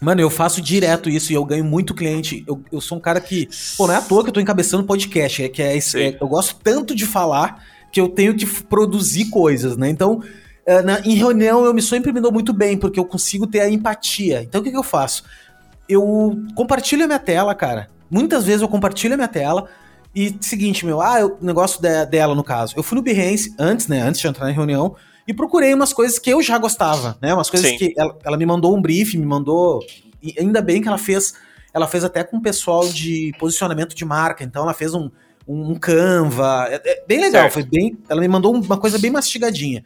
Mano, 0.00 0.20
eu 0.20 0.30
faço 0.30 0.60
direto 0.60 1.10
isso 1.10 1.32
e 1.32 1.34
eu 1.34 1.44
ganho 1.44 1.64
muito 1.64 1.94
cliente. 1.94 2.44
Eu, 2.46 2.62
eu 2.70 2.80
sou 2.80 2.98
um 2.98 3.00
cara 3.00 3.20
que. 3.20 3.48
Pô, 3.76 3.86
não 3.86 3.94
é 3.94 3.96
à 3.96 4.02
toa 4.02 4.22
que 4.22 4.30
eu 4.30 4.34
tô 4.34 4.40
encabeçando 4.40 4.84
podcast. 4.84 5.42
É 5.42 5.48
que 5.48 5.62
é, 5.62 5.76
é, 5.76 6.16
eu 6.20 6.28
gosto 6.28 6.56
tanto 6.62 6.94
de 6.94 7.04
falar 7.04 7.64
que 7.90 8.00
eu 8.00 8.08
tenho 8.08 8.34
que 8.34 8.46
produzir 8.64 9.26
coisas, 9.26 9.76
né? 9.76 9.88
Então, 9.88 10.22
é, 10.64 10.82
na, 10.82 11.00
em 11.00 11.14
reunião 11.14 11.64
eu 11.64 11.74
me 11.74 11.82
sempre 11.82 12.12
me 12.12 12.20
dou 12.20 12.30
muito 12.30 12.52
bem, 12.52 12.76
porque 12.76 13.00
eu 13.00 13.04
consigo 13.04 13.46
ter 13.46 13.60
a 13.60 13.70
empatia. 13.70 14.42
Então 14.42 14.60
o 14.60 14.64
que, 14.64 14.70
que 14.70 14.76
eu 14.76 14.82
faço? 14.82 15.24
Eu 15.88 16.38
compartilho 16.54 17.04
a 17.04 17.06
minha 17.06 17.18
tela, 17.18 17.54
cara. 17.54 17.88
Muitas 18.10 18.44
vezes 18.44 18.62
eu 18.62 18.68
compartilho 18.68 19.14
a 19.14 19.16
minha 19.16 19.28
tela. 19.28 19.68
E 20.14 20.34
seguinte, 20.40 20.86
meu, 20.86 21.00
ah, 21.00 21.24
o 21.24 21.44
negócio 21.44 21.80
de, 21.80 22.06
dela, 22.06 22.34
no 22.34 22.44
caso. 22.44 22.74
Eu 22.76 22.82
fui 22.82 22.96
no 22.96 23.02
Behance 23.02 23.54
antes, 23.58 23.88
né? 23.88 24.00
Antes 24.00 24.20
de 24.20 24.26
entrar 24.26 24.46
na 24.46 24.52
reunião 24.52 24.94
e 25.28 25.34
procurei 25.34 25.74
umas 25.74 25.92
coisas 25.92 26.18
que 26.18 26.30
eu 26.30 26.42
já 26.42 26.56
gostava, 26.56 27.18
né? 27.20 27.34
Umas 27.34 27.50
coisas 27.50 27.68
Sim. 27.68 27.76
que 27.76 27.94
ela, 27.98 28.16
ela, 28.24 28.36
me 28.38 28.46
mandou 28.46 28.74
um 28.74 28.80
brief, 28.80 29.14
me 29.14 29.26
mandou. 29.26 29.84
E 30.22 30.34
ainda 30.38 30.62
bem 30.62 30.80
que 30.80 30.88
ela 30.88 30.96
fez. 30.96 31.34
Ela 31.74 31.86
fez 31.86 32.02
até 32.02 32.24
com 32.24 32.38
o 32.38 32.42
pessoal 32.42 32.88
de 32.88 33.34
posicionamento 33.38 33.94
de 33.94 34.06
marca. 34.06 34.42
Então 34.42 34.62
ela 34.62 34.72
fez 34.72 34.94
um, 34.94 35.10
um 35.46 35.74
Canva. 35.74 36.68
É, 36.70 36.80
é 36.82 37.04
bem 37.06 37.20
legal, 37.20 37.42
certo. 37.42 37.52
foi 37.52 37.62
bem. 37.62 37.98
Ela 38.08 38.22
me 38.22 38.28
mandou 38.28 38.54
uma 38.54 38.78
coisa 38.78 38.98
bem 38.98 39.10
mastigadinha. 39.10 39.84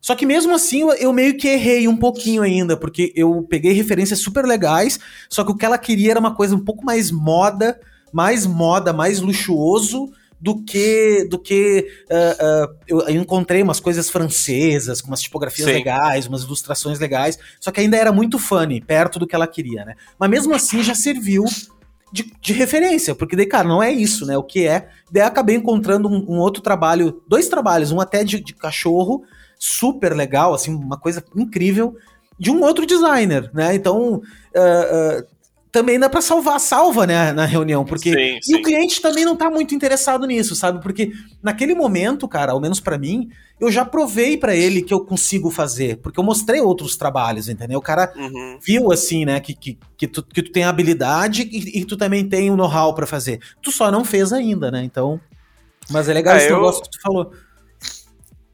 Só 0.00 0.16
que 0.16 0.26
mesmo 0.26 0.52
assim 0.52 0.80
eu, 0.80 0.92
eu, 0.94 1.12
meio 1.12 1.38
que 1.38 1.46
errei 1.46 1.86
um 1.86 1.96
pouquinho 1.96 2.42
ainda, 2.42 2.76
porque 2.76 3.12
eu 3.14 3.46
peguei 3.48 3.72
referências 3.72 4.18
super 4.18 4.44
legais, 4.44 4.98
só 5.30 5.44
que 5.44 5.52
o 5.52 5.56
que 5.56 5.64
ela 5.64 5.78
queria 5.78 6.10
era 6.10 6.20
uma 6.20 6.34
coisa 6.34 6.54
um 6.54 6.62
pouco 6.62 6.84
mais 6.84 7.10
moda, 7.12 7.80
mais 8.12 8.44
moda, 8.44 8.92
mais 8.92 9.20
luxuoso 9.20 10.12
do 10.44 10.62
que 10.62 11.24
do 11.24 11.38
que 11.38 11.88
uh, 12.10 12.66
uh, 12.66 12.76
eu, 12.86 13.08
encontrei 13.08 13.62
umas 13.62 13.80
coisas 13.80 14.10
francesas, 14.10 15.00
com 15.00 15.08
umas 15.08 15.22
tipografias 15.22 15.66
Sim. 15.66 15.72
legais, 15.72 16.26
umas 16.26 16.42
ilustrações 16.42 16.98
legais, 16.98 17.38
só 17.58 17.70
que 17.72 17.80
ainda 17.80 17.96
era 17.96 18.12
muito 18.12 18.38
funny, 18.38 18.78
perto 18.78 19.18
do 19.18 19.26
que 19.26 19.34
ela 19.34 19.46
queria, 19.46 19.86
né? 19.86 19.94
Mas 20.18 20.28
mesmo 20.28 20.54
assim 20.54 20.82
já 20.82 20.94
serviu 20.94 21.46
de, 22.12 22.30
de, 22.42 22.52
referência, 22.52 23.14
porque 23.14 23.34
daí, 23.34 23.46
cara, 23.46 23.66
não 23.66 23.82
é 23.82 23.90
isso, 23.90 24.26
né? 24.26 24.36
O 24.36 24.42
que 24.42 24.66
é. 24.66 24.90
Daí 25.10 25.22
acabei 25.22 25.56
encontrando 25.56 26.10
um, 26.10 26.34
um 26.34 26.38
outro 26.38 26.62
trabalho, 26.62 27.22
dois 27.26 27.48
trabalhos, 27.48 27.90
um 27.90 27.98
até 27.98 28.22
de, 28.22 28.38
de, 28.38 28.52
cachorro, 28.52 29.24
super 29.58 30.14
legal, 30.14 30.52
assim, 30.52 30.74
uma 30.74 30.98
coisa 30.98 31.24
incrível, 31.34 31.96
de 32.38 32.50
um 32.50 32.60
outro 32.60 32.84
designer, 32.84 33.50
né? 33.54 33.74
Então, 33.74 34.16
uh, 34.16 35.26
também 35.74 35.98
dá 35.98 36.08
para 36.08 36.20
salvar, 36.20 36.60
salva, 36.60 37.04
né, 37.04 37.32
na 37.32 37.44
reunião, 37.44 37.84
porque 37.84 38.12
sim, 38.12 38.38
sim. 38.40 38.52
e 38.52 38.54
o 38.54 38.62
cliente 38.62 39.02
também 39.02 39.24
não 39.24 39.34
tá 39.34 39.50
muito 39.50 39.74
interessado 39.74 40.24
nisso, 40.24 40.54
sabe? 40.54 40.80
Porque 40.80 41.10
naquele 41.42 41.74
momento, 41.74 42.28
cara, 42.28 42.52
ao 42.52 42.60
menos 42.60 42.78
para 42.78 42.96
mim, 42.96 43.28
eu 43.58 43.72
já 43.72 43.84
provei 43.84 44.36
para 44.36 44.54
ele 44.54 44.82
que 44.82 44.94
eu 44.94 45.04
consigo 45.04 45.50
fazer, 45.50 45.96
porque 45.96 46.20
eu 46.20 46.22
mostrei 46.22 46.60
outros 46.60 46.96
trabalhos, 46.96 47.48
entendeu? 47.48 47.80
O 47.80 47.82
cara 47.82 48.12
uhum. 48.14 48.56
viu 48.64 48.92
assim, 48.92 49.24
né, 49.24 49.40
que, 49.40 49.52
que, 49.52 49.76
que, 49.96 50.06
tu, 50.06 50.22
que 50.22 50.44
tu 50.44 50.52
tem 50.52 50.62
habilidade 50.62 51.42
e, 51.42 51.80
e 51.80 51.84
tu 51.84 51.96
também 51.96 52.24
tem 52.28 52.52
o 52.52 52.56
know-how 52.56 52.94
para 52.94 53.04
fazer. 53.04 53.40
Tu 53.60 53.72
só 53.72 53.90
não 53.90 54.04
fez 54.04 54.32
ainda, 54.32 54.70
né? 54.70 54.84
Então, 54.84 55.20
mas 55.90 56.08
é 56.08 56.14
legal 56.14 56.36
é, 56.36 56.38
esse 56.38 56.50
eu... 56.50 56.54
negócio 56.54 56.84
que 56.84 56.90
tu 56.90 57.00
falou. 57.02 57.32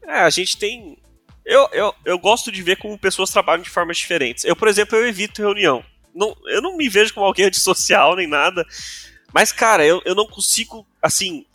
É, 0.07 0.21
a 0.21 0.29
gente 0.31 0.57
tem 0.57 0.97
eu, 1.45 1.69
eu, 1.71 1.93
eu 2.03 2.17
gosto 2.17 2.51
de 2.51 2.63
ver 2.63 2.77
como 2.77 2.97
pessoas 2.97 3.29
trabalham 3.29 3.61
de 3.61 3.69
formas 3.69 3.97
diferentes. 3.97 4.43
Eu, 4.43 4.55
por 4.55 4.67
exemplo, 4.67 4.97
eu 4.97 5.07
evito 5.07 5.41
reunião. 5.41 5.83
Não, 6.13 6.35
eu 6.45 6.61
não 6.61 6.77
me 6.77 6.89
vejo 6.89 7.13
como 7.13 7.25
alguém 7.25 7.45
antissocial 7.47 8.15
nem 8.15 8.27
nada. 8.27 8.65
Mas, 9.33 9.51
cara, 9.51 9.85
eu, 9.85 10.01
eu 10.05 10.15
não 10.15 10.27
consigo. 10.27 10.85
Assim, 11.01 11.45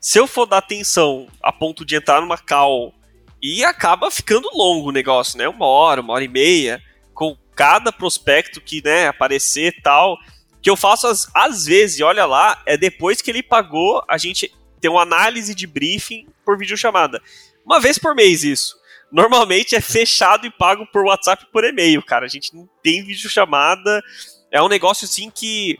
se 0.00 0.18
eu 0.18 0.26
for 0.26 0.46
dar 0.46 0.58
atenção 0.58 1.28
a 1.42 1.52
ponto 1.52 1.84
de 1.84 1.96
entrar 1.96 2.20
numa 2.20 2.38
call 2.38 2.94
e 3.42 3.64
acaba 3.64 4.10
ficando 4.10 4.50
longo 4.52 4.88
o 4.88 4.92
negócio, 4.92 5.38
né? 5.38 5.48
Uma 5.48 5.66
hora, 5.66 6.00
uma 6.00 6.14
hora 6.14 6.24
e 6.24 6.28
meia, 6.28 6.82
com 7.14 7.36
cada 7.54 7.92
prospecto 7.92 8.60
que, 8.60 8.82
né, 8.84 9.08
aparecer 9.08 9.80
tal. 9.82 10.18
Que 10.62 10.68
eu 10.68 10.76
faço 10.76 11.06
às, 11.06 11.28
às 11.34 11.64
vezes, 11.64 12.00
olha 12.00 12.26
lá, 12.26 12.62
é 12.66 12.76
depois 12.76 13.22
que 13.22 13.30
ele 13.30 13.42
pagou, 13.42 14.04
a 14.08 14.18
gente 14.18 14.52
tem 14.78 14.90
uma 14.90 15.02
análise 15.02 15.54
de 15.54 15.66
briefing 15.66 16.26
por 16.44 16.58
videochamada. 16.58 17.22
Uma 17.64 17.80
vez 17.80 17.98
por 17.98 18.14
mês 18.14 18.44
isso 18.44 18.79
normalmente 19.10 19.74
é 19.74 19.80
fechado 19.80 20.46
e 20.46 20.50
pago 20.50 20.86
por 20.86 21.04
WhatsApp 21.04 21.44
e 21.44 21.52
por 21.52 21.64
e-mail, 21.64 22.02
cara. 22.02 22.24
A 22.24 22.28
gente 22.28 22.54
não 22.54 22.68
tem 22.82 23.04
vídeo 23.04 23.28
chamada. 23.28 24.02
É 24.50 24.62
um 24.62 24.68
negócio 24.68 25.04
assim 25.04 25.30
que. 25.30 25.78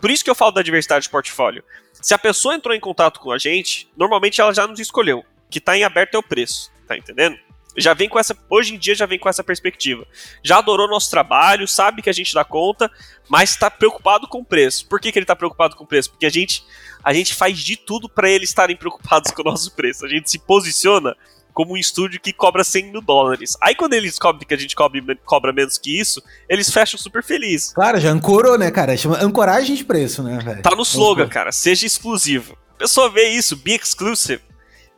Por 0.00 0.10
isso 0.10 0.24
que 0.24 0.30
eu 0.30 0.34
falo 0.34 0.52
da 0.52 0.62
diversidade 0.62 1.04
de 1.04 1.10
portfólio. 1.10 1.62
Se 1.92 2.12
a 2.12 2.18
pessoa 2.18 2.54
entrou 2.54 2.74
em 2.74 2.80
contato 2.80 3.20
com 3.20 3.30
a 3.30 3.38
gente, 3.38 3.88
normalmente 3.96 4.40
ela 4.40 4.52
já 4.52 4.66
nos 4.66 4.80
escolheu. 4.80 5.24
Que 5.48 5.60
tá 5.60 5.76
em 5.76 5.84
aberto 5.84 6.14
é 6.14 6.18
o 6.18 6.22
preço, 6.22 6.72
tá 6.88 6.96
entendendo? 6.96 7.38
Já 7.76 7.94
vem 7.94 8.08
com 8.08 8.18
essa. 8.18 8.36
Hoje 8.50 8.74
em 8.74 8.78
dia 8.78 8.94
já 8.94 9.06
vem 9.06 9.18
com 9.18 9.28
essa 9.28 9.42
perspectiva. 9.42 10.06
Já 10.42 10.58
adorou 10.58 10.88
nosso 10.88 11.10
trabalho, 11.10 11.66
sabe 11.66 12.02
que 12.02 12.10
a 12.10 12.12
gente 12.12 12.34
dá 12.34 12.44
conta, 12.44 12.90
mas 13.28 13.50
está 13.50 13.70
preocupado 13.70 14.28
com 14.28 14.40
o 14.40 14.44
preço. 14.44 14.86
Por 14.88 15.00
que, 15.00 15.10
que 15.10 15.18
ele 15.18 15.24
está 15.24 15.36
preocupado 15.36 15.76
com 15.76 15.84
o 15.84 15.86
preço? 15.86 16.10
Porque 16.10 16.26
a 16.26 16.30
gente, 16.30 16.64
a 17.02 17.14
gente 17.14 17.34
faz 17.34 17.58
de 17.58 17.76
tudo 17.76 18.08
para 18.08 18.28
eles 18.28 18.50
estarem 18.50 18.76
preocupados 18.76 19.30
com 19.32 19.42
o 19.42 19.44
nosso 19.44 19.74
preço. 19.74 20.04
A 20.04 20.08
gente 20.08 20.30
se 20.30 20.38
posiciona 20.38 21.16
como 21.52 21.74
um 21.74 21.76
estúdio 21.76 22.20
que 22.20 22.32
cobra 22.32 22.64
100 22.64 22.92
mil 22.92 23.00
dólares. 23.00 23.56
Aí 23.60 23.74
quando 23.74 23.94
eles 23.94 24.12
descobrem 24.12 24.46
que 24.46 24.54
a 24.54 24.58
gente 24.58 24.74
cobra, 24.74 25.00
cobra 25.24 25.52
menos 25.52 25.78
que 25.78 25.98
isso, 25.98 26.22
eles 26.48 26.70
fecham 26.70 26.98
super 26.98 27.22
felizes. 27.22 27.72
Claro, 27.72 28.00
já 28.00 28.10
ancorou, 28.10 28.58
né, 28.58 28.70
cara? 28.70 28.96
Chama 28.96 29.22
ancoragem 29.22 29.74
de 29.74 29.84
preço, 29.84 30.22
né, 30.22 30.38
velho? 30.38 30.62
Tá 30.62 30.74
no 30.74 30.82
slogan, 30.82 31.28
cara. 31.28 31.52
Seja 31.52 31.86
exclusivo. 31.86 32.56
A 32.74 32.78
pessoa 32.78 33.10
vê 33.10 33.28
isso, 33.28 33.56
be 33.56 33.74
exclusive. 33.74 34.42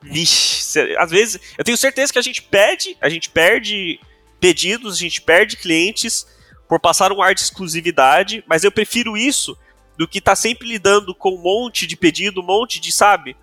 Vixe, 0.02 0.96
às 0.98 1.10
vezes, 1.10 1.40
eu 1.56 1.64
tenho 1.64 1.78
certeza 1.78 2.12
que 2.12 2.18
a 2.18 2.22
gente 2.22 2.42
perde, 2.42 2.96
a 3.00 3.08
gente 3.08 3.30
perde 3.30 3.98
pedidos, 4.38 4.96
a 4.96 4.98
gente 4.98 5.22
perde 5.22 5.56
clientes 5.56 6.26
por 6.68 6.78
passar 6.78 7.10
um 7.10 7.22
ar 7.22 7.34
de 7.34 7.40
exclusividade, 7.40 8.44
mas 8.46 8.64
eu 8.64 8.72
prefiro 8.72 9.16
isso 9.16 9.56
do 9.96 10.06
que 10.06 10.18
estar 10.18 10.32
tá 10.32 10.36
sempre 10.36 10.68
lidando 10.68 11.14
com 11.14 11.34
um 11.34 11.42
monte 11.42 11.86
de 11.86 11.96
pedido, 11.96 12.42
um 12.42 12.44
monte 12.44 12.80
de, 12.80 12.92
sabe? 12.92 13.34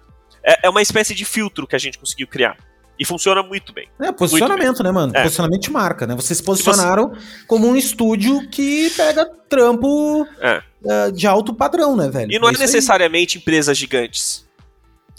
é, 0.44 0.68
é 0.68 0.70
uma 0.70 0.82
espécie 0.82 1.14
de 1.14 1.26
filtro 1.26 1.68
que 1.68 1.76
a 1.76 1.80
gente 1.80 1.98
conseguiu 1.98 2.28
criar. 2.28 2.58
E 3.02 3.06
funciona 3.06 3.42
muito 3.42 3.74
bem. 3.74 3.90
É, 4.00 4.12
posicionamento, 4.12 4.84
né, 4.84 4.92
mano? 4.92 5.12
É. 5.16 5.24
Posicionamento 5.24 5.64
de 5.64 5.72
marca, 5.72 6.06
né? 6.06 6.14
Vocês 6.14 6.38
se 6.38 6.44
posicionaram 6.44 7.10
você... 7.10 7.46
como 7.48 7.68
um 7.68 7.76
estúdio 7.76 8.48
que 8.48 8.92
pega 8.92 9.26
trampo 9.50 10.24
é. 10.40 10.62
uh, 10.84 11.12
de 11.12 11.26
alto 11.26 11.52
padrão, 11.52 11.96
né, 11.96 12.12
velho? 12.12 12.32
E 12.32 12.38
não 12.38 12.48
é, 12.48 12.54
é 12.54 12.58
necessariamente 12.60 13.38
aí. 13.38 13.42
empresas 13.42 13.76
gigantes. 13.76 14.48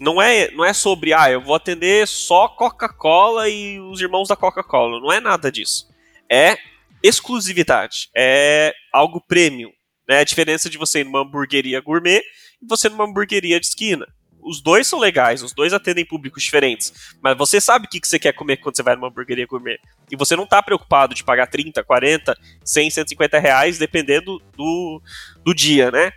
Não 0.00 0.22
é, 0.22 0.48
não 0.52 0.64
é 0.64 0.72
sobre, 0.72 1.12
ah, 1.12 1.28
eu 1.28 1.40
vou 1.40 1.56
atender 1.56 2.06
só 2.06 2.46
Coca-Cola 2.46 3.48
e 3.48 3.80
os 3.80 4.00
irmãos 4.00 4.28
da 4.28 4.36
Coca-Cola. 4.36 5.00
Não 5.00 5.12
é 5.12 5.18
nada 5.18 5.50
disso. 5.50 5.88
É 6.30 6.56
exclusividade. 7.02 8.10
É 8.16 8.72
algo 8.92 9.20
premium. 9.20 9.72
Né? 10.08 10.20
A 10.20 10.24
diferença 10.24 10.70
de 10.70 10.78
você 10.78 11.00
ir 11.00 11.04
numa 11.04 11.22
hamburgueria 11.22 11.80
gourmet 11.80 12.22
e 12.62 12.66
você 12.68 12.88
numa 12.88 13.06
hamburgueria 13.06 13.58
de 13.58 13.66
esquina 13.66 14.06
os 14.42 14.60
dois 14.60 14.86
são 14.86 14.98
legais, 14.98 15.42
os 15.42 15.52
dois 15.52 15.72
atendem 15.72 16.04
públicos 16.04 16.42
diferentes. 16.42 17.14
Mas 17.22 17.36
você 17.36 17.60
sabe 17.60 17.86
o 17.86 17.88
que, 17.88 18.00
que 18.00 18.08
você 18.08 18.18
quer 18.18 18.32
comer 18.32 18.56
quando 18.56 18.76
você 18.76 18.82
vai 18.82 18.96
numa 18.96 19.08
hamburgueria 19.08 19.46
gourmet. 19.46 19.78
E 20.10 20.16
você 20.16 20.34
não 20.34 20.46
tá 20.46 20.62
preocupado 20.62 21.14
de 21.14 21.22
pagar 21.22 21.46
30, 21.46 21.82
40, 21.84 22.36
100, 22.64 22.90
150 22.90 23.38
reais, 23.38 23.78
dependendo 23.78 24.42
do, 24.56 25.00
do 25.44 25.54
dia, 25.54 25.90
né? 25.90 26.12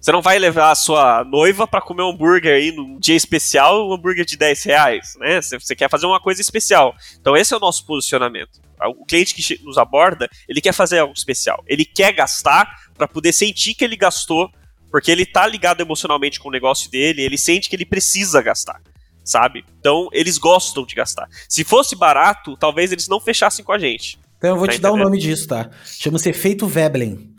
Você 0.00 0.10
não 0.10 0.22
vai 0.22 0.38
levar 0.38 0.70
a 0.70 0.74
sua 0.74 1.22
noiva 1.22 1.66
para 1.66 1.80
comer 1.80 2.02
um 2.02 2.10
hambúrguer 2.10 2.56
aí 2.56 2.72
num 2.72 2.98
dia 2.98 3.14
especial, 3.14 3.88
um 3.88 3.92
hambúrguer 3.92 4.24
de 4.24 4.36
10 4.36 4.64
reais, 4.64 5.16
né? 5.20 5.40
Você 5.40 5.76
quer 5.76 5.88
fazer 5.88 6.06
uma 6.06 6.20
coisa 6.20 6.40
especial. 6.40 6.94
Então 7.20 7.36
esse 7.36 7.54
é 7.54 7.56
o 7.56 7.60
nosso 7.60 7.86
posicionamento. 7.86 8.60
O 8.98 9.04
cliente 9.04 9.32
que 9.32 9.62
nos 9.62 9.78
aborda, 9.78 10.28
ele 10.48 10.60
quer 10.60 10.72
fazer 10.72 10.98
algo 10.98 11.14
especial. 11.14 11.62
Ele 11.68 11.84
quer 11.84 12.12
gastar 12.12 12.68
para 12.94 13.06
poder 13.06 13.32
sentir 13.32 13.74
que 13.74 13.84
ele 13.84 13.94
gastou 13.94 14.50
porque 14.92 15.10
ele 15.10 15.24
tá 15.24 15.46
ligado 15.46 15.80
emocionalmente 15.80 16.38
com 16.38 16.50
o 16.50 16.52
negócio 16.52 16.90
dele, 16.90 17.22
ele 17.22 17.38
sente 17.38 17.70
que 17.70 17.74
ele 17.74 17.86
precisa 17.86 18.42
gastar, 18.42 18.80
sabe? 19.24 19.64
Então, 19.80 20.10
eles 20.12 20.36
gostam 20.36 20.84
de 20.84 20.94
gastar. 20.94 21.26
Se 21.48 21.64
fosse 21.64 21.96
barato, 21.96 22.56
talvez 22.58 22.92
eles 22.92 23.08
não 23.08 23.18
fechassem 23.18 23.64
com 23.64 23.72
a 23.72 23.78
gente. 23.78 24.18
Então, 24.36 24.50
eu 24.50 24.56
vou 24.56 24.66
tá 24.66 24.72
te 24.72 24.76
entendendo? 24.76 24.96
dar 24.98 25.00
o 25.00 25.04
nome 25.04 25.18
disso, 25.18 25.48
tá? 25.48 25.70
Chama-se 25.84 26.28
efeito 26.28 26.66
Veblen. 26.66 27.32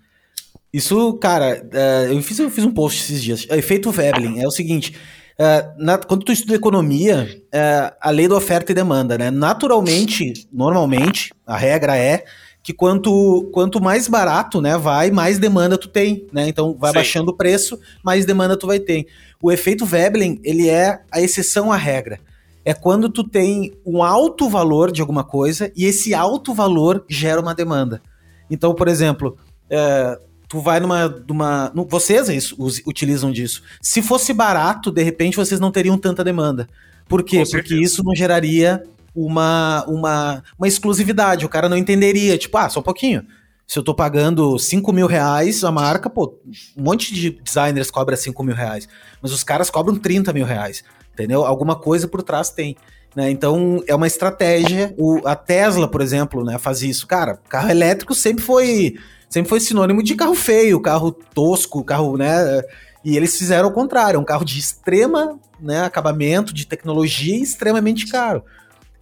Isso, 0.73 1.13
cara, 1.19 1.63
uh, 1.63 2.11
eu, 2.11 2.21
fiz, 2.23 2.39
eu 2.39 2.49
fiz 2.49 2.63
um 2.65 2.73
post 2.73 3.03
esses 3.03 3.21
dias. 3.21 3.45
Efeito 3.51 3.91
Veblen 3.91 4.41
é 4.41 4.47
o 4.47 4.51
seguinte. 4.51 4.95
Uh, 5.37 5.83
na, 5.83 5.99
quando 5.99 6.23
tu 6.23 6.31
estuda 6.31 6.55
economia, 6.55 7.43
uh, 7.53 7.95
a 8.01 8.09
lei 8.09 8.27
da 8.27 8.35
oferta 8.35 8.71
e 8.71 8.75
demanda, 8.75 9.15
né? 9.15 9.29
Naturalmente, 9.29 10.47
normalmente, 10.51 11.31
a 11.45 11.55
regra 11.55 11.95
é 11.95 12.25
que 12.63 12.71
quanto, 12.71 13.49
quanto 13.51 13.81
mais 13.81 14.07
barato, 14.07 14.61
né, 14.61 14.77
vai, 14.77 15.11
mais 15.11 15.37
demanda 15.37 15.77
tu 15.77 15.89
tem, 15.89 16.25
né? 16.31 16.47
Então 16.47 16.73
vai 16.79 16.91
Sim. 16.91 16.95
baixando 16.95 17.31
o 17.31 17.35
preço, 17.35 17.77
mais 18.01 18.25
demanda 18.25 18.57
tu 18.57 18.65
vai 18.65 18.79
ter. 18.79 19.05
O 19.41 19.51
efeito 19.51 19.85
Veblen, 19.85 20.39
ele 20.45 20.69
é 20.69 21.01
a 21.11 21.19
exceção 21.19 21.73
à 21.73 21.75
regra. 21.75 22.21
É 22.63 22.73
quando 22.73 23.09
tu 23.09 23.25
tem 23.25 23.73
um 23.85 24.01
alto 24.01 24.49
valor 24.49 24.93
de 24.93 25.01
alguma 25.01 25.25
coisa 25.25 25.69
e 25.75 25.85
esse 25.85 26.13
alto 26.13 26.53
valor 26.53 27.03
gera 27.09 27.41
uma 27.41 27.53
demanda. 27.53 28.01
Então, 28.49 28.73
por 28.73 28.87
exemplo, 28.87 29.37
é, 29.69 30.17
tu 30.47 30.61
vai 30.61 30.79
numa, 30.79 31.09
numa 31.27 31.69
no, 31.75 31.85
vocês 31.85 32.29
é 32.29 32.35
isso, 32.35 32.55
us, 32.57 32.81
utilizam 32.87 33.29
disso. 33.29 33.61
Se 33.81 34.01
fosse 34.01 34.31
barato, 34.33 34.89
de 34.89 35.03
repente 35.03 35.35
vocês 35.35 35.59
não 35.59 35.71
teriam 35.71 35.97
tanta 35.97 36.23
demanda. 36.23 36.69
Por 37.09 37.23
quê? 37.23 37.43
Porque 37.51 37.75
isso 37.75 38.01
não 38.01 38.15
geraria 38.15 38.81
uma, 39.15 39.85
uma, 39.87 40.43
uma 40.57 40.67
exclusividade. 40.67 41.45
O 41.45 41.49
cara 41.49 41.69
não 41.69 41.77
entenderia, 41.77 42.37
tipo, 42.37 42.57
ah, 42.57 42.69
só 42.69 42.79
um 42.79 42.83
pouquinho. 42.83 43.25
Se 43.65 43.79
eu 43.79 43.83
tô 43.83 43.93
pagando 43.93 44.59
5 44.59 44.91
mil 44.91 45.07
reais 45.07 45.63
a 45.63 45.71
marca, 45.71 46.09
pô, 46.09 46.37
um 46.77 46.83
monte 46.83 47.13
de 47.13 47.29
designers 47.29 47.89
cobra 47.89 48.17
5 48.17 48.43
mil 48.43 48.55
reais. 48.55 48.87
Mas 49.21 49.31
os 49.31 49.43
caras 49.43 49.69
cobram 49.69 49.95
30 49.95 50.33
mil 50.33 50.45
reais. 50.45 50.83
Entendeu? 51.13 51.45
Alguma 51.45 51.75
coisa 51.75 52.07
por 52.07 52.21
trás 52.23 52.49
tem. 52.49 52.75
Né? 53.15 53.29
Então 53.29 53.83
é 53.87 53.95
uma 53.95 54.07
estratégia. 54.07 54.93
O, 54.97 55.21
a 55.25 55.35
Tesla, 55.35 55.87
por 55.87 56.01
exemplo, 56.01 56.43
né, 56.43 56.57
faz 56.57 56.81
isso. 56.81 57.07
Cara, 57.07 57.39
carro 57.47 57.69
elétrico 57.69 58.13
sempre 58.13 58.43
foi 58.43 58.95
sempre 59.29 59.49
foi 59.49 59.59
sinônimo 59.59 60.03
de 60.03 60.13
carro 60.13 60.35
feio, 60.35 60.79
carro 60.79 61.11
tosco, 61.11 61.83
carro, 61.83 62.17
né? 62.17 62.61
E 63.03 63.17
eles 63.17 63.35
fizeram 63.35 63.69
o 63.69 63.71
contrário, 63.71 64.17
é 64.17 64.19
um 64.19 64.23
carro 64.23 64.45
de 64.45 64.59
extrema 64.59 65.39
né, 65.59 65.83
acabamento, 65.83 66.53
de 66.53 66.67
tecnologia 66.67 67.35
e 67.35 67.41
extremamente 67.41 68.07
caro. 68.07 68.43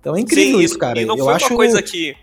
Então 0.01 0.15
é 0.15 0.19
incrível 0.19 0.57
Sim, 0.57 0.65
isso, 0.65 0.77
cara. 0.77 0.99
E 0.99 1.05
não 1.05 1.15
eu 1.15 1.23
foi 1.23 1.35
acho... 1.35 1.45
uma 1.45 1.55
coisa 1.55 1.81
que. 1.81 2.17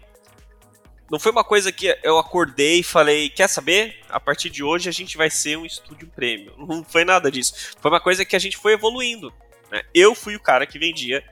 Não 1.11 1.19
foi 1.19 1.33
uma 1.33 1.45
coisa 1.45 1.73
que 1.73 1.97
eu 2.03 2.19
acordei 2.19 2.81
e 2.81 2.83
falei, 2.83 3.31
quer 3.31 3.49
saber? 3.49 4.01
A 4.11 4.21
partir 4.21 4.51
de 4.51 4.63
hoje 4.63 4.91
a 4.91 4.93
gente 4.93 5.17
vai 5.17 5.31
ser 5.31 5.57
um 5.57 5.65
estúdio 5.65 6.07
prêmio. 6.15 6.53
Não 6.59 6.85
foi 6.85 7.03
nada 7.03 7.31
disso. 7.31 7.55
Foi 7.81 7.91
uma 7.91 8.01
coisa 8.01 8.27
que 8.27 8.37
a 8.37 8.39
gente 8.39 8.59
foi 8.59 8.75
evoluindo. 8.75 9.33
Né? 9.71 9.81
Eu 9.95 10.15
fui 10.15 10.37
o 10.37 10.41
cara 10.41 10.67
que 10.67 10.79
vendia 10.79 11.25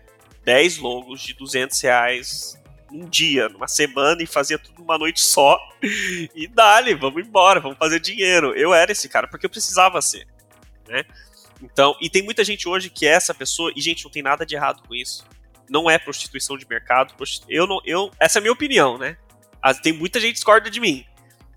10 0.46 0.78
logos 0.78 1.20
de 1.20 1.34
200 1.34 1.78
reais 1.82 2.58
um 2.90 3.06
dia, 3.06 3.50
numa 3.50 3.68
semana, 3.68 4.22
e 4.22 4.26
fazia 4.26 4.58
tudo 4.58 4.78
numa 4.78 4.96
noite 4.96 5.20
só. 5.20 5.58
E 6.34 6.46
dali, 6.46 6.94
vamos 6.94 7.22
embora, 7.26 7.60
vamos 7.60 7.76
fazer 7.76 8.00
dinheiro. 8.00 8.54
Eu 8.54 8.72
era 8.72 8.92
esse 8.92 9.10
cara, 9.10 9.28
porque 9.28 9.44
eu 9.44 9.50
precisava 9.50 10.00
ser. 10.00 10.26
Né? 10.88 11.04
Então, 11.62 11.94
e 12.00 12.08
tem 12.08 12.22
muita 12.22 12.42
gente 12.42 12.66
hoje 12.66 12.88
que 12.88 13.06
é 13.06 13.10
essa 13.10 13.34
pessoa, 13.34 13.70
e 13.76 13.80
gente, 13.82 14.04
não 14.04 14.10
tem 14.10 14.22
nada 14.22 14.46
de 14.46 14.54
errado 14.54 14.82
com 14.88 14.94
isso 14.94 15.22
não 15.68 15.90
é 15.90 15.98
prostituição 15.98 16.56
de 16.56 16.66
mercado. 16.68 17.14
Eu 17.48 17.66
não, 17.66 17.80
eu, 17.84 18.10
essa 18.20 18.38
é 18.38 18.40
a 18.40 18.42
minha 18.42 18.52
opinião, 18.52 18.98
né? 18.98 19.16
Tem 19.82 19.92
muita 19.92 20.20
gente 20.20 20.30
que 20.30 20.34
discorda 20.34 20.70
de 20.70 20.80
mim. 20.80 21.04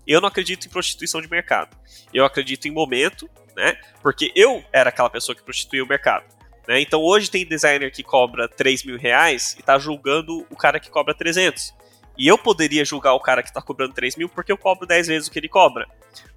Eu 0.06 0.20
não 0.20 0.28
acredito 0.28 0.66
em 0.66 0.70
prostituição 0.70 1.20
de 1.20 1.30
mercado. 1.30 1.76
Eu 2.12 2.24
acredito 2.24 2.66
em 2.66 2.70
momento, 2.70 3.28
né? 3.56 3.78
Porque 4.02 4.32
eu 4.34 4.64
era 4.72 4.88
aquela 4.88 5.10
pessoa 5.10 5.36
que 5.36 5.42
prostituía 5.42 5.84
o 5.84 5.86
mercado. 5.86 6.24
Né? 6.66 6.80
Então 6.80 7.00
hoje 7.00 7.30
tem 7.30 7.44
designer 7.46 7.90
que 7.90 8.02
cobra 8.02 8.48
3 8.48 8.84
mil 8.84 8.98
reais 8.98 9.56
e 9.58 9.62
tá 9.62 9.78
julgando 9.78 10.46
o 10.50 10.56
cara 10.56 10.80
que 10.80 10.90
cobra 10.90 11.14
300. 11.14 11.74
E 12.18 12.28
eu 12.28 12.36
poderia 12.36 12.84
julgar 12.84 13.14
o 13.14 13.20
cara 13.20 13.42
que 13.42 13.52
tá 13.52 13.62
cobrando 13.62 13.94
3 13.94 14.16
mil 14.16 14.28
porque 14.28 14.52
eu 14.52 14.58
cobro 14.58 14.86
10 14.86 15.06
vezes 15.06 15.28
o 15.28 15.30
que 15.30 15.38
ele 15.38 15.48
cobra. 15.48 15.88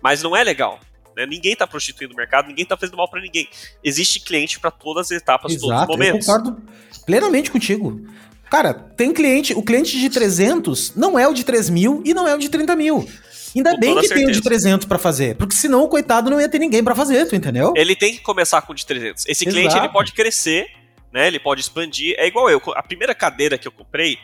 Mas 0.02 0.24
não 0.24 0.36
é 0.36 0.44
legal. 0.44 0.80
Né? 1.16 1.26
Ninguém 1.26 1.56
tá 1.56 1.68
prostituindo 1.68 2.14
o 2.14 2.18
mercado, 2.18 2.48
ninguém 2.48 2.66
tá 2.66 2.76
fazendo 2.78 2.98
mal 2.98 3.10
para 3.10 3.22
ninguém. 3.22 3.48
Existe 3.84 4.20
cliente 4.20 4.60
para 4.60 4.72
todas 4.72 5.12
as 5.12 5.22
etapas, 5.22 5.52
Exato, 5.52 5.68
todos 5.68 5.82
os 5.82 5.88
momentos. 5.88 6.28
Eu 6.28 6.34
concordo 6.34 6.64
plenamente 7.06 7.52
contigo. 7.52 8.02
Cara, 8.50 8.74
tem 8.74 9.12
cliente, 9.12 9.54
o 9.54 9.64
cliente 9.64 10.00
de 10.00 10.10
300 10.10 10.96
não 10.96 11.18
é 11.18 11.28
o 11.28 11.34
de 11.34 11.44
3 11.44 11.70
mil 11.70 12.04
e 12.06 12.14
não 12.14 12.28
é 12.28 12.36
o 12.36 12.38
de 12.38 12.50
30 12.50 12.76
mil. 12.76 13.08
Ainda 13.56 13.72
com 13.72 13.80
bem 13.80 13.96
que 13.96 14.08
certeza. 14.08 14.16
tem 14.16 14.30
o 14.30 14.32
de 14.32 14.42
300 14.42 14.88
para 14.88 14.98
fazer, 14.98 15.36
porque 15.36 15.56
senão 15.56 15.84
o 15.84 15.88
coitado 15.88 16.30
não 16.30 16.42
ia 16.42 16.50
ter 16.50 16.60
ninguém 16.60 16.84
para 16.84 16.96
fazer, 16.96 17.26
tu 17.28 17.36
entendeu? 17.36 17.74
Ele 17.76 17.96
tem 17.96 18.14
que 18.14 18.22
começar 18.22 18.62
com 18.62 18.74
o 18.74 18.76
de 18.76 18.86
300. 18.86 19.26
Esse 19.28 19.44
Exato. 19.44 19.56
cliente 19.56 19.78
ele 19.78 19.90
pode 19.90 20.14
crescer, 20.14 20.68
né? 21.12 21.28
Ele 21.28 21.40
pode 21.40 21.62
expandir. 21.62 22.16
É 22.18 22.28
igual 22.28 22.50
eu, 22.50 22.62
a 22.76 22.82
primeira 22.82 23.14
cadeira 23.14 23.58
que 23.58 23.68
eu 23.68 23.72
comprei, 23.72 24.18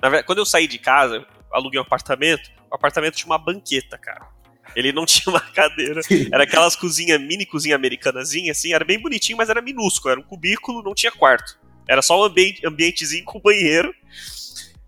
verdade, 0.00 0.24
quando 0.24 0.38
eu 0.38 0.46
saí 0.46 0.66
de 0.66 0.78
casa, 0.78 1.26
aluguei 1.52 1.78
um 1.78 1.82
apartamento, 1.82 2.50
o 2.70 2.74
apartamento 2.74 3.14
tinha 3.14 3.26
uma 3.26 3.38
banqueta, 3.38 3.98
cara. 3.98 4.26
Ele 4.74 4.92
não 4.92 5.04
tinha 5.06 5.32
uma 5.32 5.40
cadeira. 5.40 6.00
Era 6.32 6.44
aquelas 6.44 6.76
cozinhas, 6.76 7.20
mini 7.20 7.46
cozinha 7.46 7.76
americanazinha, 7.76 8.52
assim, 8.52 8.72
era 8.72 8.84
bem 8.84 8.98
bonitinho, 8.98 9.38
mas 9.38 9.48
era 9.48 9.60
minúsculo, 9.60 10.12
era 10.12 10.20
um 10.20 10.24
cubículo, 10.24 10.82
não 10.82 10.94
tinha 10.94 11.12
quarto. 11.12 11.58
Era 11.88 12.02
só 12.02 12.20
um 12.20 12.24
ambiente, 12.24 12.66
ambientezinho 12.66 13.24
com 13.24 13.40
banheiro. 13.40 13.94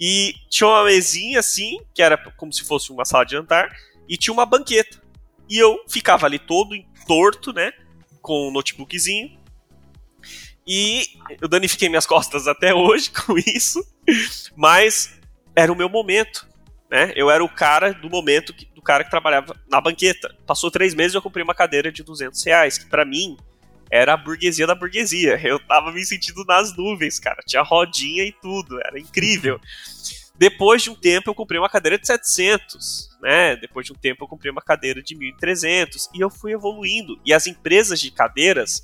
E 0.01 0.35
tinha 0.49 0.69
uma 0.69 0.85
mesinha 0.85 1.41
assim, 1.41 1.81
que 1.95 2.03
era 2.03 2.17
como 2.37 2.53
se 2.53 2.65
fosse 2.65 2.91
uma 2.91 3.05
sala 3.05 3.25
de 3.25 3.33
jantar, 3.33 3.71
e 4.09 4.17
tinha 4.17 4.33
uma 4.33 4.47
banqueta. 4.47 5.01
E 5.49 5.59
eu 5.59 5.79
ficava 5.89 6.27
ali 6.27 6.39
todo 6.39 6.77
torto, 7.07 7.53
né? 7.53 7.73
Com 8.21 8.35
o 8.35 8.49
um 8.49 8.53
notebookzinho. 8.53 9.39
E 10.67 11.05
eu 11.41 11.49
danifiquei 11.49 11.89
minhas 11.89 12.07
costas 12.07 12.47
até 12.47 12.73
hoje 12.75 13.11
com 13.15 13.37
isso. 13.39 13.85
Mas 14.57 15.21
era 15.55 15.73
o 15.73 15.77
meu 15.77 15.89
momento. 15.89 16.49
Né? 16.91 17.13
Eu 17.17 17.31
era 17.31 17.43
o 17.43 17.49
cara 17.49 17.93
do 17.93 18.09
momento 18.11 18.53
que, 18.53 18.69
do 18.83 18.85
cara 18.85 19.05
que 19.05 19.11
trabalhava 19.11 19.57
na 19.71 19.81
banqueta. 19.81 20.35
Passou 20.45 20.71
três 20.71 20.93
meses 20.93 21.15
e 21.15 21.17
eu 21.17 21.23
comprei 21.23 21.43
uma 21.43 21.55
cadeira 21.55 21.91
de 21.93 22.03
200 22.03 22.45
reais, 22.45 22.77
que 22.77 22.87
para 22.87 23.05
mim 23.05 23.37
era 23.89 24.15
a 24.15 24.17
burguesia 24.17 24.67
da 24.67 24.75
burguesia. 24.75 25.41
Eu 25.43 25.61
tava 25.61 25.93
me 25.93 26.05
sentindo 26.05 26.45
nas 26.45 26.77
nuvens, 26.77 27.21
cara. 27.21 27.41
Tinha 27.47 27.63
rodinha 27.63 28.25
e 28.25 28.33
tudo, 28.33 28.81
era 28.85 28.99
incrível. 28.99 29.61
Depois 30.37 30.83
de 30.83 30.91
um 30.91 30.95
tempo 30.97 31.31
eu 31.31 31.35
comprei 31.35 31.61
uma 31.61 31.69
cadeira 31.69 31.97
de 31.97 32.07
700, 32.07 33.17
né? 33.23 33.55
Depois 33.57 33.87
de 33.87 33.93
um 33.93 33.97
tempo 33.97 34.25
eu 34.25 34.29
comprei 34.29 34.51
uma 34.51 34.63
cadeira 34.63 35.01
de 35.01 35.15
1300 35.15 36.11
e 36.13 36.21
eu 36.21 36.29
fui 36.29 36.53
evoluindo. 36.53 37.21
E 37.25 37.33
as 37.33 37.47
empresas 37.47 38.01
de 38.01 38.11
cadeiras, 38.11 38.83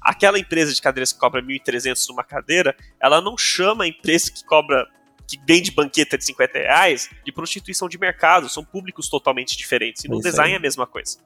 aquela 0.00 0.38
empresa 0.38 0.72
de 0.72 0.80
cadeiras 0.80 1.12
que 1.12 1.18
cobra 1.18 1.42
1300 1.42 2.06
numa 2.08 2.22
cadeira, 2.22 2.76
ela 3.02 3.20
não 3.20 3.36
chama 3.36 3.84
a 3.84 3.88
empresa 3.88 4.30
que 4.30 4.44
cobra 4.44 4.86
que 5.30 5.40
vende 5.46 5.70
banqueta 5.70 6.18
de 6.18 6.24
50 6.24 6.58
reais 6.58 7.08
de 7.24 7.30
prostituição 7.32 7.88
de 7.88 7.98
mercado, 7.98 8.48
são 8.48 8.64
públicos 8.64 9.08
totalmente 9.08 9.56
diferentes. 9.56 10.04
E 10.04 10.08
no 10.08 10.20
design 10.20 10.54
é 10.54 10.56
a 10.56 10.60
mesma 10.60 10.86
coisa 10.86 11.18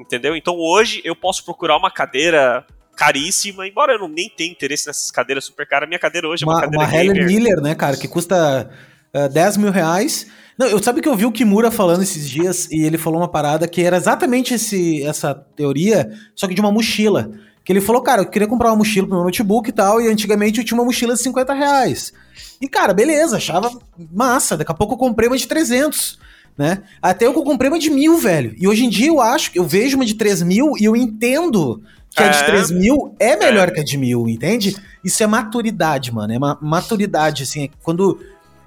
entendeu? 0.00 0.34
Então 0.34 0.56
hoje 0.56 1.00
eu 1.04 1.14
posso 1.14 1.44
procurar 1.44 1.76
uma 1.76 1.90
cadeira 1.90 2.64
caríssima, 2.96 3.66
embora 3.66 3.94
eu 3.94 3.98
não 3.98 4.08
nem 4.08 4.28
tenha 4.28 4.50
interesse 4.50 4.86
nessas 4.86 5.10
cadeiras 5.10 5.44
super 5.44 5.66
caras, 5.66 5.88
minha 5.88 5.98
cadeira 5.98 6.28
hoje 6.28 6.44
uma, 6.44 6.52
é 6.52 6.56
uma 6.56 6.62
cadeira 6.62 6.84
Uma 6.84 6.96
Helen 6.96 7.26
Miller, 7.26 7.60
né, 7.60 7.74
cara, 7.74 7.96
que 7.96 8.08
custa 8.08 8.70
uh, 9.14 9.18
eh, 9.18 9.28
10 9.28 9.56
mil 9.58 9.70
reais. 9.70 10.26
Não, 10.58 10.66
eu 10.66 10.82
sabe 10.82 11.00
que 11.00 11.08
eu 11.08 11.16
vi 11.16 11.24
o 11.24 11.32
Kimura 11.32 11.70
falando 11.70 12.02
esses 12.02 12.28
dias 12.28 12.70
e 12.70 12.82
ele 12.82 12.98
falou 12.98 13.20
uma 13.20 13.28
parada 13.28 13.66
que 13.66 13.82
era 13.82 13.96
exatamente 13.96 14.52
esse, 14.52 15.02
essa 15.02 15.34
teoria, 15.34 16.10
só 16.34 16.46
que 16.46 16.54
de 16.54 16.60
uma 16.60 16.70
mochila. 16.70 17.30
Que 17.70 17.74
ele 17.74 17.80
falou, 17.80 18.02
cara, 18.02 18.22
eu 18.22 18.26
queria 18.26 18.48
comprar 18.48 18.70
uma 18.70 18.78
mochila 18.78 19.06
pro 19.06 19.14
meu 19.14 19.24
notebook 19.24 19.68
e 19.68 19.72
tal, 19.72 20.00
e 20.00 20.08
antigamente 20.08 20.58
eu 20.58 20.64
tinha 20.64 20.76
uma 20.76 20.84
mochila 20.84 21.14
de 21.14 21.22
50 21.22 21.54
reais. 21.54 22.12
E, 22.60 22.68
cara, 22.68 22.92
beleza, 22.92 23.36
achava 23.36 23.70
massa. 24.12 24.56
Daqui 24.56 24.72
a 24.72 24.74
pouco 24.74 24.94
eu 24.94 24.98
comprei 24.98 25.28
uma 25.28 25.36
de 25.36 25.46
300, 25.46 26.18
né? 26.58 26.82
Até 27.00 27.26
eu 27.26 27.32
comprei 27.32 27.70
uma 27.70 27.78
de 27.78 27.88
mil, 27.88 28.18
velho. 28.18 28.56
E 28.58 28.66
hoje 28.66 28.84
em 28.84 28.88
dia 28.88 29.06
eu 29.06 29.20
acho, 29.20 29.52
eu 29.54 29.64
vejo 29.64 29.94
uma 29.94 30.04
de 30.04 30.14
3 30.14 30.42
mil 30.42 30.72
e 30.80 30.84
eu 30.84 30.96
entendo 30.96 31.80
que 32.10 32.20
é. 32.20 32.26
a 32.26 32.30
de 32.30 32.44
3 32.44 32.72
mil 32.72 33.14
é 33.20 33.36
melhor 33.36 33.68
é. 33.68 33.70
que 33.70 33.78
a 33.78 33.84
de 33.84 33.96
mil, 33.96 34.28
entende? 34.28 34.76
Isso 35.04 35.22
é 35.22 35.28
maturidade, 35.28 36.12
mano. 36.12 36.32
É 36.32 36.38
uma 36.38 36.58
maturidade, 36.60 37.44
assim. 37.44 37.66
É 37.66 37.70
quando, 37.84 38.18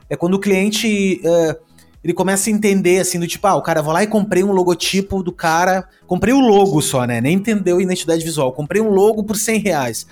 é 0.10 0.16
quando 0.16 0.36
o 0.36 0.40
cliente. 0.40 1.20
Uh, 1.26 1.73
ele 2.04 2.14
começa 2.14 2.50
a 2.50 2.54
entender, 2.54 3.00
assim, 3.00 3.18
do 3.18 3.26
tipo, 3.26 3.48
ah, 3.48 3.56
o 3.56 3.62
cara, 3.62 3.82
vou 3.82 3.94
lá 3.94 4.04
e 4.04 4.08
comprei 4.08 4.44
um 4.44 4.52
logotipo 4.52 5.24
do 5.24 5.32
cara. 5.32 5.88
Comprei 6.06 6.34
o 6.34 6.40
logo 6.42 6.82
só, 6.82 7.06
né? 7.06 7.22
Nem 7.22 7.36
entendeu 7.36 7.78
a 7.78 7.82
identidade 7.82 8.24
visual. 8.24 8.52
Comprei 8.52 8.82
um 8.82 8.90
logo 8.90 9.24
por 9.24 9.38
100 9.38 9.60
reais. 9.60 10.06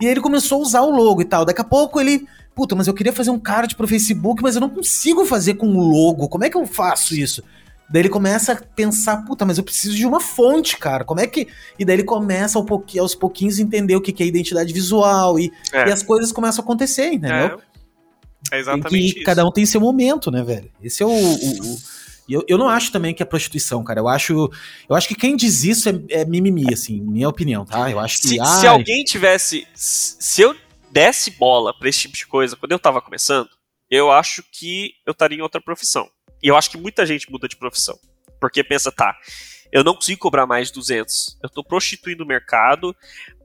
E 0.00 0.06
aí 0.06 0.12
ele 0.12 0.22
começou 0.22 0.58
a 0.58 0.62
usar 0.62 0.80
o 0.80 0.90
logo 0.90 1.20
e 1.20 1.24
tal. 1.24 1.44
Daqui 1.44 1.60
a 1.60 1.64
pouco 1.64 2.00
ele. 2.00 2.26
Puta, 2.54 2.74
mas 2.74 2.86
eu 2.86 2.94
queria 2.94 3.12
fazer 3.12 3.30
um 3.30 3.38
card 3.38 3.74
pro 3.74 3.86
Facebook, 3.86 4.40
mas 4.42 4.54
eu 4.54 4.60
não 4.60 4.70
consigo 4.70 5.26
fazer 5.26 5.54
com 5.54 5.66
o 5.66 5.80
logo. 5.80 6.28
Como 6.28 6.44
é 6.44 6.50
que 6.50 6.56
eu 6.56 6.64
faço 6.64 7.14
isso? 7.14 7.42
Daí 7.90 8.02
ele 8.02 8.08
começa 8.08 8.52
a 8.52 8.56
pensar, 8.56 9.18
puta, 9.24 9.44
mas 9.44 9.58
eu 9.58 9.64
preciso 9.64 9.94
de 9.94 10.06
uma 10.06 10.20
fonte, 10.20 10.78
cara. 10.78 11.04
Como 11.04 11.20
é 11.20 11.26
que. 11.26 11.48
E 11.78 11.84
daí 11.84 11.96
ele 11.96 12.04
começa 12.04 12.58
ao 12.58 12.66
aos 12.98 13.14
pouquinhos 13.14 13.58
a 13.58 13.62
entender 13.62 13.96
o 13.96 14.00
que 14.00 14.22
é 14.22 14.26
identidade 14.26 14.72
visual 14.72 15.38
e, 15.38 15.52
é. 15.72 15.88
e 15.88 15.92
as 15.92 16.02
coisas 16.02 16.32
começam 16.32 16.62
a 16.62 16.64
acontecer, 16.64 17.12
entendeu? 17.12 17.58
É. 17.58 17.73
É 18.52 18.58
exatamente 18.58 19.16
isso. 19.16 19.24
Cada 19.24 19.44
um 19.46 19.50
tem 19.50 19.66
seu 19.66 19.80
momento, 19.80 20.30
né, 20.30 20.42
velho? 20.42 20.70
Esse 20.82 21.02
é 21.02 21.06
o. 21.06 21.10
o, 21.10 21.72
o... 21.72 21.78
Eu, 22.28 22.42
eu 22.48 22.56
não 22.56 22.68
acho 22.68 22.90
também 22.90 23.14
que 23.14 23.22
é 23.22 23.26
prostituição, 23.26 23.84
cara. 23.84 24.00
Eu 24.00 24.08
acho, 24.08 24.50
eu 24.88 24.96
acho 24.96 25.06
que 25.06 25.14
quem 25.14 25.36
diz 25.36 25.62
isso 25.62 25.88
é, 25.88 26.00
é 26.08 26.24
mimimi, 26.24 26.72
assim, 26.72 27.00
minha 27.00 27.28
opinião, 27.28 27.66
tá? 27.66 27.90
Eu 27.90 28.00
acho 28.00 28.20
que. 28.20 28.28
Se, 28.28 28.36
se 28.36 28.66
alguém 28.66 29.04
tivesse. 29.04 29.66
Se 29.74 30.40
eu 30.40 30.56
desse 30.90 31.32
bola 31.32 31.76
pra 31.76 31.88
esse 31.88 32.02
tipo 32.02 32.16
de 32.16 32.26
coisa 32.26 32.56
quando 32.56 32.72
eu 32.72 32.78
tava 32.78 33.02
começando, 33.02 33.48
eu 33.90 34.10
acho 34.10 34.44
que 34.52 34.92
eu 35.04 35.10
estaria 35.10 35.38
em 35.38 35.42
outra 35.42 35.60
profissão. 35.60 36.08
E 36.42 36.48
eu 36.48 36.56
acho 36.56 36.70
que 36.70 36.78
muita 36.78 37.04
gente 37.04 37.30
muda 37.30 37.48
de 37.48 37.56
profissão. 37.56 37.98
Porque 38.40 38.62
pensa, 38.62 38.92
tá, 38.92 39.16
eu 39.72 39.82
não 39.82 39.94
consigo 39.94 40.20
cobrar 40.20 40.46
mais 40.46 40.68
de 40.68 40.74
200. 40.74 41.38
Eu 41.42 41.48
tô 41.48 41.64
prostituindo 41.64 42.22
o 42.22 42.26
mercado, 42.26 42.94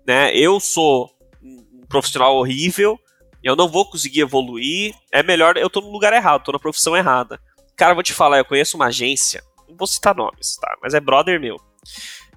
né? 0.05 0.35
Eu 0.35 0.59
sou 0.59 1.09
um 1.41 1.85
profissional 1.87 2.35
horrível, 2.35 2.99
eu 3.43 3.55
não 3.55 3.67
vou 3.67 3.89
conseguir 3.89 4.21
evoluir, 4.21 4.93
é 5.11 5.23
melhor, 5.23 5.57
eu 5.57 5.69
tô 5.69 5.81
no 5.81 5.91
lugar 5.91 6.13
errado, 6.13 6.43
tô 6.43 6.51
na 6.51 6.59
profissão 6.59 6.95
errada. 6.95 7.39
Cara, 7.75 7.93
vou 7.93 8.03
te 8.03 8.13
falar, 8.13 8.37
eu 8.37 8.45
conheço 8.45 8.75
uma 8.75 8.87
agência, 8.87 9.43
não 9.67 9.75
vou 9.75 9.87
citar 9.87 10.15
nomes, 10.15 10.57
tá? 10.57 10.77
Mas 10.81 10.93
é 10.93 10.99
brother 10.99 11.39
meu. 11.39 11.55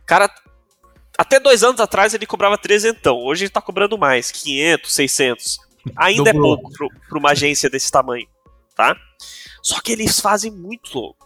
Cara, 0.06 0.30
até 1.18 1.40
dois 1.40 1.62
anos 1.64 1.80
atrás 1.80 2.14
ele 2.14 2.26
cobrava 2.26 2.56
trezentão, 2.56 3.18
hoje 3.18 3.44
ele 3.44 3.50
tá 3.50 3.60
cobrando 3.60 3.98
mais, 3.98 4.30
500, 4.30 4.92
600. 4.92 5.58
Ainda 5.96 6.30
é 6.30 6.32
pouco 6.32 6.70
pra 7.08 7.18
uma 7.18 7.30
agência 7.32 7.68
desse 7.68 7.90
tamanho, 7.90 8.28
tá? 8.76 8.96
Só 9.62 9.80
que 9.80 9.92
eles 9.92 10.20
fazem 10.20 10.50
muito 10.50 10.96
logo. 10.98 11.16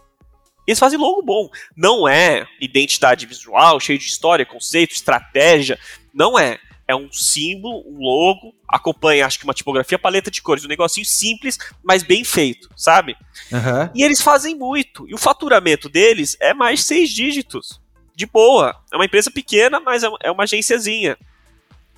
Eles 0.67 0.79
fazem 0.79 0.99
logo 0.99 1.21
bom. 1.21 1.49
Não 1.75 2.07
é 2.07 2.45
identidade 2.59 3.25
visual, 3.25 3.79
cheio 3.79 3.97
de 3.97 4.05
história, 4.05 4.45
conceito, 4.45 4.91
estratégia. 4.91 5.79
Não 6.13 6.37
é 6.37 6.59
é 6.87 6.95
um 6.95 7.11
símbolo, 7.11 7.83
um 7.85 7.99
logo, 7.99 8.55
acompanha, 8.67 9.25
acho 9.25 9.37
que 9.37 9.43
uma 9.43 9.53
tipografia, 9.53 9.99
paleta 9.99 10.31
de 10.31 10.41
cores, 10.41 10.63
um 10.63 10.69
negocinho 10.69 11.05
simples, 11.05 11.57
mas 11.83 12.01
bem 12.01 12.23
feito, 12.23 12.69
sabe? 12.77 13.15
Uhum. 13.51 13.89
E 13.93 14.03
eles 14.03 14.21
fazem 14.21 14.55
muito. 14.55 15.07
E 15.07 15.13
o 15.13 15.17
faturamento 15.17 15.89
deles 15.89 16.37
é 16.39 16.53
mais 16.53 16.85
seis 16.85 17.09
dígitos. 17.09 17.81
De 18.15 18.25
boa. 18.25 18.75
É 18.91 18.95
uma 18.95 19.05
empresa 19.05 19.29
pequena, 19.29 19.79
mas 19.79 20.03
é, 20.03 20.09
é 20.23 20.31
uma 20.31 20.43
agênciazinha. 20.43 21.17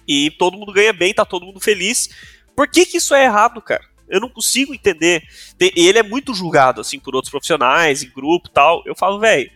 E 0.07 0.31
todo 0.31 0.57
mundo 0.57 0.73
ganha 0.73 0.91
bem, 0.91 1.13
tá 1.13 1.23
todo 1.23 1.45
mundo 1.45 1.59
feliz. 1.59 2.09
Por 2.55 2.67
que, 2.67 2.85
que 2.85 2.97
isso 2.97 3.13
é 3.13 3.23
errado, 3.23 3.61
cara? 3.61 3.83
Eu 4.09 4.19
não 4.19 4.27
consigo 4.27 4.73
entender. 4.73 5.23
E 5.61 5.87
ele 5.87 5.99
é 5.99 6.03
muito 6.03 6.33
julgado, 6.33 6.81
assim, 6.81 6.99
por 6.99 7.15
outros 7.15 7.29
profissionais, 7.29 8.01
em 8.01 8.09
grupo 8.09 8.49
tal. 8.49 8.81
Eu 8.85 8.95
falo, 8.95 9.19
velho, 9.19 9.49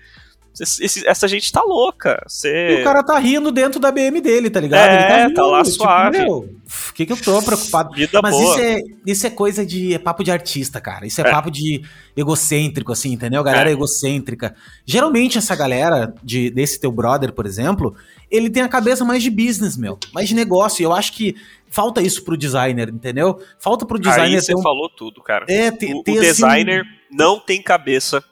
esse, 0.61 1.07
essa 1.07 1.27
gente 1.27 1.51
tá 1.51 1.63
louca. 1.63 2.23
Cê... 2.27 2.77
E 2.77 2.81
o 2.81 2.83
cara 2.83 3.01
tá 3.01 3.17
rindo 3.17 3.51
dentro 3.51 3.79
da 3.79 3.91
BM 3.91 4.21
dele, 4.21 4.51
tá 4.51 4.59
ligado? 4.59 4.87
É, 4.87 4.95
Ele 4.95 5.07
tá, 5.07 5.23
rindo, 5.23 5.33
tá 5.33 5.45
lá 5.45 5.63
tipo, 5.63 5.75
suave. 5.75 6.19
o 6.19 6.93
que, 6.93 7.05
que 7.07 7.11
eu 7.11 7.17
tô 7.17 7.41
preocupado? 7.41 7.91
Vida 7.95 8.19
Mas 8.21 8.35
boa. 8.35 8.51
Isso, 8.51 8.61
é, 8.61 8.81
isso 9.05 9.27
é 9.27 9.29
coisa 9.31 9.65
de. 9.65 9.95
É 9.95 9.97
papo 9.97 10.23
de 10.23 10.29
artista, 10.29 10.79
cara. 10.79 11.07
Isso 11.07 11.19
é, 11.21 11.27
é. 11.27 11.31
papo 11.31 11.49
de 11.49 11.81
egocêntrico, 12.15 12.91
assim, 12.91 13.13
entendeu? 13.13 13.43
Galera 13.43 13.69
é. 13.69 13.73
egocêntrica. 13.73 14.55
Geralmente, 14.85 15.39
essa 15.39 15.55
galera, 15.55 16.13
de, 16.23 16.51
desse 16.51 16.79
teu 16.79 16.91
brother, 16.91 17.33
por 17.33 17.47
exemplo, 17.47 17.95
ele 18.29 18.49
tem 18.49 18.61
a 18.61 18.69
cabeça 18.69 19.03
mais 19.03 19.23
de 19.23 19.31
business, 19.31 19.75
meu. 19.75 19.97
Mais 20.13 20.29
de 20.29 20.35
negócio. 20.35 20.83
E 20.83 20.85
eu 20.85 20.93
acho 20.93 21.13
que 21.13 21.35
falta 21.67 21.99
isso 21.99 22.23
pro 22.23 22.37
designer, 22.37 22.89
entendeu? 22.89 23.41
Falta 23.57 23.87
pro 23.87 23.97
designer. 23.97 24.35
Aí 24.35 24.41
você 24.41 24.55
um... 24.55 24.61
falou 24.61 24.87
tudo, 24.87 25.19
cara. 25.23 25.47
É, 25.49 25.69
o, 25.69 25.71
o 25.71 26.01
assim, 26.01 26.03
designer 26.03 26.81
assim... 26.81 27.17
não 27.17 27.39
tem 27.39 27.59
cabeça 27.59 28.23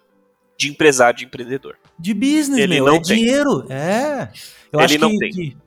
de 0.55 0.69
empresário, 0.69 1.17
de 1.17 1.25
empreendedor. 1.25 1.75
De 2.01 2.13
business, 2.13 2.57
ele 2.57 2.75
meu, 2.75 2.85
não 2.85 2.95
é 2.95 3.01
tem. 3.01 3.17
dinheiro. 3.17 3.65
É. 3.69 4.29
Eu 4.71 4.79
ele 4.79 4.85
acho 4.85 4.99
não 4.99 5.09
que, 5.11 5.17
tem. 5.19 5.31
Que 5.31 5.57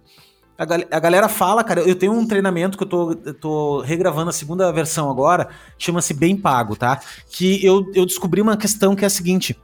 a, 0.59 0.65
gal 0.65 0.81
a, 0.91 1.01
galera 1.01 1.29
fala, 1.29 1.63
cara, 1.63 1.81
eu 1.83 1.95
tenho 1.95 2.13
um 2.13 2.27
treinamento 2.27 2.77
que 2.77 2.85
eu 2.85 2.89
tô, 2.89 3.13
eu 3.25 3.35
tô 3.35 3.81
regravando 3.81 4.31
a 4.31 4.33
segunda 4.33 4.71
versão 4.73 5.11
agora, 5.11 5.49
chama-se 5.79 6.15
Bem 6.15 6.37
Pago, 6.37 6.77
tá? 6.77 7.01
Que 7.31 7.65
eu, 7.65 7.91
eu 7.95 8.05
descobri 8.07 8.41
uma 8.41 8.57
questão 8.57 8.97
que 8.97 9.05
é 9.05 9.07
a 9.07 9.11
seguinte: 9.11 9.57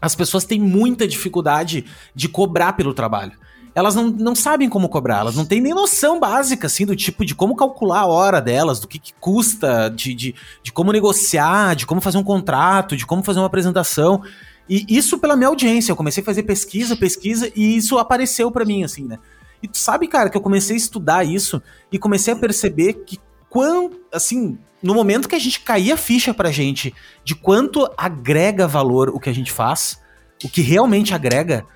as 0.00 0.14
pessoas 0.14 0.44
têm 0.44 0.60
muita 0.60 1.06
dificuldade 1.06 1.84
de 2.14 2.28
cobrar 2.28 2.72
pelo 2.74 2.94
trabalho 2.94 3.32
elas 3.78 3.94
não, 3.94 4.08
não 4.08 4.34
sabem 4.34 4.68
como 4.68 4.88
cobrar, 4.88 5.18
elas 5.18 5.36
não 5.36 5.44
têm 5.44 5.60
nem 5.60 5.72
noção 5.72 6.18
básica, 6.18 6.66
assim, 6.66 6.84
do 6.84 6.96
tipo 6.96 7.24
de 7.24 7.32
como 7.32 7.54
calcular 7.54 8.00
a 8.00 8.06
hora 8.06 8.40
delas, 8.40 8.80
do 8.80 8.88
que, 8.88 8.98
que 8.98 9.12
custa, 9.20 9.88
de, 9.88 10.14
de, 10.14 10.34
de 10.64 10.72
como 10.72 10.92
negociar, 10.92 11.76
de 11.76 11.86
como 11.86 12.00
fazer 12.00 12.18
um 12.18 12.24
contrato, 12.24 12.96
de 12.96 13.06
como 13.06 13.22
fazer 13.22 13.38
uma 13.38 13.46
apresentação. 13.46 14.20
E 14.68 14.84
isso 14.88 15.18
pela 15.18 15.36
minha 15.36 15.48
audiência. 15.48 15.92
Eu 15.92 15.96
comecei 15.96 16.22
a 16.22 16.26
fazer 16.26 16.42
pesquisa, 16.42 16.96
pesquisa, 16.96 17.50
e 17.56 17.76
isso 17.76 17.98
apareceu 17.98 18.50
para 18.50 18.64
mim, 18.64 18.84
assim, 18.84 19.04
né? 19.04 19.18
E 19.62 19.68
tu 19.68 19.78
sabe, 19.78 20.06
cara, 20.06 20.30
que 20.30 20.36
eu 20.36 20.40
comecei 20.40 20.76
a 20.76 20.78
estudar 20.78 21.24
isso 21.24 21.60
e 21.90 21.98
comecei 21.98 22.34
a 22.34 22.36
perceber 22.36 23.04
que 23.04 23.18
quando, 23.48 23.98
assim, 24.12 24.58
no 24.82 24.94
momento 24.94 25.28
que 25.28 25.34
a 25.34 25.38
gente 25.38 25.60
caía 25.60 25.94
a 25.94 25.96
ficha 25.96 26.32
pra 26.32 26.50
gente 26.50 26.94
de 27.24 27.34
quanto 27.34 27.90
agrega 27.96 28.66
valor 28.66 29.08
o 29.08 29.18
que 29.18 29.28
a 29.28 29.32
gente 29.32 29.50
faz, 29.50 29.98
o 30.44 30.48
que 30.48 30.60
realmente 30.60 31.14
agrega, 31.14 31.66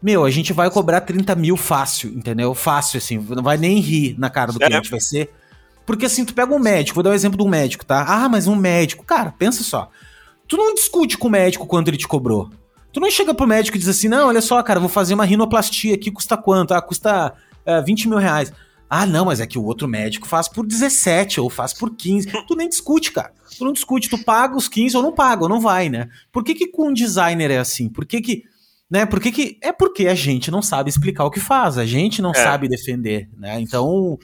meu, 0.00 0.24
a 0.24 0.30
gente 0.30 0.52
vai 0.52 0.70
cobrar 0.70 1.00
30 1.00 1.34
mil 1.34 1.56
fácil, 1.56 2.10
entendeu? 2.10 2.54
Fácil, 2.54 2.98
assim, 2.98 3.18
não 3.18 3.42
vai 3.42 3.56
nem 3.56 3.80
rir 3.80 4.14
na 4.18 4.30
cara 4.30 4.52
do 4.52 4.62
é. 4.62 4.66
cliente, 4.66 4.90
vai 4.90 5.00
ser. 5.00 5.30
Porque 5.84 6.06
assim, 6.06 6.24
tu 6.24 6.34
pega 6.34 6.54
um 6.54 6.58
médico, 6.58 6.94
vou 6.94 7.02
dar 7.02 7.10
o 7.10 7.12
um 7.12 7.16
exemplo 7.16 7.38
de 7.38 7.44
um 7.44 7.48
médico, 7.48 7.84
tá? 7.84 8.04
Ah, 8.06 8.28
mas 8.28 8.46
um 8.46 8.54
médico, 8.54 9.04
cara, 9.04 9.32
pensa 9.36 9.64
só. 9.64 9.90
Tu 10.48 10.56
não 10.56 10.74
discute 10.74 11.18
com 11.18 11.28
o 11.28 11.30
médico 11.30 11.66
quanto 11.66 11.88
ele 11.88 11.98
te 11.98 12.08
cobrou. 12.08 12.50
Tu 12.92 13.00
não 13.00 13.10
chega 13.10 13.34
pro 13.34 13.46
médico 13.46 13.76
e 13.76 13.78
diz 13.78 13.88
assim, 13.88 14.08
não, 14.08 14.28
olha 14.28 14.40
só, 14.40 14.62
cara, 14.62 14.80
vou 14.80 14.88
fazer 14.88 15.14
uma 15.14 15.24
rinoplastia 15.24 15.94
aqui, 15.94 16.10
custa 16.10 16.36
quanto? 16.36 16.72
Ah, 16.72 16.80
custa 16.80 17.34
uh, 17.66 17.70
é, 17.70 17.82
20 17.82 18.08
mil 18.08 18.18
reais. 18.18 18.50
Ah, 18.88 19.04
não, 19.04 19.26
mas 19.26 19.40
é 19.40 19.46
que 19.46 19.58
o 19.58 19.64
outro 19.64 19.86
médico 19.86 20.26
faz 20.26 20.48
por 20.48 20.66
17 20.66 21.40
ou 21.40 21.50
faz 21.50 21.74
por 21.74 21.94
15. 21.94 22.28
tu 22.48 22.56
nem 22.56 22.68
discute, 22.68 23.12
cara. 23.12 23.32
Tu 23.58 23.62
não 23.62 23.72
discute, 23.74 24.08
tu 24.08 24.16
paga 24.16 24.56
os 24.56 24.68
15 24.68 24.96
ou 24.96 25.02
não 25.02 25.12
paga, 25.12 25.42
ou 25.42 25.48
não 25.48 25.60
vai, 25.60 25.90
né? 25.90 26.08
Por 26.32 26.42
que 26.42 26.54
que 26.54 26.68
com 26.68 26.88
um 26.88 26.94
designer 26.94 27.50
é 27.50 27.58
assim? 27.58 27.90
Por 27.90 28.06
que 28.06 28.22
que... 28.22 28.44
Né? 28.90 29.04
Por 29.04 29.20
que 29.20 29.30
que... 29.30 29.58
É 29.62 29.70
porque 29.70 30.06
a 30.08 30.14
gente 30.14 30.50
não 30.50 30.62
sabe 30.62 30.88
explicar 30.88 31.24
o 31.24 31.30
que 31.30 31.40
faz, 31.40 31.76
a 31.76 31.84
gente 31.84 32.22
não 32.22 32.30
é. 32.30 32.34
sabe 32.34 32.68
defender, 32.68 33.28
né? 33.36 33.60
Então, 33.60 34.18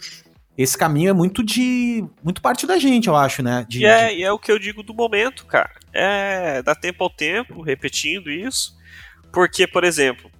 esse 0.56 0.78
caminho 0.78 1.10
é 1.10 1.12
muito 1.12 1.44
de. 1.44 2.04
muito 2.22 2.40
parte 2.40 2.66
da 2.66 2.78
gente, 2.78 3.08
eu 3.08 3.16
acho, 3.16 3.42
né? 3.42 3.66
De, 3.68 3.80
e, 3.80 3.84
é, 3.84 4.08
de... 4.08 4.20
e 4.20 4.22
é 4.22 4.32
o 4.32 4.38
que 4.38 4.50
eu 4.50 4.58
digo 4.58 4.82
do 4.82 4.94
momento, 4.94 5.44
cara. 5.44 5.83
É 5.94 6.62
dar 6.62 6.74
tempo 6.74 7.04
ao 7.04 7.10
tempo, 7.10 7.62
repetindo 7.62 8.30
isso. 8.30 8.76
Porque, 9.32 9.66
por 9.66 9.84
exemplo, 9.84 10.30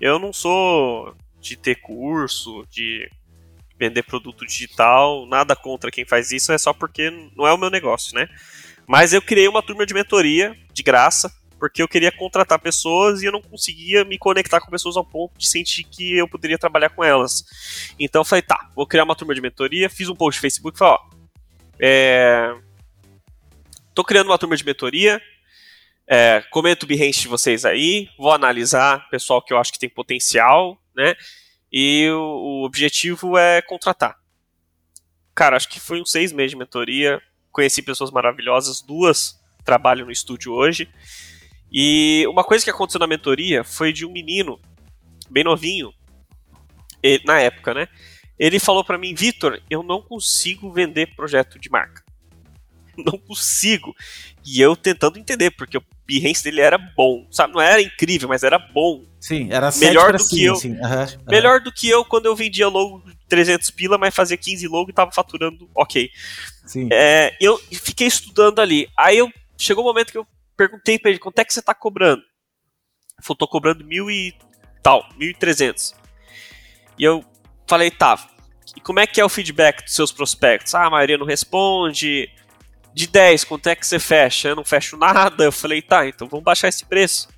eu 0.00 0.18
não 0.18 0.32
sou 0.32 1.14
de 1.40 1.56
ter 1.56 1.76
curso, 1.76 2.64
de 2.70 3.10
vender 3.78 4.02
produto 4.02 4.46
digital, 4.46 5.26
nada 5.26 5.54
contra 5.54 5.90
quem 5.90 6.04
faz 6.04 6.32
isso, 6.32 6.52
é 6.52 6.58
só 6.58 6.72
porque 6.72 7.10
não 7.36 7.46
é 7.46 7.52
o 7.52 7.58
meu 7.58 7.70
negócio, 7.70 8.14
né? 8.14 8.28
Mas 8.86 9.12
eu 9.12 9.22
criei 9.22 9.46
uma 9.46 9.62
turma 9.62 9.84
de 9.84 9.94
mentoria 9.94 10.56
de 10.72 10.82
graça 10.82 11.32
porque 11.58 11.82
eu 11.82 11.88
queria 11.88 12.12
contratar 12.12 12.58
pessoas 12.60 13.20
e 13.20 13.26
eu 13.26 13.32
não 13.32 13.42
conseguia 13.42 14.04
me 14.04 14.16
conectar 14.16 14.60
com 14.60 14.70
pessoas 14.70 14.96
ao 14.96 15.04
ponto 15.04 15.36
de 15.36 15.48
sentir 15.48 15.84
que 15.84 16.16
eu 16.16 16.28
poderia 16.28 16.56
trabalhar 16.56 16.90
com 16.90 17.02
elas. 17.02 17.44
Então 17.98 18.20
eu 18.20 18.24
falei, 18.24 18.42
tá, 18.42 18.70
vou 18.74 18.86
criar 18.86 19.04
uma 19.04 19.16
turma 19.16 19.34
de 19.34 19.40
mentoria, 19.40 19.90
fiz 19.90 20.08
um 20.08 20.14
post 20.14 20.38
no 20.38 20.42
Facebook 20.42 20.76
e 20.76 20.78
falei, 20.78 20.94
ó, 20.94 21.10
é... 21.80 22.54
tô 23.98 24.04
criando 24.04 24.28
uma 24.28 24.38
turma 24.38 24.56
de 24.56 24.64
mentoria, 24.64 25.20
é, 26.06 26.40
comento 26.52 26.84
o 26.84 26.86
Behance 26.86 27.22
de 27.22 27.26
vocês 27.26 27.64
aí, 27.64 28.08
vou 28.16 28.30
analisar 28.30 29.10
pessoal 29.10 29.42
que 29.42 29.52
eu 29.52 29.58
acho 29.58 29.72
que 29.72 29.78
tem 29.78 29.88
potencial, 29.88 30.80
né, 30.94 31.16
e 31.72 32.08
o, 32.08 32.20
o 32.60 32.64
objetivo 32.64 33.36
é 33.36 33.60
contratar. 33.60 34.16
Cara, 35.34 35.56
acho 35.56 35.68
que 35.68 35.80
foi 35.80 36.00
uns 36.00 36.12
seis 36.12 36.30
meses 36.30 36.52
de 36.52 36.56
mentoria, 36.56 37.20
conheci 37.50 37.82
pessoas 37.82 38.12
maravilhosas, 38.12 38.80
duas 38.80 39.36
trabalham 39.64 40.06
no 40.06 40.12
estúdio 40.12 40.52
hoje, 40.52 40.88
e 41.72 42.24
uma 42.28 42.44
coisa 42.44 42.64
que 42.64 42.70
aconteceu 42.70 43.00
na 43.00 43.06
mentoria 43.08 43.64
foi 43.64 43.92
de 43.92 44.06
um 44.06 44.12
menino, 44.12 44.60
bem 45.28 45.42
novinho, 45.42 45.92
ele, 47.02 47.24
na 47.26 47.40
época, 47.40 47.74
né? 47.74 47.88
Ele 48.38 48.60
falou 48.60 48.84
para 48.84 48.96
mim, 48.96 49.12
Vitor, 49.12 49.60
eu 49.68 49.82
não 49.82 50.00
consigo 50.00 50.70
vender 50.70 51.16
projeto 51.16 51.58
de 51.58 51.68
marca. 51.68 52.06
Não 53.04 53.18
consigo. 53.18 53.94
E 54.44 54.60
eu 54.60 54.74
tentando 54.74 55.18
entender, 55.18 55.50
porque 55.52 55.78
o 55.78 55.82
Behance 56.06 56.42
dele 56.42 56.60
era 56.60 56.78
bom, 56.78 57.26
sabe? 57.30 57.52
Não 57.52 57.60
era 57.60 57.80
incrível, 57.80 58.28
mas 58.28 58.42
era 58.42 58.58
bom. 58.58 59.04
Sim, 59.20 59.48
era 59.50 59.70
melhor 59.72 60.16
do 60.16 60.26
que 60.26 60.44
eu. 60.44 60.54
Assim. 60.54 60.76
Melhor 61.28 61.60
do 61.60 61.72
que 61.72 61.88
eu 61.88 62.04
quando 62.04 62.26
eu 62.26 62.34
vendia 62.34 62.68
logo 62.68 63.02
300 63.28 63.70
pila, 63.70 63.98
mas 63.98 64.14
fazia 64.14 64.36
15 64.36 64.66
logo 64.68 64.90
e 64.90 64.92
tava 64.92 65.12
faturando 65.12 65.68
ok. 65.74 66.10
Sim. 66.66 66.88
É, 66.92 67.36
eu 67.40 67.58
fiquei 67.58 68.06
estudando 68.06 68.60
ali. 68.60 68.88
Aí 68.96 69.18
eu 69.18 69.30
chegou 69.56 69.84
o 69.84 69.86
um 69.86 69.90
momento 69.90 70.12
que 70.12 70.18
eu 70.18 70.26
perguntei 70.56 70.98
para 70.98 71.10
ele 71.10 71.20
quanto 71.20 71.38
é 71.38 71.44
que 71.44 71.52
você 71.52 71.62
tá 71.62 71.74
cobrando. 71.74 72.22
Ele 72.22 73.24
falou, 73.24 73.38
tô 73.38 73.48
cobrando 73.48 73.84
mil 73.84 74.10
e 74.10 74.34
tal, 74.82 75.06
mil 75.16 75.30
e 75.30 75.34
trezentos. 75.34 75.94
E 76.98 77.04
eu 77.04 77.24
falei, 77.66 77.90
tá, 77.90 78.28
e 78.76 78.80
como 78.80 79.00
é 79.00 79.06
que 79.06 79.20
é 79.20 79.24
o 79.24 79.28
feedback 79.28 79.84
dos 79.84 79.94
seus 79.94 80.12
prospectos? 80.12 80.74
Ah, 80.74 80.86
a 80.86 80.90
maioria 80.90 81.18
não 81.18 81.26
responde. 81.26 82.30
De 82.98 83.06
10, 83.06 83.44
quanto 83.44 83.68
é 83.68 83.76
que 83.76 83.86
você 83.86 83.96
fecha? 84.00 84.48
Eu 84.48 84.56
não 84.56 84.64
fecho 84.64 84.96
nada. 84.96 85.44
Eu 85.44 85.52
falei, 85.52 85.80
tá, 85.80 86.04
então 86.08 86.26
vamos 86.26 86.42
baixar 86.42 86.66
esse 86.66 86.84
preço. 86.84 87.28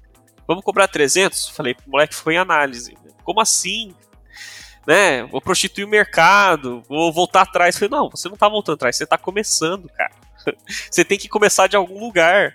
Vamos 0.49 0.65
cobrar 0.65 0.89
300? 0.89 1.51
Falei, 1.51 1.77
o 1.87 1.91
moleque 1.91 2.15
foi 2.15 2.33
em 2.33 2.39
análise. 2.39 2.97
Como 3.23 3.43
assim? 3.43 3.95
Né? 4.87 5.23
Vou 5.25 5.39
prostituir 5.39 5.87
o 5.87 5.91
mercado, 5.91 6.83
vou 6.89 7.13
voltar 7.13 7.43
atrás. 7.43 7.77
falei, 7.77 7.91
não, 7.91 8.09
você 8.09 8.27
não 8.31 8.39
tá 8.39 8.49
voltando 8.49 8.77
atrás, 8.77 8.97
você 8.97 9.05
tá 9.05 9.19
começando, 9.19 9.87
cara. 9.91 10.15
você 10.91 11.05
tem 11.05 11.19
que 11.19 11.29
começar 11.29 11.67
de 11.67 11.77
algum 11.77 12.01
lugar. 12.01 12.55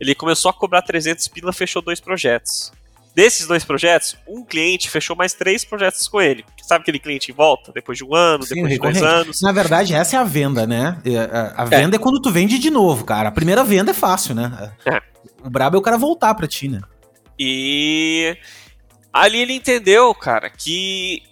Ele 0.00 0.14
começou 0.14 0.48
a 0.48 0.54
cobrar 0.54 0.80
300 0.80 1.28
pila, 1.28 1.52
fechou 1.52 1.82
dois 1.82 2.00
projetos. 2.00 2.72
Desses 3.18 3.48
dois 3.48 3.64
projetos, 3.64 4.16
um 4.28 4.44
cliente 4.44 4.88
fechou 4.88 5.16
mais 5.16 5.34
três 5.34 5.64
projetos 5.64 6.06
com 6.06 6.20
ele. 6.20 6.44
Sabe 6.62 6.82
aquele 6.82 7.00
cliente 7.00 7.32
em 7.32 7.34
volta, 7.34 7.72
depois 7.72 7.98
de 7.98 8.04
um 8.04 8.14
ano, 8.14 8.44
Sim, 8.44 8.54
depois 8.54 8.74
de 8.74 8.78
dois 8.78 9.02
anos? 9.02 9.42
Na 9.42 9.50
verdade, 9.50 9.92
essa 9.92 10.14
é 10.14 10.20
a 10.20 10.22
venda, 10.22 10.68
né? 10.68 11.02
A, 11.32 11.64
a 11.64 11.66
é. 11.66 11.80
venda 11.80 11.96
é. 11.96 11.98
é. 11.98 12.00
quando 12.00 12.22
tu 12.22 12.30
vende 12.30 12.60
de 12.60 12.70
novo, 12.70 13.04
cara. 13.04 13.30
A 13.30 13.32
primeira 13.32 13.64
venda 13.64 13.90
é 13.90 13.94
fácil, 13.94 14.36
né? 14.36 14.72
É. 14.86 15.02
O 15.44 15.50
brabo 15.50 15.76
é 15.76 15.80
o 15.80 15.82
cara 15.82 15.98
voltar 15.98 16.32
pra 16.36 16.46
ti, 16.46 16.68
né? 16.68 16.80
E 17.36 18.36
ali 19.12 19.40
ele 19.40 19.54
entendeu, 19.54 20.14
cara, 20.14 20.48
que 20.48 21.24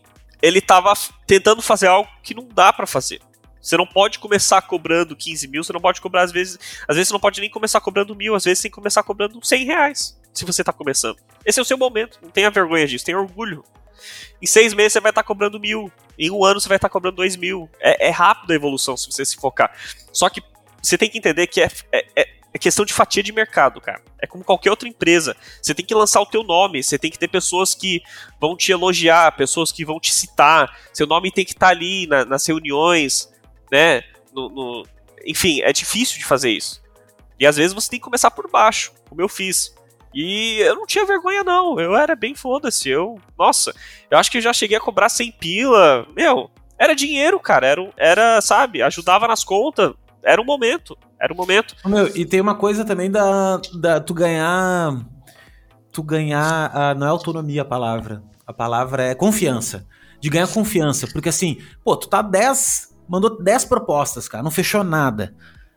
ele 0.43 0.61
tava 0.61 0.93
tentando 1.25 1.63
fazer 1.63 1.87
algo 1.87 2.11
que 2.21 2.35
não 2.35 2.49
dá 2.53 2.73
para 2.73 2.89
fazer. 2.89 3.21
Você 3.63 3.77
não 3.77 3.87
pode 3.87 4.19
começar 4.19 4.61
cobrando 4.63 5.15
15 5.15 5.47
mil, 5.47 5.63
você 5.63 5.73
não 5.73 5.81
pode 5.81 6.01
cobrar, 6.01 6.25
às 6.25 6.33
vezes. 6.33 6.59
Às 6.89 6.97
vezes 6.97 7.11
você 7.11 7.15
não 7.15 7.21
pode 7.21 7.41
nem 7.41 7.49
começar 7.49 7.81
cobrando 7.81 8.17
mil, 8.17 8.35
às 8.35 8.43
vezes 8.43 8.59
você 8.59 8.63
tem 8.65 8.73
que 8.73 8.75
começar 8.75 9.05
cobrando 9.05 9.39
100 9.41 9.65
reais 9.65 10.26
se 10.39 10.45
você 10.45 10.63
tá 10.63 10.73
começando. 10.73 11.19
Esse 11.45 11.59
é 11.59 11.63
o 11.63 11.65
seu 11.65 11.79
momento, 11.79 12.19
não 12.23 12.31
tenha 12.31 12.51
vergonha 12.51 12.87
disso, 12.87 13.05
tenha 13.05 13.19
orgulho. 13.19 13.65
Em 14.41 14.47
seis 14.47 14.75
meses 14.75 14.93
você 14.93 15.01
vai 15.01 15.11
estar 15.11 15.23
tá 15.23 15.27
cobrando 15.27 15.59
mil, 15.59 15.91
em 16.19 16.31
um 16.31 16.45
ano 16.45 16.61
você 16.61 16.69
vai 16.69 16.77
estar 16.77 16.89
tá 16.89 16.93
cobrando 16.93 17.17
dois 17.17 17.37
mil. 17.37 17.69
É, 17.81 18.09
é 18.09 18.11
rápido 18.11 18.51
a 18.51 18.55
evolução 18.55 18.97
se 18.97 19.11
você 19.11 19.25
se 19.25 19.37
focar. 19.37 19.73
Só 20.13 20.29
que 20.29 20.43
você 20.83 20.97
tem 20.97 21.09
que 21.09 21.19
entender 21.19 21.47
que 21.47 21.61
é, 21.61 21.71
é, 21.93 22.07
é, 22.15 22.29
é 22.55 22.59
questão 22.59 22.85
de 22.85 22.93
fatia 22.93 23.23
de 23.23 23.33
mercado, 23.33 23.81
cara. 23.81 24.03
É 24.21 24.27
como 24.27 24.45
qualquer 24.45 24.71
outra 24.71 24.89
empresa. 24.89 25.37
Você 25.61 25.75
tem 25.75 25.85
que 25.85 25.95
lançar 25.95 26.21
o 26.21 26.27
teu 26.27 26.43
nome, 26.43 26.83
você 26.83 26.99
tem 26.99 27.11
que 27.11 27.19
ter 27.19 27.29
pessoas 27.29 27.75
que 27.75 28.03
vão 28.41 28.57
te 28.57 28.73
elogiar, 28.73 29.37
pessoas 29.37 29.73
que 29.73 29.85
vão 29.85 29.99
te 29.99 30.13
citar. 30.13 30.79
Seu 30.93 31.07
nome 31.07 31.31
tem 31.31 31.45
que 31.45 31.53
estar 31.53 31.67
tá 31.67 31.73
ali 31.73 32.07
na, 32.07 32.25
nas 32.25 32.47
reuniões, 32.47 33.33
né? 33.71 34.03
No, 34.33 34.49
no... 34.49 34.87
Enfim, 35.25 35.61
é 35.63 35.73
difícil 35.73 36.19
de 36.19 36.25
fazer 36.25 36.51
isso. 36.51 36.83
E 37.39 37.47
às 37.47 37.57
vezes 37.57 37.75
você 37.75 37.91
tem 37.91 37.99
que 37.99 38.05
começar 38.05 38.31
por 38.31 38.51
baixo, 38.51 38.93
como 39.09 39.21
eu 39.21 39.29
fiz. 39.29 39.75
E 40.17 40.61
eu 40.61 40.75
não 40.75 40.87
tinha 40.87 41.05
vergonha, 41.05 41.45
não. 41.45 41.79
Eu 41.79 41.95
era 41.95 42.17
bem 42.17 42.35
foda-se. 42.35 42.89
Eu. 42.89 43.21
Nossa, 43.39 43.75
eu 44.11 44.17
acho 44.17 44.31
que 44.31 44.39
eu 44.39 44.43
já 44.43 44.51
cheguei 44.51 44.79
a 44.79 44.81
cobrar 44.81 45.11
100 45.11 45.33
pila. 45.33 46.07
Meu, 46.17 46.51
era 46.79 46.95
dinheiro, 46.95 47.39
cara. 47.39 47.67
Era, 47.67 47.93
era 47.99 48.41
sabe, 48.41 48.81
ajudava 48.81 49.29
nas 49.29 49.45
contas. 49.45 49.93
Era 50.25 50.41
um 50.41 50.45
momento. 50.45 50.97
Era 51.21 51.35
um 51.35 51.37
momento. 51.37 51.77
Meu, 51.85 52.09
e 52.17 52.25
tem 52.25 52.41
uma 52.41 52.55
coisa 52.55 52.83
também 52.83 53.11
da, 53.11 53.61
da 53.79 54.01
tu 54.01 54.15
ganhar. 54.15 55.05
Tu 55.93 56.03
ganhar. 56.03 56.75
A, 56.75 56.95
não 56.95 57.07
é 57.07 57.11
autonomia 57.11 57.61
a 57.61 57.67
palavra. 57.67 58.23
A 58.47 58.55
palavra 58.55 59.05
é 59.05 59.15
confiança. 59.15 59.87
De 60.19 60.31
ganhar 60.31 60.49
confiança. 60.49 61.07
Porque 61.13 61.29
assim, 61.29 61.59
pô, 61.85 61.95
tu 61.95 62.09
tá 62.09 62.23
10. 62.23 62.97
Mandou 63.07 63.43
10 63.43 63.67
propostas, 63.67 64.29
cara. 64.29 64.43
Não 64.43 64.51
fechou 64.51 64.83
nada 64.83 65.35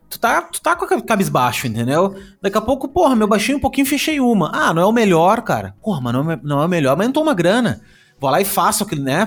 tu 0.09 0.19
tá, 0.19 0.41
tu 0.41 0.61
tá 0.61 0.75
com 0.75 0.85
a 0.85 1.01
cabisbaixo, 1.01 1.67
entendeu? 1.67 2.15
Daqui 2.41 2.57
a 2.57 2.61
pouco, 2.61 2.87
porra, 2.87 3.15
meu 3.15 3.27
baixinho 3.27 3.57
um 3.57 3.61
pouquinho 3.61 3.85
fechei 3.85 4.19
uma. 4.19 4.51
Ah, 4.53 4.73
não 4.73 4.81
é 4.81 4.85
o 4.85 4.91
melhor, 4.91 5.41
cara. 5.41 5.75
Porra, 5.81 6.01
mas 6.01 6.13
não 6.13 6.31
é, 6.31 6.39
não 6.43 6.61
é 6.61 6.65
o 6.65 6.69
melhor, 6.69 6.97
mas 6.97 7.07
não 7.07 7.13
toma 7.13 7.33
grana. 7.33 7.81
Vou 8.19 8.29
lá 8.29 8.41
e 8.41 8.45
faço 8.45 8.83
aquele, 8.83 9.01
né? 9.01 9.25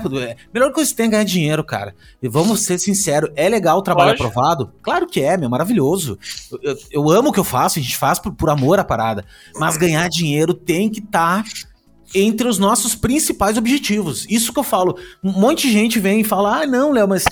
Melhor 0.52 0.70
coisa 0.70 0.90
que 0.90 0.94
você 0.94 0.94
tem 0.94 1.06
é 1.06 1.10
ganhar 1.10 1.24
dinheiro, 1.24 1.64
cara. 1.64 1.94
E 2.22 2.28
vamos 2.28 2.60
ser 2.60 2.78
sinceros, 2.78 3.30
é 3.34 3.48
legal 3.48 3.78
o 3.78 3.82
trabalho 3.82 4.10
Pode. 4.10 4.22
aprovado? 4.22 4.70
Claro 4.82 5.06
que 5.06 5.22
é, 5.22 5.36
meu, 5.38 5.48
maravilhoso. 5.48 6.18
Eu, 6.50 6.58
eu, 6.62 6.76
eu, 6.90 7.10
amo 7.10 7.30
o 7.30 7.32
que 7.32 7.40
eu 7.40 7.44
faço, 7.44 7.78
a 7.78 7.82
gente 7.82 7.96
faz 7.96 8.18
por, 8.18 8.34
por 8.34 8.50
amor 8.50 8.78
à 8.78 8.84
parada. 8.84 9.24
Mas 9.56 9.78
ganhar 9.78 10.06
dinheiro 10.08 10.52
tem 10.52 10.90
que 10.90 11.00
estar. 11.00 11.42
Tá 11.42 11.50
entre 12.14 12.46
os 12.46 12.58
nossos 12.58 12.94
principais 12.94 13.56
objetivos. 13.56 14.26
Isso 14.28 14.52
que 14.52 14.58
eu 14.58 14.64
falo. 14.64 14.98
Um 15.24 15.32
monte 15.32 15.66
de 15.66 15.72
gente 15.72 15.98
vem 15.98 16.20
e 16.20 16.24
fala: 16.24 16.60
ah, 16.60 16.66
não, 16.66 16.92
Léo, 16.92 17.08
mas 17.08 17.24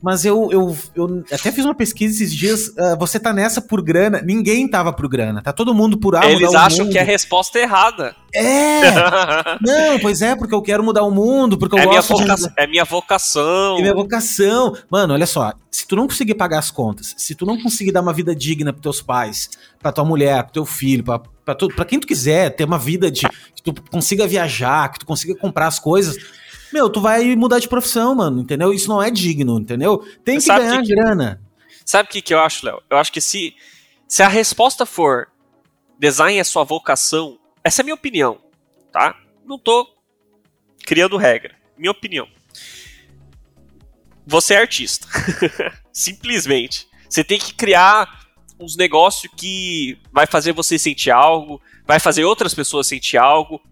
mas 0.00 0.24
eu, 0.24 0.48
eu, 0.52 0.76
eu 0.94 1.24
até 1.32 1.50
fiz 1.50 1.64
uma 1.64 1.74
pesquisa 1.74 2.14
esses 2.14 2.32
dias. 2.32 2.68
Uh, 2.68 2.96
você 2.98 3.18
tá 3.18 3.32
nessa 3.32 3.60
por 3.60 3.82
grana. 3.82 4.22
Ninguém 4.22 4.68
tava 4.68 4.92
por 4.92 5.08
grana. 5.08 5.42
Tá 5.42 5.52
todo 5.52 5.74
mundo 5.74 5.98
por 5.98 6.14
ah, 6.14 6.24
Eles 6.30 6.54
acham 6.54 6.84
mundo. 6.84 6.92
que 6.92 6.98
é 6.98 7.02
a 7.02 7.04
resposta 7.04 7.58
é 7.58 7.62
errada. 7.62 8.14
É! 8.32 8.80
não, 9.60 9.98
pois 10.00 10.22
é, 10.22 10.36
porque 10.36 10.54
eu 10.54 10.62
quero 10.62 10.84
mudar 10.84 11.02
o 11.02 11.10
mundo, 11.10 11.58
porque 11.58 11.74
eu 11.74 11.82
é 11.82 11.84
gosto 11.84 12.14
minha 12.14 12.36
de... 12.36 12.52
É 12.56 12.66
minha 12.68 12.84
vocação. 12.84 13.78
É 13.78 13.80
minha 13.80 13.94
vocação. 13.94 14.76
Mano, 14.88 15.14
olha 15.14 15.26
só. 15.26 15.52
Se 15.68 15.86
tu 15.86 15.96
não 15.96 16.06
conseguir 16.06 16.34
pagar 16.34 16.60
as 16.60 16.70
contas, 16.70 17.14
se 17.16 17.34
tu 17.34 17.44
não 17.44 17.60
conseguir 17.60 17.90
dar 17.90 18.00
uma 18.00 18.12
vida 18.12 18.34
digna 18.36 18.72
pros 18.72 18.82
teus 18.82 19.02
pais, 19.02 19.50
pra 19.80 19.90
tua 19.90 20.04
mulher, 20.04 20.44
pro 20.44 20.52
teu 20.52 20.66
filho, 20.66 21.02
pra, 21.02 21.18
pra, 21.44 21.54
tu, 21.56 21.68
pra 21.68 21.84
quem 21.84 21.98
tu 21.98 22.06
quiser, 22.06 22.50
ter 22.54 22.64
uma 22.64 22.78
vida 22.78 23.10
de. 23.10 23.28
que 23.54 23.62
tu 23.62 23.74
consiga 23.90 24.28
viajar, 24.28 24.92
que 24.92 25.00
tu 25.00 25.06
consiga 25.06 25.34
comprar 25.34 25.66
as 25.66 25.80
coisas 25.80 26.16
meu, 26.72 26.90
tu 26.90 27.00
vai 27.00 27.34
mudar 27.36 27.58
de 27.58 27.68
profissão, 27.68 28.14
mano, 28.14 28.40
entendeu? 28.40 28.72
Isso 28.72 28.88
não 28.88 29.02
é 29.02 29.10
digno, 29.10 29.58
entendeu? 29.58 29.98
Tem 30.24 30.38
que 30.38 30.46
ganhar 30.46 30.82
que, 30.82 30.94
grana. 30.94 31.40
Sabe 31.84 32.08
o 32.08 32.12
que, 32.12 32.22
que 32.22 32.34
eu 32.34 32.40
acho, 32.40 32.66
Léo? 32.66 32.82
Eu 32.90 32.96
acho 32.98 33.12
que 33.12 33.20
se, 33.20 33.54
se 34.06 34.22
a 34.22 34.28
resposta 34.28 34.84
for 34.84 35.28
design 35.98 36.38
é 36.38 36.44
sua 36.44 36.64
vocação, 36.64 37.38
essa 37.64 37.80
é 37.80 37.82
a 37.82 37.84
minha 37.84 37.94
opinião, 37.94 38.38
tá? 38.92 39.16
Não 39.44 39.58
tô 39.58 39.88
criando 40.84 41.16
regra. 41.16 41.54
Minha 41.76 41.90
opinião. 41.90 42.28
Você 44.26 44.54
é 44.54 44.58
artista. 44.58 45.06
Simplesmente. 45.92 46.88
Você 47.08 47.24
tem 47.24 47.38
que 47.38 47.54
criar 47.54 48.26
uns 48.60 48.76
negócios 48.76 49.32
que 49.36 49.98
vai 50.12 50.26
fazer 50.26 50.52
você 50.52 50.78
sentir 50.78 51.10
algo, 51.10 51.60
vai 51.86 51.98
fazer 51.98 52.24
outras 52.24 52.54
pessoas 52.54 52.86
sentir 52.86 53.16
algo, 53.16 53.62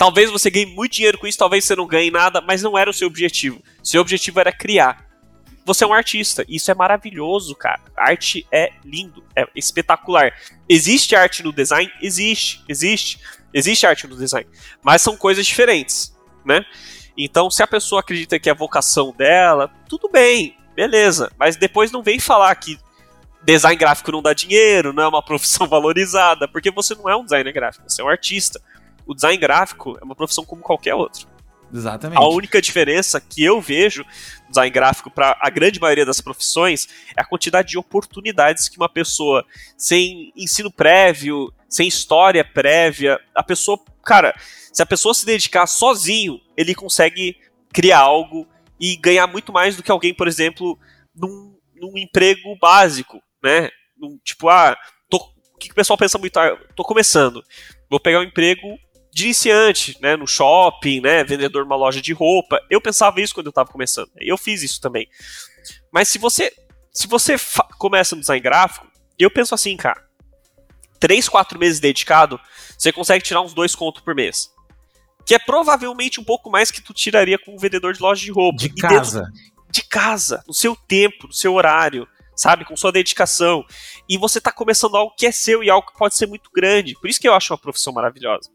Talvez 0.00 0.30
você 0.30 0.48
ganhe 0.48 0.64
muito 0.64 0.92
dinheiro 0.92 1.18
com 1.18 1.26
isso, 1.26 1.36
talvez 1.36 1.62
você 1.62 1.76
não 1.76 1.86
ganhe 1.86 2.10
nada, 2.10 2.40
mas 2.40 2.62
não 2.62 2.78
era 2.78 2.88
o 2.88 2.92
seu 2.92 3.06
objetivo. 3.06 3.62
Seu 3.84 4.00
objetivo 4.00 4.40
era 4.40 4.50
criar. 4.50 5.06
Você 5.62 5.84
é 5.84 5.86
um 5.86 5.92
artista, 5.92 6.42
isso 6.48 6.70
é 6.70 6.74
maravilhoso, 6.74 7.54
cara. 7.54 7.82
arte 7.94 8.46
é 8.50 8.72
lindo, 8.82 9.22
é 9.36 9.46
espetacular. 9.54 10.32
Existe 10.66 11.14
arte 11.14 11.42
no 11.42 11.52
design? 11.52 11.92
Existe, 12.00 12.64
existe. 12.66 13.20
Existe 13.52 13.86
arte 13.86 14.06
no 14.06 14.16
design, 14.16 14.48
mas 14.82 15.02
são 15.02 15.18
coisas 15.18 15.44
diferentes, 15.44 16.16
né? 16.46 16.64
Então, 17.14 17.50
se 17.50 17.62
a 17.62 17.66
pessoa 17.66 18.00
acredita 18.00 18.38
que 18.38 18.48
é 18.48 18.52
a 18.52 18.56
vocação 18.56 19.14
dela, 19.14 19.70
tudo 19.86 20.08
bem, 20.08 20.56
beleza. 20.74 21.30
Mas 21.38 21.56
depois 21.56 21.92
não 21.92 22.02
vem 22.02 22.18
falar 22.18 22.54
que 22.54 22.78
design 23.42 23.76
gráfico 23.76 24.12
não 24.12 24.22
dá 24.22 24.32
dinheiro, 24.32 24.94
não 24.94 25.02
é 25.02 25.08
uma 25.08 25.20
profissão 25.22 25.66
valorizada, 25.66 26.48
porque 26.48 26.70
você 26.70 26.94
não 26.94 27.06
é 27.06 27.14
um 27.14 27.22
designer 27.22 27.52
gráfico, 27.52 27.84
você 27.86 28.00
é 28.00 28.04
um 28.06 28.08
artista 28.08 28.62
o 29.10 29.14
design 29.14 29.36
gráfico 29.36 29.98
é 30.00 30.04
uma 30.04 30.14
profissão 30.14 30.44
como 30.44 30.62
qualquer 30.62 30.94
outra. 30.94 31.26
Exatamente. 31.74 32.16
A 32.16 32.28
única 32.28 32.62
diferença 32.62 33.20
que 33.20 33.42
eu 33.42 33.60
vejo 33.60 34.04
no 34.44 34.50
design 34.50 34.70
gráfico 34.70 35.10
para 35.10 35.36
a 35.40 35.50
grande 35.50 35.80
maioria 35.80 36.06
das 36.06 36.20
profissões 36.20 36.88
é 37.16 37.20
a 37.20 37.24
quantidade 37.24 37.70
de 37.70 37.78
oportunidades 37.78 38.68
que 38.68 38.76
uma 38.76 38.88
pessoa 38.88 39.44
sem 39.76 40.32
ensino 40.36 40.70
prévio, 40.70 41.52
sem 41.68 41.88
história 41.88 42.44
prévia, 42.44 43.20
a 43.34 43.42
pessoa, 43.42 43.80
cara, 44.04 44.32
se 44.72 44.80
a 44.80 44.86
pessoa 44.86 45.12
se 45.12 45.26
dedicar 45.26 45.66
sozinho, 45.66 46.40
ele 46.56 46.72
consegue 46.72 47.36
criar 47.72 47.98
algo 47.98 48.46
e 48.78 48.96
ganhar 48.96 49.26
muito 49.26 49.52
mais 49.52 49.74
do 49.74 49.82
que 49.82 49.90
alguém, 49.90 50.14
por 50.14 50.28
exemplo, 50.28 50.78
num, 51.12 51.58
num 51.74 51.98
emprego 51.98 52.56
básico, 52.60 53.20
né? 53.42 53.70
Num, 53.96 54.16
tipo, 54.24 54.48
ah, 54.48 54.76
tô, 55.08 55.16
o 55.16 55.58
que 55.58 55.72
o 55.72 55.74
pessoal 55.74 55.98
pensa 55.98 56.16
muito? 56.16 56.36
Ah, 56.38 56.56
tô 56.76 56.84
começando, 56.84 57.42
vou 57.88 57.98
pegar 57.98 58.20
um 58.20 58.24
emprego 58.24 58.78
de 59.12 59.24
iniciante, 59.24 59.96
né, 60.00 60.16
no 60.16 60.26
shopping, 60.26 61.00
né, 61.00 61.24
vendedor 61.24 61.64
numa 61.64 61.76
loja 61.76 62.00
de 62.00 62.12
roupa. 62.12 62.60
Eu 62.70 62.80
pensava 62.80 63.20
isso 63.20 63.34
quando 63.34 63.46
eu 63.46 63.50
estava 63.50 63.70
começando. 63.70 64.10
Eu 64.18 64.36
fiz 64.36 64.62
isso 64.62 64.80
também. 64.80 65.08
Mas 65.92 66.08
se 66.08 66.18
você 66.18 66.52
se 66.92 67.06
você 67.06 67.36
começa 67.78 68.14
no 68.14 68.20
design 68.20 68.40
gráfico, 68.42 68.86
eu 69.18 69.30
penso 69.30 69.54
assim, 69.54 69.76
cara. 69.76 70.04
3, 70.98 71.28
4 71.28 71.58
meses 71.58 71.80
dedicado, 71.80 72.38
você 72.76 72.92
consegue 72.92 73.24
tirar 73.24 73.40
uns 73.40 73.54
dois 73.54 73.74
contos 73.74 74.02
por 74.02 74.14
mês. 74.14 74.50
que 75.30 75.34
é 75.34 75.38
provavelmente 75.38 76.20
um 76.20 76.24
pouco 76.24 76.50
mais 76.50 76.70
que 76.70 76.82
tu 76.82 76.92
tiraria 76.92 77.38
com 77.38 77.54
um 77.54 77.56
vendedor 77.56 77.92
de 77.92 78.00
loja 78.00 78.20
de 78.20 78.32
roupa. 78.32 78.58
De 78.58 78.68
casa. 78.70 79.20
Dentro, 79.20 79.40
de 79.70 79.82
casa, 79.84 80.42
no 80.46 80.52
seu 80.52 80.74
tempo, 80.74 81.28
no 81.28 81.32
seu 81.32 81.54
horário, 81.54 82.04
sabe? 82.34 82.64
Com 82.64 82.76
sua 82.76 82.90
dedicação. 82.90 83.64
E 84.08 84.18
você 84.18 84.38
está 84.38 84.50
começando 84.50 84.96
algo 84.96 85.14
que 85.16 85.26
é 85.26 85.30
seu 85.30 85.62
e 85.62 85.70
algo 85.70 85.86
que 85.86 85.96
pode 85.96 86.16
ser 86.16 86.26
muito 86.26 86.50
grande. 86.52 86.94
Por 86.94 87.08
isso 87.08 87.20
que 87.20 87.28
eu 87.28 87.34
acho 87.34 87.52
uma 87.52 87.58
profissão 87.58 87.92
maravilhosa. 87.92 88.50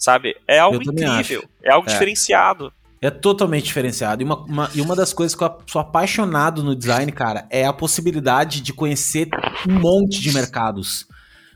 Sabe? 0.00 0.34
É 0.48 0.58
algo 0.58 0.82
incrível. 0.82 1.44
É 1.62 1.70
algo 1.70 1.88
é. 1.88 1.92
diferenciado. 1.92 2.72
É 3.02 3.10
totalmente 3.10 3.64
diferenciado. 3.64 4.22
E 4.22 4.24
uma, 4.24 4.36
uma, 4.44 4.70
e 4.74 4.80
uma 4.80 4.96
das 4.96 5.12
coisas 5.12 5.36
que 5.36 5.44
eu 5.44 5.58
sou 5.66 5.80
apaixonado 5.80 6.62
no 6.62 6.74
design, 6.74 7.12
cara, 7.12 7.46
é 7.50 7.66
a 7.66 7.72
possibilidade 7.72 8.62
de 8.62 8.72
conhecer 8.72 9.28
um 9.68 9.78
monte 9.78 10.20
de 10.20 10.32
mercados. 10.32 11.06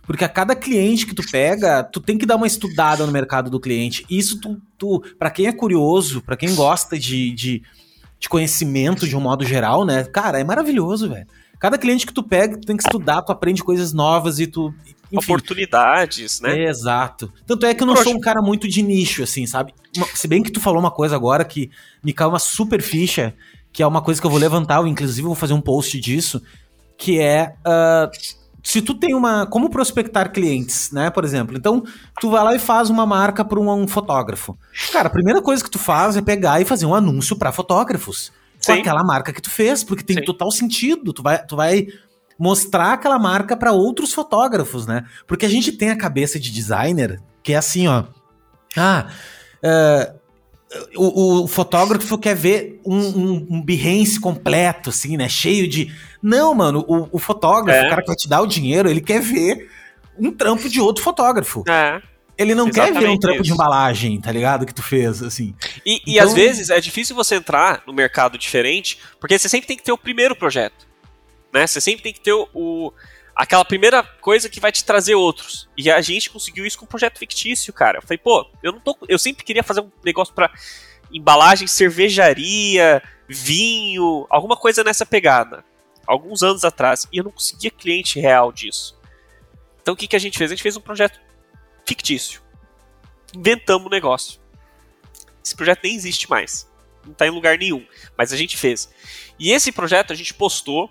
Porque 0.07 0.24
a 0.24 0.28
cada 0.28 0.55
cliente 0.55 1.07
que 1.07 1.14
tu 1.14 1.22
pega, 1.30 1.82
tu 1.82 2.01
tem 2.01 2.18
que 2.18 2.26
dar 2.26 2.36
uma 2.36 2.47
estudada 2.47 3.07
no 3.07 3.12
mercado 3.12 3.51
do 3.51 3.59
cliente. 3.59 4.05
Isso 4.11 4.38
tu, 4.38 4.61
tu 4.76 5.03
para 5.18 5.30
quem 5.30 5.47
é 5.47 5.53
curioso, 5.53 6.20
para 6.20 6.36
quem 6.36 6.55
gosta 6.55 6.99
de, 6.99 7.32
de, 7.32 7.62
de, 8.18 8.28
conhecimento 8.28 9.09
de 9.09 9.16
um 9.16 9.20
modo 9.20 9.45
geral, 9.45 9.84
né? 9.86 10.05
Cara, 10.05 10.38
é 10.38 10.45
maravilhoso, 10.45 11.09
velho. 11.09 11.26
Cada 11.59 11.78
cliente 11.78 12.07
que 12.07 12.12
tu 12.12 12.22
pega, 12.22 12.59
tu 12.59 12.66
tem 12.66 12.76
que 12.76 12.82
estudar, 12.82 13.22
tu 13.22 13.32
aprende 13.32 13.64
coisas 13.64 13.92
novas 13.92 14.38
e 14.38 14.47
tu. 14.47 14.74
Enfim. 15.15 15.33
Oportunidades, 15.33 16.41
né? 16.41 16.59
É, 16.59 16.69
exato. 16.69 17.33
Tanto 17.47 17.67
é 17.67 17.75
que 17.75 17.83
eu 17.83 17.87
não 17.87 17.97
sou 17.97 18.15
um 18.15 18.21
cara 18.21 18.43
muito 18.43 18.69
de 18.69 18.83
nicho, 18.83 19.23
assim, 19.23 19.47
sabe? 19.47 19.73
Se 20.15 20.27
bem 20.27 20.43
que 20.43 20.51
tu 20.51 20.61
falou 20.61 20.81
uma 20.81 20.91
coisa 20.91 21.15
agora 21.15 21.45
que 21.45 21.71
me 22.03 22.12
caiu 22.12 22.31
uma 22.31 22.39
super 22.39 22.83
ficha, 22.83 23.35
que 23.73 23.83
é 23.83 23.87
uma 23.87 24.03
coisa 24.03 24.21
que 24.21 24.27
eu 24.27 24.31
vou 24.31 24.39
levantar, 24.39 24.77
eu 24.77 24.87
inclusive 24.87 25.27
vou 25.27 25.35
fazer 25.35 25.53
um 25.53 25.61
post 25.61 25.99
disso, 26.01 26.43
que 26.99 27.21
é. 27.21 27.55
Uh, 27.61 28.11
se 28.62 28.81
tu 28.81 28.95
tem 28.95 29.15
uma. 29.15 29.47
Como 29.47 29.69
prospectar 29.69 30.33
clientes, 30.33 30.91
né? 30.91 31.11
Por 31.11 31.25
exemplo. 31.25 31.57
Então, 31.57 31.85
tu 32.21 32.31
vai 32.31 32.43
lá 32.43 32.55
e 32.55 32.59
faz 32.59 32.89
uma 32.89 33.05
marca 33.05 33.45
para 33.45 33.61
um, 33.61 33.71
um, 33.71 33.87
fotógrafo. 33.87 34.57
Cara, 34.91 35.09
a 35.09 35.12
primeira 35.12 35.43
coisa 35.43 35.62
que 35.62 35.71
tu 35.71 35.79
faz 35.79 36.17
é 36.17 36.23
pegar 36.23 36.61
e 36.61 36.65
fazer 36.65 36.87
um 36.87 36.95
anúncio 36.95 37.37
para 37.37 37.53
fotógrafos. 37.53 38.33
Sim. 38.59 38.75
Com 38.75 38.81
aquela 38.81 39.05
marca 39.05 39.33
que 39.33 39.43
tu 39.43 39.51
fez, 39.51 39.85
porque 39.85 40.03
tem 40.03 40.17
Sim. 40.17 40.25
total 40.25 40.51
sentido. 40.51 41.12
Tu 41.12 41.23
vai, 41.23 41.45
tu 41.45 41.55
vai 41.55 41.89
mostrar 42.39 42.95
aquela 42.95 43.18
marca 43.18 43.57
para 43.57 43.72
outros 43.72 44.12
fotógrafos, 44.12 44.87
né? 44.87 45.05
Porque 45.26 45.47
a 45.47 45.49
gente 45.49 45.72
tem 45.72 45.91
a 45.91 45.97
cabeça 45.97 46.39
de 46.39 46.51
designer 46.51 47.20
que 47.43 47.53
é 47.53 47.57
assim, 47.57 47.87
ó. 47.87 48.05
Ah, 48.76 49.07
uh, 49.62 50.24
o, 50.97 51.45
o, 51.45 51.47
fotógrafo 51.47 52.18
quer 52.18 52.35
ver 52.35 52.80
um, 52.85 52.99
um, 52.99 53.47
um, 53.51 53.62
Behance 53.62 54.18
completo, 54.18 54.91
assim, 54.91 55.16
né? 55.16 55.28
Cheio 55.28 55.68
de. 55.68 55.95
Não, 56.22 56.55
mano, 56.55 56.85
o, 56.89 57.09
o 57.12 57.18
fotógrafo, 57.18 57.85
é. 57.85 57.87
o 57.87 57.91
cara 57.91 58.03
que 58.03 58.09
vai 58.09 58.16
te 58.16 58.28
dar 58.28 58.41
o 58.41 58.47
dinheiro, 58.47 58.89
ele 58.89 59.01
quer 59.01 59.20
ver 59.20 59.70
um 60.18 60.32
trampo 60.32 60.68
de 60.68 60.80
outro 60.80 61.05
fotógrafo. 61.05 61.62
É. 61.68 62.01
Ele 62.37 62.55
não 62.55 62.66
Exatamente 62.66 62.95
quer 62.95 63.01
ver 63.01 63.09
um 63.09 63.18
trampo 63.18 63.37
isso. 63.37 63.45
de 63.45 63.53
embalagem, 63.53 64.20
tá 64.20 64.32
ligado? 64.32 64.66
Que 64.66 64.74
tu 64.74 64.82
fez, 64.82 65.22
assim. 65.22 65.55
E, 65.87 65.97
então... 65.97 66.14
e 66.14 66.18
às 66.18 66.32
vezes 66.32 66.70
é 66.70 66.80
difícil 66.80 67.14
você 67.14 67.37
entrar 67.37 67.82
no 67.87 67.93
mercado 67.93 68.37
diferente, 68.37 68.99
porque 69.20 69.39
você 69.39 69.49
sempre 69.49 69.68
tem 69.68 69.76
que 69.76 69.85
ter 69.85 69.93
o 69.93 69.99
primeiro 69.99 70.35
projeto. 70.35 70.93
Né? 71.55 71.67
Você 71.69 71.81
sempre 71.81 72.03
tem 72.03 72.13
que 72.13 72.21
ter 72.21 72.33
o, 72.33 72.49
o 72.53 72.93
aquela 73.35 73.65
primeira 73.65 74.03
coisa 74.03 74.49
que 74.49 74.59
vai 74.59 74.73
te 74.73 74.85
trazer 74.85 75.15
outros. 75.15 75.69
E 75.77 75.89
a 75.89 76.01
gente 76.01 76.29
conseguiu 76.29 76.67
isso 76.67 76.77
com 76.77 76.85
um 76.85 76.89
projeto 76.89 77.19
fictício, 77.19 77.73
cara. 77.73 77.99
Eu 77.99 78.03
falei, 78.03 78.19
pô, 78.19 78.51
eu 78.61 78.73
não 78.73 78.81
tô. 78.81 78.99
Eu 79.09 79.19
sempre 79.19 79.45
queria 79.45 79.63
fazer 79.63 79.81
um 79.81 79.91
negócio 80.05 80.35
para 80.35 80.53
embalagem, 81.13 81.69
cervejaria, 81.69 83.01
vinho, 83.29 84.27
alguma 84.29 84.57
coisa 84.57 84.83
nessa 84.83 85.07
pegada. 85.07 85.65
Alguns 86.05 86.43
anos 86.43 86.65
atrás. 86.65 87.07
E 87.13 87.19
eu 87.19 87.25
não 87.25 87.31
conseguia 87.31 87.71
cliente 87.71 88.19
real 88.19 88.53
disso. 88.53 88.99
Então 89.81 89.95
o 89.95 89.97
que, 89.97 90.09
que 90.09 90.17
a 90.17 90.19
gente 90.19 90.37
fez? 90.37 90.51
A 90.51 90.55
gente 90.55 90.63
fez 90.63 90.77
um 90.77 90.81
projeto 90.81 91.21
fictício. 91.87 92.43
Inventamos 93.35 93.87
um 93.87 93.91
negócio. 93.91 94.41
Esse 95.45 95.55
projeto 95.55 95.81
nem 95.85 95.95
existe 95.95 96.29
mais. 96.29 96.69
Não 97.05 97.13
está 97.13 97.27
em 97.27 97.31
lugar 97.31 97.59
nenhum. 97.59 97.87
Mas 98.17 98.33
a 98.33 98.37
gente 98.37 98.57
fez. 98.57 98.93
E 99.39 99.53
esse 99.53 99.71
projeto 99.71 100.13
a 100.13 100.17
gente 100.17 100.35
postou. 100.35 100.91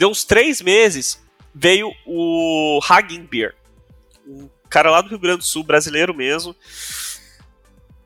Deu 0.00 0.08
uns 0.08 0.24
três 0.24 0.62
meses 0.62 1.22
veio 1.54 1.92
o 2.06 2.80
Hagen 2.88 3.26
Beer. 3.26 3.54
Um 4.26 4.48
cara 4.70 4.90
lá 4.90 5.02
do 5.02 5.10
Rio 5.10 5.18
Grande 5.18 5.40
do 5.40 5.44
Sul, 5.44 5.62
brasileiro 5.62 6.14
mesmo. 6.14 6.56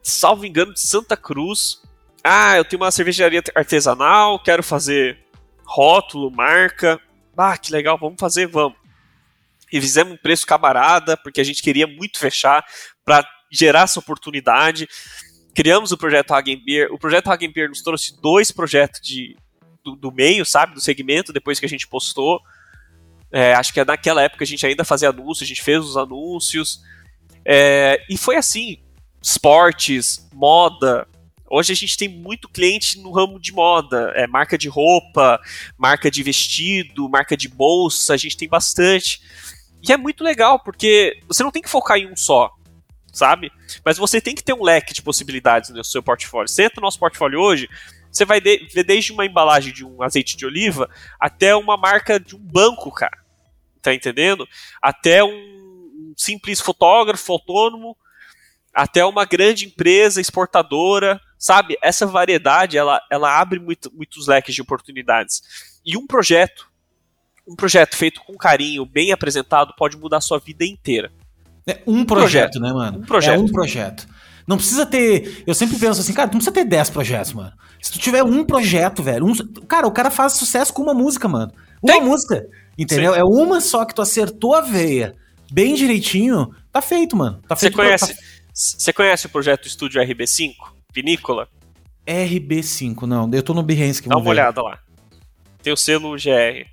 Salvo 0.02 0.44
engano, 0.44 0.74
de 0.74 0.80
Santa 0.80 1.16
Cruz. 1.16 1.80
Ah, 2.24 2.56
eu 2.56 2.64
tenho 2.64 2.82
uma 2.82 2.90
cervejaria 2.90 3.40
artesanal, 3.54 4.42
quero 4.42 4.60
fazer 4.60 5.24
rótulo, 5.64 6.32
marca. 6.32 7.00
Ah, 7.36 7.56
que 7.56 7.70
legal, 7.70 7.96
vamos 7.96 8.18
fazer, 8.18 8.48
vamos. 8.48 8.76
E 9.72 9.80
fizemos 9.80 10.14
um 10.14 10.16
preço 10.16 10.44
camarada, 10.48 11.16
porque 11.16 11.40
a 11.40 11.44
gente 11.44 11.62
queria 11.62 11.86
muito 11.86 12.18
fechar 12.18 12.66
para 13.04 13.24
gerar 13.52 13.82
essa 13.82 14.00
oportunidade. 14.00 14.88
Criamos 15.54 15.92
o 15.92 15.96
projeto 15.96 16.34
Hagen 16.34 16.60
Beer. 16.64 16.92
O 16.92 16.98
projeto 16.98 17.28
Hagen 17.28 17.52
Beer 17.52 17.68
nos 17.68 17.82
trouxe 17.82 18.20
dois 18.20 18.50
projetos 18.50 19.00
de, 19.00 19.36
do, 19.84 19.94
do 19.94 20.10
meio, 20.10 20.44
sabe, 20.44 20.74
do 20.74 20.80
segmento, 20.80 21.32
depois 21.32 21.60
que 21.60 21.66
a 21.66 21.68
gente 21.68 21.86
postou. 21.86 22.40
É, 23.30 23.52
acho 23.54 23.72
que 23.72 23.84
naquela 23.84 24.22
época 24.22 24.44
a 24.44 24.46
gente 24.46 24.64
ainda 24.64 24.84
fazia 24.84 25.10
anúncios, 25.10 25.42
a 25.42 25.48
gente 25.48 25.62
fez 25.62 25.84
os 25.84 25.96
anúncios. 25.96 26.80
É, 27.44 28.02
e 28.08 28.16
foi 28.16 28.36
assim: 28.36 28.78
esportes, 29.22 30.28
moda. 30.32 31.06
Hoje 31.50 31.72
a 31.72 31.76
gente 31.76 31.96
tem 31.96 32.08
muito 32.08 32.48
cliente 32.48 32.98
no 32.98 33.12
ramo 33.12 33.38
de 33.38 33.52
moda, 33.52 34.12
é, 34.16 34.26
marca 34.26 34.56
de 34.56 34.68
roupa, 34.68 35.38
marca 35.76 36.10
de 36.10 36.22
vestido, 36.22 37.08
marca 37.08 37.36
de 37.36 37.48
bolsa, 37.48 38.14
a 38.14 38.16
gente 38.16 38.36
tem 38.36 38.48
bastante. 38.48 39.20
E 39.86 39.92
é 39.92 39.96
muito 39.96 40.24
legal, 40.24 40.58
porque 40.58 41.20
você 41.28 41.42
não 41.42 41.50
tem 41.50 41.62
que 41.62 41.68
focar 41.68 41.98
em 41.98 42.10
um 42.10 42.16
só, 42.16 42.50
sabe? 43.12 43.52
Mas 43.84 43.98
você 43.98 44.20
tem 44.20 44.34
que 44.34 44.42
ter 44.42 44.54
um 44.54 44.64
leque 44.64 44.94
de 44.94 45.02
possibilidades 45.02 45.70
no 45.70 45.84
seu 45.84 46.02
portfólio. 46.02 46.48
Você 46.48 46.64
entra 46.64 46.80
no 46.80 46.86
nosso 46.86 46.98
portfólio 46.98 47.38
hoje, 47.38 47.68
você 48.14 48.24
vai 48.24 48.40
ver 48.40 48.84
desde 48.84 49.12
uma 49.12 49.26
embalagem 49.26 49.72
de 49.72 49.84
um 49.84 50.02
azeite 50.02 50.36
de 50.36 50.46
oliva 50.46 50.88
até 51.20 51.54
uma 51.54 51.76
marca 51.76 52.20
de 52.20 52.36
um 52.36 52.40
banco, 52.40 52.90
cara 52.92 53.24
tá 53.84 53.94
entendendo? 53.94 54.48
Até 54.80 55.22
um 55.22 56.14
simples 56.16 56.58
fotógrafo 56.58 57.30
autônomo, 57.32 57.96
até 58.72 59.04
uma 59.04 59.26
grande 59.26 59.66
empresa 59.66 60.20
exportadora, 60.20 61.20
sabe? 61.38 61.76
Essa 61.82 62.06
variedade, 62.06 62.78
ela, 62.78 63.00
ela 63.10 63.38
abre 63.38 63.60
muito, 63.60 63.94
muitos 63.94 64.26
leques 64.26 64.54
de 64.54 64.62
oportunidades. 64.62 65.42
E 65.84 65.96
um 65.96 66.06
projeto, 66.06 66.66
um 67.46 67.54
projeto 67.54 67.94
feito 67.94 68.22
com 68.22 68.34
carinho, 68.36 68.86
bem 68.86 69.12
apresentado, 69.12 69.74
pode 69.76 69.98
mudar 69.98 70.16
a 70.16 70.22
sua 70.22 70.38
vida 70.38 70.64
inteira. 70.64 71.12
É 71.66 71.82
um 71.86 72.04
projeto, 72.04 72.56
um 72.56 72.60
projeto 72.60 72.60
né, 72.60 72.72
mano? 72.72 72.98
Um 72.98 73.02
projeto. 73.02 73.34
É 73.34 73.38
um 73.38 73.46
projeto. 73.46 74.08
Não 74.46 74.56
precisa 74.56 74.84
ter. 74.84 75.42
Eu 75.46 75.54
sempre 75.54 75.78
penso 75.78 76.00
assim, 76.00 76.12
cara, 76.12 76.28
tu 76.28 76.32
não 76.32 76.38
precisa 76.38 76.54
ter 76.54 76.64
10 76.64 76.90
projetos, 76.90 77.32
mano. 77.32 77.52
Se 77.80 77.92
tu 77.92 77.98
tiver 77.98 78.22
um 78.22 78.44
projeto, 78.44 79.02
velho. 79.02 79.26
Um, 79.26 79.34
cara, 79.66 79.86
o 79.86 79.92
cara 79.92 80.10
faz 80.10 80.34
sucesso 80.34 80.72
com 80.72 80.82
uma 80.82 80.94
música, 80.94 81.28
mano. 81.28 81.52
Uma 81.82 81.92
Tem. 81.94 82.02
música. 82.02 82.42
Entendeu? 82.78 83.14
Sim. 83.14 83.20
É 83.20 83.22
uma 83.24 83.60
só 83.60 83.84
que 83.84 83.94
tu 83.94 84.02
acertou 84.02 84.54
a 84.54 84.60
veia 84.60 85.14
bem 85.50 85.74
direitinho, 85.74 86.50
tá 86.72 86.82
feito, 86.82 87.16
mano. 87.16 87.40
Tá 87.46 87.54
feito. 87.54 87.76
Você 87.76 87.82
conhece, 87.82 88.14
tá... 88.84 88.92
conhece 88.92 89.26
o 89.26 89.30
projeto 89.30 89.66
Estúdio 89.66 90.02
RB5? 90.02 90.54
Vinícola? 90.92 91.48
RB5, 92.06 93.02
não. 93.02 93.30
Eu 93.32 93.42
tô 93.42 93.54
no 93.54 93.62
Behance 93.62 94.02
que 94.02 94.08
Dá 94.08 94.16
uma 94.16 94.24
ver. 94.24 94.30
olhada 94.30 94.62
lá. 94.62 94.78
Tem 95.62 95.72
o 95.72 95.76
selo 95.76 96.12
GR. 96.12 96.66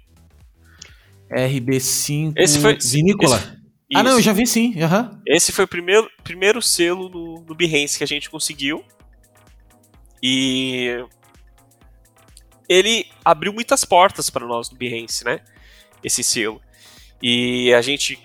RB5 1.32 2.34
Esse 2.36 2.60
foi, 2.60 2.78
Vinícola. 2.78 3.38
Esse, 3.38 3.61
ah, 3.96 4.04
não, 4.04 4.12
eu 4.12 4.22
já 4.22 4.34
vi 4.34 4.48
sim. 4.48 4.74
Uhum. 4.76 5.22
Esse 5.26 5.52
foi 5.52 5.66
o 5.66 5.68
primeiro, 5.68 6.10
primeiro 6.24 6.62
selo 6.62 7.10
no, 7.10 7.42
no 7.42 7.56
Behance 7.56 7.98
que 7.98 8.04
a 8.04 8.08
gente 8.08 8.30
conseguiu. 8.30 8.84
E 10.24 11.04
ele 12.70 13.08
abriu 13.26 13.52
muitas 13.52 13.84
portas 13.84 14.30
para 14.30 14.46
nós 14.46 14.70
no 14.70 14.78
Behance, 14.78 15.26
né? 15.26 15.42
esse 16.04 16.24
selo. 16.24 16.62
E 17.22 17.74
a 17.74 17.82
gente, 17.82 18.20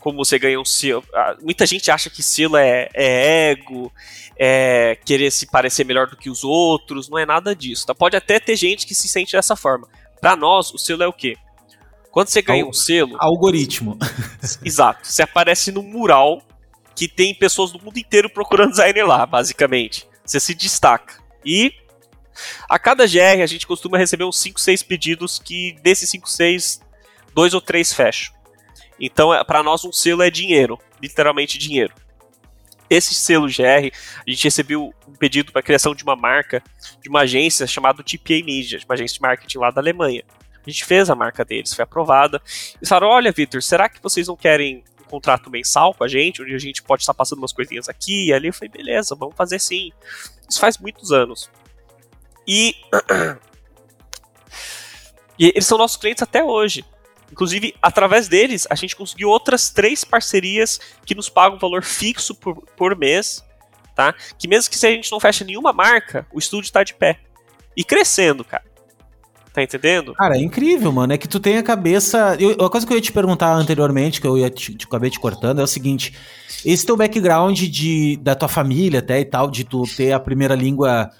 como 0.00 0.24
você 0.24 0.38
ganha 0.38 0.60
um 0.60 0.64
selo. 0.64 1.04
Muita 1.42 1.66
gente 1.66 1.90
acha 1.90 2.08
que 2.08 2.22
selo 2.22 2.56
é, 2.56 2.88
é 2.94 3.50
ego, 3.50 3.92
é 4.38 4.96
querer 5.04 5.30
se 5.30 5.46
parecer 5.46 5.84
melhor 5.84 6.06
do 6.06 6.16
que 6.16 6.30
os 6.30 6.44
outros, 6.44 7.08
não 7.08 7.18
é 7.18 7.26
nada 7.26 7.54
disso. 7.54 7.86
Tá? 7.86 7.94
Pode 7.94 8.16
até 8.16 8.38
ter 8.38 8.56
gente 8.56 8.86
que 8.86 8.94
se 8.94 9.08
sente 9.08 9.32
dessa 9.32 9.56
forma. 9.56 9.88
Para 10.20 10.36
nós, 10.36 10.72
o 10.72 10.78
selo 10.78 11.02
é 11.02 11.06
o 11.06 11.12
quê? 11.12 11.36
Quando 12.16 12.28
você 12.28 12.40
ganha 12.40 12.64
um 12.64 12.72
selo. 12.72 13.14
Algoritmo. 13.18 13.98
Exato. 14.64 15.06
Você 15.06 15.20
aparece 15.20 15.70
num 15.70 15.82
mural 15.82 16.40
que 16.94 17.06
tem 17.06 17.34
pessoas 17.34 17.70
do 17.70 17.78
mundo 17.78 17.98
inteiro 17.98 18.30
procurando 18.30 18.70
designer 18.70 19.06
lá, 19.06 19.26
basicamente. 19.26 20.08
Você 20.24 20.40
se 20.40 20.54
destaca. 20.54 21.22
E 21.44 21.74
a 22.70 22.78
cada 22.78 23.06
GR 23.06 23.42
a 23.42 23.46
gente 23.46 23.66
costuma 23.66 23.98
receber 23.98 24.24
uns 24.24 24.38
5, 24.38 24.58
6 24.58 24.82
pedidos 24.84 25.38
que 25.38 25.76
desses 25.82 26.08
5, 26.08 26.26
6 26.26 26.80
dois 27.34 27.52
ou 27.52 27.60
três 27.60 27.92
fecham. 27.92 28.34
Então, 28.98 29.34
é, 29.34 29.44
para 29.44 29.62
nós, 29.62 29.84
um 29.84 29.92
selo 29.92 30.22
é 30.22 30.30
dinheiro, 30.30 30.78
literalmente 31.02 31.58
dinheiro. 31.58 31.92
Esse 32.88 33.12
selo 33.12 33.46
GR, 33.46 33.92
a 34.26 34.30
gente 34.30 34.44
recebeu 34.44 34.90
um 35.06 35.12
pedido 35.12 35.52
para 35.52 35.60
criação 35.60 35.94
de 35.94 36.02
uma 36.02 36.16
marca 36.16 36.62
de 37.02 37.10
uma 37.10 37.20
agência 37.20 37.66
chamada 37.66 38.02
TPA 38.02 38.42
Media, 38.42 38.80
uma 38.86 38.94
agência 38.94 39.16
de 39.16 39.20
marketing 39.20 39.58
lá 39.58 39.70
da 39.70 39.82
Alemanha. 39.82 40.24
A 40.66 40.70
gente 40.70 40.84
fez 40.84 41.08
a 41.08 41.14
marca 41.14 41.44
deles, 41.44 41.74
foi 41.74 41.84
aprovada. 41.84 42.42
Eles 42.76 42.88
falaram: 42.88 43.08
Olha, 43.08 43.32
Victor, 43.32 43.62
será 43.62 43.88
que 43.88 44.02
vocês 44.02 44.26
não 44.26 44.36
querem 44.36 44.82
contrato 45.06 45.50
mensal 45.50 45.94
com 45.94 46.04
a 46.04 46.08
gente, 46.08 46.42
onde 46.42 46.54
a 46.54 46.58
gente 46.58 46.82
pode 46.82 47.02
estar 47.02 47.14
passando 47.14 47.38
umas 47.38 47.52
coisinhas 47.52 47.88
aqui 47.88 48.26
e 48.26 48.32
ali. 48.32 48.48
Eu 48.48 48.52
falei, 48.52 48.68
beleza, 48.68 49.14
vamos 49.14 49.34
fazer 49.34 49.58
sim. 49.58 49.92
Isso 50.48 50.60
faz 50.60 50.76
muitos 50.78 51.12
anos. 51.12 51.50
E, 52.46 52.74
e 55.38 55.48
eles 55.48 55.66
são 55.66 55.78
nossos 55.78 55.96
clientes 55.96 56.22
até 56.22 56.44
hoje. 56.44 56.84
Inclusive, 57.30 57.74
através 57.82 58.28
deles, 58.28 58.66
a 58.70 58.74
gente 58.74 58.94
conseguiu 58.94 59.28
outras 59.28 59.70
três 59.70 60.04
parcerias 60.04 60.78
que 61.04 61.14
nos 61.14 61.28
pagam 61.28 61.56
um 61.56 61.60
valor 61.60 61.82
fixo 61.82 62.34
por, 62.34 62.62
por 62.76 62.96
mês, 62.96 63.44
tá? 63.96 64.14
Que 64.38 64.46
mesmo 64.46 64.70
que 64.70 64.78
se 64.78 64.86
a 64.86 64.90
gente 64.90 65.10
não 65.10 65.18
fecha 65.18 65.44
nenhuma 65.44 65.72
marca, 65.72 66.26
o 66.32 66.38
estúdio 66.38 66.68
está 66.68 66.84
de 66.84 66.94
pé. 66.94 67.18
E 67.76 67.82
crescendo, 67.82 68.44
cara. 68.44 68.64
Tá 69.56 69.62
entendendo? 69.62 70.12
Cara, 70.12 70.36
é 70.36 70.40
incrível, 70.42 70.92
mano. 70.92 71.14
É 71.14 71.16
que 71.16 71.26
tu 71.26 71.40
tem 71.40 71.56
a 71.56 71.62
cabeça. 71.62 72.36
Eu, 72.38 72.54
uma 72.56 72.68
coisa 72.68 72.86
que 72.86 72.92
eu 72.92 72.96
ia 72.98 73.00
te 73.00 73.10
perguntar 73.10 73.54
anteriormente, 73.54 74.20
que 74.20 74.26
eu 74.26 74.36
ia 74.36 74.50
te, 74.50 74.74
te 74.74 74.84
acabei 74.84 75.08
te 75.08 75.18
cortando, 75.18 75.62
é 75.62 75.64
o 75.64 75.66
seguinte: 75.66 76.12
esse 76.62 76.84
teu 76.84 76.94
background 76.94 77.58
de, 77.58 78.18
da 78.18 78.34
tua 78.34 78.48
família 78.48 78.98
até 78.98 79.18
e 79.18 79.24
tal, 79.24 79.50
de 79.50 79.64
tu 79.64 79.84
ter 79.96 80.12
a 80.12 80.20
primeira 80.20 80.54
língua. 80.54 81.10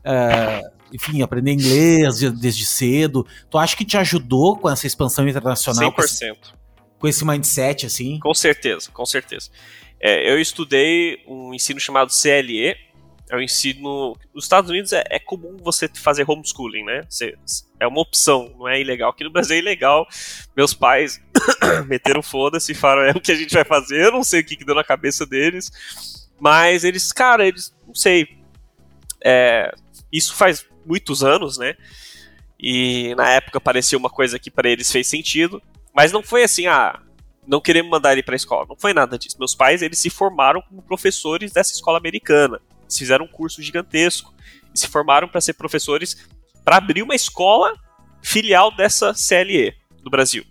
Uh, 0.00 0.78
enfim, 0.92 1.22
aprender 1.22 1.50
inglês 1.50 2.20
desde 2.38 2.66
cedo. 2.66 3.26
Tu 3.48 3.56
acha 3.56 3.74
que 3.74 3.86
te 3.86 3.96
ajudou 3.96 4.58
com 4.58 4.68
essa 4.68 4.86
expansão 4.86 5.26
internacional? 5.26 5.90
100%. 5.90 5.94
Com 5.94 6.02
esse, 6.02 6.32
com 6.98 7.08
esse 7.08 7.24
mindset, 7.24 7.86
assim? 7.86 8.18
Com 8.18 8.34
certeza, 8.34 8.90
com 8.92 9.06
certeza. 9.06 9.48
É, 9.98 10.30
eu 10.30 10.38
estudei 10.38 11.22
um 11.26 11.54
ensino 11.54 11.80
chamado 11.80 12.12
CLE, 12.12 12.76
é 13.30 13.36
o 13.36 13.42
ensino. 13.42 14.16
Nos 14.34 14.44
Estados 14.44 14.70
Unidos 14.70 14.92
é, 14.92 15.04
é, 15.10 15.18
comum 15.18 15.56
você 15.58 15.88
fazer 15.88 16.24
homeschooling, 16.28 16.84
né? 16.84 17.02
Você, 17.08 17.36
é 17.78 17.86
uma 17.86 18.00
opção, 18.00 18.54
não 18.58 18.68
é 18.68 18.80
ilegal. 18.80 19.10
Aqui 19.10 19.24
no 19.24 19.30
Brasil 19.30 19.56
é 19.56 19.58
ilegal. 19.58 20.06
Meus 20.56 20.74
pais 20.74 21.20
meteram 21.86 22.22
foda-se 22.22 22.72
e 22.72 22.74
falaram: 22.74 23.08
é 23.08 23.10
o 23.12 23.20
que 23.20 23.32
a 23.32 23.36
gente 23.36 23.54
vai 23.54 23.64
fazer. 23.64 24.04
Eu 24.04 24.12
não 24.12 24.24
sei 24.24 24.40
o 24.40 24.44
que, 24.44 24.56
que 24.56 24.64
deu 24.64 24.74
na 24.74 24.84
cabeça 24.84 25.26
deles. 25.26 25.70
Mas 26.40 26.84
eles, 26.84 27.12
cara, 27.12 27.46
eles, 27.46 27.74
não 27.86 27.94
sei. 27.94 28.38
É, 29.24 29.74
isso 30.12 30.34
faz 30.34 30.66
muitos 30.86 31.22
anos, 31.22 31.58
né? 31.58 31.74
E 32.58 33.14
na 33.16 33.30
época 33.30 33.60
parecia 33.60 33.98
uma 33.98 34.10
coisa 34.10 34.38
que 34.38 34.50
para 34.50 34.68
eles 34.68 34.90
fez 34.90 35.06
sentido. 35.06 35.62
Mas 35.94 36.12
não 36.12 36.22
foi 36.22 36.44
assim, 36.44 36.66
ah, 36.66 37.00
não 37.46 37.60
queremos 37.60 37.90
mandar 37.90 38.12
ele 38.12 38.22
para 38.22 38.34
a 38.34 38.36
escola. 38.36 38.66
Não 38.68 38.76
foi 38.76 38.92
nada 38.92 39.18
disso. 39.18 39.36
Meus 39.38 39.54
pais, 39.54 39.82
eles 39.82 39.98
se 39.98 40.10
formaram 40.10 40.62
como 40.62 40.82
professores 40.82 41.52
dessa 41.52 41.72
escola 41.72 41.98
americana. 41.98 42.60
Fizeram 42.88 43.24
um 43.24 43.28
curso 43.28 43.62
gigantesco 43.62 44.34
e 44.74 44.78
se 44.78 44.88
formaram 44.88 45.28
para 45.28 45.40
ser 45.40 45.54
professores 45.54 46.28
para 46.64 46.76
abrir 46.76 47.02
uma 47.02 47.14
escola 47.14 47.74
filial 48.22 48.74
dessa 48.74 49.14
CLE 49.14 49.74
do 50.02 50.10
Brasil. 50.10 50.44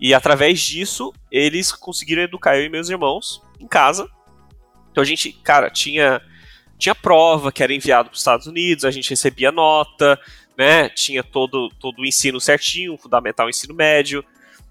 E 0.00 0.14
através 0.14 0.60
disso, 0.60 1.12
eles 1.30 1.72
conseguiram 1.72 2.22
educar 2.22 2.56
eu 2.56 2.64
e 2.64 2.68
meus 2.68 2.88
irmãos 2.88 3.42
em 3.60 3.66
casa. 3.66 4.08
Então 4.90 5.02
a 5.02 5.06
gente, 5.06 5.32
cara, 5.32 5.70
tinha 5.70 6.20
tinha 6.78 6.94
prova 6.94 7.50
que 7.50 7.62
era 7.62 7.74
enviado 7.74 8.08
para 8.08 8.14
os 8.14 8.20
Estados 8.20 8.46
Unidos, 8.46 8.84
a 8.84 8.90
gente 8.90 9.10
recebia 9.10 9.50
nota, 9.50 10.18
né? 10.56 10.88
Tinha 10.88 11.24
todo, 11.24 11.68
todo 11.70 12.00
o 12.00 12.06
ensino 12.06 12.40
certinho, 12.40 12.96
fundamental 12.96 13.50
ensino 13.50 13.74
médio. 13.74 14.24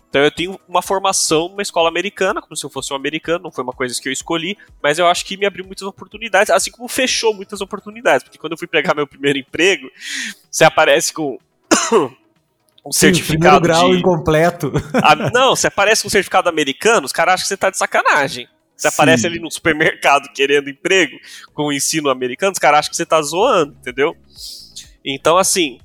Então 0.10 0.22
eu 0.22 0.32
tenho 0.32 0.60
uma 0.68 0.82
formação 0.82 1.50
numa 1.50 1.62
escola 1.62 1.90
americana, 1.90 2.42
como 2.42 2.56
se 2.56 2.66
eu 2.66 2.70
fosse 2.70 2.94
um 2.94 2.96
americano, 2.96 3.44
não 3.44 3.52
foi 3.52 3.64
uma 3.64 3.74
coisa 3.74 4.00
que 4.02 4.08
eu 4.08 4.14
escolhi, 4.14 4.58
mas 4.82 4.98
eu 4.98 5.08
acho 5.08 5.26
que 5.26 5.36
me 5.36 5.46
abriu 5.46 5.66
muitas 5.66 5.86
oportunidades, 5.86 6.50
assim 6.50 6.72
como 6.72 6.88
fechou 6.88 7.34
muitas 7.34 7.60
oportunidades, 7.60 8.24
porque 8.24 8.38
quando 8.38 8.54
eu 8.54 8.58
fui 8.58 8.68
pegar 8.68 8.96
meu 8.96 9.06
primeiro 9.06 9.38
emprego, 9.38 9.90
você 10.50 10.64
aparece 10.64 11.14
com 11.14 11.38
um 12.86 12.92
Sim, 12.92 13.00
certificado 13.00 13.62
grau 13.62 13.92
de... 13.92 14.00
incompleto. 14.00 14.72
Ah, 14.94 15.16
não, 15.16 15.56
você 15.56 15.68
aparece 15.68 16.04
com 16.04 16.08
um 16.08 16.12
certificado 16.12 16.48
americano, 16.48 17.06
os 17.06 17.12
caras 17.12 17.36
acham 17.36 17.44
que 17.44 17.48
você 17.50 17.58
tá 17.58 17.70
de 17.70 17.78
sacanagem. 17.78 18.48
Você 18.76 18.90
Sim. 18.90 18.94
aparece 18.94 19.28
ali 19.28 19.40
no 19.40 19.52
supermercado 19.52 20.32
querendo 20.34 20.70
emprego 20.70 21.18
com 21.54 21.64
o 21.64 21.74
ensino 21.74 22.10
americano, 22.10 22.54
os 22.54 22.60
caras 22.60 22.80
acham 22.80 22.92
que 22.92 22.96
você 22.96 23.06
tá 23.06 23.22
zoando, 23.22 23.74
entendeu? 23.74 24.16
Então, 25.04 25.38
assim, 25.38 25.80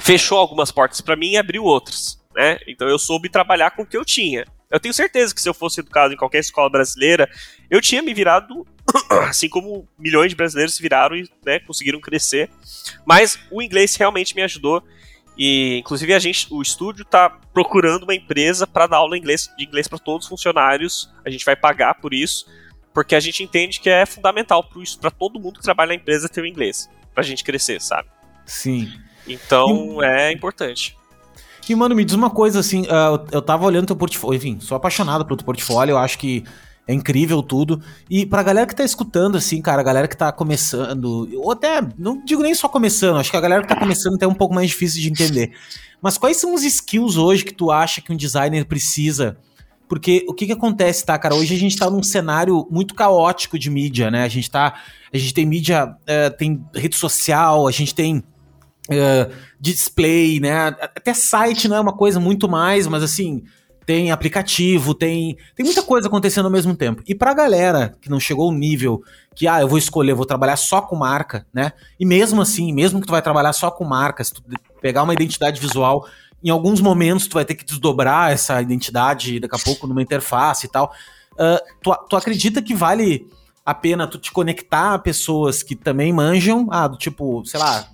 fechou 0.00 0.38
algumas 0.38 0.72
portas 0.72 1.00
para 1.00 1.14
mim 1.14 1.32
e 1.32 1.36
abriu 1.36 1.62
outras 1.62 2.18
né? 2.36 2.58
Então 2.68 2.86
eu 2.86 2.98
soube 2.98 3.30
trabalhar 3.30 3.70
com 3.70 3.82
o 3.82 3.86
que 3.86 3.96
eu 3.96 4.04
tinha. 4.04 4.44
Eu 4.70 4.78
tenho 4.78 4.92
certeza 4.92 5.34
que 5.34 5.40
se 5.40 5.48
eu 5.48 5.54
fosse 5.54 5.80
educado 5.80 6.12
em 6.12 6.16
qualquer 6.16 6.40
escola 6.40 6.68
brasileira, 6.68 7.28
eu 7.70 7.80
tinha 7.80 8.02
me 8.02 8.12
virado, 8.12 8.66
assim 9.26 9.48
como 9.48 9.88
milhões 9.98 10.30
de 10.30 10.36
brasileiros 10.36 10.74
se 10.74 10.82
viraram 10.82 11.16
e 11.16 11.28
né, 11.44 11.58
conseguiram 11.60 11.98
crescer. 11.98 12.50
Mas 13.06 13.38
o 13.50 13.62
inglês 13.62 13.96
realmente 13.96 14.36
me 14.36 14.42
ajudou. 14.42 14.82
E 15.38 15.78
inclusive 15.78 16.12
a 16.12 16.18
gente, 16.18 16.46
o 16.50 16.60
estúdio 16.60 17.02
está 17.02 17.30
procurando 17.54 18.02
uma 18.02 18.14
empresa 18.14 18.66
para 18.66 18.86
dar 18.86 18.98
aula 18.98 19.16
inglês, 19.16 19.50
de 19.56 19.64
inglês 19.64 19.88
para 19.88 19.98
todos 19.98 20.26
os 20.26 20.28
funcionários. 20.28 21.10
A 21.24 21.30
gente 21.30 21.44
vai 21.44 21.56
pagar 21.56 21.94
por 21.94 22.12
isso, 22.12 22.46
porque 22.92 23.14
a 23.14 23.20
gente 23.20 23.42
entende 23.42 23.80
que 23.80 23.88
é 23.88 24.04
fundamental 24.04 24.62
para 25.00 25.10
todo 25.10 25.40
mundo 25.40 25.58
que 25.58 25.64
trabalha 25.64 25.90
na 25.90 25.94
empresa 25.94 26.28
ter 26.28 26.42
o 26.42 26.46
inglês, 26.46 26.90
para 27.14 27.22
a 27.22 27.26
gente 27.26 27.44
crescer, 27.44 27.80
sabe? 27.80 28.08
Sim. 28.44 28.92
Então 29.26 30.02
é 30.02 30.32
importante. 30.32 30.96
E, 31.68 31.74
mano, 31.74 31.94
me 31.94 32.04
diz 32.04 32.14
uma 32.14 32.30
coisa, 32.30 32.60
assim, 32.60 32.82
uh, 32.82 33.26
eu 33.32 33.42
tava 33.42 33.64
olhando 33.64 33.86
teu 33.86 33.96
portfólio, 33.96 34.36
enfim, 34.36 34.58
sou 34.60 34.76
apaixonado 34.76 35.24
pelo 35.24 35.36
teu 35.36 35.44
portfólio, 35.44 35.92
eu 35.92 35.98
acho 35.98 36.18
que 36.18 36.44
é 36.86 36.94
incrível 36.94 37.42
tudo. 37.42 37.82
E 38.08 38.24
pra 38.24 38.42
galera 38.42 38.66
que 38.66 38.76
tá 38.76 38.84
escutando, 38.84 39.36
assim, 39.36 39.60
cara, 39.60 39.80
a 39.80 39.84
galera 39.84 40.06
que 40.06 40.16
tá 40.16 40.30
começando, 40.30 41.28
ou 41.36 41.50
até, 41.50 41.82
não 41.98 42.24
digo 42.24 42.42
nem 42.42 42.54
só 42.54 42.68
começando, 42.68 43.18
acho 43.18 43.30
que 43.30 43.36
a 43.36 43.40
galera 43.40 43.62
que 43.62 43.68
tá 43.68 43.76
começando 43.76 44.22
é 44.22 44.26
um 44.26 44.34
pouco 44.34 44.54
mais 44.54 44.68
difícil 44.68 45.02
de 45.02 45.10
entender. 45.10 45.52
Mas 46.00 46.16
quais 46.16 46.36
são 46.36 46.54
os 46.54 46.62
skills 46.62 47.16
hoje 47.16 47.44
que 47.44 47.52
tu 47.52 47.70
acha 47.70 48.00
que 48.00 48.12
um 48.12 48.16
designer 48.16 48.64
precisa? 48.64 49.36
Porque 49.88 50.24
o 50.28 50.34
que 50.34 50.46
que 50.46 50.52
acontece, 50.52 51.04
tá, 51.04 51.18
cara? 51.18 51.34
Hoje 51.34 51.54
a 51.54 51.58
gente 51.58 51.76
tá 51.76 51.88
num 51.88 52.02
cenário 52.02 52.66
muito 52.70 52.94
caótico 52.94 53.58
de 53.58 53.70
mídia, 53.70 54.10
né? 54.10 54.24
A 54.24 54.28
gente 54.28 54.50
tá. 54.50 54.74
A 55.12 55.16
gente 55.16 55.32
tem 55.32 55.46
mídia, 55.46 55.86
uh, 55.86 56.36
tem 56.36 56.64
rede 56.74 56.96
social, 56.96 57.66
a 57.66 57.70
gente 57.70 57.94
tem 57.94 58.22
uh, 58.90 59.32
display, 59.60 60.40
né? 60.40 60.68
Até 60.68 61.14
site 61.14 61.68
não 61.68 61.76
é 61.76 61.80
uma 61.80 61.92
coisa 61.92 62.20
muito 62.20 62.48
mais, 62.48 62.86
mas 62.86 63.02
assim, 63.02 63.42
tem 63.86 64.10
aplicativo, 64.10 64.92
tem, 64.92 65.36
tem 65.54 65.64
muita 65.64 65.82
coisa 65.82 66.08
acontecendo 66.08 66.46
ao 66.46 66.50
mesmo 66.50 66.74
tempo. 66.74 67.02
E 67.06 67.14
pra 67.14 67.32
galera 67.32 67.96
que 68.00 68.10
não 68.10 68.18
chegou 68.18 68.46
ao 68.46 68.52
nível 68.52 69.00
que, 69.34 69.46
ah, 69.46 69.60
eu 69.60 69.68
vou 69.68 69.78
escolher, 69.78 70.12
vou 70.12 70.26
trabalhar 70.26 70.56
só 70.56 70.80
com 70.80 70.96
marca, 70.96 71.46
né? 71.54 71.72
E 71.98 72.04
mesmo 72.04 72.42
assim, 72.42 72.72
mesmo 72.72 73.00
que 73.00 73.06
tu 73.06 73.12
vai 73.12 73.22
trabalhar 73.22 73.52
só 73.52 73.70
com 73.70 73.84
marca, 73.84 74.24
se 74.24 74.34
tu 74.34 74.42
pegar 74.80 75.04
uma 75.04 75.12
identidade 75.12 75.60
visual, 75.60 76.06
em 76.42 76.50
alguns 76.50 76.80
momentos 76.80 77.28
tu 77.28 77.34
vai 77.34 77.44
ter 77.44 77.54
que 77.54 77.64
desdobrar 77.64 78.32
essa 78.32 78.60
identidade 78.60 79.38
daqui 79.38 79.54
a 79.54 79.58
pouco 79.58 79.86
numa 79.86 80.02
interface 80.02 80.66
e 80.66 80.68
tal. 80.68 80.92
Uh, 81.34 81.60
tu, 81.80 81.94
tu 82.08 82.16
acredita 82.16 82.60
que 82.60 82.74
vale 82.74 83.28
a 83.64 83.74
pena 83.74 84.06
tu 84.06 84.18
te 84.18 84.32
conectar 84.32 84.94
a 84.94 84.98
pessoas 84.98 85.62
que 85.62 85.76
também 85.76 86.12
manjam, 86.12 86.68
ah, 86.70 86.88
do 86.88 86.96
tipo, 86.96 87.44
sei 87.44 87.60
lá, 87.60 87.88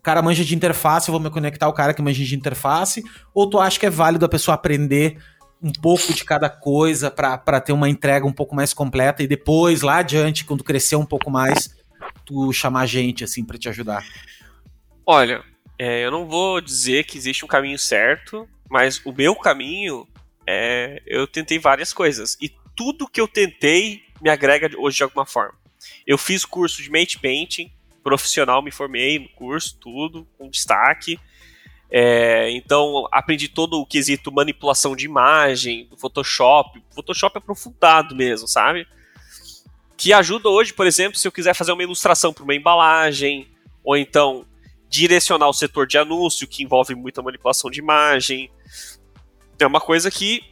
o 0.00 0.02
cara 0.02 0.22
manja 0.22 0.42
de 0.42 0.54
interface, 0.54 1.08
eu 1.08 1.12
vou 1.12 1.20
me 1.20 1.28
conectar 1.28 1.66
ao 1.66 1.74
cara 1.74 1.92
que 1.92 2.00
manja 2.00 2.24
de 2.24 2.34
interface? 2.34 3.04
Ou 3.34 3.48
tu 3.48 3.60
acha 3.60 3.78
que 3.78 3.84
é 3.84 3.90
válido 3.90 4.24
a 4.24 4.28
pessoa 4.30 4.54
aprender 4.54 5.18
um 5.62 5.70
pouco 5.70 6.14
de 6.14 6.24
cada 6.24 6.48
coisa 6.48 7.10
para 7.10 7.60
ter 7.60 7.74
uma 7.74 7.86
entrega 7.86 8.26
um 8.26 8.32
pouco 8.32 8.56
mais 8.56 8.72
completa 8.72 9.22
e 9.22 9.26
depois, 9.26 9.82
lá 9.82 9.98
adiante, 9.98 10.46
quando 10.46 10.64
crescer 10.64 10.96
um 10.96 11.04
pouco 11.04 11.30
mais, 11.30 11.76
tu 12.24 12.50
chamar 12.50 12.86
gente 12.86 13.22
assim 13.22 13.44
para 13.44 13.58
te 13.58 13.68
ajudar? 13.68 14.02
Olha, 15.04 15.44
é, 15.78 16.02
eu 16.02 16.10
não 16.10 16.26
vou 16.26 16.62
dizer 16.62 17.04
que 17.04 17.18
existe 17.18 17.44
um 17.44 17.48
caminho 17.48 17.78
certo, 17.78 18.48
mas 18.70 19.04
o 19.04 19.12
meu 19.12 19.36
caminho 19.36 20.08
é. 20.46 21.02
Eu 21.06 21.26
tentei 21.26 21.58
várias 21.58 21.92
coisas. 21.92 22.38
E 22.40 22.50
tudo 22.74 23.06
que 23.06 23.20
eu 23.20 23.28
tentei 23.28 24.00
me 24.22 24.30
agrega 24.30 24.70
hoje 24.78 24.96
de 24.96 25.02
alguma 25.02 25.26
forma. 25.26 25.58
Eu 26.06 26.16
fiz 26.16 26.46
curso 26.46 26.82
de 26.82 26.90
mate 26.90 27.18
painting, 27.18 27.70
profissional, 28.02 28.62
me 28.62 28.70
formei 28.70 29.18
no 29.18 29.28
curso, 29.30 29.76
tudo, 29.78 30.26
com 30.38 30.48
destaque. 30.48 31.18
É, 31.90 32.50
então, 32.52 33.08
aprendi 33.10 33.48
todo 33.48 33.80
o 33.80 33.86
quesito 33.86 34.30
manipulação 34.30 34.94
de 34.94 35.06
imagem, 35.06 35.88
Photoshop, 35.96 36.82
Photoshop 36.94 37.38
aprofundado 37.38 38.14
mesmo, 38.14 38.46
sabe? 38.46 38.86
Que 39.96 40.12
ajuda 40.12 40.48
hoje, 40.48 40.72
por 40.72 40.86
exemplo, 40.86 41.18
se 41.18 41.26
eu 41.26 41.32
quiser 41.32 41.54
fazer 41.54 41.72
uma 41.72 41.82
ilustração 41.82 42.32
para 42.32 42.44
uma 42.44 42.54
embalagem, 42.54 43.48
ou 43.82 43.96
então 43.96 44.46
direcionar 44.88 45.48
o 45.48 45.52
setor 45.52 45.86
de 45.86 45.98
anúncio, 45.98 46.48
que 46.48 46.62
envolve 46.62 46.94
muita 46.94 47.22
manipulação 47.22 47.70
de 47.70 47.80
imagem. 47.80 48.50
É 49.58 49.66
uma 49.66 49.80
coisa 49.80 50.10
que 50.10 50.42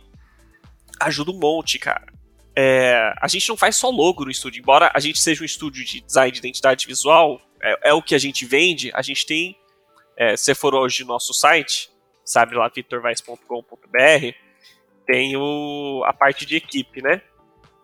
ajuda 1.00 1.30
um 1.30 1.38
monte, 1.38 1.78
cara 1.78 2.17
é, 2.60 3.14
a 3.22 3.28
gente 3.28 3.48
não 3.48 3.56
faz 3.56 3.76
só 3.76 3.88
logo 3.88 4.24
no 4.24 4.32
estúdio. 4.32 4.58
Embora 4.58 4.90
a 4.92 4.98
gente 4.98 5.20
seja 5.20 5.42
um 5.42 5.46
estúdio 5.46 5.84
de 5.84 6.00
design 6.00 6.32
de 6.32 6.40
identidade 6.40 6.88
visual, 6.88 7.40
é, 7.62 7.90
é 7.90 7.94
o 7.94 8.02
que 8.02 8.16
a 8.16 8.18
gente 8.18 8.44
vende, 8.44 8.90
a 8.94 9.00
gente 9.00 9.24
tem. 9.24 9.56
É, 10.16 10.36
se 10.36 10.52
for 10.56 10.74
hoje 10.74 11.04
no 11.04 11.10
nosso 11.10 11.32
site, 11.32 11.88
sabe 12.24 12.56
lá, 12.56 12.68
vitorvais.com.br, 12.68 14.34
tem 15.06 15.36
o, 15.36 16.02
a 16.04 16.12
parte 16.12 16.44
de 16.44 16.56
equipe, 16.56 17.00
né? 17.00 17.22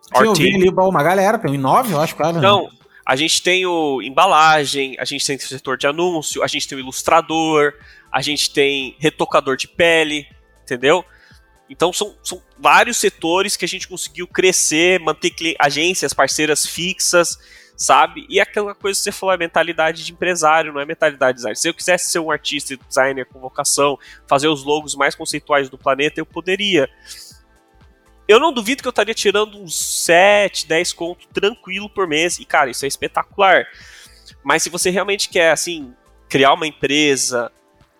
Sim, 0.01 0.25
eu 0.25 0.33
vi 0.33 0.55
ali 0.55 0.69
uma 0.69 1.01
galera, 1.01 1.39
tem 1.39 1.57
um 1.57 1.61
nove, 1.61 1.93
eu 1.93 2.01
acho, 2.01 2.13
cara. 2.17 2.37
Então, 2.37 2.69
a 3.05 3.15
gente 3.15 3.41
tem 3.41 3.65
o 3.65 4.01
embalagem, 4.01 4.97
a 4.99 5.05
gente 5.05 5.25
tem 5.25 5.37
o 5.37 5.39
setor 5.39 5.77
de 5.77 5.87
anúncio, 5.87 6.43
a 6.43 6.47
gente 6.47 6.67
tem 6.67 6.77
o 6.77 6.81
ilustrador, 6.81 7.73
a 8.11 8.21
gente 8.21 8.51
tem 8.51 8.97
retocador 8.99 9.55
de 9.55 9.69
pele, 9.69 10.27
entendeu? 10.63 11.05
Então 11.69 11.91
são, 11.91 12.15
são 12.23 12.41
vários 12.59 12.97
setores 12.97 13.57
que 13.57 13.65
a 13.65 13.67
gente 13.67 13.87
conseguiu 13.87 14.27
crescer, 14.27 14.99
manter 14.99 15.33
agências, 15.59 16.13
parceiras 16.13 16.65
fixas, 16.65 17.37
sabe? 17.75 18.25
E 18.29 18.39
aquela 18.39 18.73
coisa 18.73 18.97
que 18.97 19.03
você 19.03 19.11
falou 19.11 19.33
é 19.33 19.37
mentalidade 19.37 20.03
de 20.03 20.11
empresário, 20.11 20.71
não 20.71 20.79
é 20.79 20.85
mentalidade 20.85 21.33
de 21.33 21.35
designer. 21.37 21.57
Se 21.57 21.67
eu 21.67 21.73
quisesse 21.73 22.09
ser 22.09 22.19
um 22.19 22.31
artista 22.31 22.73
e 22.73 22.77
designer 22.77 23.25
com 23.25 23.39
vocação, 23.39 23.97
fazer 24.27 24.47
os 24.47 24.63
logos 24.63 24.95
mais 24.95 25.15
conceituais 25.15 25.69
do 25.69 25.77
planeta, 25.77 26.19
eu 26.19 26.25
poderia. 26.25 26.89
Eu 28.27 28.39
não 28.39 28.53
duvido 28.53 28.81
que 28.81 28.87
eu 28.87 28.91
estaria 28.91 29.13
tirando 29.13 29.59
uns 29.59 29.77
7, 29.77 30.67
10 30.67 30.93
contos 30.93 31.27
tranquilo 31.33 31.89
por 31.89 32.07
mês. 32.07 32.39
E, 32.39 32.45
cara, 32.45 32.71
isso 32.71 32.85
é 32.85 32.87
espetacular. 32.87 33.67
Mas 34.43 34.63
se 34.63 34.69
você 34.69 34.89
realmente 34.89 35.29
quer, 35.29 35.51
assim, 35.51 35.93
criar 36.27 36.53
uma 36.53 36.65
empresa, 36.65 37.51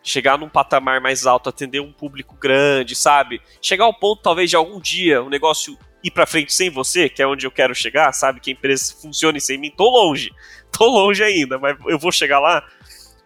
chegar 0.06 0.38
num 0.38 0.48
patamar 0.48 1.02
mais 1.02 1.26
alto, 1.26 1.50
atender 1.50 1.82
um 1.82 1.92
público 1.92 2.38
grande, 2.40 2.96
sabe? 2.96 3.42
Chegar 3.60 3.86
ao 3.86 3.94
ponto, 3.94 4.22
talvez, 4.22 4.52
de 4.52 4.56
algum 4.56 4.80
dia 4.80 5.22
o 5.22 5.30
negócio 5.30 5.76
ir 6.04 6.12
para 6.12 6.28
frente 6.28 6.54
sem 6.54 6.70
você, 6.70 7.10
que 7.10 7.24
é 7.24 7.28
onde 7.28 7.48
eu 7.48 7.52
quero 7.52 7.74
chegar, 7.74 8.14
sabe? 8.14 8.40
Que 8.40 8.52
a 8.52 8.54
empresa 8.54 8.94
funcione 9.02 9.42
sem 9.42 9.58
mim. 9.58 9.74
Tô 9.76 9.90
longe, 9.90 10.32
tô 10.72 10.86
longe 10.86 11.24
ainda, 11.24 11.58
mas 11.58 11.76
eu 11.88 11.98
vou 11.98 12.12
chegar 12.12 12.40
lá. 12.40 12.64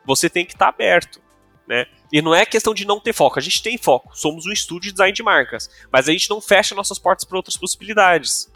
Você 0.06 0.30
tem 0.30 0.46
que 0.46 0.54
estar 0.54 0.68
tá 0.68 0.70
aberto, 0.70 1.22
né? 1.68 1.86
E 2.12 2.22
não 2.22 2.34
é 2.34 2.46
questão 2.46 2.74
de 2.74 2.88
não 2.88 3.00
ter 3.00 3.12
foco, 3.12 3.38
a 3.38 3.42
gente 3.42 3.62
tem 3.62 3.78
foco. 3.78 4.18
Somos 4.18 4.46
um 4.46 4.52
estúdio 4.52 4.88
de 4.88 4.94
design 4.94 5.14
de 5.14 5.22
marcas, 5.22 5.70
mas 5.92 6.08
a 6.08 6.14
gente 6.14 6.30
não 6.30 6.40
fecha 6.40 6.74
nossas 6.74 6.98
portas 6.98 7.26
para 7.26 7.38
outras 7.38 7.58
possibilidades, 7.58 8.50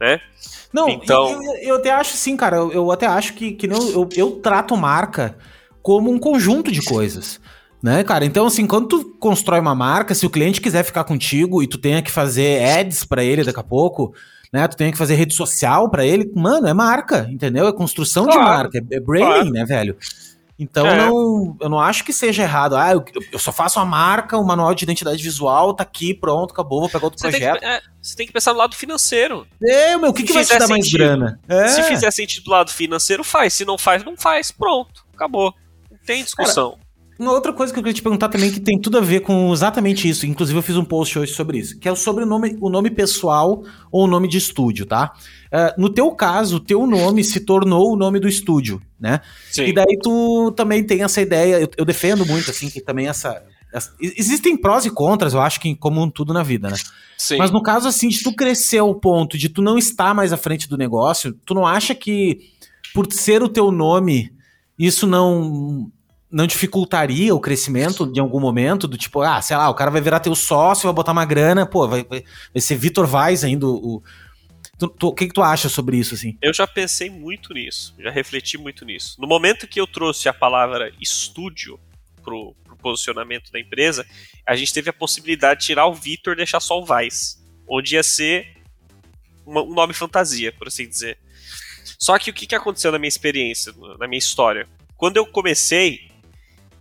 né? 0.00 0.20
Não, 0.72 0.88
então... 0.88 1.40
eu, 1.40 1.54
eu 1.62 1.74
até 1.76 1.92
acho 1.92 2.16
sim, 2.16 2.36
cara. 2.36 2.56
Eu, 2.56 2.72
eu 2.72 2.90
até 2.90 3.06
acho 3.06 3.34
que, 3.34 3.52
que 3.52 3.68
não, 3.68 3.88
eu, 3.90 4.08
eu 4.16 4.32
trato 4.40 4.76
marca 4.76 5.38
como 5.82 6.10
um 6.10 6.18
conjunto 6.18 6.72
de 6.72 6.82
coisas. 6.82 7.40
Né, 7.82 8.04
cara? 8.04 8.24
Então, 8.24 8.46
assim, 8.46 8.66
quando 8.66 8.88
tu 8.88 9.04
constrói 9.18 9.58
uma 9.58 9.74
marca, 9.74 10.14
se 10.14 10.26
o 10.26 10.30
cliente 10.30 10.60
quiser 10.60 10.82
ficar 10.82 11.04
contigo 11.04 11.62
e 11.62 11.66
tu 11.66 11.78
tenha 11.78 12.02
que 12.02 12.10
fazer 12.10 12.62
ads 12.62 13.04
para 13.04 13.24
ele 13.24 13.42
daqui 13.42 13.58
a 13.58 13.64
pouco, 13.64 14.14
né? 14.52 14.66
Tu 14.68 14.76
tenha 14.76 14.92
que 14.92 14.98
fazer 14.98 15.14
rede 15.14 15.34
social 15.34 15.88
para 15.90 16.04
ele, 16.04 16.30
mano, 16.34 16.66
é 16.66 16.74
marca, 16.74 17.26
entendeu? 17.30 17.66
É 17.66 17.72
construção 17.72 18.24
claro, 18.24 18.40
de 18.40 18.44
marca, 18.44 18.78
é, 18.90 19.00
branding, 19.00 19.24
claro. 19.24 19.50
né, 19.50 19.64
velho? 19.64 19.96
Então, 20.58 20.86
é. 20.86 20.94
não, 20.94 21.56
eu 21.58 21.70
não 21.70 21.80
acho 21.80 22.04
que 22.04 22.12
seja 22.12 22.42
errado. 22.42 22.76
Ah, 22.76 22.92
eu, 22.92 23.02
eu, 23.32 23.38
só 23.38 23.50
faço 23.50 23.80
a 23.80 23.84
marca, 23.84 24.36
o 24.36 24.44
manual 24.44 24.74
de 24.74 24.84
identidade 24.84 25.22
visual 25.22 25.72
tá 25.72 25.82
aqui, 25.82 26.12
pronto, 26.12 26.52
acabou, 26.52 26.80
vou 26.80 26.90
pegar 26.90 27.04
outro 27.04 27.18
você 27.18 27.30
projeto. 27.30 27.60
Tem 27.60 27.60
que, 27.60 27.66
é, 27.66 27.80
você 28.02 28.14
tem 28.14 28.26
que 28.26 28.32
pensar 28.34 28.52
no 28.52 28.58
lado 28.58 28.76
financeiro. 28.76 29.46
É, 29.62 29.96
meu, 29.96 30.10
o 30.10 30.12
que, 30.12 30.22
que 30.22 30.34
vai 30.34 30.44
te 30.44 30.50
dar 30.50 30.66
sentido, 30.66 30.70
mais 30.70 30.92
grana? 30.92 31.40
É. 31.48 31.68
Se 31.68 31.82
fizer 31.84 32.10
sentido 32.10 32.44
do 32.44 32.50
lado 32.50 32.70
financeiro, 32.70 33.24
faz. 33.24 33.54
Se 33.54 33.64
não 33.64 33.78
faz, 33.78 34.04
não 34.04 34.14
faz. 34.18 34.50
Pronto, 34.50 35.06
acabou. 35.14 35.54
Não 35.90 35.98
tem 36.04 36.22
discussão. 36.22 36.72
Cara, 36.72 36.79
uma 37.20 37.32
outra 37.32 37.52
coisa 37.52 37.70
que 37.70 37.78
eu 37.78 37.82
queria 37.82 37.94
te 37.94 38.02
perguntar 38.02 38.30
também, 38.30 38.50
que 38.50 38.58
tem 38.58 38.80
tudo 38.80 38.96
a 38.96 39.00
ver 39.02 39.20
com 39.20 39.52
exatamente 39.52 40.08
isso, 40.08 40.26
inclusive 40.26 40.58
eu 40.58 40.62
fiz 40.62 40.76
um 40.76 40.84
post 40.84 41.18
hoje 41.18 41.34
sobre 41.34 41.58
isso, 41.58 41.78
que 41.78 41.86
é 41.86 41.94
sobre 41.94 42.24
o 42.24 42.26
nome, 42.26 42.56
o 42.60 42.70
nome 42.70 42.88
pessoal 42.88 43.62
ou 43.92 44.04
o 44.04 44.06
nome 44.06 44.26
de 44.26 44.38
estúdio, 44.38 44.86
tá? 44.86 45.12
Uh, 45.52 45.80
no 45.80 45.90
teu 45.90 46.10
caso, 46.12 46.56
o 46.56 46.60
teu 46.60 46.86
nome 46.86 47.22
se 47.22 47.40
tornou 47.40 47.92
o 47.92 47.96
nome 47.96 48.18
do 48.18 48.26
estúdio, 48.26 48.80
né? 48.98 49.20
Sim. 49.50 49.64
E 49.64 49.72
daí 49.74 49.98
tu 50.02 50.50
também 50.52 50.82
tem 50.82 51.02
essa 51.02 51.20
ideia, 51.20 51.60
eu, 51.60 51.68
eu 51.76 51.84
defendo 51.84 52.24
muito, 52.24 52.50
assim, 52.50 52.70
que 52.70 52.80
também 52.80 53.06
essa, 53.06 53.42
essa, 53.70 53.92
Existem 54.00 54.56
prós 54.56 54.86
e 54.86 54.90
contras, 54.90 55.34
eu 55.34 55.40
acho 55.42 55.60
que 55.60 55.68
em 55.68 55.74
comum 55.74 56.08
tudo 56.08 56.32
na 56.32 56.42
vida, 56.42 56.70
né? 56.70 56.76
Sim. 57.18 57.36
Mas 57.36 57.50
no 57.50 57.62
caso, 57.62 57.86
assim, 57.86 58.08
de 58.08 58.22
tu 58.22 58.34
crescer 58.34 58.78
ao 58.78 58.94
ponto 58.94 59.36
de 59.36 59.50
tu 59.50 59.60
não 59.60 59.76
estar 59.76 60.14
mais 60.14 60.32
à 60.32 60.38
frente 60.38 60.66
do 60.66 60.78
negócio, 60.78 61.34
tu 61.44 61.52
não 61.52 61.66
acha 61.66 61.94
que 61.94 62.38
por 62.94 63.06
ser 63.12 63.42
o 63.42 63.48
teu 63.48 63.70
nome, 63.70 64.32
isso 64.78 65.06
não 65.06 65.92
não 66.30 66.46
dificultaria 66.46 67.34
o 67.34 67.40
crescimento 67.40 68.10
de 68.10 68.20
algum 68.20 68.38
momento? 68.38 68.86
Do 68.86 68.96
tipo, 68.96 69.20
ah, 69.22 69.42
sei 69.42 69.56
lá, 69.56 69.68
o 69.68 69.74
cara 69.74 69.90
vai 69.90 70.00
virar 70.00 70.20
teu 70.20 70.34
sócio, 70.34 70.84
vai 70.84 70.94
botar 70.94 71.12
uma 71.12 71.24
grana, 71.24 71.66
pô, 71.66 71.88
vai, 71.88 72.04
vai, 72.04 72.22
ser 72.56 72.76
Vitor 72.76 73.06
Vaz 73.06 73.42
ainda 73.42 73.66
o. 73.66 74.02
O 75.02 75.12
que, 75.12 75.26
que 75.26 75.34
tu 75.34 75.42
acha 75.42 75.68
sobre 75.68 75.98
isso, 75.98 76.14
assim? 76.14 76.38
Eu 76.40 76.54
já 76.54 76.66
pensei 76.66 77.10
muito 77.10 77.52
nisso, 77.52 77.94
já 77.98 78.10
refleti 78.10 78.56
muito 78.56 78.82
nisso. 78.82 79.20
No 79.20 79.28
momento 79.28 79.68
que 79.68 79.78
eu 79.78 79.86
trouxe 79.86 80.26
a 80.26 80.32
palavra 80.32 80.90
estúdio 80.98 81.78
pro, 82.22 82.54
pro 82.64 82.76
posicionamento 82.76 83.52
da 83.52 83.60
empresa, 83.60 84.06
a 84.46 84.56
gente 84.56 84.72
teve 84.72 84.88
a 84.88 84.92
possibilidade 84.92 85.60
de 85.60 85.66
tirar 85.66 85.86
o 85.86 85.92
Vitor 85.92 86.32
e 86.32 86.36
deixar 86.36 86.60
só 86.60 86.80
o 86.80 86.84
Vaz, 86.86 87.38
onde 87.68 87.94
ia 87.94 88.02
ser 88.02 88.56
uma, 89.44 89.62
um 89.62 89.74
nome 89.74 89.92
fantasia, 89.92 90.50
por 90.50 90.68
assim 90.68 90.88
dizer. 90.88 91.18
Só 91.98 92.18
que 92.18 92.30
o 92.30 92.32
que, 92.32 92.46
que 92.46 92.54
aconteceu 92.54 92.90
na 92.90 92.98
minha 92.98 93.08
experiência, 93.08 93.74
na 93.98 94.08
minha 94.08 94.18
história? 94.18 94.66
Quando 94.96 95.18
eu 95.18 95.26
comecei, 95.26 96.09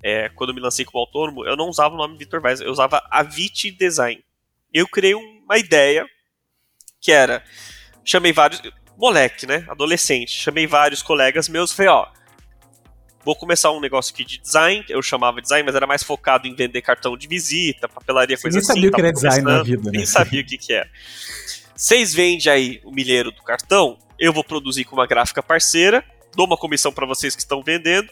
é, 0.04 0.30
quando 0.30 0.52
eu 0.52 0.56
me 0.56 0.62
lancei 0.62 0.86
como 0.86 1.00
autônomo, 1.00 1.46
eu 1.46 1.56
não 1.56 1.68
usava 1.68 1.96
o 1.96 1.98
nome 1.98 2.18
Vitor 2.18 2.42
Vaz, 2.42 2.62
eu 2.62 2.72
usava 2.72 3.02
Avit 3.10 3.72
Design. 3.72 4.24
Eu 4.74 4.88
criei 4.88 5.16
uma 5.16 5.58
ideia 5.58 6.06
que 7.02 7.12
era, 7.12 7.44
chamei 8.04 8.32
vários, 8.32 8.62
moleque, 8.98 9.46
né, 9.46 9.66
adolescente, 9.70 10.32
chamei 10.32 10.68
vários 10.68 11.02
colegas 11.02 11.48
meus, 11.48 11.72
falei, 11.72 11.92
ó, 11.92 12.08
vou 13.24 13.36
começar 13.36 13.72
um 13.72 13.80
negócio 13.80 14.14
aqui 14.14 14.26
de 14.26 14.40
design, 14.40 14.84
eu 14.90 15.02
chamava 15.02 15.42
design, 15.42 15.66
mas 15.66 15.76
era 15.76 15.88
mais 15.88 16.04
focado 16.04 16.48
em 16.48 16.56
vender 16.56 16.82
cartão 16.82 17.18
de 17.18 17.28
visita, 17.28 17.88
papelaria, 17.88 18.36
Você 18.36 18.44
coisa 18.44 18.58
nem 18.58 18.64
assim. 18.64 18.74
Nem 18.74 18.82
sabia 18.82 18.90
o 18.90 18.94
que 18.94 19.02
era 19.02 19.14
design 19.14 19.42
na 19.42 19.64
vida, 19.64 19.84
né? 19.84 19.98
Nem 19.98 20.06
sabia 20.06 20.42
o 20.42 20.46
que 20.46 20.58
que 20.58 20.74
era. 20.74 20.90
Vocês 21.76 22.14
vendem 22.14 22.52
aí 22.52 22.82
o 22.84 22.92
milheiro 22.92 23.32
do 23.32 23.42
cartão, 23.42 23.98
eu 24.18 24.34
vou 24.34 24.44
produzir 24.44 24.84
com 24.84 24.96
uma 24.96 25.08
gráfica 25.08 25.42
parceira, 25.42 26.04
dou 26.36 26.46
uma 26.46 26.58
comissão 26.58 26.92
para 26.92 27.06
vocês 27.06 27.36
que 27.36 27.42
estão 27.42 27.64
vendendo, 27.64 28.10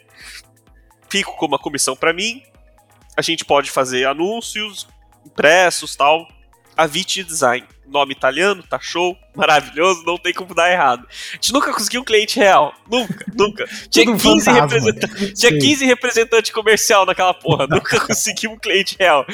fico 1.10 1.36
com 1.38 1.46
uma 1.46 1.60
comissão 1.60 1.96
para 1.96 2.14
mim. 2.14 2.44
A 3.16 3.22
gente 3.22 3.44
pode 3.44 3.72
fazer 3.72 4.06
anúncios, 4.06 4.88
impressos, 5.26 5.96
tal. 5.96 6.28
A 6.76 6.86
Viti 6.86 7.24
Design, 7.24 7.68
nome 7.88 8.12
italiano, 8.12 8.62
tá 8.62 8.80
show, 8.80 9.18
maravilhoso, 9.36 10.04
não 10.06 10.16
tem 10.16 10.32
como 10.32 10.54
dar 10.54 10.72
errado. 10.72 11.08
A 11.10 11.34
gente 11.36 11.52
nunca 11.52 11.74
conseguiu 11.74 12.02
um 12.02 12.04
cliente 12.04 12.38
real, 12.38 12.72
nunca, 12.88 13.26
nunca. 13.34 13.66
Tinha 13.90 14.06
15, 14.16 14.52
representantes, 14.52 15.40
tinha 15.40 15.58
15 15.58 15.86
representantes 15.86 16.52
comercial 16.52 17.04
naquela 17.04 17.34
porra, 17.34 17.66
nunca 17.70 18.00
conseguiu 18.00 18.52
um 18.52 18.60
cliente 18.60 18.96
real. 19.00 19.26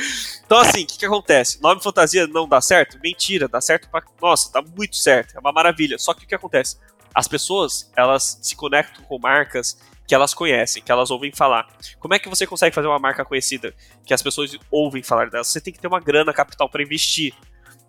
Então 0.45 0.57
assim, 0.57 0.83
o 0.83 0.87
que, 0.87 0.99
que 0.99 1.05
acontece? 1.05 1.61
Nome 1.61 1.83
fantasia 1.83 2.27
não 2.27 2.47
dá 2.47 2.61
certo? 2.61 2.97
Mentira, 3.03 3.47
dá 3.47 3.59
certo 3.59 3.89
pra... 3.89 4.01
Nossa, 4.21 4.49
tá 4.49 4.61
muito 4.61 4.95
certo, 4.95 5.35
é 5.35 5.39
uma 5.39 5.51
maravilha. 5.51 5.97
Só 5.97 6.13
que 6.13 6.23
o 6.23 6.27
que 6.27 6.35
acontece? 6.35 6.77
As 7.13 7.27
pessoas, 7.27 7.91
elas 7.95 8.39
se 8.41 8.55
conectam 8.55 9.03
com 9.03 9.19
marcas 9.19 9.77
que 10.13 10.15
elas 10.15 10.31
conhecem, 10.35 10.83
que 10.83 10.91
elas 10.91 11.09
ouvem 11.09 11.31
falar. 11.31 11.67
Como 11.99 12.13
é 12.13 12.19
que 12.19 12.29
você 12.29 12.45
consegue 12.45 12.75
fazer 12.75 12.87
uma 12.87 12.99
marca 12.99 13.25
conhecida 13.25 13.73
que 14.05 14.13
as 14.13 14.21
pessoas 14.21 14.55
ouvem 14.69 15.01
falar 15.01 15.31
dela? 15.31 15.43
Você 15.43 15.59
tem 15.59 15.73
que 15.73 15.79
ter 15.79 15.87
uma 15.87 15.99
grana 15.99 16.31
capital 16.31 16.69
para 16.69 16.83
investir. 16.83 17.33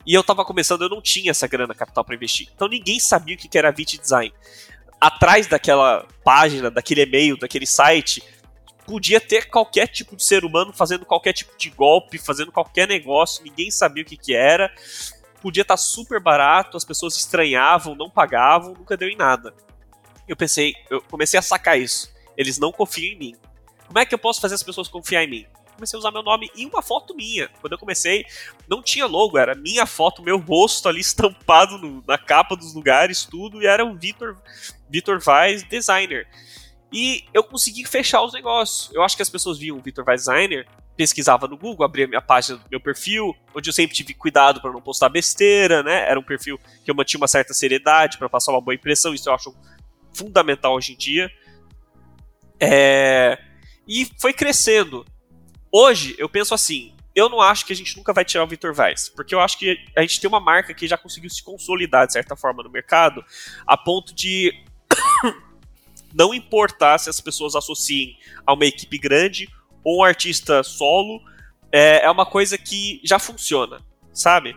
E 0.07 0.15
eu 0.15 0.25
tava 0.25 0.43
começando, 0.43 0.81
eu 0.81 0.89
não 0.89 1.03
tinha 1.03 1.33
essa 1.33 1.47
grana 1.47 1.75
capital 1.75 2.03
para 2.03 2.15
investir. 2.15 2.49
Então 2.55 2.67
ninguém 2.67 2.99
sabia 2.99 3.37
o 3.37 3.39
que 3.39 3.59
era 3.59 3.71
Vit 3.71 3.99
Design. 3.99 4.33
Atrás 4.99 5.47
daquela 5.47 6.09
página, 6.25 6.71
daquele 6.71 7.03
e-mail, 7.03 7.37
daquele 7.37 7.67
site, 7.67 8.23
podia 8.87 9.21
ter 9.21 9.51
qualquer 9.51 9.87
tipo 9.89 10.17
de 10.17 10.25
ser 10.25 10.47
humano 10.47 10.73
fazendo 10.73 11.05
qualquer 11.05 11.35
tipo 11.35 11.55
de 11.59 11.69
golpe, 11.69 12.17
fazendo 12.17 12.51
qualquer 12.51 12.89
negócio, 12.89 13.45
ninguém 13.45 13.71
sabia 13.71 14.03
o 14.03 14.07
que, 14.07 14.17
que 14.17 14.35
era. 14.35 14.73
Podia 15.43 15.61
estar 15.61 15.75
tá 15.75 15.79
super 15.79 16.19
barato, 16.21 16.79
as 16.79 16.87
pessoas 16.87 17.19
estranhavam, 17.19 17.95
não 17.95 18.09
pagavam, 18.09 18.73
nunca 18.73 18.97
deu 18.97 19.11
em 19.11 19.17
nada 19.17 19.53
eu 20.27 20.37
pensei, 20.37 20.75
eu 20.91 21.03
comecei 21.03 21.39
a 21.39 21.43
sacar 21.43 21.79
isso. 21.79 22.13
Eles 22.37 22.59
não 22.59 22.73
confiam 22.73 23.13
em 23.15 23.19
mim. 23.19 23.37
Como 23.87 23.99
é 23.99 24.07
que 24.07 24.15
eu 24.15 24.19
posso 24.19 24.41
fazer 24.41 24.55
as 24.55 24.63
pessoas 24.63 24.89
confiar 24.89 25.25
em 25.25 25.31
mim? 25.31 25.47
Comecei 25.75 25.97
a 25.97 26.01
usar 26.01 26.11
meu 26.11 26.23
nome 26.23 26.51
e 26.55 26.65
uma 26.67 26.83
foto 26.83 27.15
minha. 27.15 27.49
Quando 27.61 27.73
eu 27.73 27.79
comecei, 27.79 28.25
não 28.69 28.83
tinha 28.83 29.07
logo, 29.07 29.37
era 29.37 29.55
minha 29.55 29.87
foto, 29.87 30.23
meu 30.23 30.39
rosto 30.39 30.89
ali 30.89 31.01
estampado 31.03 31.79
no, 31.79 32.03
na 32.07 32.17
capa 32.17 32.57
dos 32.57 32.75
lugares, 32.75 33.25
tudo, 33.25 33.63
e 33.63 33.67
era 33.67 33.85
o 33.85 33.97
Vitor 33.97 34.37
Vitor 34.89 35.21
Vaz 35.21 35.63
Designer. 35.65 36.29
E 36.93 37.25
eu 37.35 37.43
consegui 37.43 37.85
fechar 37.85 38.23
os 38.23 38.33
negócios. 38.33 38.95
Eu 38.95 39.03
acho 39.03 39.17
que 39.17 39.23
as 39.23 39.29
pessoas 39.29 39.59
viam 39.59 39.77
o 39.77 39.83
Vitor 39.83 40.05
Vaz 40.05 40.23
Designer, 40.23 40.67
pesquisava 40.97 41.49
no 41.49 41.57
Google, 41.57 41.85
abria 41.85 42.07
minha 42.07 42.23
página 42.23 42.59
do 42.59 42.65
meu 42.71 42.81
perfil, 42.81 43.35
onde 43.53 43.69
eu 43.69 43.75
sempre 43.75 43.97
tive 43.97 44.15
cuidado 44.15 44.61
para 44.61 44.71
não 44.71 44.81
postar 44.81 45.09
besteira, 45.09 45.83
né? 45.83 46.09
Era 46.09 46.21
um 46.21 46.23
perfil 46.23 46.57
que 46.85 46.91
eu 46.91 46.95
mantinha 46.95 47.21
uma 47.21 47.27
certa 47.27 47.53
seriedade 47.53 48.17
para 48.17 48.29
passar 48.29 48.53
uma 48.53 48.61
boa 48.61 48.75
impressão, 48.75 49.13
isso 49.13 49.29
eu 49.29 49.35
acho 49.35 49.53
fundamental 50.13 50.75
hoje 50.77 50.93
em 50.93 50.97
dia. 50.97 51.29
É... 52.61 53.39
E 53.87 54.07
foi 54.19 54.33
crescendo. 54.33 55.05
Hoje, 55.71 56.15
eu 56.19 56.29
penso 56.29 56.55
assim, 56.55 56.95
eu 57.15 57.29
não 57.29 57.41
acho 57.41 57.65
que 57.65 57.73
a 57.73 57.77
gente 57.77 57.97
nunca 57.97 58.13
vai 58.13 58.25
tirar 58.25 58.45
o 58.45 58.47
Vitor 58.47 58.75
Vaz, 58.75 59.09
porque 59.09 59.35
eu 59.35 59.41
acho 59.41 59.59
que 59.59 59.79
a 59.97 60.01
gente 60.01 60.21
tem 60.21 60.29
uma 60.29 60.41
marca 60.41 60.75
que 60.75 60.87
já 60.87 60.97
conseguiu 60.97 61.31
se 61.31 61.43
consolidar 61.43 62.07
de 62.07 62.13
certa 62.13 62.35
forma 62.35 62.63
no 62.63 62.71
mercado, 62.71 63.25
a 63.67 63.77
ponto 63.77 64.15
de 64.15 64.53
não 66.13 66.35
importar 66.35 66.99
se 66.99 67.09
as 67.09 67.21
pessoas 67.21 67.55
associem 67.55 68.19
a 68.45 68.53
uma 68.53 68.67
equipe 68.67 68.99
grande 68.99 69.49
ou 69.85 70.01
um 70.01 70.05
artista 70.05 70.63
solo, 70.63 71.21
é, 71.71 72.05
é 72.05 72.11
uma 72.11 72.27
coisa 72.27 72.59
que 72.59 73.01
já 73.05 73.19
funciona, 73.19 73.81
sabe? 74.13 74.57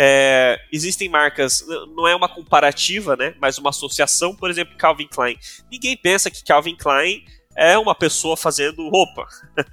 É, 0.00 0.60
existem 0.72 1.08
marcas, 1.08 1.64
não 1.96 2.06
é 2.06 2.14
uma 2.14 2.28
comparativa, 2.28 3.16
né, 3.16 3.34
mas 3.40 3.58
uma 3.58 3.70
associação, 3.70 4.32
por 4.32 4.48
exemplo, 4.48 4.76
Calvin 4.76 5.08
Klein. 5.08 5.36
Ninguém 5.68 5.96
pensa 5.96 6.30
que 6.30 6.44
Calvin 6.44 6.76
Klein 6.76 7.24
é 7.56 7.76
uma 7.76 7.96
pessoa 7.96 8.36
fazendo 8.36 8.88
roupa, 8.88 9.26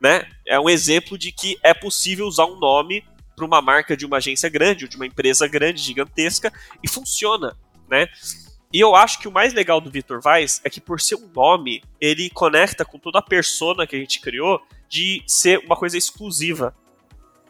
né? 0.00 0.28
É 0.46 0.60
um 0.60 0.70
exemplo 0.70 1.18
de 1.18 1.32
que 1.32 1.58
é 1.64 1.74
possível 1.74 2.26
usar 2.26 2.44
um 2.44 2.60
nome 2.60 3.04
para 3.34 3.44
uma 3.44 3.60
marca 3.60 3.96
de 3.96 4.06
uma 4.06 4.18
agência 4.18 4.48
grande 4.48 4.84
ou 4.84 4.88
de 4.88 4.94
uma 4.94 5.06
empresa 5.06 5.48
grande, 5.48 5.82
gigantesca, 5.82 6.52
e 6.80 6.88
funciona, 6.88 7.56
né? 7.90 8.06
E 8.72 8.78
eu 8.78 8.94
acho 8.94 9.18
que 9.18 9.26
o 9.26 9.32
mais 9.32 9.52
legal 9.52 9.80
do 9.80 9.90
Vitor 9.90 10.20
Vaz 10.20 10.60
é 10.62 10.70
que 10.70 10.80
por 10.80 11.00
ser 11.00 11.16
um 11.16 11.28
nome, 11.34 11.82
ele 12.00 12.30
conecta 12.30 12.84
com 12.84 12.98
toda 12.98 13.18
a 13.18 13.22
persona 13.22 13.86
que 13.86 13.96
a 13.96 13.98
gente 13.98 14.20
criou 14.20 14.60
de 14.88 15.24
ser 15.26 15.58
uma 15.58 15.76
coisa 15.76 15.98
exclusiva. 15.98 16.72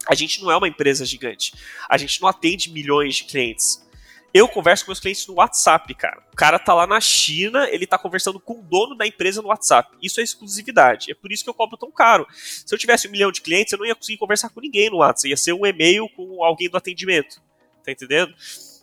A 0.09 0.15
gente 0.15 0.43
não 0.43 0.51
é 0.51 0.57
uma 0.57 0.69
empresa 0.69 1.05
gigante. 1.05 1.53
A 1.89 1.97
gente 1.97 2.21
não 2.21 2.29
atende 2.29 2.71
milhões 2.71 3.17
de 3.17 3.25
clientes. 3.25 3.85
Eu 4.33 4.47
converso 4.47 4.85
com 4.85 4.91
meus 4.91 5.01
clientes 5.01 5.27
no 5.27 5.35
WhatsApp, 5.35 5.95
cara. 5.95 6.23
O 6.33 6.37
cara 6.37 6.59
tá 6.59 6.75
lá 6.75 6.87
na 6.87 7.01
China, 7.01 7.69
ele 7.71 7.87
tá 7.87 7.97
conversando 7.97 8.39
com 8.39 8.61
o 8.61 8.63
dono 8.63 8.95
da 8.95 9.07
empresa 9.07 9.41
no 9.41 9.49
WhatsApp. 9.49 9.97
Isso 10.03 10.21
é 10.21 10.23
exclusividade. 10.23 11.11
É 11.11 11.15
por 11.15 11.33
isso 11.33 11.43
que 11.43 11.49
eu 11.49 11.55
cobro 11.55 11.77
tão 11.79 11.91
caro. 11.91 12.27
Se 12.35 12.73
eu 12.75 12.79
tivesse 12.79 13.09
um 13.09 13.11
milhão 13.11 13.33
de 13.33 13.41
clientes, 13.41 13.73
eu 13.73 13.79
não 13.79 13.87
ia 13.87 13.95
conseguir 13.95 14.19
conversar 14.19 14.51
com 14.51 14.61
ninguém 14.61 14.91
no 14.91 14.99
WhatsApp. 14.99 15.31
Ia 15.31 15.37
ser 15.39 15.55
um 15.55 15.65
e-mail 15.65 16.07
com 16.11 16.45
alguém 16.45 16.69
do 16.69 16.77
atendimento. 16.77 17.41
Tá 17.83 17.91
entendendo? 17.91 18.35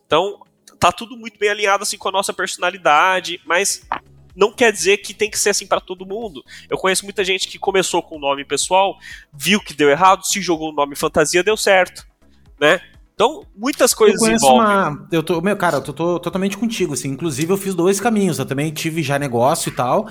Então, 0.07 0.41
tá 0.79 0.91
tudo 0.91 1.15
muito 1.15 1.37
bem 1.37 1.49
alinhado 1.49 1.83
assim 1.83 1.97
com 1.97 2.09
a 2.09 2.11
nossa 2.11 2.33
personalidade, 2.33 3.39
mas 3.45 3.87
não 4.35 4.51
quer 4.51 4.71
dizer 4.71 4.97
que 4.97 5.13
tem 5.13 5.29
que 5.29 5.39
ser 5.39 5.49
assim 5.49 5.67
para 5.67 5.79
todo 5.79 6.05
mundo. 6.05 6.43
Eu 6.69 6.77
conheço 6.77 7.03
muita 7.03 7.23
gente 7.23 7.47
que 7.47 7.59
começou 7.59 8.01
com 8.01 8.17
o 8.17 8.19
nome 8.19 8.43
pessoal, 8.43 8.97
viu 9.33 9.59
que 9.59 9.73
deu 9.73 9.89
errado, 9.89 10.25
se 10.25 10.41
jogou 10.41 10.69
o 10.69 10.75
nome 10.75 10.95
fantasia, 10.95 11.43
deu 11.43 11.57
certo, 11.57 12.05
né? 12.59 12.81
Então, 13.15 13.45
muitas 13.55 13.93
coisas 13.93 14.19
eu 14.19 14.25
conheço 14.25 14.45
envolvem. 14.45 14.67
Uma, 14.67 15.07
eu 15.11 15.21
tô, 15.21 15.39
meu, 15.39 15.55
cara, 15.55 15.77
eu 15.77 15.81
tô, 15.81 15.93
tô, 15.93 16.19
totalmente 16.19 16.57
contigo, 16.57 16.93
assim. 16.93 17.09
Inclusive, 17.09 17.51
eu 17.51 17.57
fiz 17.57 17.75
dois 17.75 17.99
caminhos. 17.99 18.39
Eu 18.39 18.45
também 18.45 18.71
tive 18.71 19.03
já 19.03 19.19
negócio 19.19 19.69
e 19.69 19.71
tal. 19.75 20.09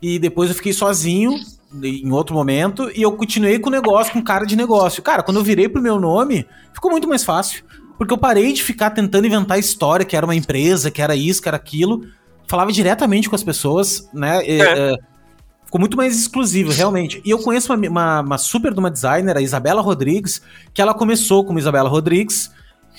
E 0.00 0.18
depois 0.18 0.50
eu 0.50 0.56
fiquei 0.56 0.72
sozinho 0.72 1.34
em 1.82 2.12
outro 2.12 2.34
momento 2.34 2.90
e 2.94 3.02
eu 3.02 3.10
continuei 3.12 3.58
com 3.58 3.68
o 3.68 3.72
negócio, 3.72 4.12
com 4.12 4.22
cara 4.22 4.44
de 4.44 4.54
negócio. 4.54 5.02
Cara, 5.02 5.22
quando 5.22 5.38
eu 5.38 5.42
virei 5.42 5.68
pro 5.68 5.82
meu 5.82 5.98
nome, 5.98 6.46
ficou 6.72 6.90
muito 6.90 7.08
mais 7.08 7.24
fácil. 7.24 7.64
Porque 7.98 8.12
eu 8.12 8.18
parei 8.18 8.52
de 8.52 8.62
ficar 8.62 8.90
tentando 8.90 9.26
inventar 9.26 9.58
história, 9.58 10.04
que 10.04 10.16
era 10.16 10.26
uma 10.26 10.34
empresa, 10.34 10.90
que 10.90 11.02
era 11.02 11.16
isso, 11.16 11.42
que 11.42 11.48
era 11.48 11.56
aquilo. 11.56 12.06
Falava 12.46 12.72
diretamente 12.72 13.28
com 13.28 13.36
as 13.36 13.42
pessoas, 13.42 14.08
né? 14.12 14.44
E, 14.46 14.60
é. 14.60 14.92
É, 14.92 14.96
ficou 15.64 15.80
muito 15.80 15.96
mais 15.96 16.18
exclusivo, 16.18 16.70
realmente. 16.70 17.20
E 17.24 17.30
eu 17.30 17.38
conheço 17.38 17.72
uma, 17.72 17.88
uma, 17.88 18.20
uma 18.20 18.38
super 18.38 18.72
de 18.72 18.78
uma 18.78 18.90
designer, 18.90 19.36
a 19.36 19.40
Isabela 19.40 19.80
Rodrigues, 19.80 20.40
que 20.72 20.80
ela 20.80 20.94
começou 20.94 21.44
como 21.44 21.58
Isabela 21.58 21.88
Rodrigues, 21.88 22.50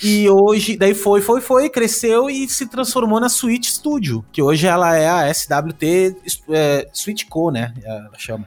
e 0.03 0.29
hoje, 0.29 0.75
daí 0.75 0.93
foi, 0.93 1.21
foi, 1.21 1.39
foi, 1.39 1.69
cresceu 1.69 2.29
e 2.29 2.47
se 2.49 2.65
transformou 2.67 3.19
na 3.19 3.29
Switch 3.29 3.69
Studio, 3.69 4.25
que 4.31 4.41
hoje 4.41 4.67
ela 4.67 4.95
é 4.95 5.07
a 5.07 5.33
SWT 5.33 5.83
é, 6.49 6.87
Switch 6.91 7.25
Co, 7.29 7.49
né? 7.49 7.73
Ela 7.83 8.11
chama. 8.17 8.45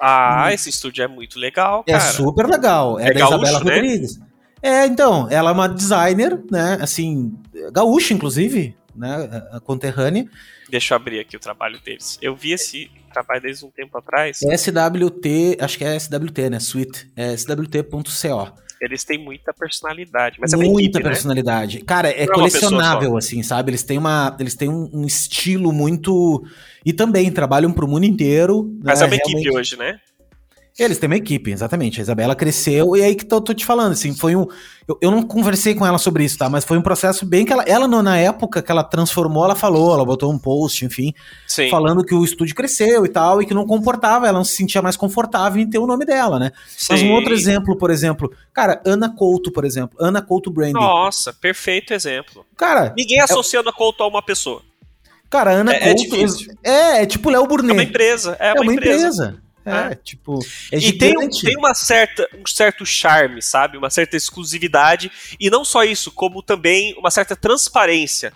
Ah, 0.00 0.52
esse 0.52 0.68
estúdio 0.68 1.04
é 1.04 1.08
muito 1.08 1.38
legal, 1.38 1.84
é 1.86 1.92
cara. 1.92 2.04
É 2.04 2.06
super 2.12 2.46
legal. 2.46 2.98
É, 2.98 3.08
é 3.08 3.12
da 3.12 3.20
gaúcho, 3.20 3.34
Isabela 3.36 3.64
né? 3.64 3.74
Rodrigues. 3.74 4.20
É, 4.62 4.86
então, 4.86 5.26
ela 5.30 5.50
é 5.50 5.52
uma 5.54 5.68
designer, 5.68 6.38
né? 6.50 6.78
Assim, 6.80 7.34
gaúcha, 7.72 8.12
inclusive, 8.12 8.76
né? 9.00 9.48
A 9.50 9.58
conterrânea. 9.58 10.28
Deixa 10.68 10.94
eu 10.94 10.96
abrir 10.96 11.18
aqui 11.18 11.36
o 11.36 11.40
trabalho 11.40 11.80
deles. 11.80 12.18
Eu 12.22 12.36
vi 12.36 12.52
esse 12.52 12.90
trabalho 13.12 13.40
deles 13.40 13.62
um 13.62 13.70
tempo 13.70 13.98
atrás. 13.98 14.38
SWT, 14.38 15.60
acho 15.60 15.78
que 15.78 15.84
é 15.84 15.98
SWT, 15.98 16.38
né? 16.50 16.60
Suite. 16.60 17.10
É 17.16 17.36
SWT.co. 17.36 18.52
Eles 18.80 19.04
têm 19.04 19.18
muita 19.18 19.52
personalidade, 19.52 20.38
mas 20.40 20.54
é 20.54 20.56
uma 20.56 20.64
Muita 20.64 20.80
equipe, 20.80 21.04
né? 21.04 21.10
personalidade. 21.10 21.78
Né? 21.80 21.84
Cara, 21.86 22.08
é, 22.08 22.22
é 22.22 22.26
colecionável, 22.26 23.14
assim, 23.14 23.42
sabe? 23.42 23.70
Eles 23.70 23.82
têm, 23.82 23.98
uma, 23.98 24.34
eles 24.40 24.54
têm 24.54 24.70
um, 24.70 24.88
um 24.94 25.06
estilo 25.06 25.70
muito. 25.70 26.42
E 26.84 26.92
também 26.92 27.30
trabalham 27.30 27.72
pro 27.72 27.86
mundo 27.86 28.06
inteiro. 28.06 28.74
Mas 28.82 29.00
né? 29.00 29.06
é 29.06 29.08
uma 29.08 29.16
Realmente... 29.16 29.36
equipe 29.36 29.56
hoje, 29.56 29.76
né? 29.76 30.00
Eles 30.78 30.98
têm 30.98 31.08
uma 31.08 31.16
equipe, 31.16 31.50
exatamente. 31.50 32.00
A 32.00 32.02
Isabela 32.02 32.34
cresceu 32.34 32.96
e 32.96 33.02
aí 33.02 33.14
que 33.14 33.24
tô, 33.24 33.40
tô 33.40 33.52
te 33.52 33.66
falando, 33.66 33.92
assim, 33.92 34.14
foi 34.14 34.34
um. 34.34 34.46
Eu, 34.88 34.98
eu, 35.02 35.10
não 35.10 35.22
conversei 35.22 35.74
com 35.74 35.86
ela 35.86 35.98
sobre 35.98 36.24
isso, 36.24 36.38
tá? 36.38 36.48
Mas 36.48 36.64
foi 36.64 36.78
um 36.78 36.82
processo 36.82 37.26
bem 37.26 37.44
que 37.44 37.52
ela, 37.52 37.62
ela 37.64 37.86
na 37.86 38.16
época 38.16 38.62
que 38.62 38.72
ela 38.72 38.82
transformou, 38.82 39.44
ela 39.44 39.54
falou, 39.54 39.92
ela 39.92 40.04
botou 40.04 40.32
um 40.32 40.38
post, 40.38 40.84
enfim, 40.84 41.12
Sim. 41.46 41.68
falando 41.68 42.04
que 42.04 42.14
o 42.14 42.24
estúdio 42.24 42.54
cresceu 42.54 43.04
e 43.04 43.08
tal, 43.08 43.42
e 43.42 43.46
que 43.46 43.54
não 43.54 43.66
comportava, 43.66 44.26
ela 44.26 44.38
não 44.38 44.44
se 44.44 44.56
sentia 44.56 44.80
mais 44.80 44.96
confortável 44.96 45.62
em 45.62 45.68
ter 45.68 45.78
o 45.78 45.86
nome 45.86 46.04
dela, 46.04 46.38
né? 46.38 46.50
Sim. 46.66 46.86
Mas 46.90 47.02
um 47.02 47.12
outro 47.12 47.34
exemplo, 47.34 47.76
por 47.76 47.90
exemplo, 47.90 48.32
cara, 48.52 48.80
Ana 48.84 49.14
Couto, 49.14 49.52
por 49.52 49.64
exemplo, 49.64 49.96
Ana 50.00 50.22
Couto 50.22 50.50
Branding. 50.50 50.72
Nossa, 50.72 51.32
perfeito 51.32 51.92
exemplo. 51.92 52.44
Cara, 52.56 52.94
ninguém 52.96 53.20
associa 53.20 53.58
é... 53.58 53.62
Ana 53.62 53.72
Couto 53.72 54.02
a 54.02 54.08
uma 54.08 54.22
pessoa. 54.22 54.62
Cara, 55.28 55.52
Ana 55.52 55.72
é, 55.72 55.90
é 55.90 55.94
Couto. 55.94 56.16
É, 56.64 56.70
é, 56.70 57.02
é 57.02 57.06
tipo 57.06 57.30
Léo 57.30 57.46
Burnet. 57.46 57.70
É 57.70 57.74
uma 57.74 57.82
empresa. 57.82 58.36
É, 58.40 58.52
uma, 58.52 58.58
é 58.58 58.60
uma 58.62 58.74
empresa. 58.74 59.06
empresa. 59.06 59.49
É, 59.64 59.92
é, 59.92 59.94
tipo. 59.94 60.38
É 60.72 60.78
e 60.78 60.92
tem, 60.92 61.14
tem 61.28 61.56
uma 61.56 61.74
certa, 61.74 62.28
um 62.34 62.46
certo 62.46 62.86
charme, 62.86 63.42
sabe? 63.42 63.76
Uma 63.76 63.90
certa 63.90 64.16
exclusividade. 64.16 65.10
E 65.38 65.50
não 65.50 65.64
só 65.64 65.84
isso, 65.84 66.10
como 66.10 66.42
também 66.42 66.94
uma 66.98 67.10
certa 67.10 67.36
transparência, 67.36 68.32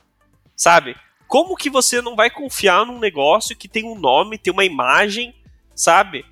sabe? 0.56 0.96
Como 1.26 1.56
que 1.56 1.70
você 1.70 2.00
não 2.00 2.14
vai 2.14 2.30
confiar 2.30 2.84
num 2.86 3.00
negócio 3.00 3.56
que 3.56 3.68
tem 3.68 3.84
um 3.84 3.98
nome, 3.98 4.38
tem 4.38 4.52
uma 4.52 4.64
imagem, 4.64 5.34
sabe? 5.74 6.24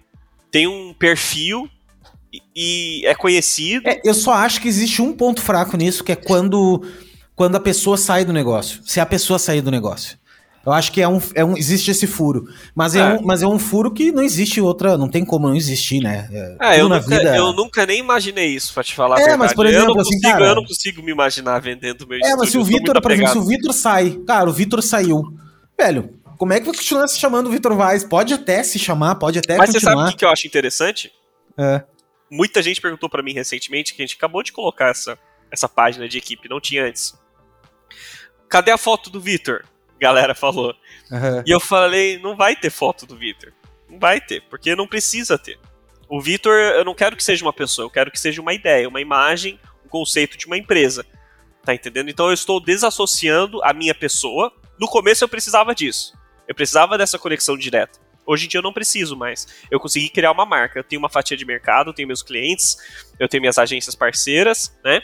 Tem 0.50 0.66
um 0.66 0.92
perfil 0.92 1.68
e, 2.32 2.42
e 2.54 3.06
é 3.06 3.14
conhecido. 3.14 3.88
É, 3.88 4.00
eu 4.04 4.14
só 4.14 4.32
acho 4.32 4.60
que 4.60 4.68
existe 4.68 5.00
um 5.00 5.12
ponto 5.12 5.40
fraco 5.40 5.76
nisso, 5.76 6.04
que 6.04 6.12
é 6.12 6.16
quando, 6.16 6.86
quando 7.34 7.56
a 7.56 7.60
pessoa 7.60 7.96
sai 7.96 8.24
do 8.24 8.32
negócio. 8.32 8.82
Se 8.84 9.00
a 9.00 9.06
pessoa 9.06 9.38
sair 9.38 9.62
do 9.62 9.70
negócio. 9.70 10.18
Eu 10.64 10.72
acho 10.72 10.92
que 10.92 11.00
é 11.02 11.08
um, 11.08 11.20
é 11.34 11.44
um 11.44 11.56
existe 11.56 11.90
esse 11.90 12.06
furo, 12.06 12.48
mas 12.74 12.94
é, 12.94 13.00
é. 13.00 13.14
Um, 13.14 13.22
mas 13.22 13.42
é 13.42 13.46
um 13.46 13.58
furo 13.58 13.90
que 13.90 14.12
não 14.12 14.22
existe 14.22 14.60
outra, 14.60 14.96
não 14.96 15.08
tem 15.08 15.24
como 15.24 15.48
não 15.48 15.56
existir, 15.56 16.00
né? 16.00 16.28
É, 16.60 16.76
é 16.76 16.80
eu, 16.80 16.88
nunca, 16.88 17.18
vida... 17.18 17.36
eu 17.36 17.52
nunca 17.52 17.84
nem 17.84 17.98
imaginei 17.98 18.48
isso, 18.48 18.72
pra 18.72 18.84
te 18.84 18.94
falar 18.94 19.20
é, 19.20 19.36
mas 19.36 19.52
por 19.52 19.66
exemplo, 19.66 19.90
eu 19.90 19.94
não, 19.94 20.00
assim, 20.00 20.14
consigo, 20.14 20.32
cara, 20.32 20.46
eu 20.46 20.54
não 20.54 20.64
consigo 20.64 21.02
me 21.02 21.10
imaginar 21.10 21.58
vendendo 21.60 22.06
meu 22.06 22.18
É, 22.22 22.36
mas 22.36 22.50
se 22.50 22.58
o 22.58 22.64
Vitor, 22.64 23.00
por 23.02 23.10
exemplo, 23.10 23.32
se 23.32 23.38
o 23.38 23.42
Vitor 23.42 23.72
sai, 23.72 24.10
cara, 24.26 24.48
o 24.48 24.52
Vitor 24.52 24.80
saiu, 24.82 25.22
velho, 25.76 26.10
como 26.38 26.52
é 26.52 26.60
que 26.60 26.66
vai 26.66 26.74
continuar 26.74 27.08
se 27.08 27.18
chamando 27.18 27.50
Vitor 27.50 27.74
Vaz? 27.74 28.04
Pode 28.04 28.34
até 28.34 28.62
se 28.62 28.78
chamar, 28.78 29.16
pode 29.16 29.38
até 29.38 29.56
mas 29.56 29.72
continuar. 29.72 29.92
Você 29.92 30.00
sabe 30.00 30.14
o 30.14 30.16
que 30.16 30.24
eu 30.24 30.28
acho 30.28 30.46
interessante? 30.46 31.12
É. 31.58 31.82
Muita 32.30 32.62
gente 32.62 32.80
perguntou 32.80 33.08
para 33.08 33.22
mim 33.22 33.32
recentemente 33.32 33.94
que 33.94 34.02
a 34.02 34.06
gente 34.06 34.16
acabou 34.16 34.42
de 34.42 34.52
colocar 34.52 34.88
essa, 34.88 35.18
essa 35.50 35.68
página 35.68 36.08
de 36.08 36.18
equipe, 36.18 36.48
não 36.48 36.60
tinha 36.60 36.84
antes. 36.84 37.14
Cadê 38.48 38.70
a 38.70 38.78
foto 38.78 39.10
do 39.10 39.20
Vitor? 39.20 39.64
Galera 40.02 40.34
falou. 40.34 40.74
Uhum. 41.10 41.42
E 41.46 41.50
eu 41.50 41.60
falei, 41.60 42.18
não 42.18 42.36
vai 42.36 42.56
ter 42.56 42.70
foto 42.70 43.06
do 43.06 43.16
Vitor. 43.16 43.52
Não 43.88 43.98
vai 44.00 44.20
ter, 44.20 44.42
porque 44.50 44.74
não 44.74 44.86
precisa 44.86 45.38
ter. 45.38 45.58
O 46.08 46.20
Vitor, 46.20 46.52
eu 46.52 46.84
não 46.84 46.94
quero 46.94 47.16
que 47.16 47.22
seja 47.22 47.44
uma 47.44 47.52
pessoa, 47.52 47.86
eu 47.86 47.90
quero 47.90 48.10
que 48.10 48.18
seja 48.18 48.42
uma 48.42 48.52
ideia, 48.52 48.88
uma 48.88 49.00
imagem, 49.00 49.60
um 49.86 49.88
conceito 49.88 50.36
de 50.36 50.46
uma 50.46 50.58
empresa. 50.58 51.06
Tá 51.64 51.72
entendendo? 51.72 52.10
Então 52.10 52.26
eu 52.26 52.32
estou 52.32 52.58
desassociando 52.60 53.62
a 53.62 53.72
minha 53.72 53.94
pessoa. 53.94 54.52
No 54.78 54.88
começo 54.88 55.22
eu 55.22 55.28
precisava 55.28 55.72
disso. 55.72 56.12
Eu 56.48 56.54
precisava 56.54 56.98
dessa 56.98 57.18
conexão 57.18 57.56
direta. 57.56 58.00
Hoje 58.26 58.46
em 58.46 58.48
dia 58.48 58.58
eu 58.58 58.62
não 58.62 58.72
preciso 58.72 59.16
mais. 59.16 59.46
Eu 59.70 59.78
consegui 59.78 60.08
criar 60.08 60.32
uma 60.32 60.44
marca. 60.44 60.80
Eu 60.80 60.84
tenho 60.84 61.00
uma 61.00 61.08
fatia 61.08 61.36
de 61.36 61.44
mercado, 61.44 61.90
eu 61.90 61.94
tenho 61.94 62.08
meus 62.08 62.22
clientes, 62.22 62.76
eu 63.20 63.28
tenho 63.28 63.40
minhas 63.40 63.58
agências 63.58 63.94
parceiras, 63.94 64.76
né? 64.84 65.00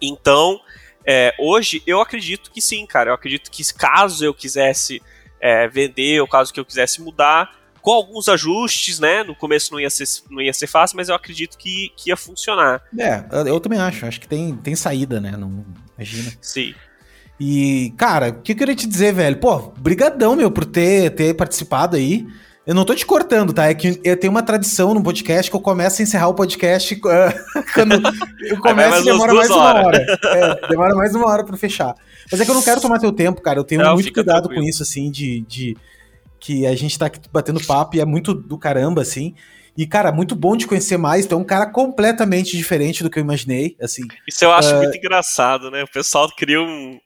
Então, 0.00 0.60
é, 1.06 1.34
hoje, 1.38 1.82
eu 1.86 2.00
acredito 2.00 2.50
que 2.50 2.60
sim, 2.60 2.86
cara. 2.86 3.10
Eu 3.10 3.14
acredito 3.14 3.50
que 3.50 3.62
caso 3.74 4.24
eu 4.24 4.32
quisesse 4.32 5.02
é, 5.40 5.68
vender, 5.68 6.20
ou 6.20 6.28
caso 6.28 6.52
que 6.52 6.58
eu 6.58 6.64
quisesse 6.64 7.02
mudar, 7.02 7.54
com 7.82 7.92
alguns 7.92 8.28
ajustes, 8.28 8.98
né? 8.98 9.22
No 9.22 9.34
começo 9.34 9.70
não 9.72 9.78
ia 9.78 9.90
ser, 9.90 10.04
não 10.30 10.40
ia 10.40 10.52
ser 10.54 10.66
fácil, 10.66 10.96
mas 10.96 11.10
eu 11.10 11.14
acredito 11.14 11.58
que, 11.58 11.92
que 11.96 12.08
ia 12.08 12.16
funcionar. 12.16 12.82
É, 12.98 13.24
eu 13.46 13.60
também 13.60 13.78
acho. 13.78 14.06
Acho 14.06 14.20
que 14.20 14.28
tem, 14.28 14.56
tem 14.56 14.74
saída, 14.74 15.20
né? 15.20 15.36
Não, 15.36 15.64
imagina. 15.96 16.32
Sim. 16.40 16.74
E, 17.38 17.92
cara, 17.98 18.28
o 18.28 18.40
que 18.40 18.52
eu 18.52 18.56
queria 18.56 18.74
te 18.74 18.86
dizer, 18.86 19.12
velho? 19.12 19.36
Pô, 19.36 19.58
brigadão, 19.76 20.34
meu, 20.34 20.50
por 20.50 20.64
ter, 20.64 21.10
ter 21.10 21.34
participado 21.34 21.96
aí. 21.96 22.26
Eu 22.66 22.74
não 22.74 22.84
tô 22.84 22.94
te 22.94 23.04
cortando, 23.04 23.52
tá? 23.52 23.66
É 23.66 23.74
que 23.74 24.00
eu 24.02 24.16
tenho 24.16 24.30
uma 24.30 24.42
tradição 24.42 24.94
no 24.94 25.02
podcast 25.02 25.50
que 25.50 25.56
eu 25.56 25.60
começo 25.60 26.00
a 26.00 26.02
encerrar 26.02 26.28
o 26.28 26.34
podcast 26.34 26.94
uh, 26.94 27.00
quando 27.74 28.00
eu 28.40 28.58
começo 28.58 29.00
e 29.00 29.04
demora 29.04 29.34
mais 29.34 29.50
uma 29.50 29.74
hora. 29.74 30.06
É, 30.24 30.68
demora 30.68 30.94
mais 30.94 31.14
uma 31.14 31.28
hora 31.28 31.44
pra 31.44 31.58
fechar. 31.58 31.94
Mas 32.32 32.40
é 32.40 32.44
que 32.44 32.50
eu 32.50 32.54
não 32.54 32.62
quero 32.62 32.80
tomar 32.80 32.98
teu 32.98 33.12
tempo, 33.12 33.42
cara. 33.42 33.58
Eu 33.58 33.64
tenho 33.64 33.82
não, 33.82 33.92
muito 33.92 34.10
cuidado 34.10 34.44
tranquilo. 34.44 34.62
com 34.62 34.68
isso, 34.68 34.82
assim, 34.82 35.10
de, 35.10 35.40
de 35.42 35.76
que 36.40 36.66
a 36.66 36.74
gente 36.74 36.98
tá 36.98 37.06
aqui 37.06 37.20
batendo 37.30 37.62
papo 37.66 37.96
e 37.96 38.00
é 38.00 38.04
muito 38.06 38.32
do 38.32 38.56
caramba, 38.56 39.02
assim. 39.02 39.34
E, 39.76 39.86
cara, 39.86 40.10
muito 40.10 40.34
bom 40.34 40.56
te 40.56 40.66
conhecer 40.66 40.96
mais. 40.96 41.30
É 41.30 41.34
um 41.34 41.44
cara 41.44 41.66
completamente 41.66 42.56
diferente 42.56 43.02
do 43.02 43.10
que 43.10 43.18
eu 43.18 43.22
imaginei, 43.22 43.76
assim. 43.78 44.04
Isso 44.26 44.42
eu 44.42 44.52
acho 44.52 44.74
uh... 44.74 44.78
muito 44.78 44.96
engraçado, 44.96 45.70
né? 45.70 45.82
O 45.82 45.88
pessoal 45.88 46.30
cria 46.34 46.62
um, 46.62 46.98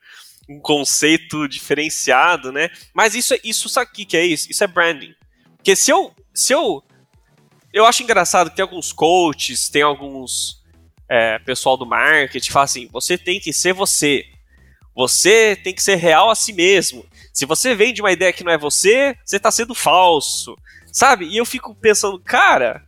um 0.49 0.61
conceito 0.61 1.49
diferenciado, 1.49 2.53
né? 2.53 2.69
Mas 2.95 3.17
isso, 3.17 3.35
é, 3.35 3.41
isso 3.43 3.69
o 3.69 3.87
que 3.93 4.17
é 4.17 4.25
isso? 4.25 4.49
Isso 4.49 4.63
é 4.63 4.67
branding. 4.69 5.15
Porque 5.59 5.77
se 5.77 5.91
eu. 5.91 6.13
Se 6.35 6.53
eu. 6.53 6.83
Eu 7.73 7.85
acho 7.85 8.03
engraçado 8.03 8.51
que 8.51 8.57
tem 8.57 8.63
alguns 8.63 8.93
coaches, 8.93 9.69
tem 9.69 9.83
alguns 9.83 10.63
é, 11.09 11.39
pessoal 11.41 11.77
do 11.77 11.87
marketing 11.87 12.47
que 12.47 12.53
fala 12.53 12.65
assim: 12.65 12.89
você 12.91 13.19
tem 13.19 13.39
que 13.39 13.53
ser 13.53 13.75
você. 13.75 14.25
Você 14.97 15.55
tem 15.63 15.73
que 15.73 15.83
ser 15.83 15.95
real 15.97 16.31
a 16.31 16.35
si 16.35 16.53
mesmo. 16.53 17.07
Se 17.33 17.47
você 17.47 17.75
vende 17.75 18.01
uma 18.01 18.11
ideia 18.11 18.33
que 18.33 18.43
não 18.43 18.51
é 18.51 18.59
você, 18.59 19.17
você 19.25 19.37
está 19.37 19.51
sendo 19.51 19.75
falso. 19.75 20.57
Sabe? 20.93 21.27
E 21.27 21.37
eu 21.37 21.45
fico 21.45 21.75
pensando, 21.75 22.19
cara, 22.19 22.85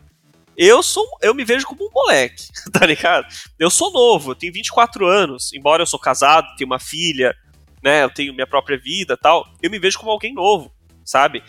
eu 0.57 0.83
sou 0.83 1.07
eu 1.23 1.35
me 1.35 1.45
vejo 1.45 1.67
como 1.67 1.87
um 1.87 1.91
moleque, 1.93 2.49
tá 2.73 2.85
ligado? 2.85 3.27
Eu 3.59 3.71
sou 3.71 3.93
novo, 3.93 4.33
eu 4.33 4.35
tenho 4.35 4.53
24 4.53 5.07
anos, 5.07 5.53
embora 5.53 5.83
eu 5.83 5.87
sou 5.87 5.99
casado, 5.99 6.47
tenho 6.57 6.69
uma 6.69 6.79
filha, 6.79 7.35
né, 7.83 8.05
eu 8.05 8.11
tenho 8.11 8.35
minha 8.35 8.47
própria 8.47 8.79
vida, 8.79 9.17
tal, 9.17 9.47
eu 9.63 9.71
me 9.71 9.79
vejo 9.79 9.99
como 9.99 10.11
alguém 10.11 10.35
novo, 10.35 10.73
sabe? 11.05 11.43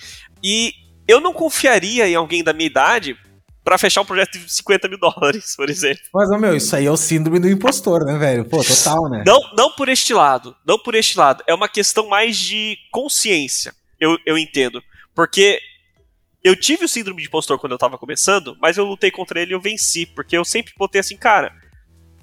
E 0.44 0.74
eu 1.12 1.20
não 1.20 1.34
confiaria 1.34 2.08
em 2.08 2.16
alguém 2.16 2.44
da 2.44 2.54
minha 2.54 2.68
idade 2.68 3.18
para 3.64 3.78
fechar 3.78 4.02
um 4.02 4.06
projeto 4.06 4.40
de 4.40 4.52
50 4.52 4.88
mil 4.88 4.98
dólares, 4.98 5.56
por 5.56 5.70
exemplo. 5.70 6.02
Mas, 6.14 6.30
meu, 6.40 6.56
isso 6.56 6.76
aí 6.76 6.86
é 6.86 6.92
o 6.92 6.98
síndrome 6.98 7.40
do 7.40 7.50
impostor, 7.50 8.06
né, 8.06 8.18
velho? 8.18 8.46
Pô, 8.46 8.64
total, 8.64 9.10
né? 9.10 9.24
Não, 9.26 9.40
não 9.56 9.72
por 9.74 9.88
este 9.90 10.14
lado, 10.14 10.56
não 10.66 10.80
por 10.80 10.96
este 10.96 11.18
lado. 11.18 11.44
É 11.46 11.54
uma 11.54 11.70
questão 11.70 12.08
mais 12.08 12.38
de 12.38 12.78
consciência, 12.92 13.74
eu, 14.00 14.18
eu 14.26 14.38
entendo. 14.38 14.82
Porque 15.14 15.60
eu 16.44 16.56
tive 16.56 16.86
o 16.86 16.90
síndrome 16.90 17.22
de 17.22 17.28
impostor 17.28 17.60
quando 17.60 17.74
eu 17.74 17.78
tava 17.78 17.98
começando, 17.98 18.58
mas 18.60 18.78
eu 18.78 18.86
lutei 18.86 19.12
contra 19.12 19.40
ele 19.40 19.52
e 19.52 19.56
eu 19.56 19.62
venci, 19.62 20.06
porque 20.06 20.36
eu 20.36 20.44
sempre 20.44 20.74
botei 20.76 21.00
assim, 21.00 21.16
cara, 21.16 21.54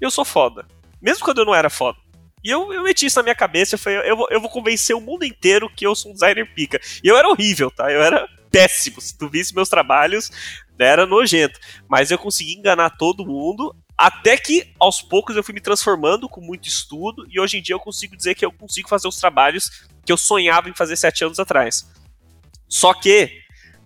eu 0.01 0.11
sou 0.11 0.25
foda. 0.25 0.67
Mesmo 1.01 1.25
quando 1.25 1.39
eu 1.39 1.45
não 1.45 1.55
era 1.55 1.71
foda. 1.71 1.99
E 2.43 2.51
eu, 2.51 2.73
eu 2.73 2.83
meti 2.83 3.07
isso 3.07 3.19
na 3.19 3.23
minha 3.23 3.35
cabeça, 3.35 3.75
eu 3.75 3.79
falei, 3.79 3.99
eu 4.11 4.17
vou, 4.17 4.29
eu 4.31 4.41
vou 4.41 4.51
convencer 4.51 4.95
o 4.95 5.01
mundo 5.01 5.25
inteiro 5.25 5.71
que 5.75 5.87
eu 5.87 5.95
sou 5.95 6.11
um 6.11 6.15
designer 6.15 6.53
pica. 6.55 6.81
E 7.03 7.09
eu 7.09 7.17
era 7.17 7.29
horrível, 7.29 7.71
tá? 7.71 7.93
Eu 7.93 8.03
era 8.03 8.29
péssimo. 8.51 9.01
Se 9.01 9.17
tu 9.17 9.29
visse 9.29 9.55
meus 9.55 9.69
trabalhos, 9.69 10.31
era 10.79 11.07
nojento. 11.07 11.59
Mas 11.89 12.11
eu 12.11 12.19
consegui 12.19 12.55
enganar 12.55 12.91
todo 12.91 13.27
mundo, 13.27 13.75
até 13.97 14.37
que 14.37 14.73
aos 14.79 15.03
poucos 15.03 15.37
eu 15.37 15.43
fui 15.43 15.55
me 15.55 15.61
transformando 15.61 16.29
com 16.29 16.41
muito 16.41 16.69
estudo, 16.69 17.27
e 17.31 17.41
hoje 17.41 17.59
em 17.59 17.63
dia 17.63 17.75
eu 17.75 17.81
consigo 17.81 18.17
dizer 18.17 18.35
que 18.35 18.45
eu 18.45 18.53
consigo 18.53 18.89
fazer 18.89 19.09
os 19.09 19.17
trabalhos 19.17 19.89
que 20.05 20.13
eu 20.13 20.17
sonhava 20.17 20.69
em 20.69 20.75
fazer 20.75 20.97
sete 20.97 21.25
anos 21.25 21.39
atrás. 21.39 21.91
Só 22.69 22.95
que, 22.95 23.43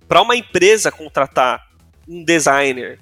para 0.07 0.23
uma 0.23 0.37
empresa 0.37 0.93
contratar 0.93 1.63
um 2.07 2.25
designer 2.25 2.99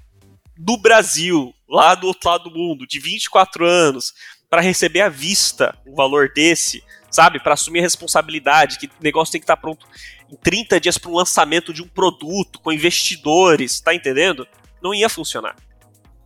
do 0.57 0.77
Brasil, 0.77 1.55
lá 1.69 1.95
do 1.95 2.07
outro 2.07 2.29
lado 2.29 2.45
do 2.45 2.57
mundo, 2.57 2.87
de 2.87 3.01
24 3.01 3.65
anos, 3.65 4.13
para 4.51 4.61
receber 4.61 5.01
à 5.01 5.09
vista 5.09 5.79
um 5.87 5.95
valor 5.95 6.33
desse, 6.35 6.83
sabe? 7.09 7.39
Para 7.39 7.55
assumir 7.55 7.79
a 7.79 7.83
responsabilidade, 7.83 8.79
que 8.79 8.87
o 8.87 8.91
negócio 9.01 9.31
tem 9.31 9.41
que 9.41 9.45
estar 9.45 9.55
tá 9.55 9.63
pronto 9.63 9.87
em 10.31 10.35
30 10.35 10.81
dias 10.81 10.99
para 10.99 11.11
um 11.11 11.15
lançamento 11.15 11.73
de 11.73 11.83
um 11.83 11.89
produto 11.89 12.59
com 12.59 12.73
investidores, 12.73 13.81
tá 13.81 13.95
entendendo? 13.95 14.47
Não 14.83 14.93
ia 14.93 15.09
funcionar. 15.09 15.55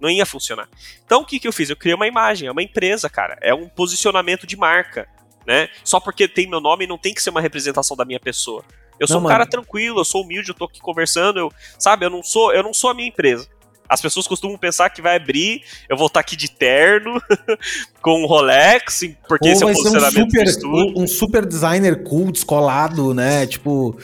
Não 0.00 0.08
ia 0.08 0.24
funcionar. 0.24 0.68
Então 1.04 1.20
o 1.20 1.26
que, 1.26 1.38
que 1.38 1.46
eu 1.46 1.52
fiz? 1.52 1.68
Eu 1.68 1.76
criei 1.76 1.94
uma 1.94 2.06
imagem, 2.06 2.48
é 2.48 2.52
uma 2.52 2.62
empresa, 2.62 3.10
cara. 3.10 3.38
É 3.42 3.52
um 3.54 3.68
posicionamento 3.68 4.46
de 4.46 4.56
marca. 4.56 5.06
Né? 5.46 5.68
Só 5.84 6.00
porque 6.00 6.26
tem 6.26 6.48
meu 6.48 6.60
nome 6.60 6.86
não 6.86 6.96
tem 6.96 7.12
que 7.12 7.22
ser 7.22 7.28
uma 7.28 7.40
representação 7.40 7.94
da 7.94 8.06
minha 8.06 8.18
pessoa. 8.18 8.64
Eu 8.98 9.06
sou 9.06 9.16
não, 9.16 9.20
um 9.20 9.24
mano. 9.24 9.34
cara 9.34 9.46
tranquilo, 9.46 10.00
eu 10.00 10.04
sou 10.04 10.22
humilde, 10.22 10.48
eu 10.48 10.54
tô 10.54 10.64
aqui 10.64 10.80
conversando, 10.80 11.38
eu, 11.38 11.52
sabe, 11.78 12.06
eu 12.06 12.10
não 12.10 12.22
sou, 12.22 12.54
eu 12.54 12.62
não 12.62 12.72
sou 12.72 12.90
a 12.90 12.94
minha 12.94 13.08
empresa. 13.08 13.46
As 13.88 14.00
pessoas 14.00 14.26
costumam 14.26 14.56
pensar 14.56 14.88
que 14.90 15.02
vai 15.02 15.16
abrir, 15.16 15.62
eu 15.88 15.96
vou 15.96 16.06
estar 16.06 16.20
aqui 16.20 16.36
de 16.36 16.50
terno, 16.50 17.20
com 18.00 18.22
um 18.22 18.26
Rolex, 18.26 19.02
porque 19.28 19.48
Ou 19.48 19.52
esse 19.52 19.62
é 19.62 19.66
o 19.66 19.72
posicionamento 19.72 20.26
um 20.26 20.46
super, 20.46 21.00
um, 21.02 21.06
super 21.06 21.46
designer 21.46 22.02
cool, 22.02 22.32
descolado, 22.32 23.12
né? 23.12 23.46
Tipo. 23.46 23.98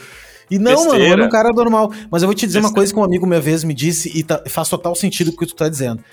E 0.51 0.59
não, 0.59 0.72
Besteira. 0.72 0.99
mano, 0.99 1.20
eu 1.20 1.24
é 1.24 1.26
um 1.26 1.31
cara 1.31 1.51
normal. 1.51 1.93
Mas 2.11 2.22
eu 2.22 2.28
vou 2.28 2.35
te 2.35 2.47
dizer 2.47 2.59
Besteira. 2.59 2.68
uma 2.68 2.74
coisa 2.74 2.93
que 2.93 2.99
um 2.99 3.05
amigo 3.05 3.26
minha 3.26 3.41
vez 3.41 3.64
me 3.64 3.72
disse 3.72 4.11
e 4.14 4.22
tá, 4.22 4.43
faz 4.49 4.68
total 4.68 4.95
sentido 4.95 5.31
com 5.31 5.37
o 5.37 5.41
que 5.41 5.47
tu 5.47 5.57
tá 5.57 5.68
dizendo. 5.68 6.05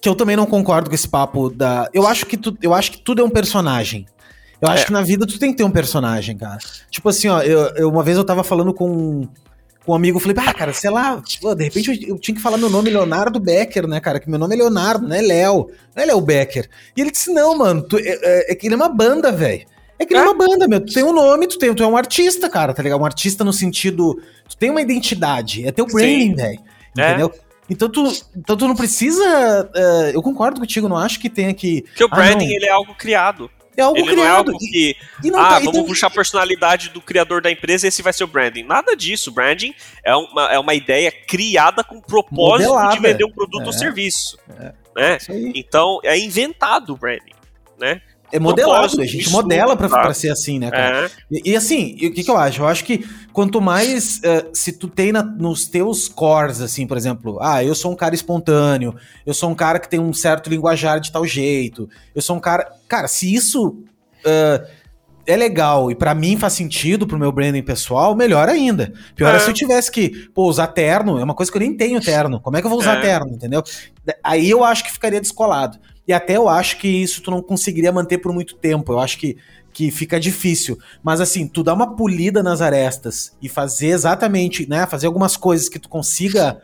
Que 0.00 0.08
eu 0.08 0.14
também 0.14 0.36
não 0.36 0.46
concordo 0.46 0.88
com 0.88 0.94
esse 0.94 1.08
papo 1.08 1.50
da. 1.50 1.90
Eu 1.92 2.06
acho 2.06 2.24
que, 2.24 2.36
tu, 2.36 2.56
eu 2.62 2.72
acho 2.72 2.92
que 2.92 2.98
tudo 3.02 3.20
é 3.20 3.24
um 3.24 3.30
personagem. 3.30 4.06
Eu 4.60 4.68
acho 4.68 4.82
é. 4.82 4.86
que 4.86 4.92
na 4.92 5.02
vida 5.02 5.26
tu 5.26 5.38
tem 5.38 5.50
que 5.50 5.58
ter 5.58 5.64
um 5.64 5.70
personagem, 5.70 6.36
cara. 6.36 6.58
Tipo 6.90 7.08
assim, 7.08 7.28
ó, 7.28 7.40
eu, 7.42 7.60
eu 7.76 7.88
uma 7.88 8.02
vez 8.02 8.16
eu 8.16 8.24
tava 8.24 8.44
falando 8.44 8.74
com, 8.74 9.26
com 9.84 9.92
um 9.92 9.94
amigo, 9.94 10.16
eu 10.18 10.20
falei, 10.20 10.36
ah, 10.38 10.54
cara, 10.54 10.72
sei 10.72 10.90
lá, 10.90 11.20
tipo, 11.22 11.54
de 11.54 11.64
repente 11.64 11.90
eu, 11.90 12.08
eu, 12.10 12.18
tinha 12.18 12.34
que 12.34 12.42
falar 12.42 12.58
meu 12.58 12.68
nome 12.68 12.90
Leonardo 12.90 13.40
Becker, 13.40 13.86
né, 13.86 13.98
cara? 14.00 14.20
Que 14.20 14.28
meu 14.28 14.38
nome 14.38 14.54
é 14.54 14.58
Leonardo, 14.58 15.08
não 15.08 15.16
é 15.16 15.22
Léo. 15.22 15.70
Não 15.94 16.02
é 16.02 16.06
Léo 16.06 16.20
Becker. 16.20 16.68
E 16.96 17.00
ele 17.00 17.10
disse, 17.10 17.32
não, 17.32 17.56
mano, 17.56 17.82
tu, 17.82 17.98
é, 17.98 18.02
é, 18.02 18.52
é 18.52 18.54
que 18.54 18.66
ele 18.66 18.74
é 18.74 18.76
uma 18.76 18.88
banda, 18.88 19.32
velho. 19.32 19.66
É 19.98 20.06
que 20.06 20.14
ele 20.14 20.20
é 20.20 20.24
uma 20.24 20.34
banda, 20.34 20.66
meu. 20.66 20.80
Tu 20.80 20.94
tem 20.94 21.04
um 21.04 21.12
nome, 21.12 21.46
tu, 21.46 21.58
tem, 21.58 21.74
tu 21.74 21.82
é 21.82 21.86
um 21.86 21.96
artista, 21.96 22.48
cara, 22.48 22.72
tá 22.72 22.82
ligado? 22.82 23.00
Um 23.00 23.04
artista 23.04 23.44
no 23.44 23.52
sentido. 23.52 24.18
Tu 24.48 24.56
tem 24.56 24.70
uma 24.70 24.80
identidade. 24.80 25.66
É 25.66 25.72
teu 25.72 25.86
branding, 25.86 26.34
velho. 26.34 26.58
É. 26.96 27.08
Entendeu? 27.08 27.32
Então 27.68 27.88
tu, 27.88 28.10
então 28.34 28.56
tu 28.56 28.66
não 28.66 28.74
precisa. 28.74 29.70
Uh, 29.74 30.10
eu 30.12 30.22
concordo 30.22 30.58
contigo, 30.58 30.88
não 30.88 30.96
acho 30.96 31.20
que 31.20 31.28
tenha 31.28 31.52
que. 31.54 31.82
Porque 31.82 32.04
o 32.04 32.08
branding 32.08 32.46
ah, 32.46 32.56
ele 32.56 32.66
é 32.66 32.70
algo 32.70 32.94
criado. 32.94 33.50
É 33.76 33.82
algo 33.82 33.98
ele 33.98 34.08
criado. 34.08 34.18
não 34.18 34.26
é 34.26 34.30
algo 34.36 34.58
que, 34.58 34.96
e, 35.22 35.28
ah, 35.28 35.32
tá, 35.32 35.58
vamos 35.60 35.86
puxar 35.86 36.08
a 36.08 36.10
personalidade 36.10 36.90
do 36.90 37.00
criador 37.00 37.40
da 37.40 37.50
empresa 37.50 37.86
e 37.86 37.88
esse 37.88 38.02
vai 38.02 38.12
ser 38.12 38.24
o 38.24 38.26
branding. 38.26 38.64
Nada 38.64 38.96
disso. 38.96 39.30
Branding 39.30 39.74
é 40.04 40.14
uma, 40.14 40.52
é 40.52 40.58
uma 40.58 40.74
ideia 40.74 41.10
criada 41.10 41.84
com 41.84 41.96
o 41.96 42.02
propósito 42.02 42.68
Modelada. 42.68 42.96
de 42.96 43.00
vender 43.00 43.24
um 43.24 43.30
produto 43.30 43.62
é. 43.62 43.66
ou 43.66 43.72
serviço. 43.72 44.38
É. 44.58 44.72
Né? 44.96 45.18
Então, 45.54 46.00
é 46.02 46.18
inventado 46.18 46.92
o 46.92 46.96
branding. 46.96 47.34
Né? 47.78 48.02
É 48.32 48.38
modelado, 48.38 49.00
a 49.00 49.06
gente 49.06 49.28
modela 49.30 49.76
pra, 49.76 49.88
pra 49.88 50.14
ser 50.14 50.30
assim, 50.30 50.58
né, 50.58 50.70
cara? 50.70 51.06
É. 51.06 51.10
E, 51.30 51.50
e, 51.50 51.56
assim, 51.56 51.94
o 51.94 52.12
que, 52.12 52.22
que 52.22 52.30
eu 52.30 52.36
acho? 52.36 52.62
Eu 52.62 52.66
acho 52.66 52.84
que 52.84 53.04
quanto 53.32 53.60
mais 53.60 54.18
uh, 54.18 54.48
se 54.52 54.72
tu 54.72 54.88
tem 54.88 55.10
na, 55.12 55.22
nos 55.22 55.66
teus 55.66 56.08
cores, 56.08 56.60
assim, 56.60 56.86
por 56.86 56.96
exemplo, 56.96 57.38
ah, 57.40 57.64
eu 57.64 57.74
sou 57.74 57.92
um 57.92 57.96
cara 57.96 58.14
espontâneo, 58.14 58.94
eu 59.26 59.34
sou 59.34 59.50
um 59.50 59.54
cara 59.54 59.78
que 59.78 59.88
tem 59.88 59.98
um 59.98 60.12
certo 60.12 60.48
linguajar 60.48 61.00
de 61.00 61.10
tal 61.10 61.26
jeito, 61.26 61.88
eu 62.14 62.22
sou 62.22 62.36
um 62.36 62.40
cara. 62.40 62.70
Cara, 62.88 63.08
se 63.08 63.32
isso 63.32 63.68
uh, 63.68 64.66
é 65.26 65.36
legal 65.36 65.90
e 65.90 65.94
para 65.94 66.14
mim 66.14 66.36
faz 66.36 66.54
sentido 66.54 67.06
pro 67.06 67.18
meu 67.18 67.32
branding 67.32 67.62
pessoal, 67.62 68.14
melhor 68.14 68.48
ainda. 68.48 68.92
Pior 69.14 69.32
é. 69.32 69.36
é. 69.36 69.40
se 69.40 69.48
eu 69.48 69.54
tivesse 69.54 69.90
que, 69.90 70.28
pô, 70.34 70.48
usar 70.48 70.68
terno, 70.68 71.18
é 71.18 71.24
uma 71.24 71.34
coisa 71.34 71.50
que 71.50 71.58
eu 71.58 71.60
nem 71.60 71.76
tenho 71.76 72.00
terno. 72.00 72.40
Como 72.40 72.56
é 72.56 72.60
que 72.60 72.66
eu 72.66 72.70
vou 72.70 72.78
usar 72.78 72.98
é. 72.98 73.00
terno, 73.00 73.32
entendeu? 73.32 73.62
Aí 74.22 74.48
eu 74.48 74.64
acho 74.64 74.84
que 74.84 74.92
ficaria 74.92 75.20
descolado. 75.20 75.78
E 76.10 76.12
até 76.12 76.36
eu 76.36 76.48
acho 76.48 76.76
que 76.78 76.88
isso 76.88 77.22
tu 77.22 77.30
não 77.30 77.40
conseguiria 77.40 77.92
manter 77.92 78.18
por 78.18 78.32
muito 78.32 78.56
tempo. 78.56 78.92
Eu 78.92 78.98
acho 78.98 79.16
que, 79.16 79.36
que 79.72 79.92
fica 79.92 80.18
difícil. 80.18 80.76
Mas 81.04 81.20
assim, 81.20 81.46
tu 81.46 81.62
dá 81.62 81.72
uma 81.72 81.94
polida 81.94 82.42
nas 82.42 82.60
arestas 82.60 83.32
e 83.40 83.48
fazer 83.48 83.90
exatamente, 83.90 84.68
né? 84.68 84.84
Fazer 84.88 85.06
algumas 85.06 85.36
coisas 85.36 85.68
que 85.68 85.78
tu 85.78 85.88
consiga. 85.88 86.60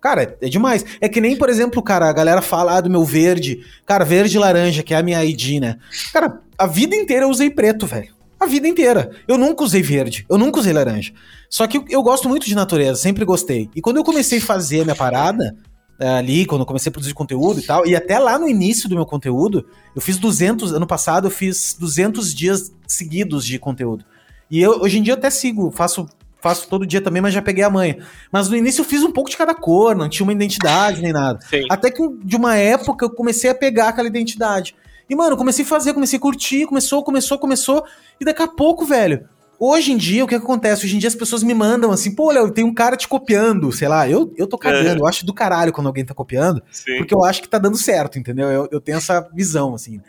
Cara, 0.00 0.36
é 0.42 0.48
demais. 0.48 0.84
É 1.00 1.08
que 1.08 1.20
nem, 1.20 1.36
por 1.36 1.48
exemplo, 1.48 1.80
cara, 1.80 2.08
a 2.08 2.12
galera 2.12 2.42
fala 2.42 2.76
ah, 2.76 2.80
do 2.80 2.90
meu 2.90 3.04
verde. 3.04 3.64
Cara, 3.86 4.04
verde 4.04 4.36
e 4.36 4.40
laranja, 4.40 4.82
que 4.82 4.92
é 4.92 4.96
a 4.96 5.02
minha 5.04 5.24
ID, 5.24 5.60
né? 5.60 5.76
Cara, 6.12 6.40
a 6.58 6.66
vida 6.66 6.96
inteira 6.96 7.24
eu 7.24 7.30
usei 7.30 7.50
preto, 7.50 7.86
velho. 7.86 8.12
A 8.40 8.46
vida 8.46 8.66
inteira. 8.66 9.12
Eu 9.28 9.38
nunca 9.38 9.62
usei 9.62 9.80
verde, 9.80 10.26
eu 10.28 10.36
nunca 10.36 10.58
usei 10.58 10.72
laranja. 10.72 11.12
Só 11.48 11.68
que 11.68 11.80
eu 11.88 12.02
gosto 12.02 12.28
muito 12.28 12.46
de 12.46 12.54
natureza, 12.56 13.00
sempre 13.00 13.24
gostei. 13.24 13.70
E 13.76 13.80
quando 13.80 13.98
eu 13.98 14.04
comecei 14.04 14.38
a 14.38 14.42
fazer 14.42 14.80
a 14.80 14.84
minha 14.84 14.96
parada, 14.96 15.56
ali, 15.98 16.46
quando 16.46 16.62
eu 16.62 16.66
comecei 16.66 16.90
a 16.90 16.92
produzir 16.92 17.14
conteúdo 17.14 17.60
e 17.60 17.62
tal. 17.62 17.86
E 17.86 17.96
até 17.96 18.18
lá 18.18 18.38
no 18.38 18.48
início 18.48 18.88
do 18.88 18.94
meu 18.94 19.04
conteúdo, 19.04 19.66
eu 19.94 20.00
fiz 20.00 20.16
200, 20.18 20.72
ano 20.72 20.86
passado 20.86 21.26
eu 21.26 21.30
fiz 21.30 21.76
200 21.78 22.34
dias 22.34 22.72
seguidos 22.86 23.44
de 23.44 23.58
conteúdo. 23.58 24.04
E 24.50 24.60
eu, 24.60 24.80
hoje 24.80 24.98
em 24.98 25.02
dia 25.02 25.14
eu 25.14 25.18
até 25.18 25.30
sigo, 25.30 25.70
faço 25.70 26.06
faço 26.40 26.68
todo 26.68 26.86
dia 26.86 27.00
também, 27.00 27.20
mas 27.20 27.34
já 27.34 27.42
peguei 27.42 27.64
a 27.64 27.70
manha. 27.70 27.98
Mas 28.30 28.48
no 28.48 28.56
início 28.56 28.82
eu 28.82 28.84
fiz 28.84 29.02
um 29.02 29.10
pouco 29.10 29.28
de 29.28 29.36
cada 29.36 29.54
cor, 29.54 29.96
não 29.96 30.08
tinha 30.08 30.24
uma 30.24 30.32
identidade 30.32 31.02
nem 31.02 31.12
nada. 31.12 31.40
Sim. 31.48 31.64
Até 31.68 31.90
que 31.90 32.00
de 32.24 32.36
uma 32.36 32.56
época 32.56 33.04
eu 33.04 33.10
comecei 33.10 33.50
a 33.50 33.54
pegar 33.54 33.88
aquela 33.88 34.06
identidade. 34.06 34.74
E, 35.10 35.16
mano, 35.16 35.36
comecei 35.36 35.64
a 35.64 35.68
fazer, 35.68 35.94
comecei 35.94 36.18
a 36.18 36.22
curtir, 36.22 36.66
começou, 36.66 37.02
começou, 37.02 37.38
começou. 37.38 37.84
E 38.20 38.24
daqui 38.24 38.42
a 38.42 38.46
pouco, 38.46 38.84
velho, 38.84 39.26
Hoje 39.60 39.90
em 39.90 39.96
dia, 39.96 40.24
o 40.24 40.28
que, 40.28 40.36
acontece? 40.36 40.86
Hoje 40.86 40.94
em 40.94 40.98
dia 41.00 41.08
as 41.08 41.16
pessoas 41.16 41.42
me 41.42 41.52
mandam 41.52 41.90
assim, 41.90 42.14
pô, 42.14 42.30
Léo, 42.30 42.50
tem 42.50 42.64
um 42.64 42.72
cara 42.72 42.96
te 42.96 43.08
copiando, 43.08 43.72
sei 43.72 43.88
lá, 43.88 44.08
eu, 44.08 44.32
eu 44.36 44.46
tô 44.46 44.56
cagando, 44.56 45.00
é. 45.00 45.02
eu 45.02 45.06
acho 45.06 45.26
do 45.26 45.34
caralho 45.34 45.72
quando 45.72 45.88
alguém 45.88 46.04
tá 46.04 46.14
copiando, 46.14 46.62
Sim. 46.70 46.98
porque 46.98 47.12
eu 47.12 47.24
acho 47.24 47.42
que 47.42 47.48
tá 47.48 47.58
dando 47.58 47.76
certo, 47.76 48.20
entendeu? 48.20 48.48
Eu, 48.48 48.68
eu 48.70 48.80
tenho 48.80 48.98
essa 48.98 49.28
visão, 49.34 49.74
assim. 49.74 50.00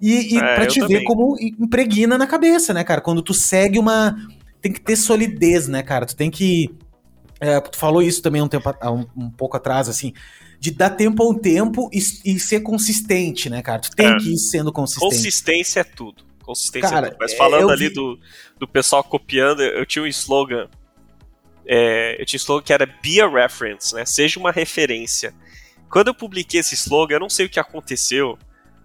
E, 0.00 0.34
e 0.34 0.38
é, 0.38 0.54
pra 0.56 0.66
te 0.66 0.84
ver 0.84 1.04
como 1.04 1.36
impregna 1.40 2.18
na 2.18 2.26
cabeça, 2.26 2.74
né, 2.74 2.82
cara? 2.82 3.00
Quando 3.00 3.22
tu 3.22 3.32
segue 3.32 3.78
uma. 3.78 4.16
Tem 4.60 4.72
que 4.72 4.80
ter 4.80 4.96
solidez, 4.96 5.68
né, 5.68 5.82
cara? 5.82 6.04
Tu 6.04 6.16
tem 6.16 6.30
que. 6.30 6.74
É, 7.40 7.60
tu 7.60 7.78
falou 7.78 8.02
isso 8.02 8.20
também 8.20 8.42
um, 8.42 8.48
tempo, 8.48 8.68
um, 8.82 9.24
um 9.24 9.30
pouco 9.30 9.56
atrás, 9.56 9.88
assim 9.88 10.12
de 10.60 10.72
dar 10.72 10.90
tempo 10.90 11.22
ao 11.22 11.34
tempo 11.34 11.88
e, 11.92 11.98
e, 12.24 12.40
ser 12.40 12.62
consistente, 12.62 13.48
né, 13.48 13.62
cara? 13.62 13.80
Tu 13.80 13.94
tem 13.94 14.08
é. 14.08 14.16
que 14.16 14.34
ir 14.34 14.38
sendo 14.38 14.72
consistente. 14.72 15.14
Consistência 15.14 15.80
é 15.80 15.84
tudo 15.84 16.27
consistência. 16.48 16.88
Cara, 16.88 17.14
mas 17.20 17.34
falando 17.34 17.70
ali 17.70 17.88
vi... 17.88 17.94
do, 17.94 18.18
do 18.58 18.66
pessoal 18.66 19.04
copiando, 19.04 19.62
eu 19.62 19.84
tinha 19.84 20.02
um 20.02 20.06
slogan. 20.06 20.66
É, 21.66 22.16
eu 22.18 22.24
tinha 22.24 22.38
um 22.38 22.40
slogan 22.40 22.64
que 22.64 22.72
era 22.72 22.86
Be 22.86 23.20
a 23.20 23.28
Reference, 23.28 23.94
né? 23.94 24.06
Seja 24.06 24.40
uma 24.40 24.50
referência. 24.50 25.34
Quando 25.90 26.08
eu 26.08 26.14
publiquei 26.14 26.60
esse 26.60 26.74
slogan, 26.74 27.16
eu 27.16 27.20
não 27.20 27.28
sei 27.28 27.44
o 27.44 27.50
que 27.50 27.60
aconteceu, 27.60 28.38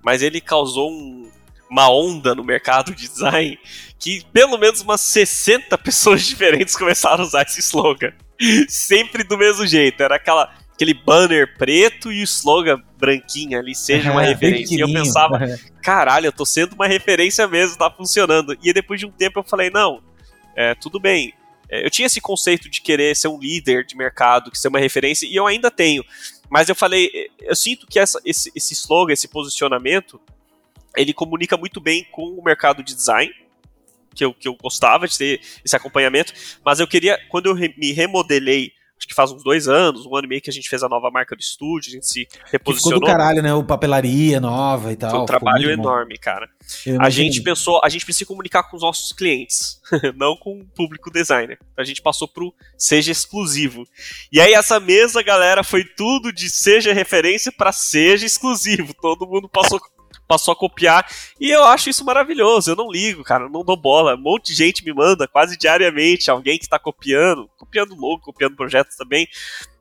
mas 0.03 0.21
ele 0.21 0.41
causou 0.41 0.91
um, 0.91 1.31
uma 1.69 1.89
onda 1.89 2.35
no 2.35 2.43
mercado 2.43 2.93
de 2.93 3.07
design 3.07 3.57
que 3.97 4.25
pelo 4.33 4.57
menos 4.57 4.81
umas 4.81 4.99
60 4.99 5.77
pessoas 5.79 6.25
diferentes 6.25 6.75
começaram 6.75 7.23
a 7.23 7.27
usar 7.27 7.43
esse 7.43 7.61
slogan. 7.61 8.11
Sempre 8.67 9.23
do 9.23 9.37
mesmo 9.37 9.65
jeito. 9.65 10.03
Era 10.03 10.15
aquela 10.15 10.53
aquele 10.83 10.93
banner 10.93 11.57
preto 11.57 12.11
e 12.11 12.21
o 12.21 12.23
slogan 12.23 12.81
branquinho 12.97 13.57
ali 13.57 13.73
seja 13.73 14.11
uma 14.11 14.21
referência. 14.23 14.75
E 14.75 14.79
eu 14.79 14.87
pensava, 14.87 15.39
caralho, 15.81 16.27
eu 16.27 16.31
tô 16.31 16.45
sendo 16.45 16.73
uma 16.73 16.87
referência 16.87 17.47
mesmo, 17.47 17.77
tá 17.77 17.89
funcionando. 17.89 18.57
E 18.61 18.73
depois 18.73 18.99
de 18.99 19.05
um 19.05 19.11
tempo 19.11 19.39
eu 19.39 19.43
falei, 19.43 19.69
não, 19.69 20.03
é, 20.55 20.75
tudo 20.75 20.99
bem. 20.99 21.33
É, 21.69 21.85
eu 21.85 21.89
tinha 21.89 22.05
esse 22.05 22.19
conceito 22.19 22.69
de 22.69 22.81
querer 22.81 23.15
ser 23.15 23.29
um 23.29 23.39
líder 23.39 23.85
de 23.85 23.95
mercado, 23.95 24.51
que 24.51 24.59
ser 24.59 24.67
uma 24.67 24.79
referência, 24.79 25.25
e 25.25 25.35
eu 25.35 25.47
ainda 25.47 25.71
tenho. 25.71 26.03
Mas 26.49 26.69
eu 26.69 26.75
falei, 26.75 27.09
eu 27.39 27.55
sinto 27.55 27.87
que 27.87 27.97
essa, 27.97 28.19
esse, 28.25 28.51
esse 28.53 28.73
slogan, 28.73 29.13
esse 29.13 29.27
posicionamento, 29.27 30.21
ele 30.95 31.13
comunica 31.13 31.57
muito 31.57 31.79
bem 31.79 32.05
com 32.11 32.23
o 32.23 32.43
mercado 32.43 32.83
de 32.83 32.93
design, 32.93 33.33
que 34.13 34.23
eu, 34.23 34.33
que 34.33 34.47
eu 34.47 34.55
gostava 34.55 35.07
de 35.07 35.17
ter 35.17 35.41
esse 35.65 35.75
acompanhamento, 35.75 36.33
mas 36.63 36.79
eu 36.79 36.87
queria, 36.87 37.17
quando 37.29 37.47
eu 37.47 37.53
re, 37.55 37.73
me 37.75 37.91
remodelei 37.91 38.71
acho 38.97 39.07
que 39.07 39.13
faz 39.13 39.31
uns 39.31 39.43
dois 39.43 39.67
anos, 39.67 40.05
um 40.05 40.15
ano 40.15 40.25
e 40.25 40.29
meio 40.29 40.41
que 40.41 40.49
a 40.49 40.53
gente 40.53 40.69
fez 40.69 40.83
a 40.83 40.89
nova 40.89 41.11
marca 41.11 41.35
do 41.35 41.39
estúdio, 41.41 41.89
a 41.89 41.93
gente 41.93 42.07
se 42.07 42.27
reposicionou. 42.45 42.99
ficou 42.99 43.09
do 43.09 43.11
caralho, 43.11 43.41
né? 43.41 43.53
O 43.53 43.63
papelaria 43.63 44.39
nova 44.39 44.91
e 44.91 44.95
tal. 44.95 45.11
Foi 45.11 45.19
um 45.19 45.25
trabalho 45.25 45.69
enorme, 45.69 46.17
cara. 46.17 46.47
A 46.99 47.09
gente 47.09 47.41
pensou, 47.41 47.81
a 47.83 47.89
gente 47.89 48.05
precisa 48.05 48.25
comunicar 48.25 48.63
com 48.63 48.77
os 48.77 48.81
nossos 48.81 49.11
clientes, 49.11 49.81
não 50.15 50.35
com 50.37 50.59
o 50.59 50.65
público 50.65 51.11
designer. 51.11 51.59
A 51.77 51.83
gente 51.83 52.01
passou 52.01 52.27
pro 52.27 52.53
seja 52.77 53.11
exclusivo. 53.11 53.85
E 54.31 54.39
aí 54.39 54.53
essa 54.53 54.79
mesa, 54.79 55.21
galera, 55.21 55.63
foi 55.63 55.83
tudo 55.83 56.31
de 56.31 56.49
seja 56.49 56.93
referência 56.93 57.51
para 57.51 57.71
seja 57.71 58.25
exclusivo. 58.25 58.93
Todo 59.01 59.27
mundo 59.27 59.49
passou 59.49 59.79
passou 60.33 60.51
a 60.51 60.55
copiar. 60.55 61.05
E 61.39 61.51
eu 61.51 61.63
acho 61.65 61.89
isso 61.89 62.03
maravilhoso. 62.03 62.71
Eu 62.71 62.75
não 62.75 62.91
ligo, 62.91 63.23
cara, 63.23 63.47
não 63.47 63.63
dou 63.63 63.77
bola. 63.77 64.15
Um 64.15 64.21
monte 64.21 64.47
de 64.47 64.55
gente 64.55 64.83
me 64.83 64.91
manda 64.91 65.27
quase 65.27 65.57
diariamente 65.57 66.31
alguém 66.31 66.57
que 66.57 66.65
está 66.65 66.79
copiando, 66.79 67.49
copiando 67.55 67.95
logo, 67.95 68.21
copiando 68.21 68.55
projetos 68.55 68.95
também. 68.95 69.27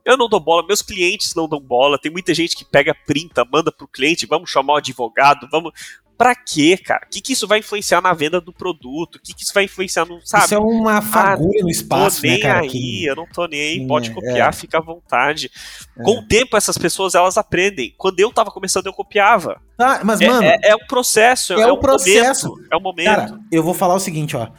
Eu 0.05 0.17
não 0.17 0.27
dou 0.27 0.39
bola, 0.39 0.67
meus 0.67 0.81
clientes 0.81 1.33
não 1.33 1.47
dão 1.47 1.59
bola. 1.59 1.97
Tem 1.97 2.11
muita 2.11 2.33
gente 2.33 2.55
que 2.55 2.65
pega, 2.65 2.93
printa, 2.93 3.45
manda 3.45 3.71
pro 3.71 3.87
cliente, 3.87 4.27
vamos 4.27 4.49
chamar 4.49 4.73
o 4.73 4.77
advogado, 4.77 5.47
vamos. 5.49 5.71
Pra 6.17 6.35
quê, 6.35 6.77
cara? 6.77 7.05
O 7.05 7.09
que, 7.09 7.21
que 7.21 7.33
isso 7.33 7.47
vai 7.47 7.59
influenciar 7.59 8.01
na 8.01 8.13
venda 8.13 8.39
do 8.39 8.53
produto? 8.53 9.15
O 9.15 9.19
que, 9.19 9.33
que 9.33 9.43
isso 9.43 9.53
vai 9.53 9.63
influenciar 9.63 10.05
no. 10.05 10.19
Sabe? 10.23 10.45
Isso 10.45 10.53
é 10.53 10.59
uma 10.59 11.01
fagulha 11.01 11.59
ah, 11.59 11.63
no 11.63 11.69
espaço, 11.69 12.21
tô 12.21 12.27
nem 12.27 12.37
né, 12.37 12.43
cara? 12.43 12.59
Aí, 12.61 12.69
que... 12.69 13.05
Eu 13.05 13.15
não 13.15 13.25
tô 13.25 13.47
nem 13.47 13.59
aí, 13.59 13.87
pode 13.87 14.11
é, 14.11 14.13
copiar, 14.13 14.49
é. 14.49 14.51
fica 14.51 14.77
à 14.77 14.81
vontade. 14.81 15.51
É. 15.97 16.03
Com 16.03 16.19
o 16.19 16.27
tempo, 16.27 16.55
essas 16.55 16.77
pessoas 16.77 17.15
elas 17.15 17.37
aprendem. 17.37 17.93
Quando 17.97 18.19
eu 18.19 18.31
tava 18.31 18.51
começando, 18.51 18.85
eu 18.85 18.93
copiava. 18.93 19.59
Ah, 19.77 20.01
mas, 20.03 20.21
é, 20.21 20.27
mano. 20.27 20.43
É, 20.43 20.59
é, 20.63 20.75
um 20.75 20.85
processo, 20.87 21.53
é, 21.53 21.61
é 21.61 21.71
um 21.71 21.79
processo. 21.79 22.49
Momento, 22.49 22.67
é 22.71 22.77
um 22.77 22.81
momento. 22.81 23.05
Cara, 23.05 23.39
eu 23.51 23.63
vou 23.63 23.73
falar 23.73 23.95
o 23.95 23.99
seguinte, 23.99 24.37
ó. 24.37 24.49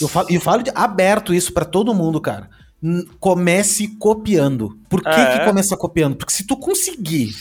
Eu 0.00 0.08
falo, 0.08 0.26
eu 0.30 0.40
falo 0.40 0.62
de, 0.62 0.70
aberto 0.74 1.32
isso 1.32 1.52
para 1.52 1.64
todo 1.64 1.94
mundo, 1.94 2.20
cara. 2.20 2.50
Comece 3.18 3.88
copiando. 3.96 4.78
Por 4.88 5.02
que, 5.02 5.10
que 5.10 5.40
É. 5.40 5.44
começa 5.44 5.76
copiando? 5.76 6.16
Porque 6.16 6.32
se 6.32 6.46
tu 6.46 6.56
conseguir 6.56 7.34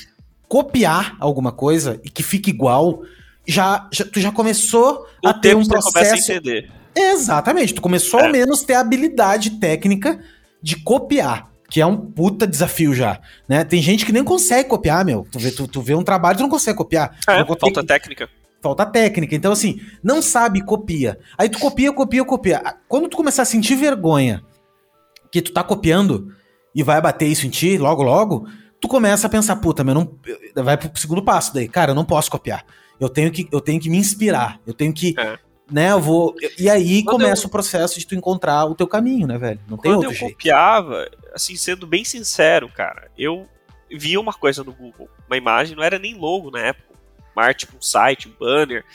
copiar 0.47 1.15
alguma 1.19 1.51
coisa 1.51 1.99
e 2.03 2.09
que 2.09 2.21
fique 2.21 2.49
igual, 2.49 3.01
já, 3.47 3.87
já- 3.91 4.05
tu 4.05 4.19
já 4.19 4.31
começou 4.31 5.05
Com 5.21 5.27
a 5.27 5.31
o 5.31 5.41
ter 5.41 5.55
um 5.55 5.65
processo. 5.65 6.31
Exatamente, 6.95 7.73
tu 7.73 7.81
começou 7.81 8.19
É. 8.19 8.25
ao 8.25 8.31
menos 8.31 8.63
ter 8.63 8.73
a 8.73 8.79
habilidade 8.81 9.51
técnica 9.51 10.19
de 10.61 10.75
copiar, 10.77 11.49
que 11.69 11.79
é 11.79 11.85
um 11.85 11.95
puta 11.97 12.45
desafio 12.45 12.93
já, 12.93 13.19
né? 13.47 13.63
Tem 13.63 13.81
gente 13.81 14.05
que 14.05 14.11
nem 14.11 14.23
consegue 14.23 14.67
copiar, 14.67 15.05
meu. 15.05 15.25
Tu 15.31 15.39
vê, 15.39 15.51
tu, 15.51 15.67
tu 15.67 15.81
vê 15.81 15.95
um 15.95 16.03
trabalho, 16.03 16.37
tu 16.37 16.41
não 16.43 16.49
consegue 16.49 16.77
copiar. 16.77 17.17
É, 17.27 17.45
falta 17.45 17.83
técnica. 17.83 18.29
falta 18.61 18.85
técnica. 18.85 19.33
Então, 19.35 19.51
assim, 19.53 19.79
não 20.03 20.21
sabe, 20.21 20.63
copia. 20.63 21.17
Aí 21.37 21.47
tu 21.49 21.59
copia, 21.59 21.91
copia, 21.93 22.23
copia. 22.25 22.61
Quando 22.89 23.07
tu 23.07 23.15
começar 23.17 23.43
a 23.43 23.45
sentir 23.45 23.75
vergonha 23.75 24.43
que 25.31 25.41
tu 25.41 25.53
tá 25.53 25.63
copiando 25.63 26.27
e 26.75 26.83
vai 26.83 27.01
bater 27.01 27.25
isso 27.27 27.47
em 27.47 27.49
ti 27.49 27.77
logo, 27.77 28.03
logo, 28.03 28.45
tu 28.81 28.87
começa 28.89 29.25
a 29.27 29.29
pensar, 29.29 29.55
puta, 29.55 29.81
meu, 29.83 29.95
não. 29.95 30.13
Vai 30.55 30.75
pro 30.77 30.91
segundo 30.99 31.23
passo 31.23 31.53
daí. 31.53 31.67
Cara, 31.69 31.91
eu 31.91 31.95
não 31.95 32.03
posso 32.05 32.29
copiar. 32.29 32.65
Eu 33.01 33.09
tenho 33.09 33.31
que, 33.31 33.49
eu 33.51 33.59
tenho 33.59 33.81
que 33.81 33.89
me 33.89 33.97
inspirar. 33.97 34.61
Eu 34.65 34.75
tenho 34.75 34.93
que. 34.93 35.15
É. 35.17 35.39
Né, 35.71 35.91
eu 35.91 35.99
vou. 35.99 36.35
E 36.59 36.69
aí 36.69 37.01
Quando 37.03 37.13
começa 37.23 37.43
eu- 37.43 37.47
o 37.47 37.49
processo 37.49 37.97
de 37.97 38.05
tu 38.05 38.13
encontrar 38.13 38.65
o 38.65 38.75
teu 38.75 38.85
caminho, 38.85 39.25
né, 39.25 39.37
velho? 39.39 39.59
Não 39.67 39.77
tem 39.77 39.91
outro 39.91 40.11
eu 40.11 40.13
jeito. 40.13 40.33
copiava, 40.33 41.09
assim, 41.33 41.55
sendo 41.55 41.87
bem 41.87 42.03
sincero, 42.03 42.69
cara, 42.69 43.09
eu 43.17 43.47
via 43.89 44.19
uma 44.19 44.33
coisa 44.33 44.63
no 44.63 44.71
Google, 44.73 45.09
uma 45.27 45.37
imagem, 45.37 45.75
não 45.75 45.83
era 45.83 45.97
nem 45.97 46.13
logo 46.13 46.51
na 46.51 46.59
época, 46.59 46.93
uma 47.35 47.43
arte, 47.45 47.67
um 47.75 47.81
site, 47.81 48.27
um 48.27 48.33
banner. 48.37 48.85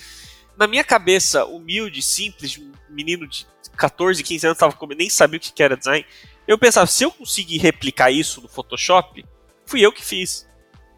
Na 0.56 0.66
minha 0.66 0.84
cabeça, 0.84 1.44
humilde, 1.46 2.00
simples, 2.02 2.52
de 2.52 2.60
um 2.60 2.72
menino 2.90 3.26
de 3.26 3.46
14, 3.76 4.22
15 4.22 4.46
anos, 4.46 4.58
tava 4.58 4.74
comendo, 4.74 4.98
nem 4.98 5.10
sabia 5.10 5.38
o 5.38 5.40
que 5.40 5.52
que 5.52 5.62
era 5.62 5.76
design. 5.76 6.04
Eu 6.46 6.58
pensava, 6.58 6.86
se 6.86 7.04
eu 7.04 7.10
conseguir 7.10 7.58
replicar 7.58 8.10
isso 8.10 8.40
no 8.40 8.48
Photoshop, 8.48 9.24
fui 9.64 9.80
eu 9.80 9.92
que 9.92 10.04
fiz. 10.04 10.46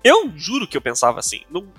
Eu 0.03 0.33
juro 0.37 0.67
que 0.67 0.77
eu 0.77 0.81
pensava 0.81 1.19
assim. 1.19 1.43
Não- 1.51 1.73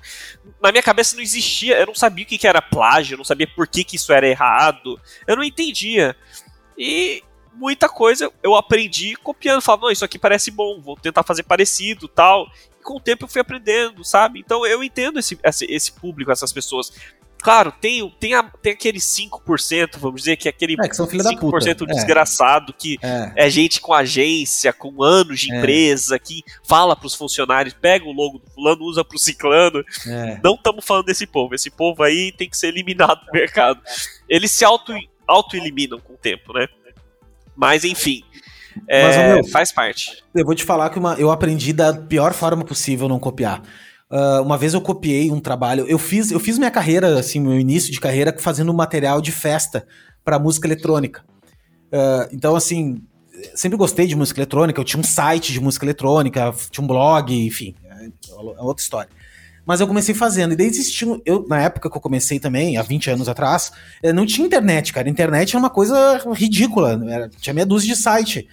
na 0.62 0.72
minha 0.72 0.84
cabeça 0.84 1.16
não 1.16 1.24
existia, 1.24 1.80
eu 1.80 1.88
não 1.88 1.96
sabia 1.96 2.26
o 2.26 2.28
que 2.28 2.38
que 2.38 2.48
era 2.48 2.62
plágio, 2.62 3.14
eu 3.14 3.18
não 3.18 3.26
sabia 3.26 3.48
por 3.48 3.68
que, 3.68 3.84
que 3.84 3.96
isso 3.96 4.12
era 4.12 4.28
errado, 4.28 5.00
eu 5.26 5.36
não 5.36 5.44
entendia. 5.44 6.16
E 6.78 7.24
muita 7.54 7.90
coisa 7.90 8.32
eu 8.41 8.56
aprendi 8.56 9.16
copiando, 9.18 9.62
falava, 9.62 9.84
não, 9.84 9.91
isso 9.91 10.06
aqui 10.06 10.18
parece 10.18 10.50
bom, 10.52 10.80
vou 10.82 10.96
tentar 10.96 11.24
fazer 11.24 11.44
parecido 11.44 12.08
tal. 12.08 12.48
E 12.80 12.84
com 12.84 12.98
o 12.98 13.02
tempo 13.02 13.26
eu 13.26 13.28
fui 13.28 13.41
aprendendo, 13.41 14.04
sabe? 14.04 14.40
Então 14.40 14.66
eu 14.66 14.84
entendo 14.84 15.20
esse, 15.20 15.38
esse, 15.44 15.66
esse 15.66 15.91
público, 15.91 16.32
essas 16.32 16.54
pessoas. 16.54 16.91
Claro, 17.41 17.72
tem, 17.80 18.07
tem, 18.20 18.34
a- 18.34 18.44
tem 18.44 18.74
aquele 18.74 18.99
5%, 18.99 19.98
vamos 19.98 20.22
dizer, 20.22 20.36
que 20.36 20.48
é 20.48 20.52
aquele 20.52 20.76
É, 20.84 20.88
que 20.90 20.95
são 20.95 21.07
filha 21.07 21.24
da 21.24 21.30
puta. 21.32 21.57
5% 21.66 21.84
É. 21.90 21.94
desgraçado 21.94 22.74
que 22.74 22.98
É. 23.02 23.32
é 23.45 23.49
gente 23.49 23.80
com 23.80 23.94
agência, 23.94 24.74
com 24.74 25.02
anos 25.02 25.40
de 25.40 25.53
É. 25.53 25.57
empresa, 25.57 26.20
que 26.20 26.44
fala 26.68 26.95
pros 26.95 27.16
funcionários, 27.16 27.74
pega 27.74 28.06
o 28.06 28.11
logo 28.11 28.40
do 28.40 28.49
fulano, 28.52 28.84
usa 28.84 29.06
pro 29.06 29.18
ciclano. 29.18 29.84
É. 30.06 30.40
Não 30.44 30.56
estamos 30.56 30.84
falando 30.86 31.06
desse 31.06 31.26
povo. 31.26 31.56
Esse 31.56 31.70
povo 31.70 32.03
aí 32.03 32.32
tem 32.34 32.49
que 32.49 32.57
ser 32.57 32.68
eliminado 32.68 33.26
do 33.26 33.32
mercado. 33.32 33.80
Eles 34.28 34.52
se 34.52 34.66
auto- 34.66 34.94
auto-eliminam 35.28 35.99
com 35.99 36.14
o 36.14 36.18
tempo, 36.18 36.52
né? 36.53 36.68
Mas 37.56 37.84
enfim. 37.86 38.24
é, 38.88 39.03
Mas, 39.03 39.18
meu, 39.36 39.44
faz 39.52 39.72
parte. 39.72 40.24
Eu 40.36 40.45
vou 40.45 40.56
te 40.56 40.64
falar 40.64 40.90
que 40.90 40.99
uma- 40.99 41.16
eu 41.16 41.32
aprendi 41.32 41.74
da 41.74 41.94
pior 41.94 42.34
forma 42.34 42.64
possível 42.64 43.10
não 43.10 43.20
copiar. 43.20 43.61
Ah, 44.11 44.41
uma 44.41 44.57
vez 44.57 44.73
eu 44.73 44.81
copiei 44.81 45.31
um 45.31 45.40
trabalho, 45.40 45.86
eu 45.88 45.99
fiz, 45.99 46.31
eu 46.31 46.40
fiz 46.40 46.57
minha 46.57 46.72
carreira, 46.72 47.19
assim, 47.19 47.40
meu 47.40 47.60
início 47.60 47.91
de 47.91 47.99
carreira 47.99 48.36
fazendo 48.40 48.73
material 48.73 49.22
de 49.22 49.31
festa 49.31 49.86
para 50.23 50.40
música 50.40 50.68
eletrônica. 50.68 51.23
Ah, 51.91 52.27
então, 52.31 52.56
assim, 52.56 53.02
sempre 53.56 53.77
gostei 53.77 54.07
de 54.07 54.15
música 54.15 54.40
eletrônica, 54.40 54.80
eu 54.80 54.86
tinha 54.86 54.99
um 54.99 55.03
site 55.03 55.53
de 55.53 55.60
música 55.60 55.86
eletrônica, 55.86 56.53
tinha 56.72 56.84
um 56.84 56.88
blog, 56.88 57.34
enfim, 57.45 57.76
é 57.84 58.61
outra 58.61 58.81
história. 58.81 59.10
Mas 59.65 59.80
eu 59.80 59.88
comecei 59.88 60.15
fazendo, 60.15 60.53
e 60.53 60.56
daí 60.56 60.65
existia, 60.65 61.07
eu, 61.23 61.45
na 61.48 61.61
época 61.61 61.91
que 61.91 61.95
eu 61.98 62.02
comecei 62.02 62.40
também, 62.40 62.77
há 62.77 62.81
20 62.81 63.11
anos 63.11 63.30
atrás, 63.30 63.72
eh, 64.02 64.11
não 64.11 64.26
tinha 64.26 64.48
internet, 64.48 64.91
cara. 64.91 65.07
Internet 65.07 65.52
era 65.52 65.60
uma 65.60 65.69
coisa 65.69 66.18
ridícula, 66.34 66.99
era- 67.07 67.30
tinha 67.30 67.53
meia 67.53 67.68
dúzia 67.68 67.94
de 67.94 68.02
site. 68.02 68.48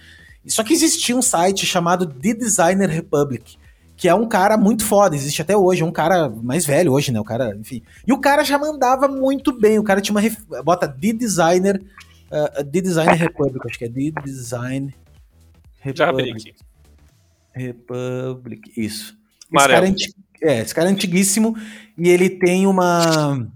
Só 0.45 0.63
que 0.63 0.73
existia 0.73 1.15
um 1.15 1.21
site 1.21 1.65
chamado 1.65 2.05
The 2.05 2.35
Designer 2.35 2.87
Republic, 2.87 3.57
que 3.97 4.07
é 4.07 4.13
um 4.13 4.27
cara 4.27 4.55
muito 4.55 4.85
foda, 4.85 5.15
existe 5.15 5.41
até 5.41 5.57
hoje, 5.57 5.81
é 5.81 5.85
um 5.85 5.91
cara 5.91 6.29
mais 6.29 6.65
velho 6.65 6.93
hoje, 6.93 7.11
né? 7.11 7.19
O 7.19 7.23
cara, 7.23 7.55
enfim. 7.57 7.81
E 8.05 8.13
o 8.13 8.19
cara 8.19 8.43
já 8.43 8.57
mandava 8.57 9.07
muito 9.07 9.51
bem, 9.59 9.79
o 9.79 9.83
cara 9.83 9.99
tinha 9.99 10.13
uma. 10.13 10.21
ref- 10.21 10.45
Bota 10.63 10.87
The 10.87 11.13
Designer. 11.13 11.81
uh, 12.31 12.63
The 12.63 12.81
Designer 12.81 13.15
Republic, 13.15 13.59
acho 13.67 13.79
que 13.79 13.85
é 13.85 13.89
The 13.89 14.21
Design 14.23 14.93
Já 15.95 16.09
abri 16.09 16.25
Republic. 16.25 16.49
aqui. 16.51 17.65
Republic, 17.65 18.71
isso. 18.77 19.17
Esse 19.51 19.67
cara, 19.67 19.85
é 19.87 19.89
anti- 19.89 20.15
é, 20.43 20.59
esse 20.61 20.75
cara 20.75 20.89
é 20.89 20.91
antiguíssimo 20.91 21.57
e 21.97 22.07
ele 22.09 22.29
tem 22.29 22.67
uma. 22.67 23.47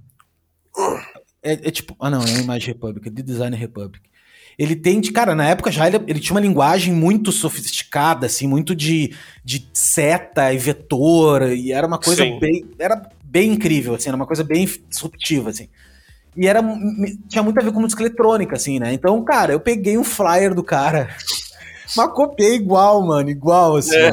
É, 1.44 1.54
é 1.54 1.72
tipo. 1.72 1.96
Ah, 2.00 2.10
não, 2.10 2.22
é 2.22 2.26
a 2.36 2.40
Image 2.42 2.68
Republic, 2.68 3.08
é 3.08 3.12
The 3.12 3.22
Design 3.22 3.56
Republic. 3.56 4.02
Ele 4.58 4.76
tem, 4.76 5.00
de, 5.00 5.12
cara, 5.12 5.34
na 5.34 5.48
época 5.48 5.72
já 5.72 5.88
ele, 5.88 6.00
ele 6.08 6.20
tinha 6.20 6.34
uma 6.36 6.42
linguagem 6.42 6.94
muito 6.94 7.32
sofisticada, 7.32 8.26
assim, 8.26 8.48
muito 8.48 8.76
de, 8.76 9.14
de 9.44 9.68
seta 9.74 10.54
e 10.54 10.58
vetor, 10.58 11.52
e 11.52 11.72
era 11.72 11.88
uma 11.88 11.98
coisa 11.98 12.24
Sim. 12.24 12.40
bem. 12.40 12.66
Era 12.78 13.02
bem 13.24 13.54
incrível, 13.54 13.96
assim, 13.96 14.10
era 14.10 14.16
uma 14.16 14.28
coisa 14.28 14.44
bem 14.44 14.68
disruptiva, 14.90 15.50
assim. 15.50 15.68
E 16.36 16.48
era, 16.48 16.62
tinha 17.28 17.44
muito 17.44 17.60
a 17.60 17.64
ver 17.64 17.72
com 17.72 17.82
música 17.82 18.02
eletrônica, 18.04 18.56
assim, 18.56 18.80
né? 18.80 18.94
Então, 18.94 19.22
cara, 19.24 19.52
eu 19.52 19.60
peguei 19.60 19.98
um 19.98 20.04
flyer 20.04 20.54
do 20.54 20.64
cara. 20.64 21.10
Mas 21.96 22.14
copiei 22.14 22.56
igual, 22.56 23.06
mano, 23.06 23.30
igual, 23.30 23.76
assim. 23.76 23.96
ó. 23.98 24.12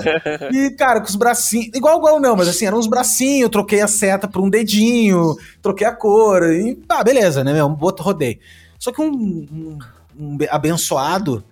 E, 0.53 0.71
cara, 0.71 1.01
com 1.01 1.07
os 1.07 1.15
bracinhos. 1.15 1.69
Igual, 1.75 1.99
igual 1.99 2.19
não, 2.19 2.35
mas 2.35 2.49
assim, 2.49 2.67
eram 2.67 2.79
uns 2.79 2.89
bracinhos, 2.89 3.51
troquei 3.51 3.81
a 3.81 3.87
seta 3.87 4.27
por 4.27 4.43
um 4.43 4.51
dedinho, 4.51 5.37
troquei 5.63 5.87
a 5.87 5.93
cor, 5.93 6.43
e 6.53 6.75
tá, 6.75 7.05
beleza, 7.05 7.45
né, 7.45 7.53
meu? 7.53 7.69
Boto, 7.69 8.03
rodei. 8.03 8.41
Só 8.81 8.91
que 8.91 9.01
um, 9.01 9.07
um- 9.07 9.79
um 10.19 10.37
abençoado 10.51 11.45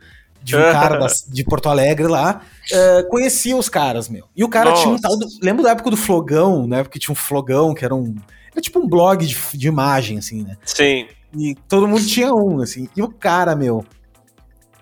de 0.43 0.55
um 0.57 0.61
cara 0.73 0.99
das- 0.99 1.25
de 1.29 1.43
Porto 1.45 1.69
Alegre 1.69 2.07
lá 2.07 2.41
eh, 2.73 3.03
conhecia 3.11 3.57
os 3.57 3.69
caras, 3.69 4.09
meu. 4.09 4.27
E 4.37 4.45
o 4.45 4.49
cara 4.49 4.73
tinha 4.75 4.89
um 4.89 4.93
Nossa. 4.93 5.03
tal. 5.03 5.17
Do, 5.19 5.27
lembra 5.43 5.63
da 5.65 5.71
época 5.71 5.91
do 5.91 5.97
Flogão, 5.97 6.67
né? 6.67 6.83
Porque 6.83 6.99
tinha 6.99 7.13
um 7.13 7.17
Flogão 7.17 7.75
que 7.75 7.85
era 7.85 7.95
um. 7.95 8.15
Era 8.53 8.61
tipo 8.61 8.79
um 8.79 8.87
blog 8.89 9.27
de, 9.27 9.37
de 9.55 9.69
imagem, 9.69 10.19
assim, 10.19 10.43
né? 10.45 10.57
Sim. 10.65 11.07
E 11.37 11.55
todo 11.69 11.87
mundo 11.89 12.05
tinha 12.07 12.33
um, 12.35 12.61
assim. 12.61 12.89
E 12.97 13.03
o 13.03 13.09
cara, 13.09 13.55
meu, 13.57 13.85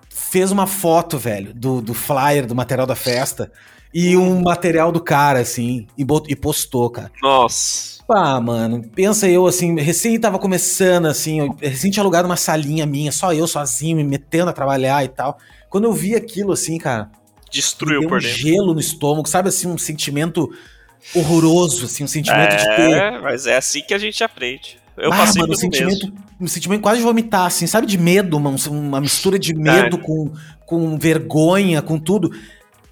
fez 0.08 0.50
uma 0.52 0.66
foto, 0.66 1.18
velho, 1.18 1.52
do, 1.54 1.80
do 1.80 1.94
flyer, 1.94 2.46
do 2.46 2.54
material 2.54 2.86
da 2.86 2.94
festa, 2.94 3.50
e 3.94 4.16
um 4.16 4.42
material 4.42 4.90
do 4.90 5.00
cara, 5.00 5.38
assim, 5.38 5.86
e, 5.96 6.04
bot- 6.04 6.28
e 6.28 6.34
postou, 6.34 6.90
cara. 6.90 7.12
Nossa. 7.22 8.02
Pá, 8.08 8.40
mano, 8.40 8.82
pensa 8.94 9.28
eu, 9.28 9.46
assim, 9.46 9.78
recém 9.80 10.18
tava 10.18 10.38
começando, 10.38 11.06
assim, 11.06 11.38
eu 11.38 11.56
recém 11.60 11.90
tinha 11.92 12.02
alugado 12.02 12.26
uma 12.26 12.36
salinha 12.36 12.84
minha, 12.84 13.12
só 13.12 13.32
eu 13.32 13.46
sozinho, 13.46 13.96
me 13.96 14.04
metendo 14.04 14.50
a 14.50 14.52
trabalhar 14.52 15.04
e 15.04 15.08
tal. 15.08 15.38
Quando 15.70 15.84
eu 15.84 15.92
vi 15.92 16.16
aquilo, 16.16 16.52
assim, 16.52 16.76
cara, 16.76 17.08
Destruiu 17.50 18.08
por 18.08 18.20
dentro. 18.20 18.34
um 18.34 18.36
gelo 18.36 18.74
no 18.74 18.80
estômago, 18.80 19.28
sabe 19.28 19.48
assim, 19.48 19.68
um 19.68 19.78
sentimento 19.78 20.50
horroroso, 21.14 21.86
assim, 21.86 22.02
um 22.02 22.08
sentimento 22.08 22.52
é, 22.52 22.56
de 22.56 22.64
ter. 22.64 22.90
É, 22.90 23.18
mas 23.20 23.46
é 23.46 23.56
assim 23.56 23.80
que 23.80 23.94
a 23.94 23.98
gente 23.98 24.24
aprende. 24.24 24.78
Eu 24.96 25.12
ah, 25.12 25.16
passei 25.18 25.40
mano, 25.40 25.52
um 25.52 25.56
sentimento, 25.56 26.06
mesmo. 26.06 26.24
um 26.40 26.46
sentimento 26.46 26.80
quase 26.82 26.98
de 26.98 27.04
vomitar, 27.04 27.46
assim, 27.46 27.66
sabe, 27.66 27.86
de 27.86 27.96
medo, 27.96 28.36
uma, 28.36 28.54
uma 28.68 29.00
mistura 29.00 29.38
de 29.38 29.54
medo 29.54 29.96
é. 29.96 30.00
com, 30.00 30.32
com 30.66 30.98
vergonha, 30.98 31.80
com 31.80 31.98
tudo. 31.98 32.32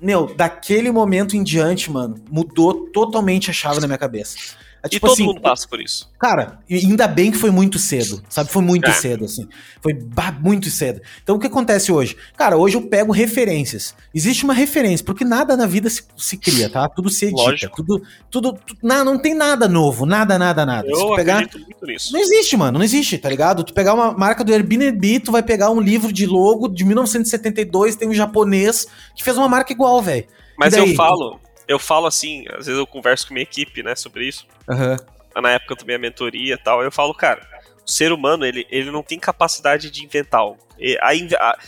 Meu, 0.02 0.34
daquele 0.34 0.90
momento 0.90 1.36
em 1.36 1.44
diante, 1.44 1.88
mano, 1.88 2.16
mudou 2.28 2.88
totalmente 2.88 3.50
a 3.50 3.52
chave 3.52 3.80
na 3.80 3.86
minha 3.86 3.96
cabeça. 3.98 4.36
É, 4.82 4.88
tipo 4.88 5.06
e 5.06 5.08
todo 5.08 5.12
assim, 5.12 5.24
mundo 5.24 5.40
passa 5.40 5.68
por 5.68 5.80
isso. 5.80 6.10
Cara, 6.18 6.58
ainda 6.68 7.06
bem 7.06 7.30
que 7.30 7.38
foi 7.38 7.50
muito 7.50 7.78
cedo, 7.78 8.20
sabe? 8.28 8.50
Foi 8.50 8.62
muito 8.62 8.90
é. 8.90 8.92
cedo, 8.92 9.24
assim. 9.24 9.48
Foi 9.80 9.96
muito 10.40 10.68
cedo. 10.70 11.00
Então 11.22 11.36
o 11.36 11.38
que 11.38 11.46
acontece 11.46 11.92
hoje? 11.92 12.16
Cara, 12.36 12.56
hoje 12.56 12.76
eu 12.76 12.82
pego 12.82 13.12
referências. 13.12 13.94
Existe 14.12 14.42
uma 14.42 14.52
referência, 14.52 15.04
porque 15.06 15.24
nada 15.24 15.56
na 15.56 15.66
vida 15.66 15.88
se, 15.88 16.02
se 16.16 16.36
cria, 16.36 16.68
tá? 16.68 16.88
Tudo 16.88 17.08
se 17.10 17.26
edita. 17.26 17.42
Lógico. 17.42 17.76
Tudo, 17.76 18.02
tudo, 18.28 18.52
tudo 18.66 18.78
não, 18.82 19.04
não 19.04 19.18
tem 19.18 19.34
nada 19.34 19.68
novo, 19.68 20.04
nada, 20.04 20.36
nada, 20.36 20.66
nada. 20.66 20.88
Eu 20.88 20.96
se 20.96 21.16
pegar, 21.16 21.38
acredito 21.38 21.60
muito 21.60 21.86
nisso. 21.86 22.12
Não 22.12 22.20
existe, 22.20 22.56
mano, 22.56 22.78
não 22.78 22.84
existe, 22.84 23.18
tá 23.18 23.28
ligado? 23.28 23.62
Tu 23.62 23.72
pegar 23.72 23.94
uma 23.94 24.12
marca 24.12 24.42
do 24.42 24.52
Airbnb, 24.52 25.20
tu 25.20 25.30
vai 25.30 25.44
pegar 25.44 25.70
um 25.70 25.80
livro 25.80 26.12
de 26.12 26.26
logo 26.26 26.66
de 26.66 26.84
1972, 26.84 27.94
tem 27.94 28.08
um 28.08 28.14
japonês 28.14 28.86
que 29.14 29.22
fez 29.22 29.36
uma 29.36 29.48
marca 29.48 29.72
igual, 29.72 30.02
velho. 30.02 30.26
Mas 30.58 30.74
eu 30.74 30.94
falo, 30.94 31.40
eu 31.66 31.78
falo 31.78 32.06
assim, 32.06 32.44
às 32.50 32.66
vezes 32.66 32.78
eu 32.78 32.86
converso 32.86 33.26
com 33.26 33.34
minha 33.34 33.42
equipe, 33.42 33.82
né, 33.82 33.94
sobre 33.94 34.26
isso. 34.26 34.46
Uhum. 34.68 34.96
Na 35.40 35.50
época 35.50 35.76
também 35.76 35.96
a 35.96 35.98
mentoria 35.98 36.54
e 36.54 36.58
tal, 36.58 36.82
eu 36.82 36.92
falo, 36.92 37.14
cara, 37.14 37.46
o 37.86 37.90
ser 37.90 38.12
humano, 38.12 38.44
ele, 38.44 38.66
ele 38.70 38.90
não 38.90 39.02
tem 39.02 39.18
capacidade 39.18 39.90
de 39.90 40.04
inventar 40.04 40.40
algo. 40.40 40.58
A, 41.00 41.12
a, 41.12 41.58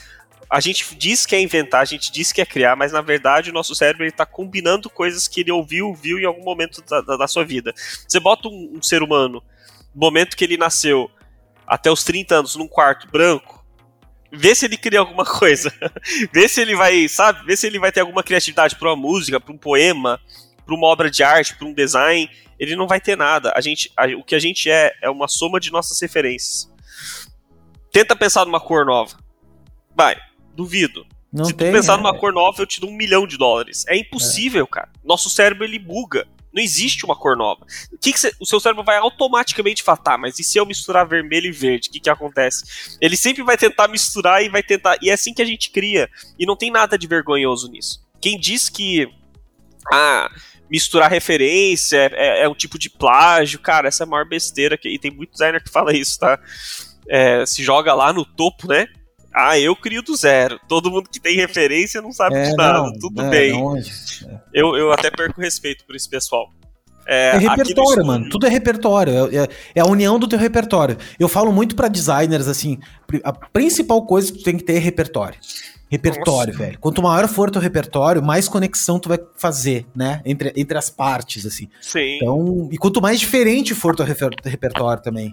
a, 0.51 0.61
gente 0.61 0.95
diz 0.95 1.25
que 1.25 1.35
é 1.35 1.41
inventar, 1.41 1.81
a 1.81 1.87
gente 1.87 2.13
diz 2.13 2.33
que 2.33 2.41
é 2.41 2.47
criar, 2.47 2.77
mas 2.77 2.93
na 2.93 3.01
verdade 3.01 3.51
o 3.51 3.55
nosso 3.55 3.75
cérebro 3.75 4.05
está 4.05 4.27
combinando 4.27 4.91
coisas 4.91 5.27
que 5.27 5.41
ele 5.41 5.53
ouviu, 5.53 5.95
viu 5.95 6.19
em 6.19 6.25
algum 6.25 6.43
momento 6.43 6.83
da, 6.83 7.01
da, 7.01 7.17
da 7.17 7.29
sua 7.29 7.45
vida. 7.45 7.73
Você 8.07 8.21
bota 8.21 8.49
um, 8.49 8.75
um 8.77 8.83
ser 8.83 9.03
humano, 9.03 9.43
no 9.95 10.01
momento 10.01 10.37
que 10.37 10.45
ele 10.45 10.57
nasceu, 10.57 11.11
até 11.67 11.91
os 11.91 12.05
30 12.05 12.35
anos, 12.35 12.57
num 12.57 12.69
quarto 12.69 13.09
branco, 13.11 13.54
vê 14.37 14.55
se 14.55 14.65
ele 14.65 14.77
cria 14.77 15.01
alguma 15.01 15.25
coisa. 15.27 15.73
vê 16.33 16.49
se 16.49 16.61
ele 16.61 16.75
vai, 16.75 17.09
sabe? 17.09 17.45
Vê 17.45 17.57
se 17.57 17.67
ele 17.67 17.79
vai 17.79 17.93
ter 17.93 18.01
alguma 18.01 18.23
criatividade 18.23 18.77
para 18.77 18.89
uma 18.89 18.97
música, 18.97 19.41
para 19.41 19.53
um 19.53 19.59
poema, 19.59 20.21
para 20.65 20.75
uma 20.75 20.87
obra 20.87 21.11
de 21.11 21.23
arte, 21.23 21.57
para 21.57 21.67
um 21.67 21.75
design. 21.75 22.29
Ele 22.59 22.77
não 22.77 22.87
vai 22.87 23.01
ter 23.01 23.17
nada. 23.17 23.53
A 23.55 23.61
gente, 23.61 23.91
a, 23.97 24.07
o 24.17 24.23
que 24.23 24.35
a 24.35 24.39
gente 24.39 24.71
é 24.71 24.95
é 25.03 25.11
uma 25.11 25.29
soma 25.29 25.59
de 25.59 25.71
nossas 25.71 26.01
referências. 26.01 26.73
Tenta 27.93 28.17
pensar 28.17 28.45
numa 28.45 28.61
cor 28.61 28.85
nova. 28.85 29.17
Vai, 29.95 30.17
duvido. 30.55 31.07
Não 31.33 31.45
Se 31.45 31.53
tem, 31.53 31.71
tu 31.71 31.75
pensar 31.75 31.95
é... 31.95 31.97
numa 31.97 32.17
cor 32.17 32.33
nova, 32.33 32.63
eu 32.63 32.67
te 32.67 32.81
dou 32.81 32.91
um 32.91 32.97
milhão 32.97 33.27
de 33.27 33.37
dólares. 33.37 33.85
É 33.89 33.97
impossível, 33.97 34.65
é. 34.65 34.69
cara. 34.69 34.89
Nosso 35.05 35.29
cérebro 35.29 35.65
ele 35.65 35.79
buga. 35.79 36.27
Não 36.55 36.63
existe 36.63 37.05
uma 37.05 37.17
cor 37.17 37.37
nova. 37.37 37.67
O, 37.93 37.99
que, 37.99 38.13
que 38.13 38.33
o 38.39 38.47
seu 38.47 38.61
cérebro 38.61 38.85
vai 38.85 38.97
automaticamente 38.97 39.83
falar, 39.83 39.97
tá, 39.97 40.17
mas 40.17 40.39
e 40.39 40.45
se 40.45 40.57
eu 40.57 40.65
misturar 40.65 41.07
vermelho 41.07 41.49
e 41.49 41.53
verde? 41.53 41.89
O 41.89 41.93
que, 41.93 41.99
que 41.99 42.09
acontece? 42.09 42.97
Ele 43.01 43.17
sempre 43.17 43.43
vai 43.43 43.59
tentar 43.59 43.89
misturar 43.89 44.43
e 44.45 44.49
vai 44.49 44.63
tentar. 44.63 44.97
E 45.03 45.11
é 45.11 45.15
assim 45.15 45.35
que 45.35 45.43
a 45.43 45.45
gente 45.45 45.71
cria. 45.71 46.09
E 46.39 46.47
não 46.47 46.57
tem 46.57 46.71
nada 46.71 46.97
de 46.97 47.09
vergonhoso 47.09 47.69
nisso. 47.69 48.01
Quem 48.21 48.39
diz 48.39 48.69
que. 48.69 49.09
Ah, 49.93 50.31
misturar 50.71 51.11
referência 51.11 51.97
é, 51.97 52.11
é, 52.15 52.43
é 52.45 52.49
um 52.49 52.55
tipo 52.55 52.79
de 52.79 52.89
plágio, 52.89 53.59
cara, 53.59 53.89
essa 53.89 54.05
é 54.05 54.07
a 54.07 54.09
maior 54.09 54.25
besteira. 54.25 54.79
Que, 54.79 54.89
e 54.89 54.99
tem 54.99 55.11
muito 55.11 55.33
designer 55.33 55.63
que 55.63 55.71
fala 55.71 55.93
isso, 55.93 56.21
tá? 56.21 56.39
É, 57.09 57.45
se 57.45 57.65
joga 57.65 57.93
lá 57.93 58.13
no 58.13 58.25
topo, 58.25 58.69
né? 58.69 58.87
Ah, 59.35 59.59
eu 59.59 59.75
crio 59.75 60.03
do 60.03 60.15
zero. 60.15 60.61
Todo 60.69 60.91
mundo 60.91 61.09
que 61.11 61.19
tem 61.19 61.37
referência 61.37 62.01
não 62.01 62.13
sabe 62.13 62.37
é, 62.37 62.45
de 62.45 62.57
nada. 62.57 62.79
Não, 62.79 62.99
Tudo 62.99 63.21
é, 63.21 63.31
bem. 63.31 63.53
É. 63.53 64.41
Eu, 64.53 64.77
eu 64.77 64.93
até 64.93 65.11
perco 65.11 65.41
respeito 65.41 65.85
por 65.85 65.97
esse 65.97 66.09
pessoal. 66.09 66.49
É, 67.07 67.31
é 67.31 67.39
repertório, 67.39 68.07
mano. 68.07 68.29
Tudo 68.31 68.47
é 68.47 68.49
repertório. 68.49 69.13
É, 69.13 69.37
é, 69.37 69.49
é, 69.75 69.81
a 69.81 69.87
união 69.87 70.19
do 70.19 70.29
teu 70.29 70.39
repertório. 70.39 70.97
Eu 71.19 71.29
falo 71.29 71.53
muito 71.53 71.75
para 71.75 71.89
designers 71.89 72.49
assim: 72.49 72.79
a 73.23 73.33
principal 73.33 74.07
coisa 74.07 74.33
que 74.33 74.39
tu 74.39 74.45
tem 74.45 74.57
que 74.57 74.63
ter 74.63 74.77
é 74.77 74.79
repertório. 74.79 75.39
Repertório, 75.91 76.53
Nossa. 76.53 76.65
velho. 76.65 76.79
Quanto 76.81 77.03
maior 77.03 77.29
for 77.29 77.51
teu 77.51 77.61
repertório, 77.61 78.23
mais 78.23 78.49
conexão 78.49 78.99
tu 78.99 79.09
vai 79.09 79.19
fazer, 79.37 79.87
né? 79.95 80.23
Entre, 80.25 80.53
entre 80.57 80.79
as 80.79 80.91
partes, 80.91 81.45
assim. 81.45 81.69
Sim. 81.81 82.17
Então, 82.17 82.69
e 82.73 82.79
quanto 82.79 83.03
mais 83.03 83.21
diferente 83.21 83.75
for 83.75 83.95
teu 83.95 84.05
repertório 84.05 85.03
também. 85.03 85.33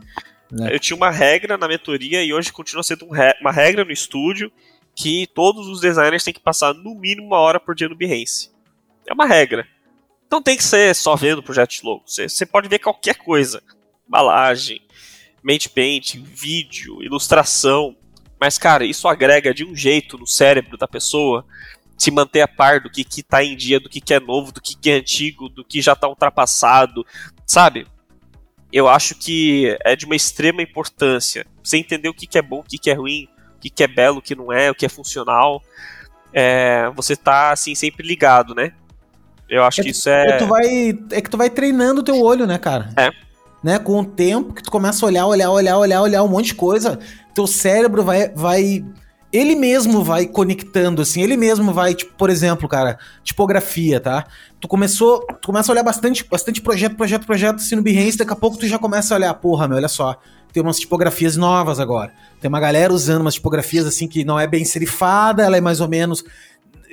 Né? 0.52 0.74
Eu 0.74 0.80
tinha 0.80 0.98
uma 0.98 1.10
regra 1.10 1.58
na 1.58 1.68
mentoria 1.68 2.24
e 2.24 2.34
hoje 2.34 2.52
continua 2.52 2.84
sendo 2.84 3.08
uma 3.40 3.52
regra 3.52 3.86
no 3.86 3.92
estúdio 3.92 4.52
que 4.96 5.28
todos 5.28 5.68
os 5.68 5.80
designers 5.80 6.24
têm 6.24 6.34
que 6.34 6.40
passar 6.40 6.74
no 6.74 6.94
mínimo 6.96 7.28
uma 7.28 7.40
hora 7.40 7.60
por 7.60 7.74
dia 7.74 7.88
no 7.88 7.96
Behance. 7.96 8.52
É 9.08 9.14
uma 9.14 9.26
regra. 9.26 9.68
Não 10.30 10.42
tem 10.42 10.58
que 10.58 10.64
ser 10.64 10.94
só 10.96 11.16
vendo 11.16 11.44
projeto 11.44 11.72
de 11.72 11.82
logo. 11.84 12.04
Você, 12.06 12.46
pode 12.46 12.70
ver 12.70 12.80
qualquer 12.80 13.16
coisa. 13.16 13.62
Embalagem, 14.08 14.82
made 15.44 15.70
paint, 15.70 16.16
vídeo, 16.16 17.02
ilustração. 17.02 17.96
Mas, 18.40 18.58
cara, 18.58 18.86
isso 18.86 19.08
agrega 19.08 19.54
de 19.54 19.66
um 19.66 19.76
jeito 19.76 20.18
no 20.18 20.28
cérebro 20.28 20.78
da 20.78 20.88
pessoa 20.88 21.46
se 21.98 22.10
manter 22.10 22.42
a 22.42 22.48
par 22.48 22.80
do 22.80 22.90
que, 22.90 23.04
que 23.04 23.22
tá 23.22 23.44
em 23.44 23.56
dia, 23.56 23.80
do 23.80 23.88
que, 23.88 24.02
que 24.02 24.14
é 24.14 24.20
novo, 24.20 24.52
do 24.52 24.60
que, 24.60 24.76
que 24.76 24.90
é 24.90 24.96
antigo, 24.96 25.48
do 25.48 25.64
que 25.64 25.82
já 25.82 25.96
tá 25.96 26.08
ultrapassado, 26.08 27.06
sabe? 27.46 27.86
Eu 28.72 28.88
acho 28.88 29.16
que 29.16 29.78
é 29.84 29.96
de 29.96 30.06
uma 30.06 30.16
extrema 30.16 30.62
importância. 30.62 31.46
Você 31.64 31.78
entender 31.78 32.10
o 32.10 32.14
que, 32.14 32.26
que 32.26 32.38
é 32.38 32.42
bom, 32.42 32.60
o 32.60 32.64
que, 32.64 32.78
que 32.78 32.90
é 32.90 32.94
ruim, 32.94 33.28
o 33.58 33.60
que, 33.60 33.70
que 33.70 33.84
é 33.84 33.88
belo, 33.88 34.20
o 34.20 34.22
que 34.22 34.36
não 34.36 34.52
é, 34.52 34.72
o 34.72 34.76
que 34.76 34.86
é 34.86 34.90
funcional. 34.90 35.62
É, 36.34 36.90
você 36.96 37.16
tá 37.16 37.52
assim 37.52 37.76
sempre 37.76 38.08
ligado, 38.08 38.56
né? 38.56 38.74
Eu 39.50 39.64
acho 39.66 39.82
é 39.82 39.84
que 39.84 39.90
isso 39.90 40.10
é. 40.10 40.30
É, 40.30 40.38
tu 40.38 40.48
vai, 40.48 40.98
é 41.12 41.22
que 41.22 41.30
tu 41.30 41.38
vai 41.38 41.50
treinando 41.50 42.00
o 42.00 42.04
teu 42.04 42.22
olho, 42.22 42.48
né, 42.48 42.58
cara? 42.58 42.90
É. 42.96 43.12
Né, 43.62 43.78
com 43.78 44.00
o 44.00 44.06
tempo 44.06 44.54
que 44.54 44.64
tu 44.64 44.72
começa 44.72 45.06
a 45.06 45.08
olhar, 45.08 45.28
olhar, 45.28 45.52
olhar, 45.52 45.78
olhar, 45.78 46.02
olhar 46.02 46.24
um 46.24 46.28
monte 46.28 46.48
de 46.48 46.56
coisa, 46.56 46.98
teu 47.36 47.46
cérebro 47.46 48.04
vai, 48.04 48.30
vai 48.30 48.84
ele 49.32 49.56
mesmo 49.56 50.04
vai 50.04 50.26
conectando, 50.26 51.02
assim, 51.02 51.22
ele 51.22 51.38
mesmo 51.38 51.74
vai, 51.74 51.96
tipo, 51.96 52.14
por 52.16 52.30
exemplo, 52.30 52.68
cara, 52.68 53.00
tipografia, 53.24 54.00
tá? 54.00 54.26
Tu 54.60 54.68
começou, 54.68 55.22
tu 55.42 55.48
começa 55.48 55.72
a 55.72 55.74
olhar 55.74 55.84
bastante, 55.84 56.26
bastante 56.30 56.62
projeto, 56.62 56.96
projeto, 56.96 57.26
projeto, 57.26 57.56
assim, 57.56 57.76
no 57.76 57.82
Behance, 57.82 58.18
daqui 58.18 58.34
a 58.34 58.36
pouco 58.36 58.58
tu 58.58 58.68
já 58.68 58.78
começa 58.78 59.14
a 59.14 59.18
olhar, 59.18 59.34
porra, 59.36 59.68
meu, 59.68 59.78
olha 59.78 59.88
só, 59.88 60.20
tem 60.52 60.62
umas 60.62 60.80
tipografias 60.80 61.38
novas 61.38 61.80
agora. 61.80 62.12
Tem 62.42 62.50
uma 62.50 62.60
galera 62.60 62.94
usando 62.94 63.22
umas 63.22 63.36
tipografias, 63.36 63.86
assim, 63.86 64.08
que 64.08 64.26
não 64.26 64.38
é 64.38 64.46
bem 64.46 64.66
serifada, 64.66 65.44
ela 65.44 65.56
é 65.56 65.62
mais 65.62 65.80
ou 65.80 65.88
menos, 65.88 66.26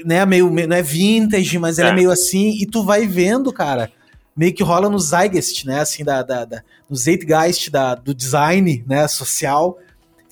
né, 0.05 0.25
meio, 0.25 0.49
meio 0.51 0.69
não 0.69 0.77
é 0.77 0.83
vintage, 0.83 1.59
mas 1.59 1.79
ela 1.79 1.89
é. 1.89 1.93
é 1.93 1.95
meio 1.95 2.11
assim, 2.11 2.57
e 2.61 2.67
tu 2.67 2.85
vai 2.85 3.05
vendo, 3.05 3.53
cara, 3.53 3.91
meio 4.37 4.55
que 4.55 4.63
rola 4.63 4.89
no 4.89 4.99
zeitgeist, 5.01 5.67
né, 5.67 5.81
assim, 5.81 6.05
da, 6.05 6.23
da, 6.23 6.45
da 6.45 6.63
no 6.89 6.95
zeitgeist 6.95 7.69
da, 7.69 7.97
do 7.97 8.15
design, 8.15 8.85
né, 8.87 9.09
social, 9.09 9.77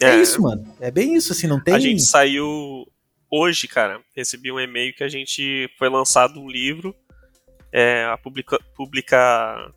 é, 0.01 0.11
é, 0.11 0.21
isso, 0.21 0.41
mano. 0.43 0.77
É 0.81 0.91
bem 0.91 1.15
isso, 1.15 1.33
assim, 1.33 1.47
não 1.47 1.63
tem. 1.63 1.75
A 1.75 1.79
gente 1.79 2.03
saiu 2.03 2.87
hoje, 3.31 3.67
cara. 3.69 4.01
Recebi 4.15 4.53
um 4.53 4.61
e-mail 4.61 4.95
que 4.95 5.05
a 5.05 5.09
gente 5.09 5.71
foi 5.79 5.89
lançado 5.89 6.41
um 6.41 6.49
livro. 6.49 6.95
É, 7.73 8.05
a 8.05 8.17
publica, 8.17 8.59
publica 8.75 9.73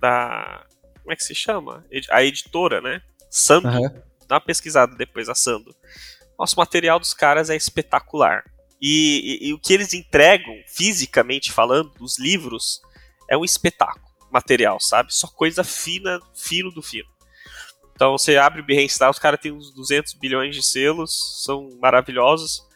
da. 0.00 0.66
Como 1.00 1.12
é 1.12 1.16
que 1.16 1.24
se 1.24 1.34
chama? 1.34 1.84
A 2.10 2.22
editora, 2.22 2.80
né? 2.80 3.02
Sando. 3.30 3.68
Uhum. 3.68 4.02
Dá 4.28 4.36
uma 4.36 4.40
pesquisada 4.40 4.94
depois, 4.96 5.28
a 5.28 5.34
Sando. 5.34 5.74
Nosso 6.38 6.56
material 6.56 6.98
dos 6.98 7.12
caras 7.12 7.50
é 7.50 7.56
espetacular. 7.56 8.44
E, 8.80 9.38
e, 9.42 9.48
e, 9.48 9.52
o 9.52 9.58
que 9.58 9.72
eles 9.72 9.92
entregam, 9.94 10.54
fisicamente 10.66 11.52
falando, 11.52 11.90
dos 11.90 12.18
livros, 12.18 12.80
é 13.30 13.36
um 13.36 13.44
espetáculo 13.44 14.12
material, 14.30 14.78
sabe? 14.80 15.14
Só 15.14 15.28
coisa 15.28 15.62
fina, 15.62 16.18
fino 16.34 16.70
do 16.70 16.82
fino. 16.82 17.11
Então 17.94 18.12
você 18.12 18.36
abre 18.36 18.60
o 18.60 18.64
Behance 18.64 18.98
lá, 19.00 19.10
os 19.10 19.18
caras 19.18 19.40
têm 19.40 19.52
uns 19.52 19.72
200 19.72 20.14
bilhões 20.14 20.54
de 20.54 20.62
selos, 20.62 21.42
são 21.44 21.68
maravilhosos. 21.80 22.66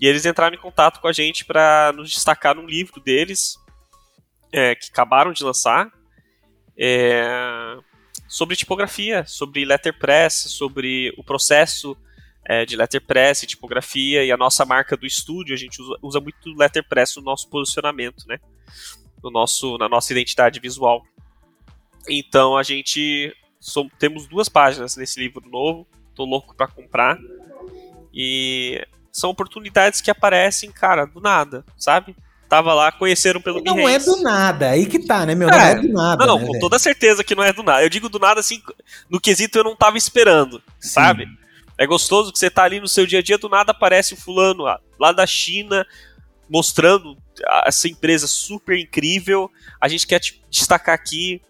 E 0.00 0.06
eles 0.06 0.26
entraram 0.26 0.56
em 0.56 0.60
contato 0.60 1.00
com 1.00 1.08
a 1.08 1.12
gente 1.12 1.44
para 1.44 1.92
nos 1.94 2.10
destacar 2.10 2.54
num 2.54 2.66
livro 2.66 3.00
deles, 3.00 3.56
é, 4.52 4.74
que 4.74 4.88
acabaram 4.90 5.32
de 5.32 5.44
lançar, 5.44 5.90
é, 6.76 7.76
sobre 8.28 8.56
tipografia, 8.56 9.24
sobre 9.26 9.64
letterpress, 9.64 10.48
sobre 10.48 11.14
o 11.16 11.22
processo 11.22 11.96
é, 12.44 12.64
de 12.64 12.76
letterpress 12.76 13.44
e 13.44 13.46
tipografia 13.46 14.24
e 14.24 14.32
a 14.32 14.36
nossa 14.36 14.64
marca 14.64 14.96
do 14.96 15.06
estúdio. 15.06 15.54
A 15.54 15.58
gente 15.58 15.80
usa, 15.80 15.98
usa 16.02 16.20
muito 16.20 16.52
letterpress 16.54 17.16
no 17.16 17.22
nosso 17.22 17.48
posicionamento, 17.48 18.26
né? 18.26 18.38
No 19.22 19.30
nosso, 19.30 19.78
na 19.78 19.88
nossa 19.88 20.12
identidade 20.12 20.60
visual. 20.60 21.04
Então 22.08 22.56
a 22.56 22.62
gente 22.62 23.34
Som, 23.64 23.88
temos 23.98 24.26
duas 24.26 24.46
páginas 24.46 24.94
nesse 24.94 25.18
livro 25.18 25.42
novo, 25.48 25.86
tô 26.14 26.26
louco 26.26 26.54
para 26.54 26.66
comprar. 26.66 27.16
E 28.12 28.86
são 29.10 29.30
oportunidades 29.30 30.02
que 30.02 30.10
aparecem, 30.10 30.70
cara, 30.70 31.06
do 31.06 31.18
nada, 31.18 31.64
sabe? 31.78 32.14
Tava 32.46 32.74
lá, 32.74 32.92
conheceram 32.92 33.40
pelo 33.40 33.64
Não 33.64 33.76
Behance. 33.76 34.10
é 34.10 34.12
do 34.12 34.22
nada, 34.22 34.68
aí 34.68 34.84
que 34.84 34.98
tá, 34.98 35.24
né, 35.24 35.34
meu? 35.34 35.48
É, 35.48 35.50
não 35.50 35.58
é 35.58 35.74
do 35.80 35.92
nada. 35.94 36.26
Não, 36.26 36.34
não, 36.34 36.38
né, 36.40 36.44
com 36.44 36.52
velho? 36.52 36.60
toda 36.60 36.78
certeza 36.78 37.24
que 37.24 37.34
não 37.34 37.42
é 37.42 37.54
do 37.54 37.62
nada. 37.62 37.82
Eu 37.82 37.88
digo 37.88 38.10
do 38.10 38.18
nada 38.18 38.38
assim, 38.38 38.62
no 39.08 39.18
quesito 39.18 39.56
eu 39.56 39.64
não 39.64 39.74
tava 39.74 39.96
esperando, 39.96 40.62
Sim. 40.78 40.90
sabe? 40.90 41.26
É 41.78 41.86
gostoso 41.86 42.34
que 42.34 42.38
você 42.38 42.50
tá 42.50 42.64
ali 42.64 42.80
no 42.80 42.86
seu 42.86 43.06
dia 43.06 43.20
a 43.20 43.22
dia, 43.22 43.38
do 43.38 43.48
nada 43.48 43.70
aparece 43.70 44.12
o 44.12 44.18
fulano 44.18 44.64
lá 45.00 45.10
da 45.10 45.26
China, 45.26 45.86
mostrando 46.50 47.16
essa 47.64 47.88
empresa 47.88 48.26
super 48.26 48.78
incrível. 48.78 49.50
A 49.80 49.88
gente 49.88 50.06
quer 50.06 50.20
destacar 50.50 50.94
aqui, 50.94 51.40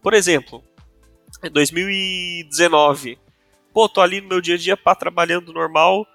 por 0.00 0.14
exemplo, 0.14 0.62
em 0.73 0.73
2019. 1.50 3.18
Pô, 3.72 3.88
tô 3.88 4.00
ali 4.00 4.20
no 4.20 4.28
meu 4.28 4.40
dia 4.40 4.54
a 4.54 4.58
dia 4.58 4.76
pá, 4.76 4.94
trabalhando 4.94 5.52
normal. 5.52 6.06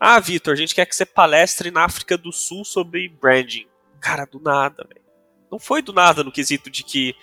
Ah, 0.00 0.18
Vitor, 0.18 0.54
a 0.54 0.56
gente 0.56 0.74
quer 0.74 0.86
que 0.86 0.94
você 0.94 1.04
palestre 1.04 1.70
na 1.70 1.84
África 1.84 2.16
do 2.16 2.32
Sul 2.32 2.64
sobre 2.64 3.08
branding. 3.08 3.66
Cara, 4.00 4.24
do 4.24 4.40
nada, 4.40 4.86
velho. 4.88 5.04
Não 5.50 5.58
foi 5.58 5.82
do 5.82 5.92
nada 5.92 6.24
no 6.24 6.32
quesito 6.32 6.70
de 6.70 6.82
que 6.82 7.14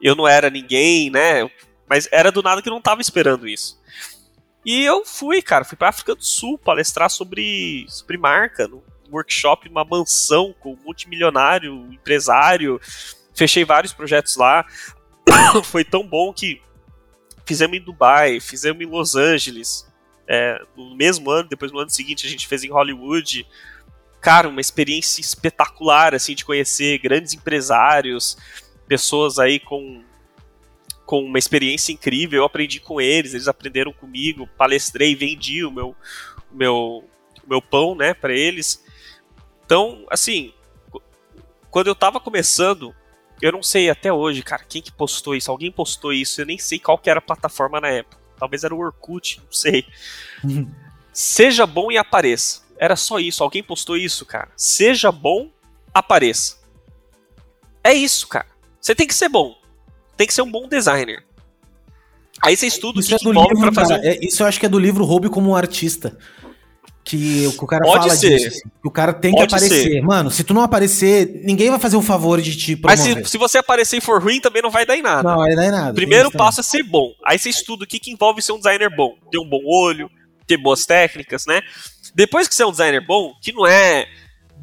eu 0.00 0.14
não 0.14 0.26
era 0.26 0.50
ninguém, 0.50 1.10
né? 1.10 1.50
Mas 1.88 2.08
era 2.10 2.32
do 2.32 2.42
nada 2.42 2.62
que 2.62 2.68
eu 2.68 2.72
não 2.72 2.80
tava 2.80 3.00
esperando 3.00 3.46
isso. 3.46 3.80
E 4.64 4.82
eu 4.82 5.04
fui, 5.04 5.42
cara, 5.42 5.64
fui 5.64 5.76
pra 5.76 5.90
África 5.90 6.14
do 6.14 6.24
Sul 6.24 6.58
palestrar 6.58 7.10
sobre, 7.10 7.84
sobre 7.88 8.16
marca, 8.16 8.66
num 8.66 8.82
workshop, 9.10 9.68
numa 9.68 9.84
mansão 9.84 10.54
com 10.58 10.76
multimilionário, 10.84 11.92
empresário. 11.92 12.80
Fechei 13.34 13.64
vários 13.64 13.92
projetos 13.92 14.36
lá. 14.36 14.64
Foi 15.64 15.84
tão 15.84 16.06
bom 16.06 16.32
que 16.32 16.62
fizemos 17.44 17.76
em 17.76 17.80
Dubai, 17.80 18.40
fizemos 18.40 18.82
em 18.82 18.86
Los 18.86 19.14
Angeles. 19.14 19.86
É, 20.26 20.60
no 20.76 20.94
mesmo 20.96 21.30
ano, 21.30 21.48
depois 21.48 21.70
no 21.70 21.78
ano 21.78 21.90
seguinte 21.90 22.26
a 22.26 22.30
gente 22.30 22.46
fez 22.46 22.64
em 22.64 22.70
Hollywood. 22.70 23.46
Cara, 24.20 24.48
uma 24.48 24.60
experiência 24.60 25.20
espetacular, 25.20 26.14
assim, 26.14 26.34
de 26.34 26.44
conhecer 26.44 26.98
grandes 26.98 27.34
empresários, 27.34 28.36
pessoas 28.88 29.38
aí 29.38 29.60
com 29.60 30.02
com 31.04 31.22
uma 31.22 31.38
experiência 31.38 31.92
incrível. 31.92 32.38
Eu 32.38 32.44
aprendi 32.44 32.80
com 32.80 33.00
eles, 33.00 33.34
eles 33.34 33.48
aprenderam 33.48 33.92
comigo, 33.92 34.48
palestrei, 34.56 35.14
vendi 35.14 35.64
o 35.64 35.70
meu, 35.70 35.94
o 36.50 36.56
meu, 36.56 36.74
o 37.44 37.48
meu 37.48 37.60
pão, 37.60 37.94
né, 37.94 38.14
para 38.14 38.32
eles. 38.32 38.82
Então, 39.64 40.06
assim, 40.10 40.52
quando 41.70 41.88
eu 41.88 41.94
tava 41.94 42.20
começando, 42.20 42.94
eu 43.46 43.52
não 43.52 43.62
sei 43.62 43.90
até 43.90 44.12
hoje, 44.12 44.42
cara, 44.42 44.64
quem 44.68 44.82
que 44.82 44.92
postou 44.92 45.34
isso? 45.34 45.50
Alguém 45.50 45.70
postou 45.70 46.12
isso? 46.12 46.40
Eu 46.40 46.46
nem 46.46 46.58
sei 46.58 46.78
qual 46.78 46.98
que 46.98 47.10
era 47.10 47.18
a 47.18 47.22
plataforma 47.22 47.80
na 47.80 47.88
época. 47.88 48.18
Talvez 48.38 48.64
era 48.64 48.74
o 48.74 48.78
Orkut, 48.78 49.40
não 49.44 49.52
sei. 49.52 49.86
Seja 51.12 51.66
bom 51.66 51.90
e 51.92 51.98
apareça. 51.98 52.62
Era 52.76 52.96
só 52.96 53.18
isso. 53.18 53.42
Alguém 53.42 53.62
postou 53.62 53.96
isso, 53.96 54.26
cara. 54.26 54.50
Seja 54.56 55.12
bom, 55.12 55.50
apareça. 55.92 56.58
É 57.82 57.92
isso, 57.92 58.26
cara. 58.26 58.46
Você 58.80 58.94
tem 58.94 59.06
que 59.06 59.14
ser 59.14 59.28
bom 59.28 59.56
tem 60.16 60.26
que 60.26 60.34
ser 60.34 60.42
um 60.42 60.50
bom 60.50 60.68
designer. 60.68 61.24
Aí 62.42 62.56
você 62.56 62.66
estuda 62.66 63.00
isso 63.00 63.14
o 63.14 63.18
que, 63.18 63.26
é 63.26 63.30
envolve 63.30 63.54
livro, 63.54 63.72
pra 63.72 63.82
fazer. 63.82 64.04
É, 64.04 64.18
isso 64.24 64.42
eu 64.42 64.46
acho 64.46 64.58
que 64.60 64.66
é 64.66 64.68
do 64.68 64.78
livro 64.78 65.04
Roube 65.04 65.28
como 65.28 65.50
um 65.50 65.56
artista. 65.56 66.16
Que 67.04 67.46
o 67.46 67.66
cara 67.66 67.84
Pode 67.84 68.04
fala 68.04 68.16
ser. 68.16 68.38
disso. 68.38 68.62
Que 68.62 68.88
o 68.88 68.90
cara 68.90 69.12
tem 69.12 69.30
Pode 69.30 69.46
que 69.46 69.54
aparecer. 69.54 69.82
Ser. 69.82 70.00
Mano, 70.02 70.30
se 70.30 70.42
tu 70.42 70.54
não 70.54 70.62
aparecer, 70.62 71.42
ninguém 71.44 71.68
vai 71.68 71.78
fazer 71.78 71.96
o 71.96 71.98
um 71.98 72.02
favor 72.02 72.40
de 72.40 72.56
te 72.56 72.74
promover. 72.76 73.14
Mas 73.14 73.26
se, 73.26 73.32
se, 73.32 73.38
você 73.38 73.58
aparecer 73.58 73.98
e 73.98 74.00
for 74.00 74.22
ruim, 74.22 74.40
também 74.40 74.62
não 74.62 74.70
vai 74.70 74.86
dar 74.86 74.96
em 74.96 75.02
nada. 75.02 75.28
Não 75.28 75.36
vai 75.36 75.54
dar 75.54 75.66
em 75.66 75.70
nada. 75.70 75.92
Primeiro 75.94 76.30
passo 76.30 76.60
é 76.60 76.62
ser 76.62 76.82
bom. 76.82 77.12
Aí 77.24 77.38
você 77.38 77.50
estuda 77.50 77.84
o 77.84 77.86
que, 77.86 77.98
que 77.98 78.10
envolve 78.10 78.40
ser 78.40 78.52
um 78.52 78.56
designer 78.56 78.88
bom. 78.88 79.14
Ter 79.30 79.38
um 79.38 79.48
bom 79.48 79.60
olho, 79.66 80.10
ter 80.46 80.56
boas 80.56 80.86
técnicas, 80.86 81.44
né? 81.46 81.60
Depois 82.14 82.48
que 82.48 82.54
você 82.54 82.62
é 82.62 82.66
um 82.66 82.70
designer 82.70 83.04
bom, 83.04 83.34
que 83.42 83.52
não 83.52 83.66
é 83.66 84.06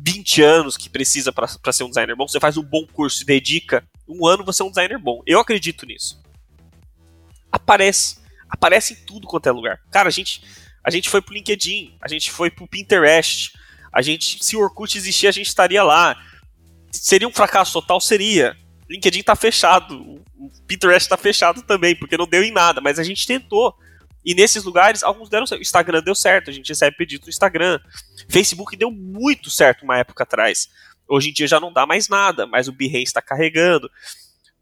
20 0.04 0.42
anos 0.42 0.78
que 0.78 0.90
precisa 0.90 1.32
para 1.32 1.72
ser 1.72 1.84
um 1.84 1.90
designer 1.90 2.16
bom, 2.16 2.28
você 2.28 2.40
faz 2.40 2.58
um 2.58 2.64
bom 2.64 2.88
curso 2.92 3.22
e 3.22 3.26
dedica 3.26 3.84
um 4.08 4.26
ano 4.26 4.44
você 4.44 4.62
é 4.62 4.66
um 4.66 4.70
designer 4.70 4.98
bom. 4.98 5.22
Eu 5.26 5.40
acredito 5.40 5.86
nisso. 5.86 6.20
Aparece. 7.52 8.20
Aparece 8.50 8.94
em 8.94 9.06
tudo 9.06 9.28
quanto 9.28 9.48
é 9.48 9.52
lugar. 9.52 9.80
Cara, 9.92 10.10
a 10.10 10.12
gente, 10.12 10.42
a 10.84 10.90
gente 10.90 11.10
foi 11.10 11.22
pro 11.22 11.34
LinkedIn, 11.34 11.96
a 12.02 12.08
gente 12.08 12.32
foi 12.32 12.50
pro 12.50 12.68
Pinterest. 12.68 13.52
A 13.92 14.02
gente, 14.02 14.44
se 14.44 14.56
o 14.56 14.62
Orkut 14.62 14.98
existir, 14.98 15.28
a 15.28 15.32
gente 15.32 15.48
estaria 15.48 15.84
lá. 15.84 16.16
Seria 16.92 17.28
um 17.28 17.34
fracasso 17.34 17.74
total? 17.74 18.00
Seria. 18.00 18.56
LinkedIn 18.90 19.24
tá 19.24 19.36
fechado. 19.36 20.22
O 20.38 20.50
Pinterest 20.68 21.08
tá 21.08 21.18
fechado 21.18 21.62
também, 21.62 21.96
porque 21.96 22.18
não 22.18 22.28
deu 22.28 22.44
em 22.44 22.52
nada, 22.52 22.82
mas 22.82 22.98
a 22.98 23.04
gente 23.04 23.28
tentou. 23.28 23.76
E 24.24 24.36
nesses 24.36 24.64
lugares, 24.64 25.04
alguns 25.04 25.30
deram 25.30 25.46
certo. 25.46 25.62
Instagram 25.62 26.02
deu 26.04 26.16
certo, 26.16 26.50
a 26.50 26.54
gente 26.54 26.70
recebe 26.70 26.96
pedido 26.96 27.24
no 27.24 27.30
Instagram. 27.30 27.80
Facebook 28.30 28.76
deu 28.76 28.92
muito 28.92 29.50
certo 29.50 29.84
uma 29.84 29.98
época 29.98 30.24
atrás. 30.24 30.70
Hoje 31.08 31.30
em 31.30 31.34
dia 31.34 31.48
já 31.48 31.60
não 31.60 31.74
dá 31.74 31.86
mais 31.86 32.08
nada, 32.08 32.46
mas 32.48 32.68
o 32.68 32.72
Behance 32.72 33.04
está 33.04 33.22
carregando. 33.22 33.90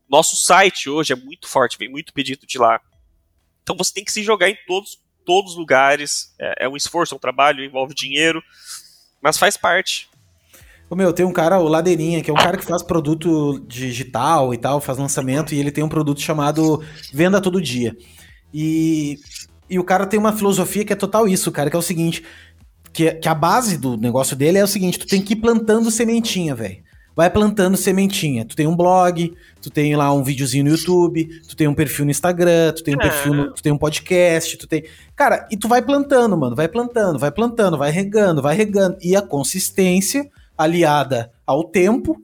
Nosso 0.09 0.35
site 0.35 0.89
hoje 0.89 1.13
é 1.13 1.15
muito 1.15 1.47
forte, 1.47 1.77
vem 1.77 1.89
muito 1.89 2.13
pedido 2.13 2.47
de 2.47 2.57
lá. 2.57 2.81
Então 3.61 3.75
você 3.77 3.93
tem 3.93 4.03
que 4.03 4.11
se 4.11 4.23
jogar 4.23 4.49
em 4.49 4.57
todos, 4.65 4.99
todos 5.25 5.51
os 5.51 5.57
lugares. 5.57 6.33
É, 6.39 6.65
é 6.65 6.69
um 6.69 6.75
esforço, 6.75 7.13
é 7.13 7.17
um 7.17 7.19
trabalho, 7.19 7.63
envolve 7.63 7.93
dinheiro, 7.93 8.41
mas 9.21 9.37
faz 9.37 9.57
parte. 9.57 10.09
Meu, 10.95 11.13
tem 11.13 11.25
um 11.25 11.31
cara, 11.31 11.59
o 11.59 11.67
Ladeirinha, 11.67 12.21
que 12.21 12.31
é 12.31 12.33
um 12.33 12.37
cara 12.37 12.57
que 12.57 12.65
faz 12.65 12.81
produto 12.81 13.59
digital 13.67 14.53
e 14.53 14.57
tal, 14.57 14.81
faz 14.81 14.97
lançamento, 14.97 15.53
e 15.53 15.59
ele 15.59 15.71
tem 15.71 15.83
um 15.83 15.89
produto 15.89 16.19
chamado 16.19 16.83
Venda 17.13 17.39
Todo 17.39 17.61
Dia. 17.61 17.95
E, 18.51 19.19
e 19.69 19.77
o 19.77 19.83
cara 19.83 20.07
tem 20.07 20.19
uma 20.19 20.33
filosofia 20.33 20.83
que 20.83 20.91
é 20.91 20.95
total 20.95 21.27
isso, 21.27 21.51
cara, 21.51 21.69
que 21.69 21.75
é 21.75 21.79
o 21.79 21.83
seguinte: 21.83 22.23
que, 22.91 23.11
que 23.13 23.29
a 23.29 23.35
base 23.35 23.77
do 23.77 23.97
negócio 23.97 24.35
dele 24.35 24.57
é 24.57 24.63
o 24.63 24.67
seguinte: 24.67 24.97
tu 24.97 25.05
tem 25.05 25.21
que 25.21 25.33
ir 25.33 25.37
plantando 25.37 25.91
sementinha, 25.91 26.55
velho. 26.55 26.83
Vai 27.19 27.29
plantando 27.29 27.75
sementinha. 27.75 28.45
Tu 28.45 28.55
tem 28.55 28.65
um 28.65 28.73
blog, 28.73 29.35
tu 29.61 29.69
tem 29.69 29.93
lá 29.93 30.09
um 30.13 30.23
videozinho 30.23 30.63
no 30.63 30.69
YouTube, 30.69 31.27
tu 31.45 31.53
tem 31.53 31.67
um 31.67 31.73
perfil 31.73 32.05
no 32.05 32.11
Instagram, 32.11 32.71
tu 32.71 32.81
tem 32.81 32.95
um 32.95 32.97
perfil 32.97 33.33
no, 33.33 33.53
tu 33.53 33.61
tem 33.61 33.73
um 33.73 33.77
podcast, 33.77 34.55
tu 34.55 34.65
tem. 34.65 34.85
Cara, 35.17 35.45
e 35.51 35.57
tu 35.57 35.67
vai 35.67 35.81
plantando, 35.81 36.37
mano. 36.37 36.55
Vai 36.55 36.69
plantando, 36.69 37.19
vai 37.19 37.29
plantando, 37.29 37.77
vai 37.77 37.91
regando, 37.91 38.41
vai 38.41 38.55
regando. 38.55 38.97
E 39.01 39.17
a 39.17 39.21
consistência 39.21 40.31
aliada 40.57 41.29
ao 41.45 41.65
tempo 41.65 42.15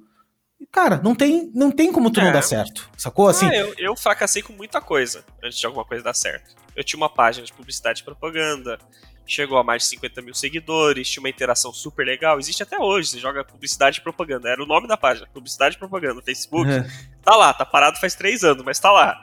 cara, 0.71 1.01
não 1.03 1.13
tem, 1.13 1.51
não 1.53 1.71
tem 1.71 1.91
como 1.91 2.09
tu 2.09 2.21
é. 2.21 2.23
não 2.23 2.31
dar 2.31 2.41
certo. 2.41 2.89
Sacou? 2.95 3.27
Assim, 3.27 3.47
ah, 3.47 3.53
eu, 3.53 3.73
eu 3.77 3.95
fracassei 3.97 4.41
com 4.41 4.53
muita 4.53 4.79
coisa 4.79 5.25
antes 5.43 5.59
de 5.59 5.65
alguma 5.65 5.83
coisa 5.83 6.05
dar 6.05 6.13
certo. 6.13 6.55
Eu 6.73 6.85
tinha 6.85 6.97
uma 6.97 7.09
página 7.09 7.45
de 7.45 7.51
publicidade 7.51 7.99
e 7.99 8.05
propaganda, 8.05 8.79
chegou 9.25 9.57
a 9.57 9.63
mais 9.63 9.83
de 9.83 9.89
50 9.89 10.21
mil 10.21 10.33
seguidores, 10.33 11.09
tinha 11.09 11.21
uma 11.21 11.29
interação 11.29 11.73
super 11.73 12.05
legal. 12.05 12.39
Existe 12.39 12.63
até 12.63 12.79
hoje, 12.79 13.09
você 13.09 13.19
joga 13.19 13.43
publicidade 13.43 13.99
e 13.99 14.01
propaganda. 14.01 14.49
Era 14.49 14.61
o 14.61 14.65
nome 14.65 14.87
da 14.87 14.97
página, 14.97 15.27
publicidade 15.33 15.75
e 15.75 15.79
propaganda, 15.79 16.21
Facebook. 16.21 16.69
Uhum. 16.69 16.85
Tá 17.23 17.35
lá, 17.35 17.53
tá 17.53 17.65
parado 17.65 17.99
faz 17.99 18.15
três 18.15 18.43
anos, 18.43 18.63
mas 18.63 18.79
tá 18.79 18.91
lá. 18.91 19.21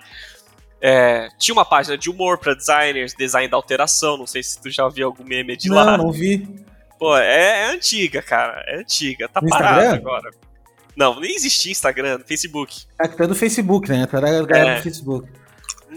É, 0.81 1.29
tinha 1.39 1.55
uma 1.55 1.65
página 1.65 1.97
de 1.97 2.11
humor 2.11 2.39
para 2.39 2.55
designers, 2.55 3.15
design 3.15 3.49
da 3.49 3.57
alteração. 3.57 4.16
Não 4.16 4.27
sei 4.27 4.43
se 4.43 4.61
tu 4.61 4.69
já 4.69 4.89
viu 4.89 5.07
algum 5.07 5.23
meme 5.23 5.57
de 5.57 5.69
não, 5.69 5.77
lá. 5.77 5.97
Não, 5.97 6.07
não 6.07 6.12
vi. 6.12 6.49
Pô, 6.99 7.16
é, 7.16 7.62
é, 7.62 7.70
antiga, 7.70 8.20
cara. 8.20 8.65
É 8.66 8.81
antiga. 8.81 9.29
Tá 9.29 9.41
parado 9.41 9.95
agora. 9.95 10.31
Não, 10.97 11.20
nem 11.20 11.35
existia 11.35 11.70
Instagram, 11.70 12.20
Facebook. 12.27 12.85
É 13.01 13.05
é 13.07 13.27
do 13.27 13.35
Facebook, 13.35 13.89
né? 13.89 14.07
Tu 14.07 14.16
era 14.16 14.29
é. 14.29 14.77
do 14.77 14.83
Facebook. 14.83 15.29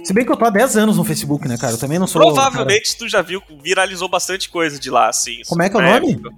Se 0.04 0.14
bem 0.14 0.26
que 0.26 0.32
eu 0.32 0.38
tô 0.38 0.46
há 0.46 0.50
10 0.50 0.78
anos 0.78 0.98
no 0.98 1.04
Facebook, 1.04 1.48
né, 1.48 1.58
cara? 1.58 1.74
Eu 1.74 1.78
também 1.78 1.98
não 1.98 2.08
sou. 2.08 2.22
Provavelmente 2.22 2.88
cara... 2.88 3.00
tu 3.00 3.10
já 3.10 3.22
viu, 3.22 3.42
viralizou 3.62 4.08
bastante 4.08 4.50
coisa 4.50 4.80
de 4.80 4.90
lá, 4.90 5.10
assim. 5.10 5.42
Como 5.48 5.62
é 5.62 5.70
que 5.70 5.76
é 5.76 5.80
o 5.80 5.82
nome? 5.82 6.14
Época. 6.14 6.32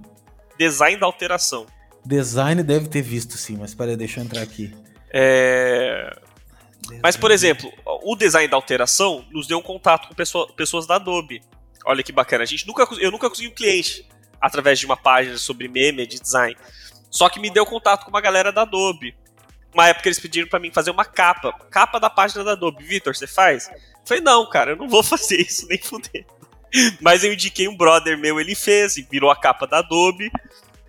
Design 0.58 0.98
da 0.98 1.06
alteração. 1.06 1.66
Design 2.04 2.62
deve 2.62 2.88
ter 2.88 3.02
visto, 3.02 3.36
sim, 3.36 3.56
mas 3.58 3.74
peraí, 3.74 3.96
deixa 3.96 4.20
eu 4.20 4.24
entrar 4.24 4.42
aqui. 4.42 4.74
É. 5.12 6.16
Mas, 7.02 7.16
por 7.16 7.30
exemplo, 7.30 7.70
o 8.02 8.16
design 8.16 8.48
da 8.48 8.56
alteração 8.56 9.24
nos 9.30 9.46
deu 9.46 9.58
um 9.58 9.62
contato 9.62 10.08
com 10.08 10.14
pessoa, 10.14 10.50
pessoas 10.54 10.86
da 10.86 10.96
Adobe. 10.96 11.42
Olha 11.84 12.02
que 12.02 12.12
bacana. 12.12 12.44
A 12.44 12.46
gente 12.46 12.66
nunca, 12.66 12.88
eu 12.98 13.10
nunca 13.10 13.28
consegui 13.28 13.48
um 13.48 13.54
cliente 13.54 14.08
através 14.40 14.78
de 14.78 14.86
uma 14.86 14.96
página 14.96 15.36
sobre 15.36 15.68
meme 15.68 16.06
de 16.06 16.18
design. 16.18 16.56
Só 17.10 17.28
que 17.28 17.40
me 17.40 17.50
deu 17.50 17.66
contato 17.66 18.04
com 18.04 18.10
uma 18.10 18.20
galera 18.20 18.52
da 18.52 18.62
Adobe 18.62 19.14
uma 19.72 19.88
época 19.88 20.08
eles 20.08 20.18
pediram 20.18 20.48
para 20.48 20.58
mim 20.58 20.70
fazer 20.72 20.90
uma 20.90 21.04
capa, 21.04 21.52
capa 21.70 21.98
da 22.00 22.10
página 22.10 22.42
da 22.44 22.52
Adobe. 22.52 22.84
Vitor, 22.84 23.14
você 23.14 23.26
faz? 23.26 23.70
Falei, 24.04 24.22
não, 24.22 24.48
cara, 24.48 24.72
eu 24.72 24.76
não 24.76 24.88
vou 24.88 25.02
fazer 25.04 25.40
isso 25.40 25.66
nem 25.68 25.78
fuder. 25.78 26.24
Mas 27.00 27.24
eu 27.24 27.32
indiquei 27.32 27.68
um 27.68 27.76
brother 27.76 28.18
meu, 28.18 28.40
ele 28.40 28.54
fez 28.54 28.96
e 28.96 29.02
virou 29.02 29.30
a 29.30 29.36
capa 29.36 29.66
da 29.66 29.78
Adobe. 29.78 30.30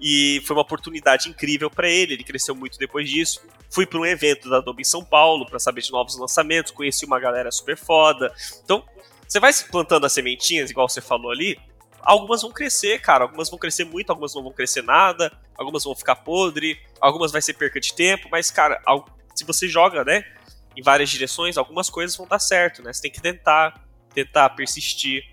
E 0.01 0.41
foi 0.45 0.55
uma 0.55 0.61
oportunidade 0.61 1.27
incrível 1.27 1.69
para 1.69 1.89
ele, 1.89 2.13
ele 2.13 2.23
cresceu 2.23 2.55
muito 2.55 2.79
depois 2.79 3.09
disso. 3.09 3.41
Fui 3.69 3.85
para 3.85 3.99
um 3.99 4.05
evento 4.05 4.49
da 4.49 4.57
Adobe 4.57 4.81
em 4.81 4.85
São 4.85 5.03
Paulo 5.03 5.45
para 5.45 5.59
saber 5.59 5.81
de 5.81 5.91
novos 5.91 6.17
lançamentos, 6.17 6.71
conheci 6.71 7.05
uma 7.05 7.19
galera 7.19 7.51
super 7.51 7.77
foda. 7.77 8.33
Então, 8.63 8.83
você 9.27 9.39
vai 9.39 9.51
plantando 9.69 10.05
as 10.05 10.13
sementinhas, 10.13 10.71
igual 10.71 10.87
você 10.87 11.01
falou 11.01 11.29
ali, 11.31 11.59
algumas 12.01 12.41
vão 12.41 12.51
crescer, 12.51 12.99
cara. 13.01 13.23
Algumas 13.23 13.49
vão 13.49 13.59
crescer 13.59 13.83
muito, 13.83 14.09
algumas 14.09 14.33
não 14.33 14.43
vão 14.43 14.51
crescer 14.51 14.81
nada, 14.81 15.31
algumas 15.57 15.83
vão 15.83 15.95
ficar 15.95 16.15
podre, 16.15 16.79
algumas 16.99 17.31
vai 17.31 17.41
ser 17.41 17.53
perca 17.53 17.79
de 17.79 17.93
tempo, 17.93 18.27
mas, 18.31 18.49
cara, 18.51 18.81
se 19.35 19.45
você 19.45 19.67
joga, 19.67 20.03
né, 20.03 20.23
em 20.75 20.81
várias 20.81 21.09
direções, 21.09 21.57
algumas 21.57 21.89
coisas 21.89 22.15
vão 22.15 22.27
dar 22.27 22.39
certo, 22.39 22.81
né? 22.81 22.93
Você 22.93 23.01
tem 23.01 23.11
que 23.11 23.21
tentar, 23.21 23.83
tentar 24.13 24.49
persistir. 24.51 25.23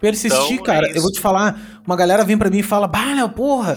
Persistir, 0.00 0.52
então, 0.52 0.64
cara, 0.64 0.88
é 0.88 0.96
eu 0.96 1.02
vou 1.02 1.10
te 1.10 1.20
falar, 1.20 1.80
uma 1.84 1.96
galera 1.96 2.24
vem 2.24 2.38
para 2.38 2.50
mim 2.50 2.58
e 2.58 2.62
fala, 2.62 2.86
bah, 2.86 3.28
porra, 3.28 3.76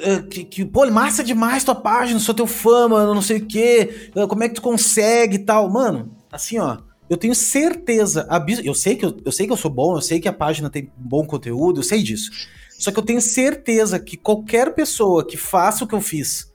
é, 0.00 0.22
que, 0.22 0.44
que, 0.44 0.64
pô, 0.64 0.86
massa 0.90 1.24
demais 1.24 1.64
tua 1.64 1.74
página, 1.74 2.18
sou 2.20 2.34
teu 2.34 2.46
fã, 2.46 2.88
mano, 2.88 3.14
não 3.14 3.22
sei 3.22 3.38
o 3.38 3.46
quê, 3.46 4.10
como 4.28 4.44
é 4.44 4.48
que 4.48 4.54
tu 4.54 4.62
consegue 4.62 5.36
e 5.36 5.44
tal. 5.44 5.68
Mano, 5.70 6.16
assim, 6.30 6.58
ó, 6.58 6.78
eu 7.08 7.16
tenho 7.16 7.34
certeza, 7.34 8.26
eu 8.64 8.74
sei 8.74 8.96
que 8.96 9.04
eu, 9.04 9.16
eu 9.24 9.32
sei 9.32 9.46
que 9.46 9.52
eu 9.52 9.56
sou 9.56 9.70
bom, 9.70 9.96
eu 9.96 10.00
sei 10.00 10.20
que 10.20 10.28
a 10.28 10.32
página 10.32 10.70
tem 10.70 10.90
bom 10.96 11.26
conteúdo, 11.26 11.80
eu 11.80 11.84
sei 11.84 12.02
disso. 12.02 12.30
Só 12.78 12.90
que 12.90 12.98
eu 12.98 13.04
tenho 13.04 13.20
certeza 13.20 13.98
que 13.98 14.16
qualquer 14.16 14.74
pessoa 14.74 15.26
que 15.26 15.36
faça 15.36 15.84
o 15.84 15.86
que 15.86 15.94
eu 15.94 16.00
fiz, 16.00 16.52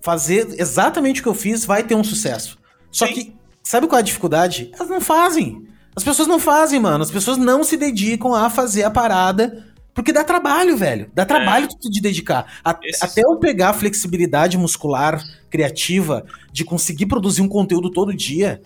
fazer 0.00 0.54
exatamente 0.58 1.20
o 1.20 1.22
que 1.22 1.28
eu 1.28 1.34
fiz, 1.34 1.64
vai 1.64 1.82
ter 1.82 1.94
um 1.94 2.04
sucesso. 2.04 2.58
Só 2.90 3.06
Sim. 3.06 3.12
que, 3.12 3.36
sabe 3.62 3.86
qual 3.86 3.98
é 3.98 4.02
a 4.02 4.04
dificuldade? 4.04 4.70
Elas 4.74 4.88
não 4.88 5.00
fazem. 5.00 5.66
As 5.94 6.04
pessoas 6.04 6.28
não 6.28 6.38
fazem, 6.38 6.78
mano. 6.78 7.02
As 7.02 7.10
pessoas 7.10 7.36
não 7.36 7.64
se 7.64 7.76
dedicam 7.76 8.32
a 8.32 8.48
fazer 8.48 8.84
a 8.84 8.90
parada. 8.90 9.66
Porque 9.92 10.12
dá 10.12 10.22
trabalho, 10.22 10.76
velho. 10.76 11.10
Dá 11.12 11.24
trabalho 11.24 11.64
é. 11.64 11.68
tu 11.68 11.90
te 11.90 12.00
dedicar. 12.00 12.60
A, 12.64 12.70
Até 12.70 13.22
eu 13.24 13.36
pegar 13.38 13.70
a 13.70 13.74
flexibilidade 13.74 14.56
muscular 14.56 15.20
criativa 15.50 16.24
de 16.52 16.64
conseguir 16.64 17.06
produzir 17.06 17.42
um 17.42 17.48
conteúdo 17.48 17.90
todo 17.90 18.14
dia, 18.14 18.62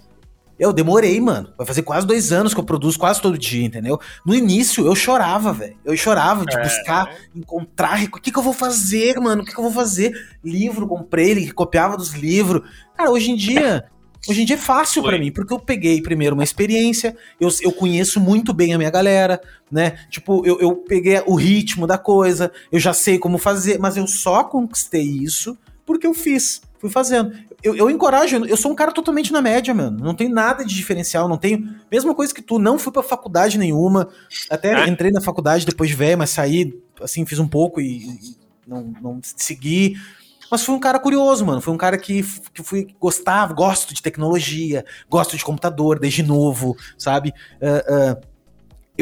eu 0.63 0.73
demorei, 0.73 1.21
mano. 1.21 1.53
Vai 1.59 1.67
fazer 1.67 1.83
quase 1.83 2.07
dois 2.07 2.31
anos 2.31 2.55
que 2.55 2.61
eu 2.61 2.65
produzo 2.65 2.97
quase 2.97 3.21
todo 3.21 3.37
dia, 3.37 3.67
entendeu? 3.67 3.99
No 4.25 4.33
início 4.33 4.87
eu 4.87 4.95
chorava, 4.95 5.53
velho. 5.53 5.77
Eu 5.85 5.97
chorava 5.97 6.47
de 6.47 6.57
é. 6.57 6.63
buscar, 6.63 7.13
encontrar. 7.35 8.01
O 8.05 8.21
que, 8.21 8.31
que 8.31 8.39
eu 8.39 8.43
vou 8.45 8.53
fazer, 8.53 9.19
mano? 9.19 9.43
O 9.43 9.45
que, 9.45 9.53
que 9.53 9.59
eu 9.59 9.65
vou 9.65 9.73
fazer? 9.73 10.13
Livro, 10.45 10.87
comprei, 10.87 11.33
ele 11.33 11.51
copiava 11.51 11.97
dos 11.97 12.13
livros. 12.13 12.63
Cara, 12.97 13.11
hoje 13.11 13.33
em 13.33 13.37
dia. 13.37 13.87
Hoje 14.29 14.43
em 14.43 14.45
dia 14.45 14.55
é 14.55 14.59
fácil 14.59 15.03
para 15.03 15.19
mim, 15.19 15.33
porque 15.33 15.53
eu 15.53 15.59
peguei 15.59 16.01
primeiro 16.01 16.37
uma 16.37 16.45
experiência, 16.45 17.17
eu, 17.41 17.49
eu 17.61 17.73
conheço 17.73 18.21
muito 18.21 18.55
bem 18.55 18.73
a 18.73 18.79
minha 18.79 18.89
galera, 18.89 19.43
né? 19.69 19.99
Tipo, 20.09 20.47
eu, 20.47 20.61
eu 20.61 20.77
peguei 20.77 21.21
o 21.27 21.35
ritmo 21.35 21.89
da 21.89 21.99
coisa, 21.99 22.53
eu 22.71 22.79
já 22.79 22.93
sei 22.93 23.19
como 23.19 23.37
fazer, 23.37 23.81
mas 23.81 23.97
eu 23.97 24.07
só 24.07 24.45
conquistei 24.45 25.03
isso 25.03 25.59
porque 25.85 26.07
eu 26.07 26.15
fiz, 26.15 26.63
fui 26.83 26.91
fazendo 26.91 27.33
eu, 27.63 27.77
eu 27.77 27.89
encorajo, 27.89 28.45
eu 28.45 28.57
sou 28.57 28.73
um 28.73 28.75
cara 28.75 28.91
totalmente 28.91 29.33
na 29.33 29.41
média, 29.41 29.73
mano. 29.73 30.05
Não 30.05 30.15
tenho 30.15 30.35
nada 30.35 30.65
de 30.65 30.75
diferencial, 30.75 31.29
não 31.29 31.39
tenho. 31.39 31.77
Mesma 31.91 32.13
coisa 32.13 32.35
que 32.35 32.43
tu, 32.43 32.59
não 32.59 32.77
fui 32.77 32.93
pra 32.93 33.03
faculdade 33.03 33.57
nenhuma. 33.57 34.09
Até 34.51 34.75
é. 34.75 34.89
entrei 34.89 35.13
na 35.13 35.21
faculdade 35.21 35.65
depois 35.65 35.89
de 35.89 35.95
velho, 35.95 36.19
mas 36.19 36.31
saí, 36.31 36.75
assim, 37.01 37.25
fiz 37.25 37.39
um 37.39 37.47
pouco 37.47 37.81
e, 37.81 38.09
e 38.09 38.37
não, 38.67 38.93
não 39.01 39.21
segui. 39.23 39.95
Mas 40.51 40.65
fui 40.65 40.75
um 40.75 40.81
cara 40.81 40.99
curioso, 40.99 41.47
mano. 41.47 41.61
Fui 41.61 41.73
um 41.73 41.79
cara 41.79 41.97
que, 41.97 42.25
que 42.53 42.63
fui 42.65 42.89
gostava, 43.01 43.55
gosto 43.55 43.95
de 43.95 44.03
tecnologia, 44.03 44.85
gosto 45.09 45.37
de 45.37 45.45
computador 45.45 46.01
desde 46.01 46.25
novo, 46.25 46.77
sabe? 46.99 47.33
Uh, 47.61 48.13
uh, 48.13 48.32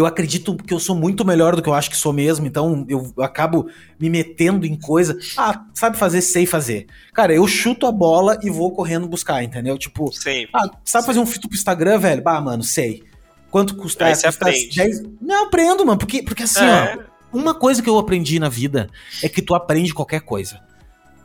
eu 0.01 0.07
acredito 0.07 0.57
que 0.57 0.73
eu 0.73 0.81
sou 0.81 0.97
muito 0.97 1.25
melhor 1.25 1.55
do 1.55 1.63
que 1.63 1.69
eu 1.69 1.75
acho 1.75 1.91
que 1.91 1.97
sou 1.97 2.13
mesmo, 2.13 2.47
então 2.47 2.85
eu, 2.89 3.13
acabo 3.19 3.69
me 3.99 4.09
metendo 4.09 4.67
em 4.67 4.75
coisa. 4.75 5.19
Ah, 5.37 5.65
sabe 5.75 5.97
fazer, 5.97 6.23
sei 6.23 6.47
fazer. 6.47 6.87
Cara, 7.13 7.35
eu 7.35 7.47
chuto 7.47 7.87
a 7.87 7.93
bola 7.93 8.39
e 8.43 8.51
vou 8.51 8.73
correndo 8.73 9.07
buscar, 9.07 9.43
entendeu? 9.43 9.77
Tipo, 9.79 10.11
Sim. 10.13 10.47
ah, 10.55 10.71
sabe 10.85 11.07
fazer 11.07 11.21
um 11.21 11.27
filtro 11.27 11.49
pro 11.49 11.57
Instagram, 11.57 11.99
velho? 11.99 12.23
Bah, 12.23 12.41
mano, 12.41 12.63
sei. 12.63 13.05
Quanto 13.51 13.77
custa? 13.77 14.07
Aí 14.07 14.15
custa 14.15 14.47
10... 14.47 15.03
Não, 15.21 15.45
aprendo, 15.45 15.85
mano, 15.85 15.99
porque, 15.99 16.23
porque 16.23 16.45
assim, 16.45 16.65
é. 16.65 16.97
ó, 16.97 17.39
uma 17.39 17.55
coisa 17.55 17.83
que 17.83 17.89
eu 17.89 17.99
aprendi 17.99 18.39
na 18.39 18.49
vida 18.49 18.89
é 19.23 19.29
que 19.29 19.43
tu 19.43 19.55
aprende 19.55 19.93
qualquer 19.93 20.21
coisa. 20.21 20.61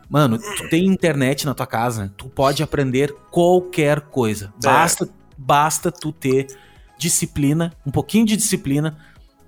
Mano, 0.10 0.38
tu 0.38 0.70
tem 0.70 0.86
internet 0.86 1.46
na 1.46 1.54
tua 1.54 1.66
casa, 1.66 2.14
tu 2.16 2.28
pode 2.30 2.62
aprender 2.62 3.14
qualquer 3.32 4.02
coisa. 4.02 4.54
É. 4.64 4.68
Basta, 4.68 5.10
basta 5.38 5.92
tu 5.92 6.12
ter 6.12 6.48
disciplina, 6.98 7.74
um 7.86 7.92
pouquinho 7.92 8.26
de 8.26 8.36
disciplina, 8.36 8.98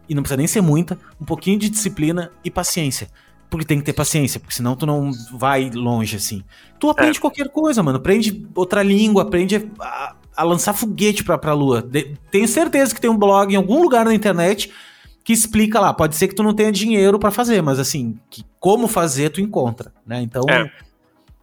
e 0.10 0.16
não 0.16 0.24
precisa 0.24 0.38
nem 0.38 0.48
ser 0.48 0.62
muita, 0.62 0.98
um 1.20 1.26
pouquinho 1.26 1.60
de 1.60 1.70
disciplina 1.70 2.32
e 2.44 2.50
paciência. 2.50 3.10
Porque 3.50 3.66
tem 3.66 3.80
que 3.80 3.86
ter 3.86 3.94
paciência, 3.94 4.40
porque 4.40 4.56
senão 4.56 4.76
tu 4.76 4.86
não 4.86 5.12
vai 5.32 5.70
longe 5.70 6.18
assim. 6.18 6.44
Tu 6.80 6.90
aprende 6.90 7.18
é. 7.18 7.22
qualquer 7.22 7.50
coisa, 7.50 7.82
mano. 7.82 7.98
Aprende 7.98 8.46
outra 8.54 8.84
língua, 8.84 9.24
aprende 9.24 9.70
a, 9.80 10.16
a 10.36 10.44
lançar 10.44 10.74
foguete 10.74 11.24
pra, 11.24 11.38
pra 11.38 11.54
lua. 11.54 11.82
De, 11.82 12.14
tenho 12.30 12.48
certeza 12.48 12.94
que 12.94 13.00
tem 13.00 13.10
um 13.10 13.18
blog 13.18 13.54
em 13.54 13.56
algum 13.56 13.82
lugar 13.82 14.04
na 14.04 14.14
internet 14.14 14.72
que 15.24 15.32
explica 15.32 15.80
lá. 15.80 15.94
Pode 15.94 16.16
ser 16.16 16.28
que 16.28 16.36
tu 16.36 16.44
não 16.44 16.54
tenha 16.54 16.72
dinheiro 16.72 17.18
para 17.18 17.32
fazer, 17.32 17.62
mas 17.62 17.80
assim, 17.80 18.20
que 18.30 18.44
como 18.60 18.88
fazer 18.88 19.30
tu 19.30 19.40
encontra, 19.40 19.94
né? 20.06 20.22
Então, 20.22 20.44
é. 20.50 20.70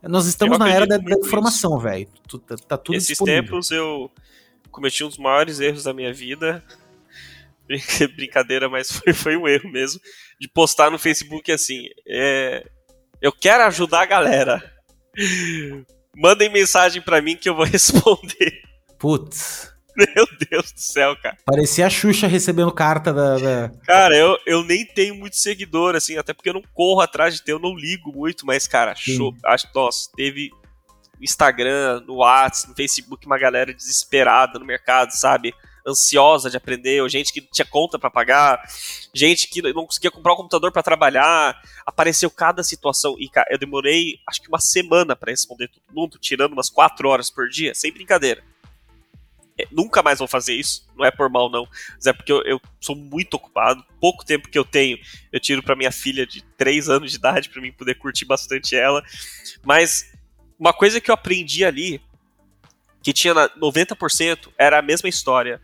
nós 0.07 0.27
estamos 0.27 0.59
na 0.59 0.69
era 0.69 0.87
da, 0.87 0.99
da 0.99 1.17
informação, 1.19 1.79
velho. 1.79 2.07
Tá, 2.47 2.57
tá, 2.69 2.77
tudo 2.77 2.97
Esses 2.97 3.09
disponível. 3.09 3.43
tempos 3.43 3.71
eu 3.71 4.11
cometi 4.75 5.05
um 5.05 5.09
dos 5.09 5.19
maiores 5.19 5.61
erros 5.61 5.85
da 5.85 5.95
minha 5.95 6.13
vida. 6.13 6.63
Brincadeira, 8.17 8.69
mas 8.69 8.91
foi, 8.91 9.13
foi 9.13 9.37
um 9.37 9.47
erro 9.47 9.71
mesmo. 9.71 10.01
De 10.39 10.49
postar 10.49 10.91
no 10.91 10.99
Facebook 10.99 11.51
assim: 11.53 11.87
é, 12.07 12.67
Eu 13.23 13.33
quero 13.33 13.65
ajudar 13.65 14.03
a 14.03 14.07
galera. 14.07 14.75
Mandem 16.17 16.51
mensagem 16.51 17.01
para 17.01 17.23
mim 17.23 17.37
que 17.37 17.49
eu 17.49 17.55
vou 17.55 17.65
responder. 17.67 18.63
Putz. 18.99 19.73
Meu 19.97 20.27
Deus 20.51 20.73
do 20.73 20.81
céu, 20.81 21.17
cara. 21.17 21.37
Parecia 21.45 21.87
a 21.87 21.91
Xuxa 21.91 22.27
recebendo 22.27 22.73
carta 22.73 23.13
da. 23.13 23.39
da... 23.39 23.73
Cara, 23.87 24.17
eu, 24.17 24.37
eu 24.45 24.65
nem 24.65 24.85
tenho 24.85 25.15
muito 25.15 25.37
seguidor, 25.37 25.95
assim, 25.95 26.17
até 26.17 26.35
porque 26.35 26.49
eu 26.49 26.55
não 26.55 26.63
corro 26.75 27.01
atrás 27.01 27.35
de 27.35 27.45
ter, 27.45 27.53
eu 27.53 27.61
não 27.61 27.77
ligo 27.77 28.13
muito, 28.13 28.45
mas, 28.45 28.67
cara, 28.67 28.97
show, 28.97 29.33
acho, 29.45 29.69
nossa, 29.73 30.11
teve 30.17 30.51
Instagram, 31.21 32.03
no 32.07 32.17
WhatsApp, 32.17 32.71
no 32.71 32.77
Facebook, 32.77 33.27
uma 33.27 33.39
galera 33.39 33.73
desesperada 33.73 34.59
no 34.59 34.65
mercado, 34.65 35.11
sabe? 35.11 35.55
Ansiosa 35.87 36.49
de 36.49 36.57
aprender, 36.57 37.03
ou 37.03 37.09
gente 37.09 37.33
que 37.33 37.41
tinha 37.41 37.67
conta 37.67 37.99
para 37.99 38.11
pagar, 38.11 38.63
gente 39.15 39.49
que 39.49 39.61
não 39.61 39.87
conseguia 39.87 40.11
comprar 40.11 40.33
um 40.33 40.37
computador 40.37 40.73
para 40.73 40.83
trabalhar. 40.83 41.61
Apareceu 41.85 42.31
cada 42.31 42.63
situação. 42.63 43.17
E, 43.19 43.31
eu 43.51 43.59
demorei 43.59 44.19
acho 44.27 44.41
que 44.41 44.49
uma 44.49 44.61
semana 44.61 45.15
para 45.15 45.31
responder 45.31 45.69
todo 45.69 45.95
mundo, 45.95 46.19
tirando 46.19 46.53
umas 46.53 46.71
quatro 46.71 47.09
horas 47.09 47.31
por 47.31 47.49
dia, 47.49 47.75
sem 47.75 47.93
brincadeira. 47.93 48.43
É, 49.57 49.69
nunca 49.71 50.03
mais 50.03 50.19
vou 50.19 50.27
fazer 50.27 50.55
isso, 50.55 50.85
não 50.97 51.05
é 51.05 51.13
por 51.13 51.31
mal 51.31 51.49
não, 51.49 51.65
mas 51.95 52.07
é 52.07 52.13
porque 52.13 52.33
eu, 52.33 52.43
eu 52.43 52.61
sou 52.81 52.97
muito 52.97 53.35
ocupado, 53.35 53.85
pouco 54.01 54.25
tempo 54.25 54.49
que 54.49 54.59
eu 54.59 54.65
tenho 54.65 54.99
eu 55.33 55.39
tiro 55.39 55.63
para 55.63 55.77
minha 55.77 55.93
filha 55.93 56.27
de 56.27 56.43
3 56.59 56.89
anos 56.89 57.13
de 57.13 57.19
idade 57.19 57.49
para 57.49 57.63
mim 57.63 57.71
poder 57.71 57.95
curtir 57.95 58.25
bastante 58.25 58.75
ela, 58.75 59.01
mas 59.63 60.11
uma 60.65 60.73
coisa 60.73 60.99
que 60.99 61.11
eu 61.11 61.15
aprendi 61.15 61.63
ali, 61.63 62.01
que 63.03 63.13
tinha 63.13 63.35
90%, 63.35 64.49
era 64.59 64.79
a 64.79 64.83
mesma 64.83 65.11
história. 65.11 65.61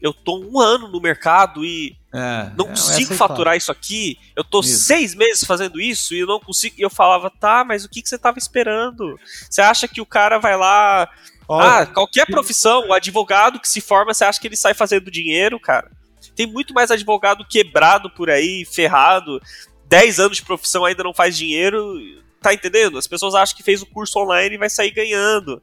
Eu 0.00 0.12
tô 0.12 0.36
um 0.36 0.58
ano 0.58 0.88
no 0.88 1.00
mercado 1.00 1.64
e 1.64 1.96
é, 2.12 2.50
não 2.58 2.66
é, 2.66 2.68
consigo 2.70 3.14
faturar 3.14 3.56
isso 3.56 3.70
aqui. 3.70 4.18
Eu 4.34 4.42
tô 4.42 4.58
isso. 4.58 4.82
seis 4.82 5.14
meses 5.14 5.44
fazendo 5.44 5.80
isso 5.80 6.12
e 6.12 6.18
eu 6.18 6.26
não 6.26 6.40
consigo. 6.40 6.74
E 6.76 6.82
eu 6.82 6.90
falava, 6.90 7.30
tá, 7.30 7.62
mas 7.64 7.84
o 7.84 7.88
que, 7.88 8.02
que 8.02 8.08
você 8.08 8.18
tava 8.18 8.36
esperando? 8.36 9.16
Você 9.48 9.62
acha 9.62 9.86
que 9.86 10.00
o 10.00 10.06
cara 10.06 10.38
vai 10.38 10.56
lá. 10.56 11.08
ah, 11.48 11.86
qualquer 11.86 12.26
profissão, 12.26 12.88
o 12.88 12.92
advogado 12.92 13.60
que 13.60 13.68
se 13.68 13.80
forma, 13.80 14.12
você 14.12 14.24
acha 14.24 14.40
que 14.40 14.48
ele 14.48 14.56
sai 14.56 14.74
fazendo 14.74 15.08
dinheiro, 15.08 15.60
cara? 15.60 15.88
Tem 16.34 16.48
muito 16.48 16.74
mais 16.74 16.90
advogado 16.90 17.46
quebrado 17.48 18.10
por 18.10 18.28
aí, 18.28 18.64
ferrado. 18.64 19.40
10 19.86 20.18
anos 20.18 20.38
de 20.38 20.42
profissão 20.42 20.84
ainda 20.84 21.04
não 21.04 21.14
faz 21.14 21.36
dinheiro 21.36 22.00
Tá 22.42 22.52
entendendo? 22.52 22.98
As 22.98 23.06
pessoas 23.06 23.34
acham 23.34 23.56
que 23.56 23.62
fez 23.62 23.82
o 23.82 23.86
curso 23.86 24.18
online 24.18 24.56
e 24.56 24.58
vai 24.58 24.68
sair 24.68 24.90
ganhando. 24.90 25.62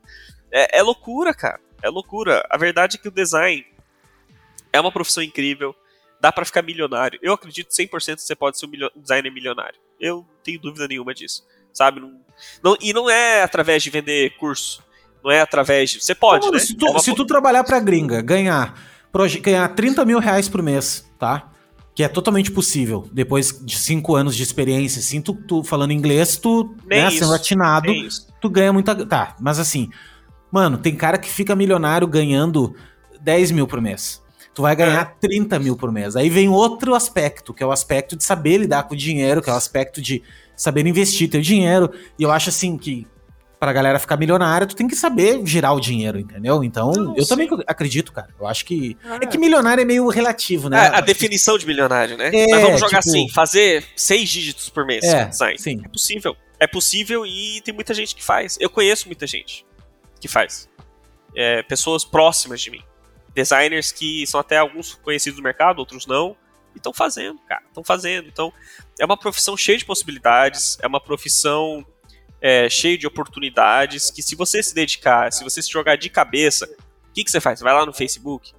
É, 0.51 0.79
é 0.79 0.81
loucura, 0.81 1.33
cara. 1.33 1.59
É 1.81 1.89
loucura. 1.89 2.45
A 2.49 2.57
verdade 2.57 2.97
é 2.97 2.99
que 2.99 3.07
o 3.07 3.11
design 3.11 3.65
é 4.71 4.79
uma 4.79 4.91
profissão 4.91 5.21
incrível. 5.21 5.75
Dá 6.21 6.31
para 6.31 6.45
ficar 6.45 6.61
milionário. 6.61 7.19
Eu 7.21 7.33
acredito 7.33 7.69
100% 7.69 8.15
que 8.15 8.21
você 8.21 8.35
pode 8.35 8.57
ser 8.57 8.65
um 8.65 8.71
designer 8.95 9.31
milionário. 9.31 9.79
Eu 9.99 10.17
não 10.17 10.43
tenho 10.43 10.59
dúvida 10.59 10.87
nenhuma 10.87 11.13
disso. 11.13 11.45
Sabe? 11.71 11.99
Não, 11.99 12.19
não, 12.63 12.77
e 12.81 12.93
não 12.93 13.09
é 13.09 13.43
através 13.43 13.83
de 13.83 13.89
vender 13.89 14.35
curso. 14.37 14.83
Não 15.23 15.31
é 15.31 15.41
através 15.41 15.91
de. 15.91 16.01
Você 16.01 16.15
pode, 16.15 16.45
Como, 16.45 16.53
né? 16.53 16.59
Se 16.59 16.75
tu, 16.75 16.87
é 16.87 16.89
uma... 16.91 16.99
se 16.99 17.13
tu 17.13 17.25
trabalhar 17.25 17.63
pra 17.63 17.79
gringa, 17.79 18.21
ganhar, 18.21 18.73
ganhar 19.41 19.67
30 19.69 20.05
mil 20.05 20.19
reais 20.19 20.49
por 20.49 20.61
mês, 20.61 21.05
tá? 21.17 21.49
Que 21.99 22.03
é 22.03 22.07
totalmente 22.07 22.49
possível. 22.49 23.09
Depois 23.11 23.59
de 23.61 23.77
cinco 23.77 24.15
anos 24.15 24.33
de 24.33 24.41
experiência, 24.41 25.01
assim, 25.01 25.19
tu, 25.19 25.33
tu 25.33 25.65
falando 25.65 25.91
inglês, 25.91 26.37
tu, 26.37 26.73
nem 26.87 27.03
né, 27.03 27.11
sendo 27.11 27.33
atinado, 27.33 27.91
tu 28.39 28.49
ganha 28.49 28.71
muita. 28.71 29.05
Tá, 29.05 29.35
mas 29.37 29.59
assim, 29.59 29.89
mano, 30.49 30.77
tem 30.77 30.95
cara 30.95 31.17
que 31.17 31.27
fica 31.27 31.53
milionário 31.57 32.07
ganhando 32.07 32.73
10 33.19 33.51
mil 33.51 33.67
por 33.67 33.81
mês. 33.81 34.23
Tu 34.53 34.61
vai 34.61 34.77
ganhar 34.77 35.13
é. 35.21 35.27
30 35.27 35.59
mil 35.59 35.75
por 35.75 35.91
mês. 35.91 36.15
Aí 36.15 36.29
vem 36.29 36.47
outro 36.47 36.95
aspecto, 36.95 37.53
que 37.53 37.61
é 37.61 37.65
o 37.65 37.71
aspecto 37.73 38.15
de 38.15 38.23
saber 38.23 38.59
lidar 38.59 38.83
com 38.83 38.93
o 38.93 38.97
dinheiro, 38.97 39.41
que 39.41 39.49
é 39.49 39.53
o 39.53 39.57
aspecto 39.57 40.01
de 40.01 40.23
saber 40.55 40.87
investir 40.87 41.29
teu 41.29 41.41
dinheiro. 41.41 41.91
E 42.17 42.23
eu 42.23 42.31
acho 42.31 42.47
assim 42.47 42.77
que 42.77 43.05
pra 43.59 43.73
galera 43.73 43.99
ficar 43.99 44.15
milionária, 44.15 44.65
tu 44.65 44.75
tem 44.75 44.87
que 44.87 44.95
saber 44.95 45.45
girar 45.45 45.75
o 45.75 45.81
dinheiro, 45.81 46.17
entendeu? 46.17 46.63
Então, 46.63 46.91
não, 46.93 47.15
eu 47.15 47.23
sim. 47.23 47.29
também 47.29 47.49
acredito, 47.67 48.13
cara. 48.13 48.29
Eu 48.39 48.47
acho 48.47 48.65
que. 48.65 48.97
É. 49.03 49.25
é 49.25 49.27
que 49.27 49.37
milionário 49.37 49.81
é 49.81 49.85
meio 49.85 50.07
relativo, 50.07 50.69
né? 50.69 50.85
É, 50.85 50.95
a 50.95 51.01
definição 51.01 51.57
de 51.57 51.65
milionário, 51.65 52.15
né? 52.15 52.31
É, 52.33 52.47
Mas 52.47 52.61
vamos 52.61 52.79
jogar 52.79 52.99
tipo... 52.99 53.09
assim: 53.09 53.29
fazer 53.29 53.85
seis 53.95 54.29
dígitos 54.29 54.69
por 54.69 54.85
mês 54.85 55.03
é, 55.03 55.25
design. 55.25 55.59
Sim. 55.59 55.81
É 55.83 55.89
possível. 55.89 56.37
É 56.59 56.67
possível 56.67 57.25
e 57.25 57.61
tem 57.61 57.73
muita 57.73 57.93
gente 57.93 58.15
que 58.15 58.23
faz. 58.23 58.57
Eu 58.59 58.69
conheço 58.69 59.07
muita 59.07 59.27
gente 59.27 59.65
que 60.21 60.27
faz. 60.27 60.69
É, 61.35 61.61
pessoas 61.63 62.05
próximas 62.05 62.61
de 62.61 62.71
mim. 62.71 62.81
Designers 63.35 63.91
que 63.91 64.25
são 64.25 64.39
até 64.39 64.57
alguns 64.57 64.95
conhecidos 64.95 65.37
no 65.37 65.43
mercado, 65.43 65.79
outros 65.79 66.07
não. 66.07 66.35
E 66.73 66.77
estão 66.77 66.93
fazendo, 66.93 67.39
cara. 67.47 67.63
Estão 67.67 67.83
fazendo. 67.83 68.27
Então, 68.27 68.53
é 68.99 69.05
uma 69.05 69.17
profissão 69.17 69.57
cheia 69.57 69.77
de 69.77 69.85
possibilidades. 69.85 70.77
É 70.81 70.87
uma 70.87 70.99
profissão 70.99 71.85
é, 72.41 72.69
cheio 72.69 72.97
de 72.97 73.07
oportunidades 73.07 74.09
que 74.09 74.21
se 74.21 74.35
você 74.35 74.63
se 74.63 74.73
dedicar, 74.73 75.31
se 75.31 75.43
você 75.43 75.61
se 75.61 75.71
jogar 75.71 75.97
de 75.97 76.09
cabeça, 76.09 76.65
o 77.09 77.13
que, 77.13 77.23
que 77.23 77.31
você 77.31 77.41
faz? 77.41 77.59
Vai 77.59 77.73
lá 77.73 77.85
no 77.85 77.93
Facebook, 77.93 78.53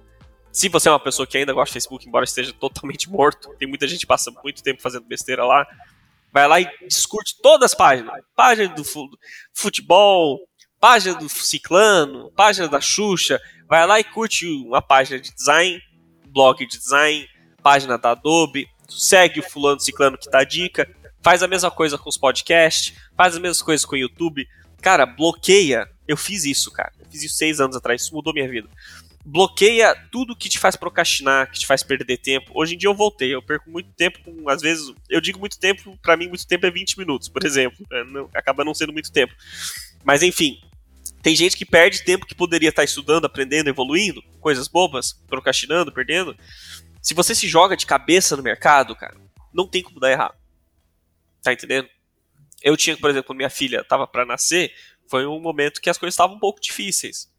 Se 0.51 0.67
você 0.67 0.89
é 0.89 0.91
uma 0.91 0.99
pessoa 0.99 1.25
que 1.25 1.37
ainda 1.37 1.53
gosta 1.53 1.69
de 1.69 1.73
Facebook, 1.73 2.07
embora 2.07 2.25
esteja 2.25 2.53
totalmente 2.53 3.09
morto, 3.09 3.55
tem 3.57 3.67
muita 3.67 3.87
gente 3.87 4.01
que 4.01 4.07
passa 4.07 4.31
muito 4.43 4.61
tempo 4.61 4.81
fazendo 4.81 5.05
besteira 5.05 5.45
lá, 5.45 5.65
vai 6.31 6.47
lá 6.47 6.59
e 6.59 6.69
discute 6.87 7.35
todas 7.41 7.71
as 7.71 7.77
páginas. 7.77 8.13
Página 8.35 8.67
do 8.75 8.83
futebol, 9.53 10.39
página 10.79 11.15
do 11.15 11.29
Ciclano, 11.29 12.31
página 12.31 12.67
da 12.67 12.81
Xuxa, 12.81 13.39
vai 13.67 13.87
lá 13.87 13.99
e 13.99 14.03
curte 14.03 14.45
uma 14.45 14.81
página 14.81 15.19
de 15.19 15.33
design, 15.33 15.81
blog 16.27 16.65
de 16.65 16.77
design, 16.77 17.27
página 17.63 17.97
da 17.97 18.11
Adobe, 18.11 18.67
segue 18.89 19.39
o 19.39 19.43
fulano 19.43 19.79
ciclano 19.79 20.17
que 20.17 20.29
dá 20.29 20.43
dica, 20.43 20.89
faz 21.21 21.43
a 21.43 21.47
mesma 21.47 21.71
coisa 21.71 21.97
com 21.97 22.09
os 22.09 22.17
podcasts, 22.17 22.95
faz 23.15 23.35
as 23.35 23.41
mesmas 23.41 23.61
coisas 23.61 23.85
com 23.85 23.95
o 23.95 23.99
YouTube. 23.99 24.47
Cara, 24.81 25.05
bloqueia. 25.05 25.89
Eu 26.07 26.17
fiz 26.17 26.43
isso, 26.45 26.71
cara. 26.71 26.91
Eu 26.99 27.05
fiz 27.09 27.23
isso 27.23 27.35
seis 27.35 27.59
anos 27.59 27.75
atrás, 27.75 28.01
isso 28.01 28.13
mudou 28.13 28.33
minha 28.33 28.49
vida. 28.49 28.67
Bloqueia 29.23 29.95
tudo 30.11 30.35
que 30.35 30.49
te 30.49 30.57
faz 30.57 30.75
procrastinar, 30.75 31.51
que 31.51 31.59
te 31.59 31.67
faz 31.67 31.83
perder 31.83 32.17
tempo. 32.17 32.51
Hoje 32.55 32.73
em 32.73 32.77
dia 32.77 32.89
eu 32.89 32.95
voltei, 32.95 33.33
eu 33.33 33.41
perco 33.41 33.69
muito 33.69 33.91
tempo 33.91 34.19
com, 34.23 34.49
às 34.49 34.61
vezes, 34.61 34.91
eu 35.07 35.21
digo 35.21 35.39
muito 35.39 35.59
tempo, 35.59 35.97
para 36.01 36.17
mim 36.17 36.27
muito 36.27 36.47
tempo 36.47 36.65
é 36.65 36.71
20 36.71 36.97
minutos, 36.97 37.29
por 37.29 37.45
exemplo. 37.45 37.85
É, 37.91 38.03
não, 38.03 38.27
acaba 38.33 38.65
não 38.65 38.73
sendo 38.73 38.91
muito 38.91 39.11
tempo. 39.11 39.33
Mas 40.03 40.23
enfim, 40.23 40.59
tem 41.21 41.35
gente 41.35 41.55
que 41.55 41.65
perde 41.65 42.03
tempo 42.03 42.25
que 42.25 42.33
poderia 42.33 42.69
estar 42.69 42.83
estudando, 42.83 43.25
aprendendo, 43.25 43.69
evoluindo, 43.69 44.23
coisas 44.39 44.67
bobas, 44.67 45.13
procrastinando, 45.27 45.91
perdendo. 45.91 46.35
Se 46.99 47.13
você 47.13 47.35
se 47.35 47.47
joga 47.47 47.77
de 47.77 47.85
cabeça 47.85 48.35
no 48.35 48.41
mercado, 48.41 48.95
cara, 48.95 49.15
não 49.53 49.67
tem 49.67 49.83
como 49.83 49.99
dar 49.99 50.11
errado. 50.11 50.40
Tá 51.43 51.53
entendendo? 51.53 51.89
Eu 52.61 52.77
tinha, 52.77 52.95
por 52.95 53.09
exemplo, 53.09 53.35
minha 53.35 53.49
filha 53.49 53.81
estava 53.81 54.05
para 54.05 54.25
nascer, 54.25 54.71
foi 55.09 55.25
um 55.25 55.39
momento 55.39 55.81
que 55.81 55.89
as 55.89 55.97
coisas 55.97 56.13
estavam 56.13 56.35
um 56.35 56.39
pouco 56.39 56.61
difíceis, 56.61 57.29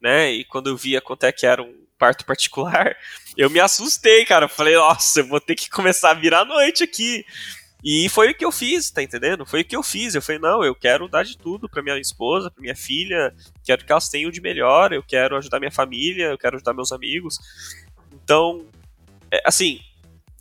né? 0.00 0.30
E 0.32 0.44
quando 0.44 0.70
eu 0.70 0.76
via 0.76 1.00
quanto 1.00 1.24
é 1.24 1.32
que 1.32 1.46
era 1.46 1.62
um 1.62 1.86
parto 1.98 2.24
particular, 2.24 2.96
eu 3.36 3.48
me 3.50 3.60
assustei, 3.60 4.24
cara. 4.24 4.46
Eu 4.46 4.48
falei, 4.48 4.74
nossa, 4.74 5.20
eu 5.20 5.26
vou 5.26 5.40
ter 5.40 5.54
que 5.54 5.70
começar 5.70 6.10
a 6.10 6.14
virar 6.14 6.44
noite 6.44 6.82
aqui. 6.82 7.24
E 7.84 8.08
foi 8.08 8.30
o 8.30 8.34
que 8.34 8.44
eu 8.44 8.52
fiz, 8.52 8.90
tá 8.90 9.02
entendendo? 9.02 9.44
Foi 9.44 9.62
o 9.62 9.64
que 9.64 9.74
eu 9.74 9.82
fiz. 9.82 10.14
Eu 10.14 10.22
falei, 10.22 10.40
não, 10.40 10.64
eu 10.64 10.74
quero 10.74 11.08
dar 11.08 11.24
de 11.24 11.36
tudo 11.36 11.68
pra 11.68 11.82
minha 11.82 11.98
esposa, 11.98 12.50
pra 12.50 12.62
minha 12.62 12.76
filha, 12.76 13.34
quero 13.64 13.84
que 13.84 13.90
elas 13.90 14.08
tenham 14.08 14.30
de 14.30 14.40
melhor, 14.40 14.92
eu 14.92 15.02
quero 15.02 15.36
ajudar 15.36 15.58
minha 15.58 15.70
família, 15.70 16.26
eu 16.26 16.38
quero 16.38 16.56
ajudar 16.56 16.74
meus 16.74 16.92
amigos. 16.92 17.38
Então, 18.12 18.66
é, 19.30 19.42
assim, 19.44 19.80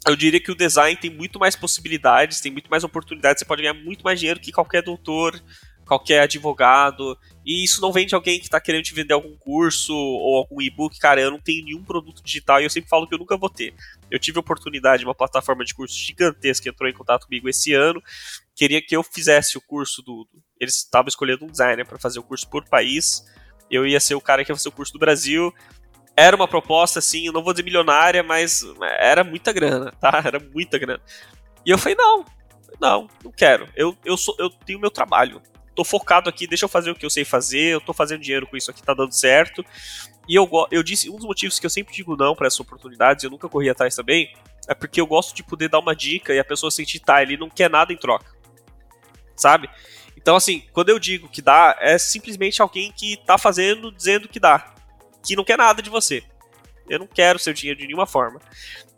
eu 0.08 0.16
diria 0.16 0.40
que 0.40 0.52
o 0.52 0.56
design 0.56 0.96
tem 0.96 1.12
muito 1.12 1.40
mais 1.40 1.56
possibilidades, 1.56 2.42
tem 2.42 2.52
muito 2.52 2.70
mais 2.70 2.84
oportunidades, 2.84 3.40
você 3.40 3.46
pode 3.46 3.62
ganhar 3.62 3.74
muito 3.74 4.04
mais 4.04 4.20
dinheiro 4.20 4.40
que 4.40 4.52
qualquer 4.52 4.82
doutor, 4.82 5.40
qualquer 5.86 6.22
advogado. 6.22 7.18
E 7.46 7.64
isso 7.64 7.82
não 7.82 7.92
vem 7.92 8.08
de 8.08 8.16
alguém 8.16 8.40
que 8.40 8.46
está 8.46 8.60
querendo 8.60 8.84
te 8.84 8.94
vender 8.94 9.14
algum 9.14 9.36
curso 9.38 9.94
ou 9.94 10.38
algum 10.38 10.62
e-book. 10.62 10.98
Cara, 10.98 11.22
eu 11.22 11.30
não 11.30 11.40
tenho 11.40 11.66
nenhum 11.66 11.84
produto 11.84 12.24
digital 12.24 12.62
e 12.62 12.64
eu 12.64 12.70
sempre 12.70 12.90
falo 12.90 13.08
que 13.08 13.14
eu 13.14 13.20
nunca 13.20 13.38
vou 13.38 13.50
ter. 13.50 13.74
Eu 14.10 14.18
tive 14.18 14.38
a 14.38 14.42
oportunidade, 14.42 15.04
uma 15.04 15.14
plataforma 15.14 15.64
de 15.64 15.74
curso 15.74 15.96
gigantesca 15.96 16.70
entrou 16.70 16.90
em 16.90 16.94
contato 16.94 17.26
comigo 17.26 17.50
esse 17.50 17.74
ano. 17.74 18.02
Queria 18.56 18.82
que 18.82 18.96
eu 18.96 19.04
fizesse 19.04 19.58
o 19.58 19.62
curso 19.62 20.02
do. 20.02 20.28
Eles 20.60 20.78
estavam 20.78 21.10
escolhendo 21.10 21.46
um 21.46 21.52
designer 21.52 21.86
para 21.86 22.00
fazer 22.00 22.20
o 22.20 22.24
curso 22.24 22.48
por 22.50 22.64
país. 22.68 23.26
Eu 23.70 23.86
ia 23.86 24.00
ser 24.00 24.16
o 24.16 24.22
cara 24.22 24.44
que 24.44 24.52
ia 24.52 24.56
fazer 24.56 24.70
o 24.70 24.74
curso 24.74 24.94
do 24.94 25.00
Brasil. 25.00 25.54
Era 26.22 26.36
uma 26.36 26.48
proposta, 26.48 27.00
assim, 27.00 27.26
eu 27.26 27.34
não 27.34 27.44
vou 27.44 27.52
dizer 27.52 27.64
milionária, 27.64 28.22
mas 28.22 28.64
era 29.00 29.24
muita 29.24 29.52
grana, 29.52 29.92
tá? 30.00 30.22
Era 30.24 30.40
muita 30.40 30.78
grana. 30.78 31.02
E 31.66 31.72
eu 31.72 31.78
falei, 31.78 31.96
não, 31.96 32.24
não, 32.80 33.08
não 33.24 33.32
quero. 33.32 33.68
Eu, 33.76 33.98
eu, 34.06 34.16
sou, 34.16 34.36
eu 34.38 34.50
tenho 34.50 34.80
meu 34.80 34.92
trabalho 34.92 35.42
tô 35.74 35.84
focado 35.84 36.30
aqui, 36.30 36.46
deixa 36.46 36.66
eu 36.66 36.70
fazer 36.70 36.92
o 36.92 36.96
que 36.96 37.06
eu 37.06 37.10
sei 37.10 37.24
fazer, 37.24 37.74
eu 37.74 37.82
tô 37.82 37.94
fazendo 37.94 38.22
dinheiro 38.22 38.46
com 38.46 38.58
isso 38.58 38.70
aqui, 38.70 38.84
tá 38.84 38.94
dando 38.94 39.14
certo. 39.14 39.66
E 40.28 40.36
eu, 40.36 40.50
eu 40.70 40.84
disse, 40.84 41.10
um 41.10 41.16
dos 41.16 41.26
motivos 41.26 41.60
que 41.60 41.66
eu 41.66 41.70
sempre 41.70 41.94
digo 41.94 42.16
não 42.16 42.36
para 42.36 42.48
essas 42.48 42.60
oportunidades, 42.60 43.24
eu 43.24 43.30
nunca 43.30 43.50
corri 43.50 43.70
atrás 43.70 43.96
também, 43.96 44.34
é 44.68 44.76
porque 44.76 45.02
eu 45.02 45.08
gosto 45.08 45.34
de 45.34 45.44
poder 45.44 45.70
dar 45.70 45.80
uma 45.80 45.96
dica 45.96 46.34
e 46.34 46.40
a 46.40 46.44
pessoa 46.44 46.70
sentir, 46.70 47.00
tá, 47.00 47.22
ele 47.22 47.38
não 47.38 47.50
quer 47.50 47.70
nada 47.70 47.92
em 47.92 47.98
troca. 47.98 48.32
Sabe? 49.36 49.70
Então, 50.16 50.36
assim, 50.36 50.64
quando 50.72 50.90
eu 50.90 51.00
digo 51.00 51.28
que 51.28 51.42
dá, 51.42 51.76
é 51.80 51.98
simplesmente 51.98 52.62
alguém 52.62 52.92
que 52.92 53.18
tá 53.18 53.38
fazendo, 53.38 53.92
dizendo 53.92 54.28
que 54.28 54.40
dá. 54.40 54.76
Que 55.24 55.36
não 55.36 55.44
quer 55.44 55.58
nada 55.58 55.82
de 55.82 55.90
você. 55.90 56.24
Eu 56.90 57.00
não 57.00 57.08
quero 57.08 57.40
seu 57.40 57.54
dinheiro 57.54 57.80
de 57.80 57.86
nenhuma 57.86 58.06
forma. 58.06 58.40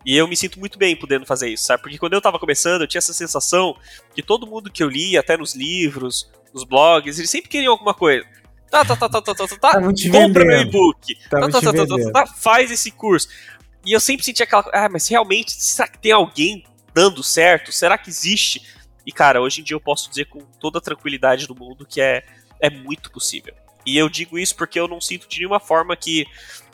E 0.06 0.18
eu 0.18 0.28
me 0.28 0.36
sinto 0.36 0.60
muito 0.60 0.78
bem 0.78 0.96
podendo 0.96 1.26
fazer 1.26 1.50
isso, 1.50 1.66
sabe? 1.66 1.82
Porque 1.82 1.98
quando 1.98 2.14
eu 2.14 2.22
tava 2.22 2.40
começando, 2.40 2.82
eu 2.82 2.88
tinha 2.88 3.00
essa 3.00 3.14
sensação 3.14 3.76
que 4.14 4.22
todo 4.22 4.48
mundo 4.48 4.72
que 4.72 4.84
eu 4.84 4.90
li, 4.90 5.18
até 5.18 5.38
nos 5.38 5.56
livros, 5.56 6.30
nos 6.54 6.64
blogs, 6.64 7.18
eles 7.18 7.30
sempre 7.30 7.50
queriam 7.50 7.72
alguma 7.72 7.94
coisa. 7.94 8.26
Tá, 8.70 8.84
tá, 8.84 8.96
tá, 8.96 9.08
tá, 9.08 9.22
tá, 9.22 9.36
tá, 9.36 9.48
tá, 9.48 9.58
tá 9.58 9.82
compra 10.12 10.46
meu 10.46 10.62
e-book. 10.62 11.16
Tá, 11.30 11.42
tá, 11.42 11.62
tá, 11.62 11.62
tá, 11.62 11.86
tá, 11.86 12.12
tá, 12.12 12.28
faz 12.28 12.72
esse 12.72 12.92
curso. 12.92 13.28
E 13.86 13.94
eu 13.94 14.00
sempre 14.00 14.26
senti 14.26 14.42
aquela, 14.42 14.66
ah, 14.74 14.90
mas 14.90 15.08
realmente, 15.08 15.52
será 15.52 15.88
que 15.88 16.00
tem 16.00 16.12
alguém 16.12 16.66
dando 16.94 17.24
certo? 17.24 17.72
Será 17.72 17.98
que 17.98 18.10
existe? 18.10 18.62
E 19.06 19.12
cara, 19.12 19.42
hoje 19.42 19.62
em 19.62 19.64
dia 19.64 19.76
eu 19.76 19.82
posso 19.82 20.10
dizer 20.10 20.26
com 20.26 20.40
toda 20.60 20.80
a 20.80 20.82
tranquilidade 20.82 21.48
do 21.48 21.56
mundo 21.56 21.86
que 21.86 22.02
é, 22.02 22.24
é 22.60 22.70
muito 22.70 23.12
possível. 23.12 23.54
E 23.86 23.98
eu 23.98 24.10
digo 24.10 24.38
isso 24.38 24.56
porque 24.56 24.80
eu 24.80 24.88
não 24.88 25.02
sinto 25.02 25.28
de 25.28 25.40
nenhuma 25.40 25.60
forma 25.60 25.96
que 25.96 26.26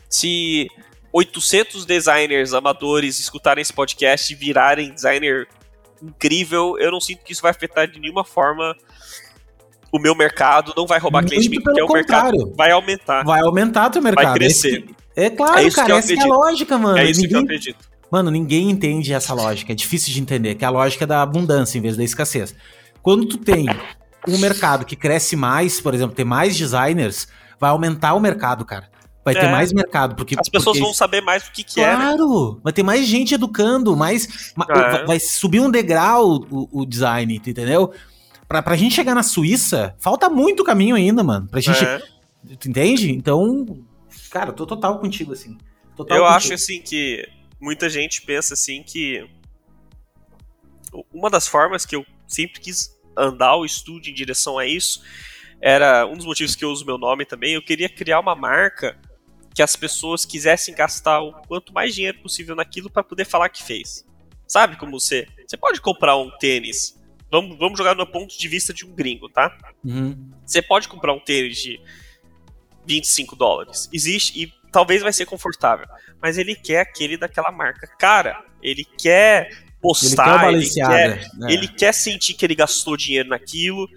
se 0.10 0.68
800 1.12 1.86
designers 1.86 2.54
amadores 2.54 3.20
escutarem 3.20 3.62
esse 3.62 3.74
podcast 3.74 4.32
e 4.32 4.36
virarem 4.36 4.94
designer 4.94 5.48
incrível, 6.02 6.78
eu 6.80 6.92
não 6.92 7.02
sinto 7.02 7.24
que 7.24 7.34
isso 7.34 7.42
vai 7.42 7.52
afetar 7.52 7.88
de 7.88 8.00
nenhuma 8.00 8.24
forma 8.24 8.76
o 9.92 10.00
meu 10.00 10.16
mercado 10.16 10.74
não 10.78 10.86
vai 10.86 11.00
roubar 11.00 11.22
Muito 11.22 11.32
cliente 11.32 11.50
mim, 11.50 11.62
porque 11.62 11.82
o 11.82 11.88
mercado 11.88 12.54
vai 12.56 12.72
aumentar. 12.72 13.24
Vai 13.24 13.42
aumentar 13.42 13.90
teu 13.90 14.02
mercado. 14.02 14.26
Vai 14.26 14.34
crescer. 14.36 14.86
É, 15.16 15.30
claro, 15.30 15.60
é 15.60 15.72
cara, 15.72 15.98
essa 15.98 16.14
é 16.14 16.20
a 16.20 16.26
lógica, 16.26 16.78
mano. 16.78 16.98
É 16.98 17.10
isso 17.10 17.22
ninguém... 17.22 17.30
que 17.30 17.36
eu 17.36 17.42
acredito. 17.42 17.90
Mano, 18.12 18.32
ninguém 18.32 18.70
entende 18.70 19.14
essa 19.14 19.34
lógica. 19.34 19.72
É 19.72 19.76
difícil 19.76 20.14
de 20.14 20.22
entender, 20.22 20.56
que 20.56 20.64
é 20.64 20.68
a 20.68 20.72
lógica 20.72 21.06
da 21.06 21.22
abundância 21.22 21.78
em 21.78 21.82
vez 21.82 21.96
da 21.98 22.04
escassez. 22.04 22.56
Quando 23.02 23.26
tu 23.28 23.38
tem 23.38 23.66
um 24.28 24.38
mercado 24.38 24.86
que 24.86 24.96
cresce 24.96 25.36
mais, 25.36 25.80
por 25.80 25.94
exemplo, 25.94 26.16
tem 26.16 26.26
mais 26.26 26.56
designers, 26.56 27.28
vai 27.60 27.70
aumentar 27.70 28.14
o 28.14 28.20
mercado, 28.20 28.66
cara. 28.66 28.90
Vai 29.24 29.36
é. 29.36 29.40
ter 29.40 29.50
mais 29.50 29.74
mercado, 29.74 30.16
porque... 30.16 30.36
As 30.40 30.50
pessoas 30.50 30.78
porque... 30.78 30.86
vão 30.86 30.94
saber 30.94 31.22
mais 31.22 31.48
o 31.48 31.52
que, 31.52 31.64
que 31.64 31.76
claro, 31.76 31.92
é. 31.92 31.98
Né? 31.98 32.18
Claro! 32.18 32.60
Vai 32.64 32.74
ter 32.74 32.84
mais 32.84 33.06
gente 33.06 33.34
educando, 33.36 33.96
mais... 33.96 34.54
É. 34.70 35.06
Vai 35.06 35.20
subir 35.20 35.60
um 35.60 35.70
degrau 35.70 36.46
o, 36.50 36.82
o 36.82 36.86
design, 36.86 37.36
entendeu? 37.36 37.94
pra, 38.50 38.64
pra 38.64 38.76
gente 38.76 38.96
chegar 38.96 39.14
na 39.14 39.22
Suíça, 39.22 39.96
falta 40.00 40.28
muito 40.28 40.64
caminho 40.64 40.96
ainda, 40.96 41.24
mano. 41.24 41.48
Pra 41.48 41.62
gente. 41.62 41.86
É. 41.86 42.02
Tu 42.58 42.68
entende? 42.68 43.12
Então, 43.12 43.86
cara, 44.32 44.50
eu 44.50 44.54
tô 44.54 44.66
total 44.66 44.98
contigo, 44.98 45.32
assim. 45.32 45.56
Total 45.96 46.18
eu 46.18 46.24
contigo. 46.24 46.38
acho, 46.38 46.54
assim, 46.56 46.82
que 46.82 47.30
muita 47.62 47.88
gente 47.88 48.24
pensa, 48.24 48.56
assim, 48.56 48.82
que. 48.82 49.30
Uma 51.14 51.30
das 51.30 51.48
formas 51.48 51.86
que 51.86 51.96
eu 51.96 52.04
sempre 52.28 52.60
quis 52.60 52.99
andar 53.20 53.56
o 53.56 53.66
estúdio 53.66 54.12
em 54.12 54.14
direção 54.14 54.58
a 54.58 54.66
isso 54.66 55.02
era 55.62 56.06
um 56.08 56.16
dos 56.16 56.26
motivos 56.26 56.56
que 56.56 56.64
eu 56.64 56.72
uso 56.72 56.86
meu 56.86 56.98
nome 56.98 57.26
também. 57.26 57.54
Eu 57.54 57.62
queria 57.62 57.90
criar 57.90 58.20
uma 58.20 58.34
marca 58.34 58.98
que 59.54 59.62
as 59.62 59.76
pessoas 59.76 60.26
quisessem 60.26 60.74
gastar 60.74 61.20
o 61.20 61.34
quanto 61.48 61.74
mais 61.74 61.94
dinheiro 61.94 62.20
possível 62.20 62.56
naquilo 62.56 62.90
para 62.90 63.04
poder 63.04 63.26
falar 63.26 63.50
que 63.50 63.62
fez. 63.62 64.06
Sabe 64.48 64.78
como 64.78 64.98
você? 65.00 65.28
Você 65.46 65.58
pode 65.58 65.82
comprar 65.82 66.16
um 66.16 66.32
tênis 66.38 66.98
Vamos, 67.32 67.58
vamos 67.58 67.78
jogar 67.78 67.96
no 67.96 68.08
ponto 68.08 68.38
de 68.38 68.48
vista 68.48 68.74
de 68.74 68.86
um 68.86 68.94
gringo, 68.94 69.30
tá? 69.30 69.56
Uhum. 69.84 70.32
Você 70.46 70.62
pode 70.62 70.88
comprar 70.88 71.14
um 71.14 71.20
tênis 71.20 71.58
de 71.58 71.80
25 72.88 73.36
dólares. 73.36 73.88
Existe 73.94 74.42
e 74.42 74.54
talvez 74.72 75.04
vai 75.04 75.14
ser 75.14 75.28
confortável. 75.28 75.86
Mas 76.22 76.38
ele 76.38 76.56
quer 76.56 76.82
aquele 76.82 77.18
daquela 77.18 77.52
marca. 77.52 77.88
Cara, 78.00 78.44
ele 78.64 78.84
quer 78.84 79.69
postar, 79.82 80.52
ele 80.52 80.70
quer, 80.70 80.82
ele 80.82 81.18
quer, 81.18 81.30
né? 81.36 81.54
ele 81.54 81.68
quer 81.68 81.94
sentir 81.94 82.34
que 82.34 82.46
ele 82.46 82.56
gastou 82.56 82.98
dinheiro 82.98 83.30
naquilo. 83.30 83.88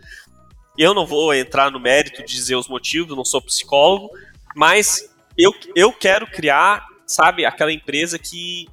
Eu 0.79 0.95
não 0.95 1.07
vou 1.07 1.35
entrar 1.35 1.71
no 1.71 1.81
mérito 1.81 2.25
de 2.25 2.33
dizer 2.33 2.57
os 2.57 2.69
motivos, 2.69 3.17
não 3.17 3.25
sou 3.25 3.43
psicólogo, 3.43 4.11
mas 4.57 5.13
eu, 5.37 5.55
eu 5.75 5.93
quero 5.93 6.27
criar, 6.27 6.87
sabe, 7.07 7.45
aquela 7.45 7.73
empresa 7.73 8.19
que 8.19 8.69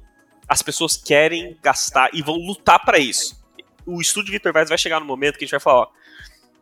as 0.48 0.62
pessoas 0.62 0.96
querem 0.96 1.56
gastar 1.62 2.10
e 2.12 2.22
vão 2.22 2.36
lutar 2.36 2.82
para 2.84 2.98
isso 2.98 3.40
o 3.86 4.00
estúdio 4.00 4.32
Victor 4.32 4.52
Vaz 4.52 4.68
vai 4.68 4.78
chegar 4.78 5.00
no 5.00 5.06
momento 5.06 5.36
que 5.36 5.44
a 5.44 5.46
gente 5.46 5.52
vai 5.52 5.60
falar, 5.60 5.80
ó, 5.80 5.88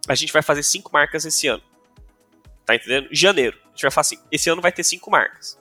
a 0.09 0.15
gente 0.15 0.33
vai 0.33 0.43
fazer 0.43 0.63
cinco 0.63 0.91
marcas 0.93 1.25
esse 1.25 1.47
ano. 1.47 1.63
Tá 2.65 2.75
entendendo? 2.75 3.09
Janeiro. 3.11 3.59
A 3.67 3.71
gente 3.71 3.83
vai 3.83 3.91
falar 3.91 4.03
assim, 4.03 4.19
esse 4.31 4.49
ano 4.51 4.63
vai 4.63 4.73
ter 4.73 4.85
cinco 4.85 5.11
marcas. 5.11 5.59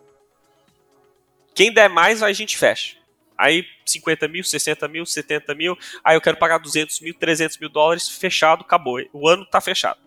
Quem 1.54 1.74
der 1.74 1.90
mais, 1.90 2.22
a 2.22 2.32
gente 2.32 2.58
fecha. 2.58 2.97
Aí 3.38 3.66
50 3.86 4.28
mil, 4.28 4.44
60 4.44 4.88
mil, 4.88 5.06
70 5.06 5.54
mil. 5.56 5.78
Aí 6.04 6.16
eu 6.16 6.22
quero 6.22 6.38
pagar 6.38 6.58
200 6.58 7.00
mil, 7.02 7.14
300 7.14 7.58
mil 7.58 7.70
dólares. 7.70 8.10
Fechado, 8.10 8.62
acabou. 8.62 9.00
O 9.14 9.28
ano 9.28 9.46
tá 9.46 9.62
fechado. 9.62 10.00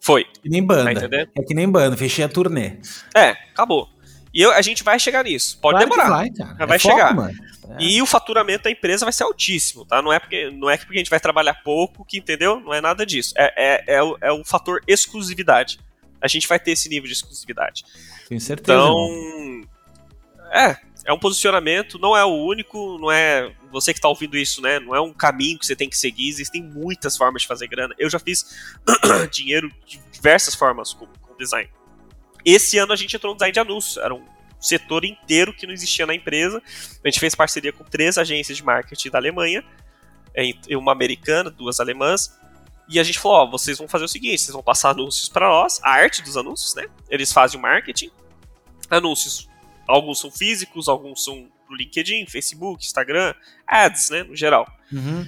Foi. 0.00 0.24
Que 0.24 0.48
nem 0.48 0.62
banda. 0.62 1.08
Tá 1.08 1.16
é 1.16 1.42
que 1.42 1.54
nem 1.54 1.68
banda, 1.68 1.96
fechei 1.96 2.24
a 2.24 2.28
turnê. 2.28 2.78
É, 3.14 3.30
acabou. 3.30 3.88
E 4.32 4.42
eu, 4.42 4.52
a 4.52 4.60
gente 4.62 4.84
vai 4.84 4.98
chegar 4.98 5.24
nisso. 5.24 5.58
Pode 5.60 5.78
claro 5.78 5.90
demorar. 5.90 6.10
Vai, 6.10 6.30
cara. 6.30 6.66
vai 6.66 6.76
é 6.76 6.78
chegar. 6.78 7.14
Foco, 7.14 7.28
é. 7.28 7.76
E 7.80 8.00
o 8.00 8.06
faturamento 8.06 8.64
da 8.64 8.70
empresa 8.70 9.04
vai 9.04 9.12
ser 9.12 9.24
altíssimo, 9.24 9.84
tá? 9.84 10.00
Não 10.00 10.12
é 10.12 10.18
porque 10.18 10.50
não 10.50 10.70
é 10.70 10.76
porque 10.76 10.94
a 10.94 10.98
gente 10.98 11.10
vai 11.10 11.18
trabalhar 11.18 11.54
pouco, 11.64 12.04
que 12.04 12.18
entendeu? 12.18 12.60
Não 12.60 12.72
é 12.72 12.80
nada 12.80 13.04
disso. 13.04 13.34
É, 13.36 13.52
é, 13.56 13.96
é, 13.96 14.02
o, 14.02 14.16
é 14.20 14.30
o 14.30 14.44
fator 14.44 14.80
exclusividade. 14.86 15.80
A 16.20 16.28
gente 16.28 16.46
vai 16.46 16.58
ter 16.58 16.72
esse 16.72 16.88
nível 16.88 17.06
de 17.06 17.14
exclusividade. 17.14 17.84
Tenho 18.28 18.40
certeza. 18.40 18.78
Então, 18.78 19.62
É, 20.52 20.76
é 21.06 21.12
um 21.12 21.18
posicionamento, 21.18 22.00
não 22.00 22.16
é 22.16 22.24
o 22.24 22.34
único, 22.34 22.98
não 22.98 23.12
é 23.12 23.52
você 23.70 23.92
que 23.92 23.98
está 23.98 24.08
ouvindo 24.08 24.36
isso, 24.36 24.60
né? 24.60 24.80
Não 24.80 24.92
é 24.92 25.00
um 25.00 25.12
caminho 25.12 25.56
que 25.56 25.64
você 25.64 25.76
tem 25.76 25.88
que 25.88 25.96
seguir, 25.96 26.28
existem 26.28 26.60
muitas 26.60 27.16
formas 27.16 27.42
de 27.42 27.48
fazer 27.48 27.68
grana. 27.68 27.94
Eu 27.96 28.10
já 28.10 28.18
fiz 28.18 28.56
dinheiro 29.30 29.70
de 29.86 30.00
diversas 30.10 30.56
formas 30.56 30.92
com, 30.92 31.06
com 31.06 31.36
design. 31.36 31.70
Esse 32.44 32.76
ano 32.78 32.92
a 32.92 32.96
gente 32.96 33.14
entrou 33.14 33.32
no 33.32 33.36
design 33.36 33.52
de 33.52 33.60
anúncios, 33.60 33.96
era 33.98 34.12
um 34.12 34.24
setor 34.60 35.04
inteiro 35.04 35.54
que 35.54 35.64
não 35.64 35.72
existia 35.72 36.06
na 36.06 36.14
empresa. 36.14 36.60
A 37.04 37.08
gente 37.08 37.20
fez 37.20 37.36
parceria 37.36 37.72
com 37.72 37.84
três 37.84 38.18
agências 38.18 38.56
de 38.56 38.64
marketing 38.64 39.10
da 39.10 39.18
Alemanha, 39.18 39.64
uma 40.70 40.90
americana, 40.90 41.50
duas 41.50 41.78
alemãs, 41.78 42.36
e 42.88 42.98
a 42.98 43.04
gente 43.04 43.20
falou: 43.20 43.38
ó, 43.38 43.46
vocês 43.46 43.78
vão 43.78 43.86
fazer 43.86 44.06
o 44.06 44.08
seguinte, 44.08 44.40
vocês 44.40 44.52
vão 44.52 44.62
passar 44.62 44.90
anúncios 44.90 45.28
para 45.28 45.46
nós, 45.46 45.80
a 45.84 45.90
arte 45.90 46.20
dos 46.20 46.36
anúncios, 46.36 46.74
né? 46.74 46.88
Eles 47.08 47.32
fazem 47.32 47.60
o 47.60 47.62
marketing, 47.62 48.10
anúncios 48.90 49.48
Alguns 49.86 50.18
são 50.18 50.30
físicos, 50.30 50.88
alguns 50.88 51.22
são 51.22 51.48
pro 51.66 51.76
LinkedIn, 51.76 52.26
Facebook, 52.26 52.84
Instagram, 52.84 53.34
ads, 53.66 54.10
né, 54.10 54.22
no 54.22 54.34
geral. 54.34 54.66
Uhum. 54.92 55.26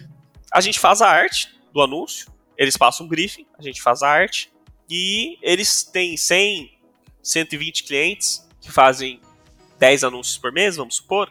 A 0.53 0.61
gente 0.61 0.79
faz 0.79 1.03
a 1.03 1.09
arte 1.09 1.55
do 1.73 1.83
anúncio, 1.83 2.31
eles 2.57 2.77
passam 2.77 3.07
um 3.07 3.09
briefing, 3.09 3.47
a 3.59 3.63
gente 3.63 3.83
faz 3.83 4.03
a 4.03 4.09
arte, 4.09 4.51
e 4.89 5.37
eles 5.43 5.83
têm 5.83 6.17
100, 6.17 6.73
120 7.23 7.85
clientes 7.85 8.49
que 8.61 8.73
fazem 8.73 9.21
10 9.79 10.05
anúncios 10.05 10.39
por 10.39 10.53
mês, 10.53 10.77
vamos 10.77 10.97
supor. 10.97 11.31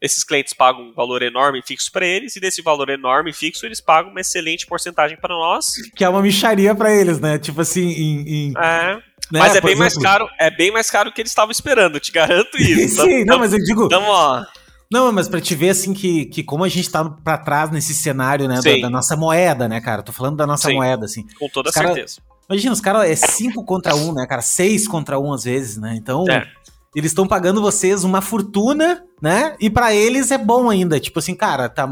Esses 0.00 0.24
clientes 0.24 0.52
pagam 0.52 0.82
um 0.82 0.92
valor 0.92 1.22
enorme 1.22 1.62
fixo 1.62 1.90
para 1.92 2.06
eles, 2.06 2.36
e 2.36 2.40
desse 2.40 2.62
valor 2.62 2.88
enorme 2.88 3.32
fixo 3.32 3.66
eles 3.66 3.80
pagam 3.80 4.10
uma 4.10 4.20
excelente 4.20 4.66
porcentagem 4.66 5.16
para 5.16 5.34
nós. 5.34 5.74
Que 5.94 6.04
é 6.04 6.08
uma 6.08 6.22
micharia 6.22 6.74
para 6.74 6.92
eles, 6.92 7.20
né? 7.20 7.38
Tipo 7.38 7.60
assim, 7.60 7.88
em. 7.88 8.28
em... 8.28 8.52
É 8.56 9.11
né? 9.32 9.38
Mas 9.38 9.56
é 9.56 9.60
bem 9.62 9.72
exemplo. 9.72 9.78
mais 9.78 9.96
caro, 9.96 10.28
é 10.38 10.50
bem 10.50 10.70
mais 10.70 10.90
caro 10.90 11.10
que 11.10 11.22
eles 11.22 11.30
estavam 11.30 11.50
esperando, 11.50 11.98
te 11.98 12.12
garanto 12.12 12.54
isso. 12.60 13.02
Sim, 13.02 13.24
não, 13.24 13.38
mas 13.38 13.54
eu 13.54 13.58
digo. 13.58 13.86
Então, 13.86 14.04
ó. 14.04 14.44
Não, 14.92 15.10
mas 15.10 15.26
pra 15.26 15.40
te 15.40 15.54
ver, 15.54 15.70
assim, 15.70 15.94
que, 15.94 16.26
que 16.26 16.42
como 16.42 16.64
a 16.64 16.68
gente 16.68 16.90
tá 16.90 17.02
pra 17.02 17.38
trás 17.38 17.70
nesse 17.70 17.94
cenário, 17.94 18.46
né, 18.46 18.60
da, 18.60 18.76
da, 18.82 18.90
nossa 18.90 19.16
moeda, 19.16 19.66
né, 19.66 19.80
cara? 19.80 20.02
Tô 20.02 20.12
falando 20.12 20.36
da 20.36 20.46
nossa 20.46 20.68
Sim, 20.68 20.74
moeda, 20.74 21.06
assim. 21.06 21.24
Com 21.38 21.48
toda 21.48 21.72
certeza. 21.72 22.20
Imagina, 22.46 22.74
os 22.74 22.80
caras 22.82 23.08
é 23.08 23.16
5 23.16 23.64
contra 23.64 23.96
1, 23.96 24.10
um, 24.10 24.12
né, 24.12 24.26
cara? 24.26 24.42
6 24.42 24.86
contra 24.86 25.18
1 25.18 25.26
um, 25.26 25.32
às 25.32 25.44
vezes, 25.44 25.78
né? 25.78 25.94
Então, 25.96 26.26
é. 26.28 26.46
eles 26.94 27.12
estão 27.12 27.26
pagando 27.26 27.62
vocês 27.62 28.04
uma 28.04 28.20
fortuna, 28.20 29.02
né? 29.22 29.56
E 29.58 29.70
para 29.70 29.94
eles 29.94 30.30
é 30.30 30.36
bom 30.36 30.68
ainda. 30.68 31.00
Tipo 31.00 31.20
assim, 31.20 31.34
cara, 31.34 31.70
tá, 31.70 31.90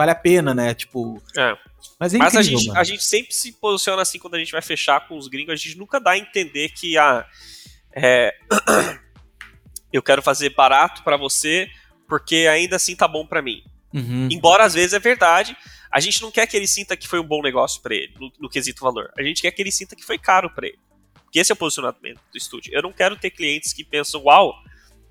vale 0.00 0.10
a 0.12 0.14
pena, 0.14 0.54
né? 0.54 0.72
Tipo. 0.72 1.22
É. 1.36 1.56
Mas, 1.98 2.14
é 2.14 2.18
Mas 2.18 2.34
a, 2.34 2.42
gente, 2.42 2.70
a 2.70 2.82
gente 2.82 3.04
sempre 3.04 3.34
se 3.34 3.52
posiciona 3.52 4.00
assim 4.00 4.18
quando 4.18 4.34
a 4.34 4.38
gente 4.38 4.52
vai 4.52 4.62
fechar 4.62 5.06
com 5.06 5.16
os 5.16 5.28
gringos, 5.28 5.52
a 5.52 5.56
gente 5.56 5.76
nunca 5.76 6.00
dá 6.00 6.12
a 6.12 6.18
entender 6.18 6.70
que 6.70 6.96
ah, 6.96 7.26
é, 7.94 8.34
eu 9.92 10.02
quero 10.02 10.22
fazer 10.22 10.50
barato 10.50 11.02
para 11.02 11.16
você 11.16 11.68
porque 12.08 12.48
ainda 12.50 12.76
assim 12.76 12.96
tá 12.96 13.06
bom 13.06 13.26
para 13.26 13.42
mim. 13.42 13.62
Uhum. 13.92 14.28
Embora 14.30 14.64
às 14.64 14.74
vezes 14.74 14.94
é 14.94 14.98
verdade, 14.98 15.56
a 15.90 16.00
gente 16.00 16.22
não 16.22 16.30
quer 16.30 16.46
que 16.46 16.56
ele 16.56 16.66
sinta 16.66 16.96
que 16.96 17.06
foi 17.06 17.20
um 17.20 17.26
bom 17.26 17.42
negócio 17.42 17.82
para 17.82 17.94
ele, 17.94 18.14
no, 18.18 18.32
no, 18.40 18.48
quesito 18.48 18.82
valor. 18.82 19.12
A 19.18 19.22
gente 19.22 19.42
quer 19.42 19.50
que 19.50 19.60
ele 19.60 19.72
sinta 19.72 19.94
que 19.94 20.04
foi 20.04 20.18
caro 20.18 20.50
para 20.54 20.68
ele. 20.68 20.78
Que 21.30 21.38
esse 21.38 21.52
é 21.52 21.54
o 21.54 21.56
posicionamento 21.56 22.20
do 22.32 22.38
estúdio. 22.38 22.72
Eu 22.74 22.82
não 22.82 22.92
quero 22.92 23.16
ter 23.16 23.30
clientes 23.30 23.72
que 23.72 23.84
pensam, 23.84 24.22
uau, 24.24 24.54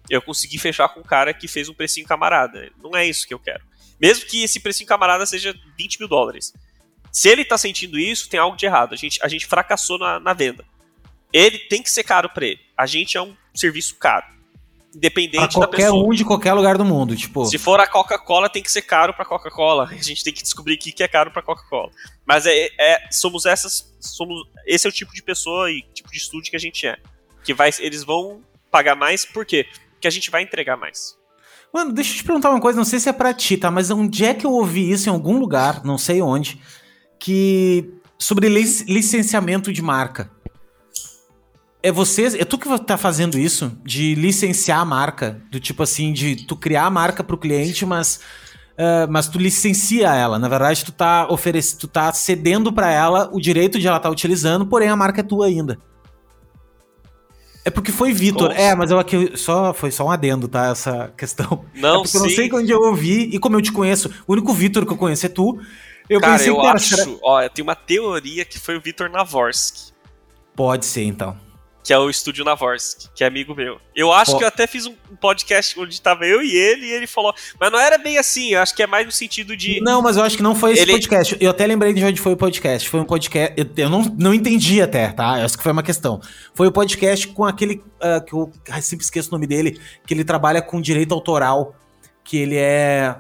eu 0.10 0.22
consegui 0.22 0.58
fechar 0.58 0.90
com 0.90 1.02
um 1.02 1.04
cara 1.04 1.34
que 1.34 1.48
fez 1.48 1.70
um 1.70 1.74
precinho 1.74 2.08
camarada. 2.08 2.72
Não 2.82 2.96
é 2.96 3.06
isso 3.06 3.28
que 3.28 3.34
eu 3.34 3.40
quero. 3.40 3.69
Mesmo 4.00 4.26
que 4.26 4.44
esse 4.44 4.60
precinho 4.60 4.88
camarada 4.88 5.26
seja 5.26 5.56
20 5.78 6.00
mil 6.00 6.08
dólares. 6.08 6.54
Se 7.12 7.28
ele 7.28 7.44
tá 7.44 7.58
sentindo 7.58 8.00
isso, 8.00 8.30
tem 8.30 8.40
algo 8.40 8.56
de 8.56 8.66
errado. 8.66 8.94
A 8.94 8.98
gente, 8.98 9.20
a 9.22 9.28
gente 9.28 9.46
fracassou 9.46 9.98
na, 9.98 10.20
na 10.20 10.34
venda. 10.34 10.64
Ele 11.34 11.60
tem 11.60 11.84
que 11.84 11.92
ser 11.92 12.04
caro 12.04 12.30
para 12.30 12.46
ele. 12.46 12.60
A 12.78 12.86
gente 12.86 13.18
é 13.18 13.22
um 13.22 13.36
serviço 13.54 13.96
caro. 13.96 14.26
Independente 14.96 15.54
pra 15.54 15.68
qualquer 15.68 15.92
um 15.92 16.10
de 16.10 16.26
qualquer 16.26 16.54
lugar 16.54 16.76
do 16.76 16.84
mundo, 16.84 17.16
tipo. 17.16 17.46
Se 17.46 17.60
for 17.60 17.80
a 17.80 17.86
Coca-Cola, 17.86 18.50
tem 18.50 18.64
que 18.64 18.72
ser 18.72 18.82
caro 18.82 19.14
para 19.14 19.24
Coca-Cola. 19.24 19.88
A 19.92 20.02
gente 20.02 20.24
tem 20.24 20.34
que 20.34 20.42
descobrir 20.42 20.74
o 20.76 20.78
que 20.80 21.04
é 21.04 21.08
caro 21.08 21.30
para 21.30 21.44
Coca-Cola. 21.44 21.92
Mas 22.26 22.48
é, 22.48 22.70
é, 22.80 23.08
somos 23.12 23.46
essas, 23.46 23.96
somos 24.00 24.48
esse 24.66 24.88
é 24.88 24.90
o 24.90 24.94
tipo 24.94 25.14
de 25.14 25.22
pessoa 25.22 25.70
e 25.70 25.84
tipo 25.94 26.10
de 26.10 26.18
estúdio 26.18 26.50
que 26.50 26.56
a 26.56 26.60
gente 26.60 26.88
é. 26.88 26.98
Que 27.44 27.54
vai, 27.54 27.70
eles 27.80 28.04
vão 28.04 28.44
pagar 28.72 28.96
mais, 28.96 29.26
por 29.26 29.46
quê? 29.46 29.68
Porque 29.92 30.08
a 30.08 30.12
gente 30.12 30.32
vai 30.32 30.42
entregar 30.42 30.76
mais. 30.76 31.19
Mano, 31.74 31.94
deixa 31.94 32.14
eu 32.14 32.18
te 32.18 32.24
perguntar 32.24 32.50
uma 32.50 32.60
coisa, 32.60 32.78
não 32.78 32.86
sei 32.86 33.00
se 33.00 33.10
é 33.10 33.14
pra 33.14 33.34
ti, 33.34 33.56
tá? 33.56 33.70
Mas 33.70 33.92
onde 33.92 34.26
é 34.26 34.34
que 34.34 34.46
eu 34.46 34.52
ouvi 34.52 34.92
isso 34.92 35.08
em 35.08 35.12
algum 35.12 35.38
lugar, 35.38 35.84
não 35.84 35.98
sei 35.98 36.22
onde, 36.22 36.60
que 37.20 37.94
sobre 38.18 38.50
licenciamento 38.50 39.72
de 39.72 39.82
marca. 39.82 40.32
É 41.82 41.92
você, 41.92 42.40
é 42.40 42.44
tu 42.44 42.58
que 42.58 42.68
tá 42.80 42.98
fazendo 42.98 43.38
isso 43.38 43.72
de 43.86 44.16
licenciar 44.16 44.80
a 44.80 44.86
marca, 44.86 45.42
do 45.50 45.60
tipo 45.60 45.84
assim, 45.84 46.12
de 46.12 46.36
tu 46.46 46.56
criar 46.56 46.86
a 46.86 46.90
marca 46.90 47.24
pro 47.24 47.38
cliente, 47.38 47.86
mas 47.86 48.20
Uh, 48.80 49.12
mas 49.12 49.28
tu 49.28 49.38
licencia 49.38 50.16
ela. 50.16 50.40
Na 50.40 50.48
verdade, 50.48 50.86
tu 50.86 50.94
tá 50.94 51.28
oferecendo, 51.30 51.80
tu 51.82 51.88
tá 51.90 52.14
cedendo 52.14 52.72
para 52.72 52.90
ela 52.90 53.30
o 53.34 53.42
direito 53.42 53.78
de 53.78 53.86
ela 53.86 53.98
estar 53.98 54.08
tá 54.08 54.14
utilizando, 54.14 54.66
porém 54.66 54.88
a 54.88 54.96
marca 54.96 55.20
é 55.20 55.24
tua 55.24 55.48
ainda. 55.48 55.78
É 57.70 57.72
porque 57.72 57.92
foi 57.92 58.12
Vitor. 58.12 58.52
É, 58.52 58.74
mas 58.74 58.90
eu 58.90 58.98
aqui 58.98 59.38
só 59.38 59.76
foi 59.76 59.92
só 59.92 60.08
um 60.08 60.10
adendo, 60.10 60.48
tá? 60.48 60.72
Essa 60.72 61.14
questão. 61.16 61.64
Não, 61.76 61.90
é 61.90 61.94
porque 61.98 62.08
sim. 62.10 62.18
eu 62.18 62.24
não 62.24 62.30
sei 62.32 62.52
onde 62.52 62.72
eu 62.72 62.80
ouvi 62.80 63.30
e 63.32 63.38
como 63.38 63.56
eu 63.56 63.62
te 63.62 63.72
conheço, 63.72 64.12
o 64.26 64.34
único 64.34 64.52
Vitor 64.52 64.88
que 64.88 64.92
eu 64.92 64.98
conheço 64.98 65.28
é 65.28 65.30
tu. 65.30 65.60
Eu 66.10 66.20
Cara, 66.20 66.34
pensei 66.34 66.50
eu 66.50 66.56
que 66.56 66.66
era, 66.66 66.76
acho, 66.76 66.96
será... 66.96 67.12
ó, 67.22 67.44
eu 67.44 67.50
tenho 67.52 67.68
uma 67.68 67.76
teoria 67.76 68.44
que 68.44 68.58
foi 68.58 68.76
o 68.76 68.82
Vitor 68.82 69.08
Navorsky. 69.08 69.94
Pode 70.56 70.84
ser, 70.84 71.04
então. 71.04 71.38
Que 71.90 71.94
é 71.94 71.98
o 71.98 72.08
Estúdio 72.08 72.46
Navorsky, 72.46 73.10
que 73.16 73.24
é 73.24 73.28
amigo 73.28 73.56
meu. 73.56 73.82
Eu 73.96 74.14
acho 74.14 74.38
que 74.38 74.44
eu 74.44 74.48
até 74.48 74.68
fiz 74.68 74.86
um 74.86 74.94
podcast 75.20 75.80
onde 75.80 76.00
tava 76.00 76.24
eu 76.24 76.40
e 76.40 76.56
ele, 76.56 76.86
e 76.86 76.92
ele 76.92 77.08
falou. 77.08 77.34
Mas 77.60 77.72
não 77.72 77.80
era 77.80 77.98
bem 77.98 78.20
assim, 78.20 78.50
eu 78.52 78.62
acho 78.62 78.76
que 78.76 78.84
é 78.84 78.86
mais 78.86 79.08
no 79.08 79.12
sentido 79.12 79.58
de. 79.58 79.82
Não, 79.82 80.00
mas 80.00 80.16
eu 80.16 80.22
acho 80.22 80.38
que 80.38 80.44
não 80.44 80.54
foi 80.54 80.74
esse 80.74 80.84
ele... 80.84 80.92
podcast. 80.92 81.36
Eu 81.40 81.50
até 81.50 81.66
lembrei 81.66 81.92
de 81.92 82.06
onde 82.06 82.22
foi 82.22 82.34
o 82.34 82.38
podcast. 82.38 82.88
Foi 82.88 83.00
um 83.00 83.06
podcast. 83.06 83.56
Eu, 83.58 83.66
eu 83.76 83.90
não, 83.90 84.04
não 84.20 84.36
entendi 84.36 84.80
até, 84.84 85.08
tá? 85.08 85.40
Eu 85.40 85.46
acho 85.46 85.58
que 85.58 85.64
foi 85.64 85.72
uma 85.72 85.82
questão. 85.82 86.22
Foi 86.54 86.68
o 86.68 86.72
podcast 86.72 87.28
com 87.30 87.44
aquele. 87.44 87.84
Uh, 87.96 88.24
que 88.24 88.34
eu 88.34 88.54
sempre 88.84 89.04
esqueço 89.04 89.30
o 89.30 89.32
nome 89.32 89.48
dele, 89.48 89.82
que 90.06 90.14
ele 90.14 90.24
trabalha 90.24 90.62
com 90.62 90.80
direito 90.80 91.12
autoral. 91.12 91.76
Que 92.24 92.38
ele 92.38 92.56
é. 92.56 93.16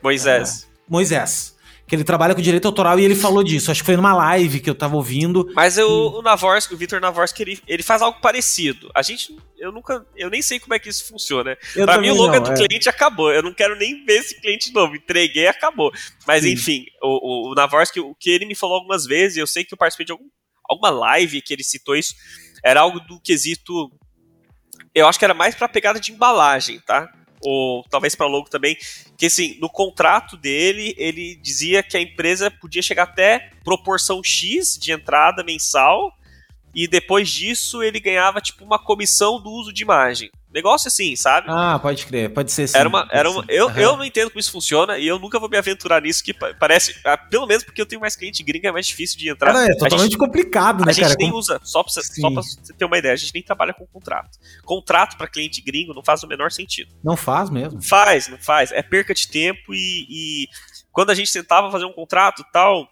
Moisés. 0.00 0.62
Uh, 0.62 0.92
Moisés 0.92 1.51
que 1.92 1.96
ele 1.96 2.04
trabalha 2.04 2.34
com 2.34 2.40
direito 2.40 2.64
autoral 2.64 2.98
e 2.98 3.04
ele 3.04 3.14
falou 3.14 3.44
disso. 3.44 3.70
Acho 3.70 3.82
que 3.82 3.86
foi 3.86 3.96
numa 3.96 4.14
live 4.14 4.60
que 4.60 4.70
eu 4.70 4.74
tava 4.74 4.96
ouvindo. 4.96 5.52
Mas 5.54 5.76
eu, 5.76 5.86
e... 5.86 5.90
o 5.90 6.22
Navorsky, 6.22 6.72
o 6.72 6.76
Victor 6.78 7.02
Navorsky, 7.02 7.42
ele, 7.42 7.60
ele 7.68 7.82
faz 7.82 8.00
algo 8.00 8.18
parecido. 8.18 8.90
A 8.94 9.02
gente, 9.02 9.36
eu 9.58 9.70
nunca, 9.70 10.02
eu 10.16 10.30
nem 10.30 10.40
sei 10.40 10.58
como 10.58 10.72
é 10.72 10.78
que 10.78 10.88
isso 10.88 11.06
funciona. 11.06 11.54
Eu 11.76 11.84
pra 11.84 12.00
mim 12.00 12.08
o 12.08 12.14
logo 12.14 12.32
não, 12.32 12.44
do 12.44 12.52
é. 12.52 12.54
cliente 12.54 12.88
acabou. 12.88 13.30
Eu 13.30 13.42
não 13.42 13.52
quero 13.52 13.76
nem 13.76 14.06
ver 14.06 14.20
esse 14.20 14.40
cliente 14.40 14.72
novo. 14.72 14.96
Entreguei, 14.96 15.46
acabou. 15.48 15.92
Mas 16.26 16.44
Sim. 16.44 16.52
enfim, 16.52 16.86
o, 17.02 17.50
o, 17.50 17.52
o 17.52 17.54
Navorsky, 17.54 18.00
o 18.00 18.14
que 18.14 18.30
ele 18.30 18.46
me 18.46 18.54
falou 18.54 18.76
algumas 18.76 19.04
vezes, 19.04 19.36
eu 19.36 19.46
sei 19.46 19.62
que 19.62 19.74
eu 19.74 19.78
participei 19.78 20.06
de 20.06 20.12
algum, 20.12 20.24
alguma 20.66 20.88
live 20.88 21.42
que 21.42 21.52
ele 21.52 21.62
citou 21.62 21.94
isso, 21.94 22.14
era 22.64 22.80
algo 22.80 23.00
do 23.00 23.20
quesito 23.20 23.92
eu 24.94 25.06
acho 25.06 25.18
que 25.18 25.24
era 25.24 25.34
mais 25.34 25.54
pra 25.54 25.68
pegada 25.68 25.98
de 25.98 26.12
embalagem, 26.12 26.80
tá? 26.80 27.10
Ou 27.42 27.84
talvez 27.90 28.14
para 28.14 28.26
logo 28.26 28.48
também, 28.48 28.76
que 29.16 29.26
assim, 29.26 29.58
no 29.60 29.68
contrato 29.68 30.36
dele, 30.36 30.94
ele 30.96 31.36
dizia 31.36 31.82
que 31.82 31.96
a 31.96 32.00
empresa 32.00 32.50
podia 32.50 32.82
chegar 32.82 33.04
até 33.04 33.50
proporção 33.64 34.22
X 34.22 34.78
de 34.80 34.92
entrada 34.92 35.42
mensal 35.42 36.12
e 36.74 36.88
depois 36.88 37.28
disso 37.28 37.82
ele 37.82 38.00
ganhava 38.00 38.40
tipo 38.40 38.64
uma 38.64 38.78
comissão 38.78 39.40
do 39.40 39.50
uso 39.50 39.72
de 39.72 39.82
imagem. 39.82 40.30
Negócio 40.52 40.88
assim, 40.88 41.16
sabe? 41.16 41.46
Ah, 41.50 41.78
pode 41.78 42.04
crer, 42.04 42.32
pode 42.32 42.52
ser 42.52 42.68
sim. 42.68 42.76
Era 42.76 42.88
uma, 42.88 43.08
era 43.10 43.30
uma, 43.30 43.44
eu, 43.48 43.68
uhum. 43.68 43.76
eu 43.76 43.96
não 43.96 44.04
entendo 44.04 44.28
como 44.28 44.40
isso 44.40 44.52
funciona 44.52 44.98
e 44.98 45.06
eu 45.06 45.18
nunca 45.18 45.38
vou 45.38 45.48
me 45.48 45.56
aventurar 45.56 46.02
nisso, 46.02 46.22
que 46.22 46.34
parece. 46.34 46.94
Ah, 47.04 47.16
pelo 47.16 47.46
menos 47.46 47.64
porque 47.64 47.80
eu 47.80 47.86
tenho 47.86 48.00
mais 48.00 48.14
cliente 48.14 48.42
gringo, 48.42 48.66
é 48.66 48.72
mais 48.72 48.86
difícil 48.86 49.18
de 49.18 49.30
entrar. 49.30 49.52
Cara, 49.52 49.66
é 49.66 49.72
totalmente 49.74 50.10
gente, 50.10 50.18
complicado, 50.18 50.84
né, 50.84 50.92
a 50.92 50.94
cara? 50.94 51.06
A 51.06 51.08
gente 51.08 51.18
nem 51.18 51.28
como... 51.28 51.38
usa, 51.38 51.58
só 51.62 51.82
pra, 51.82 51.92
só 51.92 52.30
pra 52.30 52.42
você 52.42 52.72
ter 52.74 52.84
uma 52.84 52.98
ideia, 52.98 53.14
a 53.14 53.16
gente 53.16 53.32
nem 53.32 53.42
trabalha 53.42 53.72
com 53.72 53.86
contrato. 53.86 54.38
Contrato 54.64 55.16
para 55.16 55.26
cliente 55.26 55.62
gringo 55.62 55.94
não 55.94 56.02
faz 56.02 56.22
o 56.22 56.26
menor 56.26 56.52
sentido. 56.52 56.92
Não 57.02 57.16
faz 57.16 57.48
mesmo? 57.48 57.82
Faz, 57.82 58.28
não 58.28 58.38
faz. 58.38 58.72
É 58.72 58.82
perca 58.82 59.14
de 59.14 59.26
tempo 59.28 59.72
e, 59.74 60.06
e 60.08 60.48
quando 60.90 61.10
a 61.10 61.14
gente 61.14 61.32
tentava 61.32 61.70
fazer 61.70 61.86
um 61.86 61.92
contrato 61.92 62.44
tal 62.52 62.86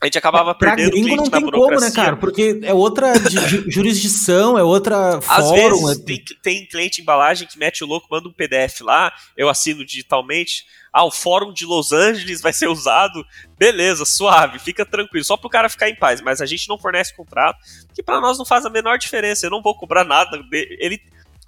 a 0.00 0.06
gente 0.06 0.16
acabava 0.16 0.54
pra 0.54 0.70
perdendo 0.70 0.92
gringo 0.92 1.16
não 1.16 1.30
tem 1.30 1.50
como, 1.50 1.78
né, 1.78 1.90
cara? 1.90 2.16
Porque 2.16 2.58
é 2.62 2.72
outra 2.72 3.12
jurisdição, 3.68 4.56
é 4.56 4.62
outra 4.62 5.18
Às 5.18 5.48
fórum. 5.48 5.86
Vezes, 5.86 6.00
é... 6.00 6.04
tem, 6.04 6.24
tem 6.42 6.66
cliente 6.66 7.02
embalagem 7.02 7.46
que 7.46 7.58
mete 7.58 7.84
o 7.84 7.86
louco, 7.86 8.08
manda 8.10 8.26
um 8.26 8.32
PDF 8.32 8.80
lá, 8.80 9.12
eu 9.36 9.48
assino 9.50 9.84
digitalmente. 9.84 10.64
Ah, 10.90 11.04
o 11.04 11.10
fórum 11.10 11.52
de 11.52 11.66
Los 11.66 11.92
Angeles 11.92 12.40
vai 12.40 12.52
ser 12.52 12.68
usado. 12.68 13.24
Beleza, 13.58 14.06
suave, 14.06 14.58
fica 14.58 14.86
tranquilo, 14.86 15.24
só 15.24 15.36
pro 15.36 15.50
cara 15.50 15.68
ficar 15.68 15.90
em 15.90 15.94
paz. 15.94 16.22
Mas 16.22 16.40
a 16.40 16.46
gente 16.46 16.66
não 16.66 16.78
fornece 16.78 17.14
contrato, 17.14 17.58
que 17.94 18.02
para 18.02 18.20
nós 18.20 18.38
não 18.38 18.46
faz 18.46 18.64
a 18.64 18.70
menor 18.70 18.96
diferença. 18.96 19.44
Eu 19.44 19.50
não 19.50 19.62
vou 19.62 19.76
cobrar 19.76 20.02
nada. 20.02 20.40
Ele 20.50 20.98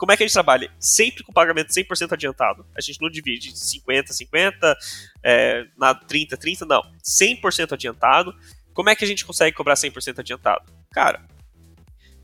como 0.03 0.11
é 0.11 0.17
que 0.17 0.25
a 0.25 0.27
gente 0.27 0.35
trabalha? 0.35 0.69
Sempre 0.81 1.23
com 1.23 1.33
pagamento 1.33 1.69
100% 1.69 2.11
adiantado. 2.11 2.67
A 2.77 2.81
gente 2.81 3.01
não 3.01 3.09
divide 3.09 3.57
50, 3.57 4.13
50, 4.13 4.77
é, 5.23 5.65
na 5.79 5.95
30, 5.95 6.37
30, 6.37 6.67
não. 6.67 6.83
100% 7.05 7.71
adiantado. 7.71 8.35
Como 8.75 8.91
é 8.91 8.97
que 8.97 9.05
a 9.05 9.07
gente 9.07 9.25
consegue 9.25 9.57
cobrar 9.57 9.75
100% 9.75 10.19
adiantado? 10.19 10.65
Cara, 10.93 11.25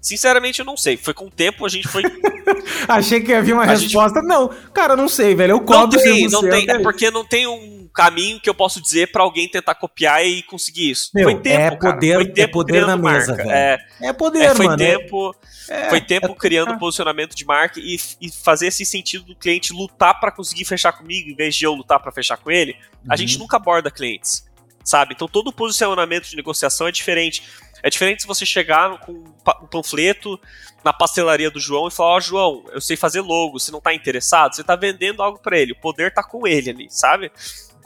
Sinceramente, 0.01 0.61
eu 0.61 0.65
não 0.65 0.77
sei. 0.77 0.97
Foi 0.97 1.13
com 1.13 1.27
o 1.27 1.31
tempo, 1.31 1.67
a 1.67 1.69
gente 1.69 1.87
foi. 1.89 2.03
Achei 2.89 3.21
que 3.21 3.33
havia 3.33 3.55
uma 3.55 3.65
a 3.65 3.67
resposta. 3.67 4.21
Gente... 4.21 4.29
Não, 4.29 4.49
cara, 4.73 4.97
não 4.97 5.09
sei, 5.09 5.35
velho. 5.35 5.53
Eu 5.53 5.61
cobro 5.61 5.97
não 5.97 6.03
tem, 6.05 6.29
não 6.29 6.41
tem. 6.41 6.71
É 6.71 6.79
porque 6.79 7.11
não 7.11 7.25
tem 7.25 7.47
um 7.49 7.78
caminho 7.99 8.39
que 8.39 8.49
eu 8.49 8.55
posso 8.55 8.81
dizer 8.81 9.11
para 9.11 9.25
alguém 9.25 9.49
tentar 9.49 9.75
copiar 9.75 10.25
e 10.25 10.41
conseguir 10.45 10.89
isso. 10.89 11.11
Meu, 11.13 11.25
foi 11.25 11.41
tempo, 11.41 11.75
é 11.75 11.93
poder, 11.93 12.15
foi 12.15 12.23
é 12.23 12.27
tempo 12.29 12.41
é 12.41 12.53
poder 12.53 12.87
na 12.87 12.97
mesa, 12.97 13.35
velho. 13.35 13.51
É, 13.51 13.79
é 14.01 14.13
poder, 14.13 14.43
é, 14.45 14.55
foi 14.55 14.67
mano. 14.67 14.81
É- 14.81 14.87
tempo, 14.87 15.37
é, 15.69 15.89
foi 15.89 16.01
tempo 16.01 16.33
criando 16.37 16.75
ah. 16.75 16.79
posicionamento 16.79 17.35
de 17.35 17.45
marca 17.45 17.81
e, 17.81 17.99
e, 18.21 18.31
fazer 18.31 18.69
esse 18.69 18.87
sentido 18.87 19.25
do 19.25 19.35
cliente 19.35 19.73
lutar 19.73 20.21
para 20.21 20.31
conseguir 20.31 20.65
fechar 20.65 20.93
comigo 20.93 21.29
em 21.29 21.35
vez 21.35 21.57
de 21.57 21.65
eu 21.65 21.75
lutar 21.75 21.99
para 21.99 22.13
fechar 22.13 22.37
com 22.37 22.53
ele. 22.53 22.77
Uhum. 23.03 23.11
A 23.11 23.17
gente 23.17 23.35
uhum. 23.35 23.41
nunca 23.41 23.57
aborda 23.57 23.91
clientes, 23.91 24.49
sabe? 24.85 25.15
Então 25.15 25.27
todo 25.27 25.53
posicionamento 25.53 26.29
de 26.29 26.37
negociação 26.37 26.87
é 26.87 26.93
diferente. 26.93 27.43
É 27.83 27.91
diferente 27.91 28.23
se 28.23 28.29
você 28.29 28.47
chegar 28.47 28.97
com 29.01 29.13
um 29.13 29.67
panfleto 29.67 30.39
na 30.85 30.93
pastelaria 30.93 31.51
do 31.51 31.59
João 31.59 31.89
e 31.89 31.91
falar: 31.91 32.11
Ó, 32.11 32.17
oh, 32.17 32.21
João, 32.21 32.65
eu 32.71 32.81
sei 32.81 32.97
fazer 32.97 33.23
logo, 33.23 33.59
você 33.59 33.73
não 33.73 33.81
tá 33.81 33.93
interessado? 33.93 34.55
Você 34.55 34.63
tá 34.63 34.77
vendendo 34.77 35.21
algo 35.21 35.41
para 35.41 35.59
ele, 35.59 35.73
o 35.73 35.81
poder 35.81 36.15
tá 36.15 36.23
com 36.23 36.47
ele 36.47 36.71
ali, 36.71 36.87
sabe? 36.89 37.33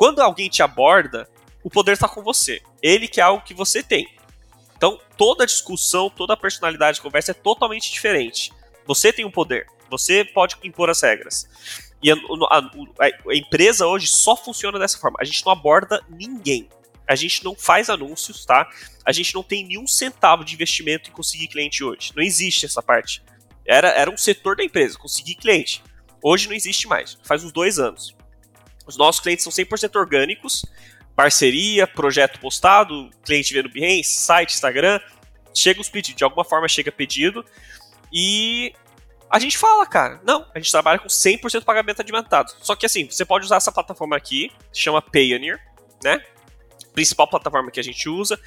Quando 0.03 0.19
alguém 0.19 0.49
te 0.49 0.65
aborda, 0.65 1.29
o 1.63 1.71
poder 1.71 1.97
tá 1.97 2.09
com 2.09 2.25
você. 2.25 2.61
Ele 2.83 3.07
que 3.07 3.21
é 3.21 3.23
algo 3.23 3.45
que 3.45 3.55
você 3.55 3.85
tem. 3.85 4.09
Então, 4.77 5.01
toda 5.17 5.47
discussão, 5.47 6.11
toda 6.11 6.37
personalidade 6.37 6.97
de 6.97 7.03
conversa 7.03 7.31
é 7.31 7.35
totalmente 7.35 7.89
diferente. 7.89 8.53
Você 8.85 9.13
tem 9.13 9.25
o 9.25 9.29
um 9.29 9.31
poder, 9.31 9.65
você 9.89 10.25
pode 10.25 10.57
impor 10.65 10.91
as 10.91 11.01
regras. 11.01 11.49
E 12.03 12.11
a, 12.11 12.17
a, 12.17 12.59
a, 12.99 13.37
empresa 13.37 13.87
hoje 13.87 14.09
só 14.09 14.35
funciona 14.35 14.77
dessa 14.77 14.99
forma. 14.99 15.19
A 15.21 15.25
gente 15.25 15.47
não 15.47 15.53
aborda 15.53 16.05
ninguém. 16.11 16.69
A 17.07 17.15
gente 17.15 17.45
não 17.45 17.55
faz 17.55 17.89
anúncios, 17.89 18.45
tá? 18.45 18.69
A 19.07 19.13
gente 19.13 19.33
não 19.33 19.45
tem 19.45 19.65
nenhum 19.65 19.87
centavo 19.87 20.45
de 20.45 20.53
investimento 20.53 21.11
em 21.11 21.13
conseguir 21.13 21.47
cliente 21.47 21.85
hoje. 21.85 22.11
Não 22.17 22.25
existe 22.25 22.67
essa 22.67 22.83
parte. 22.83 23.23
Era, 23.65 23.91
era 23.91 24.11
um 24.11 24.17
setor 24.17 24.57
da 24.57 24.65
empresa, 24.65 24.99
conseguir 24.99 25.37
cliente. 25.37 25.81
Hoje 26.21 26.49
não 26.49 26.57
existe 26.57 26.89
mais. 26.89 27.17
Faz 27.23 27.45
uns 27.45 27.53
dois 27.53 27.79
anos. 27.79 28.17
Os 28.87 28.97
nossos 28.97 29.21
clientes 29.21 29.45
são 29.45 29.53
100% 29.53 29.97
orgânicos. 29.99 30.65
Parceria, 31.15 31.87
projeto 31.87 32.41
postado, 32.41 33.11
cliente 33.25 33.53
vendo 33.53 33.69
Behance, 33.69 34.17
site, 34.17 34.55
Instagram. 34.55 35.01
Chega 35.55 35.81
os 35.81 35.89
pedidos. 35.89 36.19
De 36.19 36.25
alguma 36.25 36.45
forma 36.45 36.69
chega 36.69 36.91
pedido. 36.91 37.45
E 38.13 38.75
a 39.31 39.39
gente 39.39 39.57
fala, 39.57 39.87
cara, 39.87 40.21
não, 40.25 40.47
a 40.55 40.59
gente 40.59 40.71
trabalha 40.71 40.99
com 40.99 41.09
100% 41.09 41.65
pagamento 41.65 42.03
adiantado. 42.03 42.53
Só 42.61 42.75
que 42.75 42.87
assim, 42.87 43.07
você 43.09 43.25
pode 43.25 43.45
usar 43.45 43.57
essa 43.57 43.73
plataforma 43.73 44.17
aqui, 44.17 44.51
chama 44.73 45.01
Payoneer, 45.01 45.61
né? 46.03 46.23
principal 46.93 47.27
plataforma 47.27 47.71
que 47.71 47.81
a 47.81 47.83
gente 47.83 48.09
usa. 48.09 48.39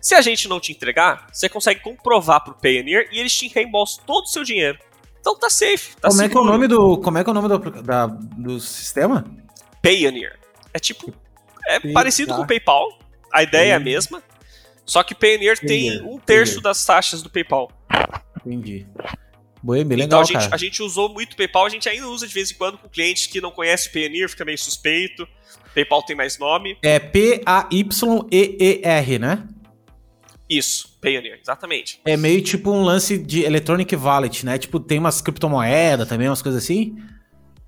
Se 0.00 0.14
a 0.14 0.20
gente 0.20 0.48
não 0.48 0.60
te 0.60 0.72
entregar, 0.72 1.26
você 1.32 1.48
consegue 1.48 1.80
comprovar 1.80 2.42
pro 2.44 2.54
Payoneer 2.54 3.08
e 3.12 3.18
eles 3.18 3.34
te 3.34 3.48
reembolsam 3.48 4.04
todo 4.06 4.24
o 4.24 4.28
seu 4.28 4.44
dinheiro. 4.44 4.78
Então 5.20 5.36
tá 5.36 5.50
safe. 5.50 5.96
Tá 5.96 6.08
como, 6.08 6.22
é 6.22 6.28
que 6.28 6.36
é 6.36 6.40
o 6.40 6.44
nome 6.44 6.68
do, 6.68 6.98
como 6.98 7.18
é 7.18 7.24
que 7.24 7.28
é 7.28 7.32
o 7.32 7.34
nome 7.34 7.48
do, 7.48 7.82
da, 7.82 8.06
do 8.06 8.60
sistema? 8.60 9.24
Payoneer. 9.82 10.38
É 10.72 10.78
tipo. 10.78 11.12
É 11.66 11.80
parecido 11.92 12.30
tá. 12.30 12.36
com 12.36 12.42
o 12.42 12.46
PayPal. 12.46 12.98
A 13.32 13.42
ideia 13.42 13.72
é 13.72 13.74
a 13.74 13.80
mesma. 13.80 14.22
Só 14.84 15.02
que 15.02 15.14
Payoneer, 15.14 15.60
Payoneer. 15.60 15.98
tem 15.98 16.02
um 16.02 16.18
terço 16.18 16.54
Payoneer. 16.54 16.62
das 16.62 16.84
taxas 16.84 17.22
do 17.22 17.28
PayPal. 17.28 17.70
Entendi. 18.46 18.86
Bem 19.62 19.82
então 19.82 19.96
legal, 19.96 20.20
a 20.20 20.24
gente, 20.24 20.48
a 20.52 20.56
gente 20.56 20.82
usou 20.82 21.12
muito 21.12 21.36
PayPal, 21.36 21.66
a 21.66 21.68
gente 21.68 21.86
ainda 21.88 22.08
usa 22.08 22.26
de 22.26 22.32
vez 22.32 22.50
em 22.50 22.54
quando 22.54 22.78
com 22.78 22.88
clientes 22.88 23.26
que 23.26 23.40
não 23.40 23.50
conhecem 23.50 23.92
Payoneer, 23.92 24.28
fica 24.28 24.44
meio 24.44 24.56
suspeito. 24.56 25.26
PayPal 25.74 26.02
tem 26.02 26.16
mais 26.16 26.38
nome. 26.38 26.78
É 26.82 26.98
P-A-Y-E-E-R, 26.98 27.98
né? 29.18 29.46
Isso, 30.48 30.96
Payoneer, 31.00 31.38
exatamente. 31.42 32.00
É 32.04 32.16
meio 32.16 32.40
tipo 32.40 32.70
um 32.70 32.82
lance 32.82 33.18
de 33.18 33.42
Electronic 33.42 33.94
Wallet, 33.94 34.46
né? 34.46 34.56
Tipo, 34.56 34.80
tem 34.80 34.98
umas 34.98 35.20
criptomoedas 35.20 36.08
também, 36.08 36.28
umas 36.28 36.40
coisas 36.40 36.62
assim? 36.62 36.96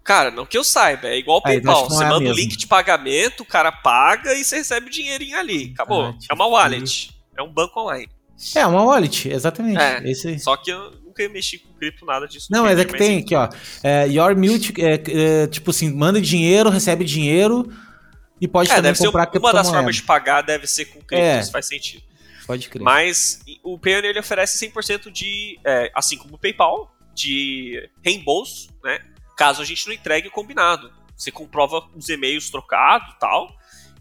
Cara, 0.02 0.30
não 0.30 0.46
que 0.46 0.56
eu 0.56 0.64
saiba, 0.64 1.08
é 1.08 1.18
igual 1.18 1.38
o 1.38 1.40
ah, 1.40 1.44
PayPal. 1.44 1.88
Você 1.88 2.04
manda 2.04 2.30
o 2.30 2.32
link 2.32 2.56
de 2.56 2.66
pagamento, 2.66 3.42
o 3.42 3.46
cara 3.46 3.70
paga 3.70 4.34
e 4.34 4.44
você 4.44 4.56
recebe 4.56 4.86
o 4.86 4.90
dinheirinho 4.90 5.38
ali. 5.38 5.72
Acabou. 5.74 6.06
Ah, 6.06 6.14
é 6.28 6.34
uma 6.34 6.46
wallet. 6.46 7.14
É 7.36 7.42
um 7.42 7.52
banco 7.52 7.80
online. 7.80 8.08
É, 8.54 8.66
uma 8.66 8.82
wallet, 8.82 9.28
exatamente. 9.28 9.80
É, 9.80 10.10
Esse... 10.10 10.38
Só 10.38 10.56
que 10.56 10.70
eu 10.70 10.90
nunca 11.04 11.28
mexi 11.28 11.58
com 11.58 11.72
cripto, 11.74 12.06
nada 12.06 12.26
disso. 12.26 12.48
Não, 12.50 12.64
mas 12.64 12.78
é 12.78 12.84
que 12.84 12.96
tem 12.96 13.18
aqui, 13.18 13.34
ó. 13.34 13.48
É, 13.82 14.06
your 14.08 14.34
Mute, 14.34 14.72
é, 14.78 14.94
é, 15.42 15.46
tipo 15.46 15.70
assim, 15.70 15.92
manda 15.92 16.20
dinheiro, 16.20 16.70
recebe 16.70 17.04
dinheiro, 17.04 17.70
e 18.40 18.48
pode 18.48 18.70
é, 18.70 18.76
também 18.76 18.94
comprar 18.94 19.30
ser 19.30 19.38
Uma 19.38 19.52
das 19.52 19.68
formas 19.68 19.96
de 19.96 20.02
pagar 20.02 20.40
deve 20.40 20.66
ser 20.66 20.86
com 20.86 21.00
cripto, 21.00 21.14
é, 21.14 21.40
isso 21.40 21.52
faz 21.52 21.66
sentido. 21.66 22.02
Pode 22.46 22.68
crer. 22.68 22.82
Mas 22.82 23.40
o 23.62 23.78
Payoneer 23.78 24.10
ele 24.10 24.18
oferece 24.18 24.66
100% 24.66 25.10
de, 25.10 25.58
é, 25.64 25.92
assim 25.94 26.16
como 26.16 26.36
o 26.36 26.38
PayPal, 26.38 26.90
de 27.14 27.88
reembolso, 28.02 28.70
né? 28.82 29.00
Caso 29.40 29.62
a 29.62 29.64
gente 29.64 29.86
não 29.86 29.94
entregue 29.94 30.28
o 30.28 30.30
combinado. 30.30 30.92
Você 31.16 31.30
comprova 31.30 31.88
os 31.96 32.10
e-mails 32.10 32.50
trocados 32.50 33.16
tal. 33.18 33.50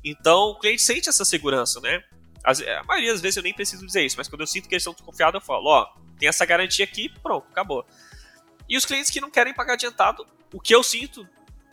Então 0.03 0.49
o 0.49 0.59
cliente 0.59 0.81
sente 0.81 1.07
essa 1.07 1.23
segurança, 1.23 1.79
né? 1.79 2.03
a 2.43 2.83
maioria 2.83 3.13
das 3.13 3.21
vezes 3.21 3.37
eu 3.37 3.43
nem 3.43 3.53
preciso 3.53 3.85
dizer 3.85 4.03
isso, 4.03 4.17
mas 4.17 4.27
quando 4.27 4.41
eu 4.41 4.47
sinto 4.47 4.67
que 4.67 4.75
eles 4.75 4.81
estão 4.81 4.91
desconfiados, 4.91 5.39
eu 5.39 5.45
falo, 5.45 5.67
ó, 5.67 5.87
tem 6.17 6.27
essa 6.27 6.45
garantia 6.45 6.83
aqui, 6.83 7.07
pronto, 7.23 7.45
acabou. 7.51 7.85
E 8.67 8.75
os 8.75 8.83
clientes 8.83 9.09
que 9.09 9.21
não 9.21 9.31
querem 9.31 9.53
pagar 9.53 9.73
adiantado, 9.75 10.27
o 10.53 10.59
que 10.59 10.75
eu 10.75 10.83
sinto 10.83 11.25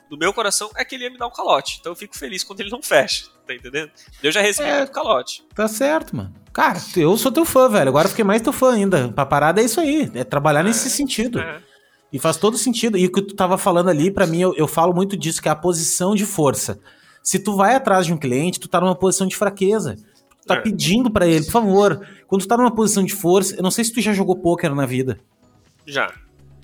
do 0.09 0.17
meu 0.17 0.33
coração 0.33 0.71
é 0.77 0.85
que 0.85 0.95
ele 0.95 1.03
ia 1.03 1.11
me 1.11 1.19
dar 1.19 1.27
um 1.27 1.33
calote. 1.33 1.79
Então 1.81 1.91
eu 1.91 1.97
fico 1.97 2.17
feliz 2.17 2.45
quando 2.45 2.61
ele 2.61 2.71
não 2.71 2.81
fecha, 2.81 3.27
tá 3.45 3.53
entendendo? 3.53 3.91
Eu 4.23 4.31
já 4.31 4.41
recebi 4.41 4.69
é, 4.69 4.79
muito 4.79 4.93
calote. 4.93 5.45
Tá 5.57 5.67
certo, 5.67 6.15
mano. 6.15 6.33
Cara, 6.53 6.79
eu 6.97 7.17
sou 7.17 7.33
teu 7.33 7.45
fã, 7.45 7.69
velho. 7.69 7.89
Agora 7.89 8.09
fiquei 8.09 8.25
mais 8.25 8.43
teu 8.43 8.53
fã 8.53 8.75
ainda. 8.75 9.09
Pra 9.09 9.27
parada 9.27 9.61
é 9.61 9.65
isso 9.65 9.81
aí. 9.81 10.09
É 10.15 10.23
trabalhar 10.23 10.61
é, 10.61 10.65
nesse 10.65 10.89
sentido. 10.89 11.41
É. 11.41 11.66
E 12.13 12.19
faz 12.19 12.37
todo 12.37 12.57
sentido. 12.57 12.97
E 12.97 13.07
o 13.07 13.13
que 13.13 13.23
tu 13.23 13.35
tava 13.35 13.59
falando 13.59 13.89
ali, 13.89 14.11
para 14.11 14.27
mim, 14.27 14.41
eu, 14.41 14.55
eu 14.55 14.67
falo 14.67 14.95
muito 14.95 15.17
disso, 15.17 15.43
que 15.43 15.49
é 15.49 15.51
a 15.51 15.57
posição 15.57 16.15
de 16.15 16.25
força. 16.25 16.79
Se 17.23 17.39
tu 17.39 17.57
vai 17.57 17.75
atrás 17.75 18.07
de 18.07 18.13
um 18.13 18.17
cliente, 18.17 18.61
tu 18.61 18.69
tá 18.69 18.81
numa 18.81 18.95
posição 18.95 19.27
de 19.27 19.37
fraqueza. 19.37 19.97
Tu 20.43 20.47
tá 20.47 20.55
é. 20.55 20.61
pedindo 20.61 21.11
para 21.11 21.27
ele, 21.27 21.45
por 21.45 21.53
favor. 21.53 22.07
Quando 22.29 22.43
tu 22.43 22.49
tá 22.49 22.57
numa 22.57 22.71
posição 22.71 23.05
de 23.05 23.13
força, 23.13 23.57
eu 23.57 23.63
não 23.63 23.71
sei 23.71 23.85
se 23.85 23.93
tu 23.93 24.01
já 24.01 24.13
jogou 24.13 24.37
poker 24.37 24.75
na 24.75 24.87
vida. 24.87 25.19
Já. 25.85 26.13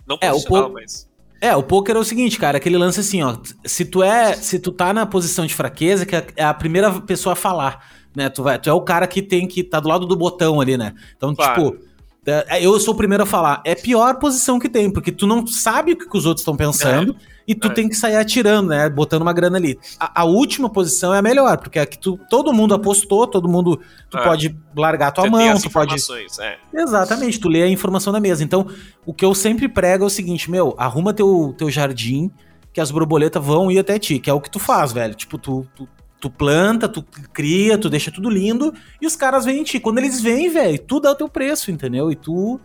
Não 0.07 0.19
é, 0.21 0.33
o 0.33 0.73
mas. 0.73 1.09
É, 1.41 1.57
o 1.57 1.63
poker 1.63 1.97
é 1.97 1.99
o 1.99 2.05
seguinte, 2.05 2.39
cara, 2.39 2.59
aquele 2.59 2.79
lance 2.79 3.01
assim, 3.01 3.21
ó. 3.23 3.37
Se 3.65 3.85
tu 3.85 4.01
é, 4.01 4.35
se 4.35 4.61
tu 4.61 4.71
tá 4.71 4.95
na 4.95 5.05
posição 5.05 5.45
de 5.45 5.53
fraqueza, 5.53 6.07
que 6.07 6.15
é 6.15 6.45
a 6.45 6.55
primeira 6.55 7.01
pessoa 7.01 7.33
a 7.33 7.37
falar, 7.37 7.85
né? 8.15 8.29
Tu, 8.29 8.45
vai, 8.45 8.61
tu 8.61 8.71
é 8.71 8.73
o 8.73 8.81
cara 8.81 9.09
que 9.09 9.21
tem 9.21 9.49
que 9.49 9.65
tá 9.65 9.81
do 9.81 9.89
lado 9.89 10.07
do 10.07 10.15
botão 10.15 10.61
ali, 10.61 10.77
né? 10.77 10.95
Então, 11.17 11.35
claro. 11.35 11.73
tipo, 11.73 11.85
é, 11.85 11.92
eu 12.61 12.79
sou 12.79 12.95
o 12.95 12.97
primeiro 12.97 13.25
a 13.25 13.27
falar. 13.27 13.61
É 13.65 13.73
a 13.73 13.77
pior 13.77 14.17
posição 14.19 14.59
que 14.59 14.69
tem, 14.69 14.91
porque 14.91 15.11
tu 15.11 15.27
não 15.27 15.45
sabe 15.47 15.93
o 15.93 15.97
que, 15.97 16.07
os 16.17 16.25
outros 16.25 16.43
estão 16.43 16.57
pensando 16.57 17.17
é, 17.19 17.43
e 17.49 17.55
tu 17.55 17.67
é. 17.67 17.71
tem 17.71 17.89
que 17.89 17.97
sair 17.97 18.15
atirando, 18.15 18.69
né? 18.69 18.89
Botando 18.89 19.23
uma 19.23 19.33
grana 19.33 19.57
ali. 19.57 19.77
A, 19.99 20.21
a, 20.21 20.25
última 20.25 20.71
posição 20.71 21.13
é 21.13 21.19
a 21.19 21.23
melhor, 21.23 21.59
porque 21.59 21.81
é 21.81 21.87
que 21.87 21.99
tu, 21.99 22.19
todo 22.31 22.53
mundo 22.53 22.75
apostou, 22.75 23.27
todo 23.27 23.49
mundo. 23.49 23.81
Tu 24.09 24.19
é. 24.19 24.23
pode 24.23 24.57
largar 24.77 25.11
tua 25.11 25.25
Você 25.25 25.31
mão, 25.31 25.61
tu 25.61 25.71
pode. 25.71 25.97
É. 26.41 26.59
Exatamente, 26.73 27.41
tu 27.41 27.49
lê 27.49 27.63
a 27.65 27.69
informação 27.69 28.13
na 28.13 28.21
mesa. 28.21 28.45
Então, 28.45 28.69
o 29.05 29.13
que 29.13 29.25
eu 29.25 29.35
sempre 29.35 29.69
prego 29.69 30.05
é 30.05 30.07
o 30.07 30.11
seguinte, 30.11 30.49
meu, 30.49 30.77
arruma 30.79 31.13
teu, 31.13 31.53
teu 31.59 31.71
jardim, 31.71 32.31
que 32.73 32.81
as 32.81 32.93
borboletas 32.93 33.45
vão 33.45 33.69
ir 33.69 33.81
até 33.81 33.99
ti, 33.99 34.21
que 34.21 34.31
é 34.31 34.33
o 34.33 34.41
que 34.41 34.51
tu 34.51 34.61
faz, 34.61 34.93
velho. 34.93 35.15
Tipo, 35.15 35.39
tu, 35.39 35.67
tu 35.75 35.89
Tu 36.23 36.31
planta, 36.31 36.89
tu 36.89 37.03
cria, 37.33 37.77
tu 37.77 37.91
deixa 37.91 38.09
tudo 38.09 38.31
lindo 38.31 38.73
e 39.01 39.07
os 39.09 39.17
caras 39.17 39.45
vêm 39.45 39.59
em 39.59 39.65
ti. 39.65 39.81
Quando 39.81 39.99
eles 39.99 40.21
vêm, 40.21 40.49
velho, 40.49 40.79
tu 40.79 41.01
dá 41.01 41.11
o 41.11 41.17
teu 41.17 41.29
preço, 41.29 41.69
entendeu? 41.69 42.13
E 42.13 42.15
tu. 42.15 42.61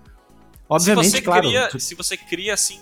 Obviamente, 0.69 1.09
se 1.09 1.21
claro. 1.23 1.47
Cria, 1.47 1.67
tu... 1.67 1.79
Se 1.79 1.95
você 1.95 2.15
cria, 2.15 2.53
assim, 2.53 2.79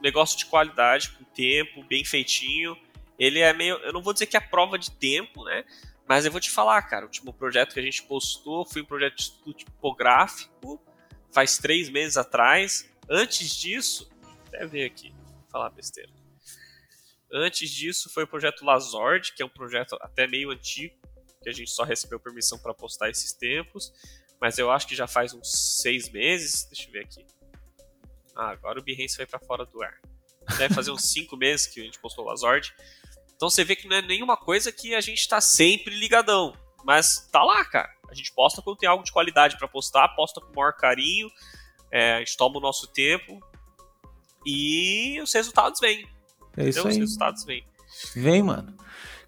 negócio 0.00 0.38
de 0.38 0.46
qualidade, 0.46 1.10
com 1.10 1.24
tempo, 1.24 1.82
bem 1.88 2.04
feitinho, 2.04 2.76
ele 3.18 3.40
é 3.40 3.52
meio. 3.52 3.74
Eu 3.78 3.92
não 3.92 4.00
vou 4.00 4.12
dizer 4.12 4.26
que 4.26 4.36
é 4.36 4.38
a 4.38 4.42
prova 4.42 4.78
de 4.78 4.92
tempo, 4.92 5.42
né? 5.42 5.64
Mas 6.08 6.24
eu 6.24 6.30
vou 6.30 6.40
te 6.40 6.52
falar, 6.52 6.80
cara. 6.82 7.04
O 7.04 7.08
último 7.08 7.32
projeto 7.32 7.74
que 7.74 7.80
a 7.80 7.82
gente 7.82 8.00
postou 8.04 8.64
foi 8.64 8.82
um 8.82 8.84
projeto 8.84 9.16
de 9.16 9.22
estudo 9.22 9.52
tipográfico, 9.54 10.80
faz 11.32 11.58
três 11.58 11.88
meses 11.88 12.16
atrás. 12.16 12.88
Antes 13.10 13.56
disso, 13.56 14.08
até 14.46 14.64
ver 14.66 14.84
aqui, 14.84 15.10
vou 15.10 15.46
falar 15.50 15.70
besteira. 15.70 16.21
Antes 17.32 17.70
disso 17.70 18.10
foi 18.10 18.24
o 18.24 18.26
projeto 18.26 18.64
Lazord, 18.64 19.32
que 19.32 19.42
é 19.42 19.46
um 19.46 19.48
projeto 19.48 19.96
até 20.00 20.26
meio 20.26 20.50
antigo, 20.50 20.94
que 21.42 21.48
a 21.48 21.52
gente 21.52 21.70
só 21.70 21.82
recebeu 21.82 22.20
permissão 22.20 22.58
para 22.58 22.74
postar 22.74 23.08
esses 23.08 23.32
tempos, 23.32 23.92
mas 24.40 24.58
eu 24.58 24.70
acho 24.70 24.86
que 24.86 24.94
já 24.94 25.06
faz 25.06 25.32
uns 25.32 25.80
seis 25.80 26.10
meses. 26.10 26.64
Deixa 26.64 26.88
eu 26.88 26.92
ver 26.92 27.04
aqui. 27.04 27.24
Ah, 28.34 28.50
agora 28.50 28.80
o 28.80 28.82
Behance 28.82 29.16
vai 29.16 29.26
para 29.26 29.38
fora 29.38 29.64
do 29.64 29.82
ar. 29.82 29.98
Deve 30.58 30.74
fazer 30.74 30.90
uns 30.90 31.04
cinco 31.10 31.36
meses 31.36 31.66
que 31.66 31.80
a 31.80 31.84
gente 31.84 31.98
postou 31.98 32.24
o 32.24 32.28
Lazord. 32.28 32.74
Então 33.34 33.48
você 33.48 33.64
vê 33.64 33.74
que 33.74 33.88
não 33.88 33.96
é 33.96 34.02
nenhuma 34.02 34.36
coisa 34.36 34.70
que 34.70 34.94
a 34.94 35.00
gente 35.00 35.20
está 35.20 35.40
sempre 35.40 35.94
ligadão. 35.94 36.56
Mas 36.84 37.28
tá 37.30 37.42
lá, 37.42 37.64
cara. 37.64 37.92
A 38.08 38.14
gente 38.14 38.32
posta 38.32 38.60
quando 38.60 38.76
tem 38.76 38.88
algo 38.88 39.04
de 39.04 39.12
qualidade 39.12 39.56
para 39.56 39.66
postar, 39.66 40.08
posta 40.10 40.40
com 40.40 40.52
o 40.52 40.56
maior 40.56 40.74
carinho, 40.74 41.30
é, 41.90 42.14
a 42.14 42.18
gente 42.18 42.36
toma 42.36 42.58
o 42.58 42.60
nosso 42.60 42.86
tempo 42.88 43.40
e 44.44 45.20
os 45.22 45.32
resultados 45.32 45.80
vêm. 45.80 46.06
É 46.56 46.68
isso 46.68 46.86
aí. 46.86 46.92
Os 46.92 46.98
resultados 46.98 47.44
vêm. 47.44 47.62
Vem, 48.14 48.42
mano. 48.42 48.72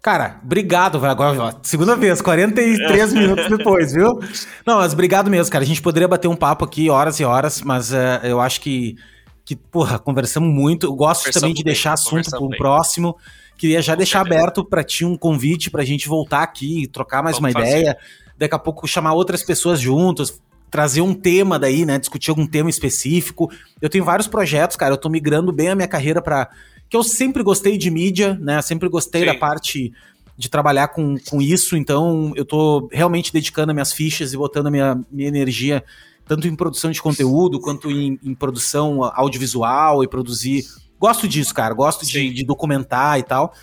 Cara, 0.01 0.39
obrigado, 0.43 0.99
vai 0.99 1.09
agora, 1.09 1.55
segunda 1.63 1.95
vez, 1.95 2.21
43 2.21 3.11
minutos 3.13 3.49
depois, 3.49 3.91
viu? 3.91 4.19
Não, 4.63 4.77
mas 4.77 4.93
obrigado 4.93 5.31
mesmo, 5.31 5.51
cara. 5.51 5.63
A 5.63 5.67
gente 5.67 5.81
poderia 5.81 6.07
bater 6.07 6.27
um 6.27 6.35
papo 6.35 6.63
aqui 6.63 6.91
horas 6.91 7.19
e 7.19 7.23
horas, 7.25 7.61
mas 7.63 7.91
uh, 7.91 8.21
eu 8.23 8.39
acho 8.39 8.61
que, 8.61 8.95
que, 9.43 9.55
porra, 9.55 9.97
conversamos 9.97 10.53
muito. 10.53 10.85
Eu 10.85 10.93
gosto 10.93 11.31
também 11.31 11.55
de 11.55 11.63
bem, 11.63 11.73
deixar 11.73 11.93
assunto 11.93 12.29
pro 12.29 12.49
bem. 12.49 12.59
próximo. 12.59 13.17
Queria 13.57 13.81
já 13.81 13.93
Com 13.93 13.97
deixar 13.97 14.19
certeza. 14.19 14.41
aberto 14.41 14.63
para 14.63 14.83
ti 14.83 15.03
um 15.05 15.17
convite 15.17 15.71
pra 15.71 15.83
gente 15.83 16.07
voltar 16.07 16.43
aqui 16.43 16.83
e 16.83 16.87
trocar 16.87 17.23
mais 17.23 17.37
Vamos 17.39 17.55
uma 17.55 17.59
fazer. 17.59 17.79
ideia. 17.79 17.97
Daqui 18.37 18.53
a 18.53 18.59
pouco 18.59 18.87
chamar 18.87 19.13
outras 19.13 19.43
pessoas 19.43 19.79
juntos, 19.79 20.39
trazer 20.69 21.01
um 21.01 21.15
tema 21.15 21.57
daí, 21.57 21.83
né? 21.83 21.97
Discutir 21.97 22.29
algum 22.29 22.45
tema 22.45 22.69
específico. 22.69 23.49
Eu 23.81 23.89
tenho 23.89 24.03
vários 24.03 24.27
projetos, 24.27 24.77
cara. 24.77 24.93
Eu 24.93 24.97
tô 24.97 25.09
migrando 25.09 25.51
bem 25.51 25.69
a 25.69 25.75
minha 25.75 25.87
carreira 25.87 26.21
para 26.21 26.47
que 26.89 26.95
eu 26.95 27.03
sempre 27.03 27.43
gostei 27.43 27.77
de 27.77 27.89
mídia, 27.89 28.37
né? 28.41 28.61
Sempre 28.61 28.89
gostei 28.89 29.21
Sim. 29.21 29.27
da 29.27 29.35
parte 29.35 29.93
de 30.37 30.49
trabalhar 30.49 30.89
com, 30.89 31.15
com 31.29 31.41
isso, 31.41 31.77
então 31.77 32.33
eu 32.35 32.43
tô 32.43 32.89
realmente 32.91 33.31
dedicando 33.31 33.73
minhas 33.73 33.93
fichas 33.93 34.33
e 34.33 34.37
botando 34.37 34.67
a 34.67 34.71
minha, 34.71 34.99
minha 35.09 35.29
energia 35.29 35.83
tanto 36.27 36.47
em 36.47 36.55
produção 36.55 36.91
de 36.91 37.01
conteúdo 37.01 37.59
quanto 37.59 37.89
em, 37.89 38.19
em 38.23 38.33
produção 38.33 39.03
audiovisual 39.03 40.03
e 40.03 40.07
produzir. 40.07 40.65
Gosto 40.99 41.27
disso, 41.27 41.53
cara. 41.53 41.73
Gosto 41.73 42.05
de, 42.05 42.33
de, 42.33 42.43
documentar 42.43 43.19
e 43.19 43.23
tal. 43.23 43.53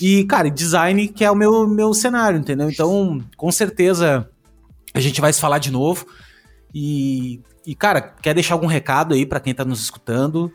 E, 0.00 0.24
cara, 0.24 0.50
design 0.50 1.08
que 1.08 1.24
é 1.24 1.30
o 1.30 1.36
meu, 1.36 1.66
meu 1.66 1.94
cenário, 1.94 2.38
entendeu? 2.38 2.68
Então, 2.68 3.24
com 3.36 3.50
certeza 3.52 4.28
a 4.92 5.00
gente 5.00 5.20
vai 5.20 5.32
se 5.32 5.40
falar 5.40 5.58
de 5.58 5.70
novo. 5.70 6.06
E, 6.74 7.40
e 7.64 7.74
cara, 7.74 8.00
quer 8.00 8.34
deixar 8.34 8.54
algum 8.54 8.66
recado 8.66 9.14
aí 9.14 9.24
para 9.24 9.40
quem 9.40 9.54
tá 9.54 9.64
nos 9.64 9.80
escutando? 9.80 10.52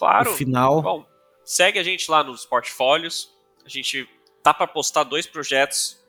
Claro. 0.00 0.30
No 0.30 0.36
final. 0.36 0.80
Bom, 0.80 1.06
segue 1.44 1.78
a 1.78 1.82
gente 1.82 2.10
lá 2.10 2.24
nos 2.24 2.46
portfólios. 2.46 3.30
A 3.64 3.68
gente 3.68 4.08
tá 4.42 4.54
para 4.54 4.66
postar 4.66 5.04
dois 5.04 5.26
projetos. 5.26 6.02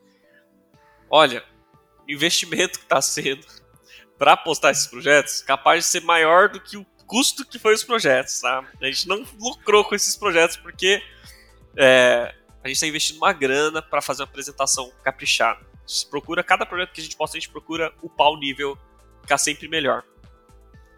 Olha, 1.10 1.44
o 2.08 2.10
investimento 2.10 2.78
que 2.78 2.86
tá 2.86 3.02
sendo 3.02 3.46
para 4.18 4.34
postar 4.34 4.70
esses 4.70 4.86
projetos 4.86 5.42
capaz 5.42 5.84
de 5.84 5.90
ser 5.90 6.00
maior 6.00 6.48
do 6.48 6.58
que 6.58 6.78
o 6.78 6.86
custo 7.06 7.44
que 7.44 7.58
foi 7.58 7.74
os 7.74 7.84
projetos, 7.84 8.40
tá? 8.40 8.64
A 8.80 8.86
gente 8.86 9.06
não 9.06 9.26
lucrou 9.38 9.84
com 9.84 9.94
esses 9.94 10.16
projetos 10.16 10.56
porque 10.56 11.02
é, 11.76 12.34
a 12.64 12.68
gente 12.68 12.76
está 12.76 12.86
investindo 12.86 13.18
uma 13.18 13.34
grana 13.34 13.82
para 13.82 14.00
fazer 14.00 14.22
uma 14.22 14.28
apresentação 14.28 14.90
caprichada. 15.04 15.60
A 15.60 15.86
gente 15.86 16.06
procura 16.06 16.42
cada 16.42 16.64
projeto 16.64 16.92
que 16.92 17.00
a 17.02 17.04
gente 17.04 17.16
posta, 17.16 17.36
a 17.36 17.40
gente 17.40 17.50
procura 17.50 17.92
o 18.00 18.08
pau 18.08 18.38
nível 18.38 18.78
ficar 19.20 19.36
sempre 19.36 19.68
melhor. 19.68 20.02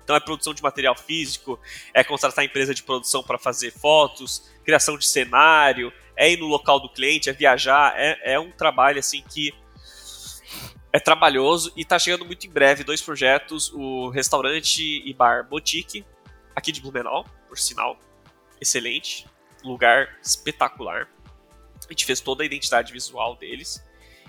Então 0.05 0.15
é 0.15 0.21
produção 0.21 0.53
de 0.53 0.63
material 0.63 0.95
físico, 0.95 1.59
é 1.95 2.05
contratar 2.05 2.45
empresa 2.45 2.75
de 2.75 2.83
produção 2.83 3.23
para 3.23 3.39
fazer 3.39 3.73
fotos, 3.73 4.51
criação 4.63 4.99
de 4.99 5.07
cenário, 5.07 5.91
é 6.15 6.31
ir 6.31 6.39
no 6.39 6.47
local 6.47 6.79
do 6.79 6.91
cliente, 6.91 7.31
é 7.31 7.33
viajar, 7.33 7.95
é, 7.97 8.35
é 8.35 8.39
um 8.39 8.53
trabalho 8.53 8.99
assim 8.99 9.23
que 9.23 9.53
é 10.93 11.01
trabalhoso 11.01 11.73
e 11.77 11.83
está 11.83 11.99
chegando 11.99 12.25
muito 12.25 12.47
em 12.47 12.51
breve 12.51 12.85
dois 12.85 13.01
projetos, 13.01 13.73
o 13.73 14.11
restaurante 14.11 15.03
e 15.05 15.13
bar 15.13 15.49
Boutique, 15.49 16.05
aqui 16.55 16.71
de 16.71 16.81
Blumenau, 16.81 17.27
por 17.49 17.59
sinal, 17.59 17.99
excelente, 18.61 19.27
lugar 19.65 20.19
espetacular. 20.23 21.09
A 21.89 21.93
gente 21.93 22.05
fez 22.05 22.21
toda 22.21 22.43
a 22.43 22.47
identidade 22.47 22.93
visual 22.93 23.37
deles. 23.37 23.85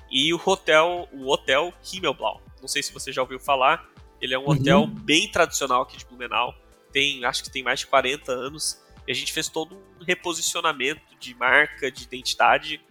E 0.09 0.33
o 0.33 0.41
hotel, 0.43 1.07
o 1.11 1.31
hotel 1.31 1.73
Himmelblau. 1.93 2.41
Não 2.61 2.67
sei 2.67 2.81
se 2.81 2.93
você 2.93 3.11
já 3.11 3.21
ouviu 3.21 3.39
falar, 3.39 3.87
ele 4.21 4.33
é 4.33 4.39
um 4.39 4.43
uhum. 4.43 4.51
hotel 4.51 4.87
bem 4.87 5.29
tradicional 5.29 5.83
aqui 5.83 5.97
de 5.97 6.05
Blumenau. 6.05 6.53
Tem, 6.91 7.23
acho 7.25 7.43
que 7.43 7.49
tem 7.49 7.63
mais 7.63 7.81
de 7.81 7.87
40 7.87 8.31
anos. 8.31 8.81
E 9.07 9.11
a 9.11 9.15
gente 9.15 9.31
fez 9.31 9.47
todo 9.49 9.75
um 9.75 10.03
reposicionamento 10.03 11.01
de 11.19 11.35
marca, 11.35 11.91
de 11.91 12.03
identidade 12.03 12.81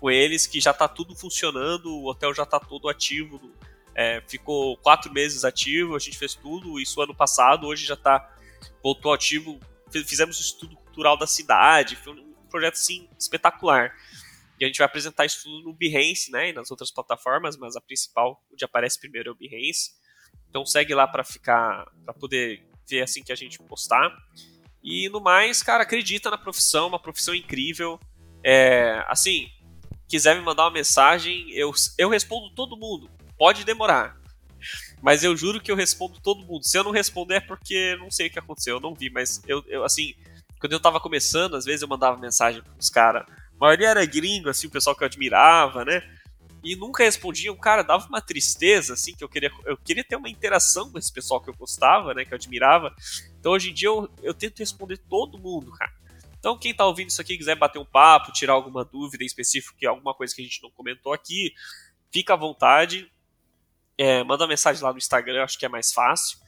com 0.00 0.10
eles, 0.10 0.46
que 0.46 0.60
já 0.60 0.70
está 0.70 0.88
tudo 0.88 1.14
funcionando, 1.14 1.90
o 1.90 2.06
hotel 2.06 2.34
já 2.34 2.42
está 2.42 2.58
todo 2.58 2.88
ativo. 2.88 3.40
É, 3.94 4.22
ficou 4.26 4.76
quatro 4.78 5.12
meses 5.12 5.44
ativo, 5.44 5.94
a 5.94 5.98
gente 5.98 6.16
fez 6.16 6.34
tudo, 6.34 6.80
isso 6.80 7.00
ano 7.02 7.14
passado, 7.14 7.66
hoje 7.66 7.84
já 7.84 7.94
está 7.94 8.34
voltou 8.82 9.12
ativo. 9.12 9.60
Fizemos 9.90 10.38
o 10.38 10.40
estudo 10.40 10.76
cultural 10.76 11.16
da 11.16 11.26
cidade, 11.26 11.96
foi 11.96 12.14
um 12.14 12.32
projeto 12.48 12.76
sim 12.76 13.08
espetacular. 13.18 13.94
E 14.58 14.64
a 14.64 14.66
gente 14.66 14.78
vai 14.78 14.86
apresentar 14.86 15.24
isso 15.24 15.42
tudo 15.44 15.64
no 15.64 15.72
Behance, 15.72 16.30
né, 16.30 16.50
e 16.50 16.52
nas 16.52 16.70
outras 16.70 16.90
plataformas, 16.90 17.56
mas 17.56 17.76
a 17.76 17.80
principal, 17.80 18.42
onde 18.52 18.64
aparece 18.64 18.98
primeiro 19.00 19.30
é 19.30 19.32
o 19.32 19.34
Behance. 19.34 19.92
Então 20.48 20.66
segue 20.66 20.94
lá 20.94 21.06
para 21.06 21.24
ficar, 21.24 21.86
para 22.04 22.14
poder 22.14 22.62
ver 22.88 23.02
assim 23.02 23.22
que 23.22 23.32
a 23.32 23.36
gente 23.36 23.58
postar. 23.58 24.10
E 24.82 25.08
no 25.08 25.20
mais, 25.20 25.62
cara, 25.62 25.82
acredita 25.82 26.30
na 26.30 26.38
profissão, 26.38 26.88
uma 26.88 26.98
profissão 26.98 27.34
incrível. 27.34 28.00
É, 28.42 29.04
assim, 29.08 29.48
quiser 30.08 30.34
me 30.34 30.42
mandar 30.42 30.64
uma 30.64 30.70
mensagem, 30.70 31.50
eu, 31.52 31.72
eu 31.96 32.08
respondo 32.08 32.50
todo 32.54 32.76
mundo. 32.76 33.10
Pode 33.38 33.64
demorar. 33.64 34.18
Mas 35.00 35.24
eu 35.24 35.36
juro 35.36 35.60
que 35.60 35.70
eu 35.70 35.76
respondo 35.76 36.20
todo 36.20 36.44
mundo. 36.44 36.66
Se 36.66 36.76
eu 36.76 36.84
não 36.84 36.90
responder 36.90 37.36
é 37.36 37.40
porque 37.40 37.96
não 37.98 38.10
sei 38.10 38.26
o 38.26 38.30
que 38.30 38.38
aconteceu, 38.38 38.76
eu 38.76 38.80
não 38.80 38.94
vi. 38.94 39.08
Mas 39.10 39.40
eu, 39.46 39.64
eu 39.66 39.84
assim, 39.84 40.14
quando 40.58 40.72
eu 40.72 40.80
tava 40.80 41.00
começando, 41.00 41.56
às 41.56 41.64
vezes 41.64 41.82
eu 41.82 41.88
mandava 41.88 42.18
mensagem 42.18 42.62
pros 42.62 42.90
caras. 42.90 43.24
A 43.28 43.58
maioria 43.58 43.88
era 43.88 44.04
gringo, 44.04 44.48
assim, 44.48 44.66
o 44.66 44.70
pessoal 44.70 44.96
que 44.96 45.02
eu 45.02 45.06
admirava, 45.06 45.84
né? 45.84 46.02
E 46.62 46.76
nunca 46.76 47.04
respondiam, 47.04 47.56
cara, 47.56 47.82
dava 47.82 48.06
uma 48.06 48.20
tristeza, 48.20 48.94
assim, 48.94 49.14
que 49.14 49.24
eu 49.24 49.28
queria, 49.28 49.50
eu 49.64 49.76
queria 49.76 50.04
ter 50.04 50.16
uma 50.16 50.28
interação 50.28 50.90
com 50.90 50.98
esse 50.98 51.12
pessoal 51.12 51.40
que 51.40 51.48
eu 51.48 51.54
gostava, 51.54 52.12
né, 52.12 52.24
que 52.24 52.32
eu 52.32 52.36
admirava. 52.36 52.94
Então 53.38 53.52
hoje 53.52 53.70
em 53.70 53.74
dia 53.74 53.88
eu, 53.88 54.10
eu 54.22 54.34
tento 54.34 54.58
responder 54.58 54.98
todo 54.98 55.38
mundo, 55.38 55.72
cara. 55.72 55.92
Então 56.38 56.58
quem 56.58 56.74
tá 56.74 56.86
ouvindo 56.86 57.08
isso 57.08 57.20
aqui 57.20 57.36
quiser 57.36 57.56
bater 57.56 57.78
um 57.78 57.84
papo, 57.84 58.32
tirar 58.32 58.52
alguma 58.54 58.84
dúvida 58.84 59.22
em 59.22 59.26
específico, 59.26 59.76
que 59.78 59.86
é 59.86 59.88
alguma 59.88 60.14
coisa 60.14 60.34
que 60.34 60.42
a 60.42 60.44
gente 60.44 60.62
não 60.62 60.70
comentou 60.70 61.12
aqui, 61.12 61.54
fica 62.10 62.34
à 62.34 62.36
vontade. 62.36 63.10
É, 63.96 64.24
manda 64.24 64.46
mensagem 64.46 64.82
lá 64.82 64.92
no 64.92 64.98
Instagram, 64.98 65.44
acho 65.44 65.58
que 65.58 65.66
é 65.66 65.68
mais 65.68 65.92
fácil. 65.92 66.38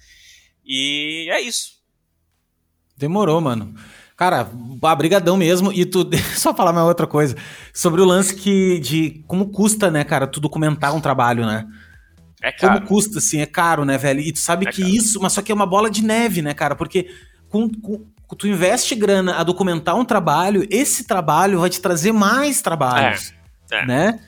E 0.65 1.29
é 1.31 1.41
isso. 1.41 1.83
Demorou, 2.97 3.41
mano. 3.41 3.75
Cara, 4.23 4.49
brigadão 4.97 5.37
mesmo. 5.37 5.73
E 5.73 5.85
tu, 5.85 6.09
só 6.39 6.55
falar 6.55 6.73
mais 6.73 6.87
outra 6.87 7.09
coisa. 7.09 7.37
Sobre 7.75 8.01
o 8.01 8.05
lance 8.05 8.37
que, 8.37 8.79
de 8.79 9.25
como 9.27 9.51
custa, 9.51 9.91
né, 9.91 10.05
cara, 10.05 10.29
tu 10.29 10.39
documentar 10.39 10.95
um 10.95 11.01
trabalho, 11.01 11.45
né? 11.45 11.67
É 12.41 12.53
caro. 12.53 12.75
Como 12.75 12.87
custa, 12.87 13.19
assim, 13.19 13.41
é 13.41 13.47
caro, 13.47 13.85
né, 13.85 13.99
velho? 13.99 14.21
E 14.21 14.31
tu 14.31 14.39
sabe 14.39 14.69
é 14.69 14.71
que 14.71 14.83
caro. 14.83 14.95
isso, 14.95 15.21
mas 15.21 15.33
só 15.33 15.43
que 15.43 15.51
é 15.51 15.55
uma 15.55 15.67
bola 15.67 15.91
de 15.91 16.05
neve, 16.05 16.41
né, 16.41 16.55
cara? 16.55 16.77
Porque 16.77 17.11
com, 17.49 17.69
com, 17.69 18.07
tu 18.39 18.47
investe 18.47 18.95
grana 18.95 19.39
a 19.39 19.43
documentar 19.43 19.97
um 19.97 20.05
trabalho, 20.05 20.65
esse 20.71 21.03
trabalho 21.03 21.59
vai 21.59 21.69
te 21.69 21.81
trazer 21.81 22.13
mais 22.13 22.63
trabalhos, 22.63 23.35
é, 23.73 23.79
é. 23.79 23.87
né? 23.87 24.21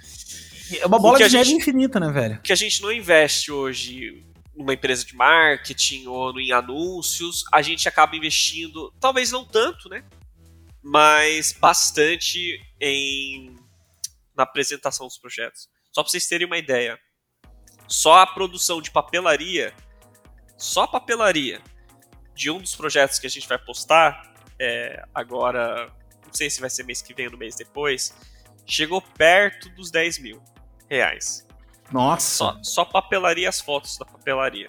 É 0.81 0.87
uma 0.87 0.99
bola 0.99 1.19
de 1.19 1.25
neve 1.25 1.51
gente, 1.51 1.61
infinita, 1.61 2.01
né, 2.01 2.11
velho? 2.11 2.41
Que 2.43 2.53
a 2.53 2.57
gente 2.57 2.83
não 2.83 2.91
investe 2.91 3.53
hoje 3.53 4.25
numa 4.57 4.75
empresa 4.75 5.05
de 5.05 5.15
marketing 5.15 6.07
ou 6.07 6.39
em 6.39 6.53
anúncios, 6.53 7.45
a 7.53 7.61
gente 7.61 7.89
acaba 7.89 8.17
investindo, 8.17 8.93
talvez 9.01 9.31
não 9.31 9.45
tanto, 9.45 9.89
né? 9.89 10.05
Mas 10.83 11.53
bastante 11.53 12.61
em 12.81 13.57
na 14.37 14.43
apresentação 14.43 15.07
dos 15.07 15.19
projetos. 15.19 15.69
Só 15.93 16.03
para 16.03 16.11
vocês 16.11 16.27
terem 16.27 16.47
uma 16.47 16.59
ideia, 16.59 16.99
só 17.87 18.21
a 18.21 18.27
produção 18.27 18.83
de 18.83 18.91
papelaria, 18.91 19.73
só 20.57 20.83
a 20.83 20.89
papelaria 20.89 21.63
de 22.35 22.51
um 22.51 22.59
dos 22.59 22.75
projetos 22.75 23.19
que 23.19 23.27
a 23.27 23.31
gente 23.31 23.47
vai 23.47 23.59
postar 23.59 24.35
é, 24.59 25.05
agora, 25.15 25.87
não 26.27 26.33
sei 26.33 26.51
se 26.51 26.61
vai 26.61 26.71
ser 26.71 26.85
mês 26.85 27.01
que 27.01 27.15
vem 27.15 27.27
ou 27.27 27.33
no 27.33 27.39
mês 27.39 27.55
depois, 27.55 28.15
chegou 28.67 29.01
perto 29.01 29.69
dos 29.71 29.91
10 29.91 30.19
mil 30.19 30.43
reais. 30.89 31.47
Nossa. 31.95 32.27
Só, 32.27 32.59
só 32.61 32.85
papelaria 32.85 33.49
as 33.49 33.61
fotos 33.61 33.97
da 33.97 34.05
papelaria. 34.05 34.67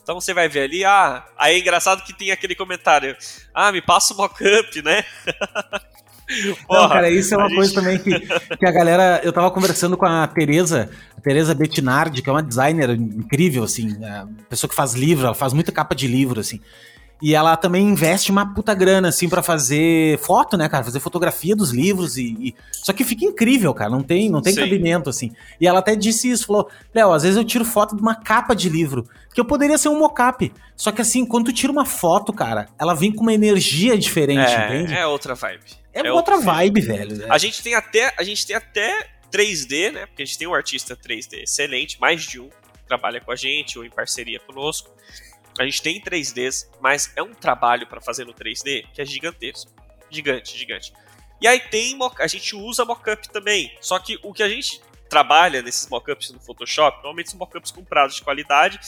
Então 0.00 0.18
você 0.18 0.32
vai 0.32 0.48
ver 0.48 0.60
ali, 0.60 0.84
ah, 0.84 1.26
aí 1.36 1.56
é 1.56 1.58
engraçado 1.58 2.04
que 2.04 2.16
tem 2.16 2.30
aquele 2.30 2.54
comentário, 2.54 3.16
ah, 3.52 3.72
me 3.72 3.82
passa 3.82 4.14
o 4.14 4.16
mock-up, 4.16 4.80
né? 4.80 5.04
Porra, 6.66 6.82
Não, 6.82 6.88
cara, 6.88 7.10
isso 7.10 7.34
é 7.34 7.38
uma 7.38 7.48
coisa 7.48 7.64
gente... 7.64 7.74
também 7.74 7.98
que, 7.98 8.20
que 8.56 8.66
a 8.66 8.70
galera. 8.70 9.20
Eu 9.24 9.32
tava 9.32 9.50
conversando 9.50 9.96
com 9.96 10.04
a 10.06 10.26
Tereza, 10.26 10.90
a 11.16 11.20
Tereza 11.20 11.54
Bettinardi, 11.54 12.20
que 12.20 12.28
é 12.28 12.32
uma 12.32 12.42
designer 12.42 12.90
incrível, 12.90 13.64
assim, 13.64 13.96
é, 14.04 14.26
pessoa 14.48 14.68
que 14.68 14.76
faz 14.76 14.92
livro, 14.92 15.26
ela 15.26 15.34
faz 15.34 15.54
muita 15.54 15.72
capa 15.72 15.94
de 15.94 16.06
livro, 16.06 16.38
assim. 16.38 16.60
E 17.20 17.34
ela 17.34 17.56
também 17.56 17.84
investe 17.84 18.30
uma 18.30 18.54
puta 18.54 18.72
grana, 18.74 19.08
assim, 19.08 19.28
para 19.28 19.42
fazer 19.42 20.18
foto, 20.18 20.56
né, 20.56 20.68
cara? 20.68 20.84
Fazer 20.84 21.00
fotografia 21.00 21.56
dos 21.56 21.72
livros 21.72 22.16
e, 22.16 22.36
e, 22.38 22.54
Só 22.72 22.92
que 22.92 23.04
fica 23.04 23.24
incrível, 23.24 23.74
cara. 23.74 23.90
Não 23.90 24.02
tem, 24.02 24.30
não 24.30 24.40
tem 24.40 24.54
cabimento, 24.54 25.10
assim. 25.10 25.32
E 25.60 25.66
ela 25.66 25.80
até 25.80 25.96
disse 25.96 26.30
isso, 26.30 26.46
falou, 26.46 26.70
Léo, 26.94 27.12
às 27.12 27.24
vezes 27.24 27.36
eu 27.36 27.44
tiro 27.44 27.64
foto 27.64 27.96
de 27.96 28.02
uma 28.02 28.14
capa 28.14 28.54
de 28.54 28.68
livro, 28.68 29.08
que 29.34 29.40
eu 29.40 29.44
poderia 29.44 29.76
ser 29.76 29.88
um 29.88 29.98
mocap. 29.98 30.52
Só 30.76 30.92
que 30.92 31.02
assim, 31.02 31.26
quando 31.26 31.46
tu 31.46 31.52
tira 31.52 31.72
uma 31.72 31.84
foto, 31.84 32.32
cara, 32.32 32.68
ela 32.78 32.94
vem 32.94 33.12
com 33.12 33.22
uma 33.22 33.34
energia 33.34 33.98
diferente, 33.98 34.52
é, 34.52 34.66
entende? 34.66 34.94
É 34.94 35.06
outra 35.06 35.34
vibe. 35.34 35.64
É, 35.92 36.06
é 36.06 36.12
outra 36.12 36.38
vibe, 36.38 36.80
velho. 36.80 37.16
Né? 37.16 37.26
A 37.28 37.38
gente 37.38 37.62
tem 37.62 37.74
até, 37.74 38.14
a 38.16 38.22
gente 38.22 38.46
tem 38.46 38.54
até 38.54 39.08
3D, 39.32 39.92
né? 39.92 40.06
Porque 40.06 40.22
a 40.22 40.24
gente 40.24 40.38
tem 40.38 40.46
um 40.46 40.54
artista 40.54 40.96
3D 40.96 41.42
excelente, 41.42 42.00
mais 42.00 42.22
de 42.22 42.40
um, 42.40 42.48
trabalha 42.86 43.20
com 43.20 43.32
a 43.32 43.36
gente 43.36 43.78
ou 43.78 43.84
em 43.84 43.90
parceria 43.90 44.38
conosco. 44.40 44.90
A 45.58 45.64
gente 45.64 45.82
tem 45.82 46.00
3Ds, 46.00 46.68
mas 46.80 47.12
é 47.16 47.22
um 47.22 47.34
trabalho 47.34 47.86
para 47.86 48.00
fazer 48.00 48.24
no 48.24 48.32
3D 48.32 48.86
que 48.92 49.02
é 49.02 49.04
gigantesco. 49.04 49.70
Gigante, 50.10 50.56
gigante. 50.56 50.92
E 51.40 51.46
aí 51.46 51.60
tem 51.60 51.98
a 52.18 52.26
gente 52.26 52.56
usa 52.56 52.84
mockup 52.84 53.28
também. 53.28 53.76
Só 53.80 53.98
que 53.98 54.18
o 54.22 54.32
que 54.32 54.42
a 54.42 54.48
gente 54.48 54.80
trabalha 55.08 55.62
nesses 55.62 55.88
mockups 55.88 56.30
no 56.30 56.40
Photoshop, 56.40 56.98
normalmente 56.98 57.30
são 57.30 57.38
mockups 57.38 57.70
com 57.70 57.84
prazos 57.84 58.16
de 58.16 58.22
qualidade. 58.22 58.78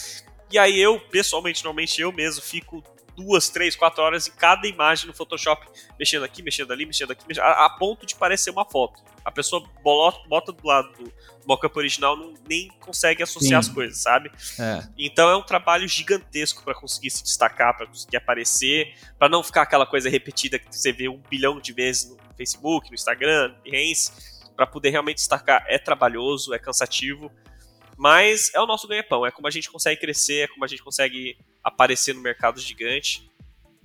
E 0.51 0.59
aí 0.59 0.79
eu, 0.79 1.01
pessoalmente, 1.01 1.65
normalmente 1.65 2.01
eu 2.01 2.13
mesmo 2.13 2.43
fico 2.43 2.83
duas, 3.21 3.51
três, 3.51 3.77
quatro 3.77 4.03
horas 4.03 4.27
em 4.27 4.33
cada 4.33 4.67
imagem 4.67 5.07
no 5.07 5.13
Photoshop, 5.13 5.67
mexendo 5.99 6.25
aqui, 6.25 6.43
mexendo 6.43 6.73
ali, 6.73 6.87
mexendo 6.87 7.11
aqui, 7.11 7.23
mexendo, 7.29 7.45
a, 7.45 7.67
a, 7.67 7.71
ponto 7.71 8.07
de 8.07 8.15
parecer 8.15 8.51
uma 8.51 8.65
foto. 8.65 9.03
A 9.23 9.31
pessoa 9.31 9.63
bolota, 9.83 10.27
bota 10.27 10.51
do 10.51 10.67
lado 10.67 10.91
do 10.97 11.13
mockup 11.47 11.79
original, 11.79 12.17
não, 12.17 12.33
nem 12.49 12.69
consegue 12.81 13.23
associar 13.23 13.63
Sim. 13.63 13.69
as 13.69 13.75
coisas, 13.75 13.99
sabe? 13.99 14.31
É. 14.59 14.89
Então 14.97 15.29
é 15.29 15.37
um 15.37 15.43
trabalho 15.43 15.87
gigantesco 15.87 16.65
para 16.65 16.75
conseguir 16.75 17.11
se 17.11 17.23
destacar, 17.23 17.77
para 17.77 17.87
conseguir 17.87 18.17
aparecer, 18.17 18.95
para 19.19 19.29
não 19.29 19.43
ficar 19.43 19.63
aquela 19.63 19.85
coisa 19.85 20.09
repetida 20.09 20.59
que 20.59 20.75
você 20.75 20.93
vê 20.93 21.09
um 21.09 21.21
bilhão 21.29 21.61
de 21.61 21.73
vezes 21.73 22.11
no 22.11 22.19
Facebook, 22.37 22.89
no 22.89 22.95
Instagram, 22.95 23.49
no 23.49 23.71
Behance, 23.71 24.13
para 24.57 24.67
poder 24.67 24.91
realmente 24.91 25.17
destacar. 25.17 25.63
É 25.69 25.79
trabalhoso, 25.79 26.55
é 26.55 26.59
cansativo, 26.59 27.31
mas 28.01 28.51
é 28.55 28.61
o 28.63 28.67
nosso 28.67 28.89
ganha-pão, 28.89 29.27
é 29.27 29.31
como 29.31 29.47
a 29.47 29.51
gente 29.51 29.71
consegue 29.71 30.01
crescer, 30.01 30.45
é 30.45 30.49
como 30.49 30.65
a 30.65 30.67
gente 30.67 30.83
consegue 30.83 31.37
aparecer 31.63 32.15
no 32.15 32.23
mercado 32.23 32.59
gigante. 32.59 33.31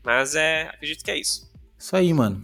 Mas 0.05 0.35
é, 0.35 0.69
acredito 0.73 1.03
que 1.03 1.11
é 1.11 1.19
isso. 1.19 1.51
Isso 1.77 1.93
aí, 1.93 2.13
mano. 2.13 2.41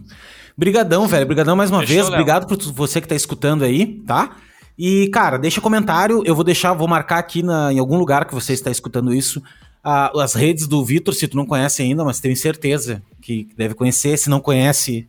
Brigadão, 0.54 1.08
velho. 1.08 1.24
Brigadão 1.24 1.56
mais 1.56 1.70
uma 1.70 1.80
Fechou, 1.80 1.94
vez. 1.94 2.08
Léo. 2.08 2.20
Obrigado 2.20 2.46
por 2.46 2.58
você 2.74 3.00
que 3.00 3.08
tá 3.08 3.14
escutando 3.14 3.64
aí, 3.64 4.02
tá? 4.02 4.36
E, 4.76 5.08
cara, 5.08 5.38
deixa 5.38 5.62
comentário. 5.62 6.22
Eu 6.26 6.34
vou 6.34 6.44
deixar, 6.44 6.74
vou 6.74 6.86
marcar 6.86 7.16
aqui 7.16 7.42
na, 7.42 7.72
em 7.72 7.78
algum 7.78 7.96
lugar 7.96 8.26
que 8.26 8.34
você 8.34 8.52
está 8.52 8.70
escutando 8.70 9.14
isso. 9.14 9.40
Uh, 9.82 10.20
as 10.20 10.34
redes 10.34 10.66
do 10.66 10.84
Vitor, 10.84 11.14
se 11.14 11.26
tu 11.26 11.38
não 11.38 11.46
conhece 11.46 11.80
ainda, 11.80 12.04
mas 12.04 12.20
tenho 12.20 12.36
certeza 12.36 13.02
que 13.22 13.48
deve 13.56 13.74
conhecer. 13.74 14.18
Se 14.18 14.28
não 14.28 14.40
conhece, 14.40 15.08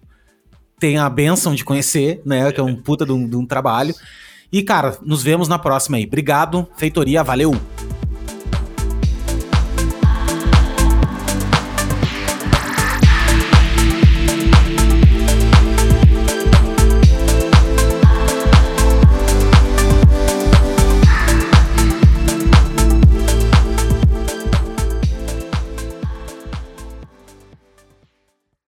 tem 0.79 0.97
a 0.97 1.09
benção 1.09 1.53
de 1.53 1.65
conhecer, 1.65 2.21
né? 2.25 2.53
Que 2.53 2.61
é 2.61 2.63
um 2.63 2.73
puta 2.73 3.05
de 3.05 3.11
um, 3.11 3.27
de 3.27 3.35
um 3.35 3.45
trabalho. 3.45 3.93
E, 4.53 4.61
cara, 4.61 4.99
nos 5.01 5.23
vemos 5.23 5.47
na 5.47 5.57
próxima 5.57 5.97
aí. 5.97 6.05
Obrigado, 6.05 6.67
feitoria, 6.77 7.23
valeu! 7.23 7.55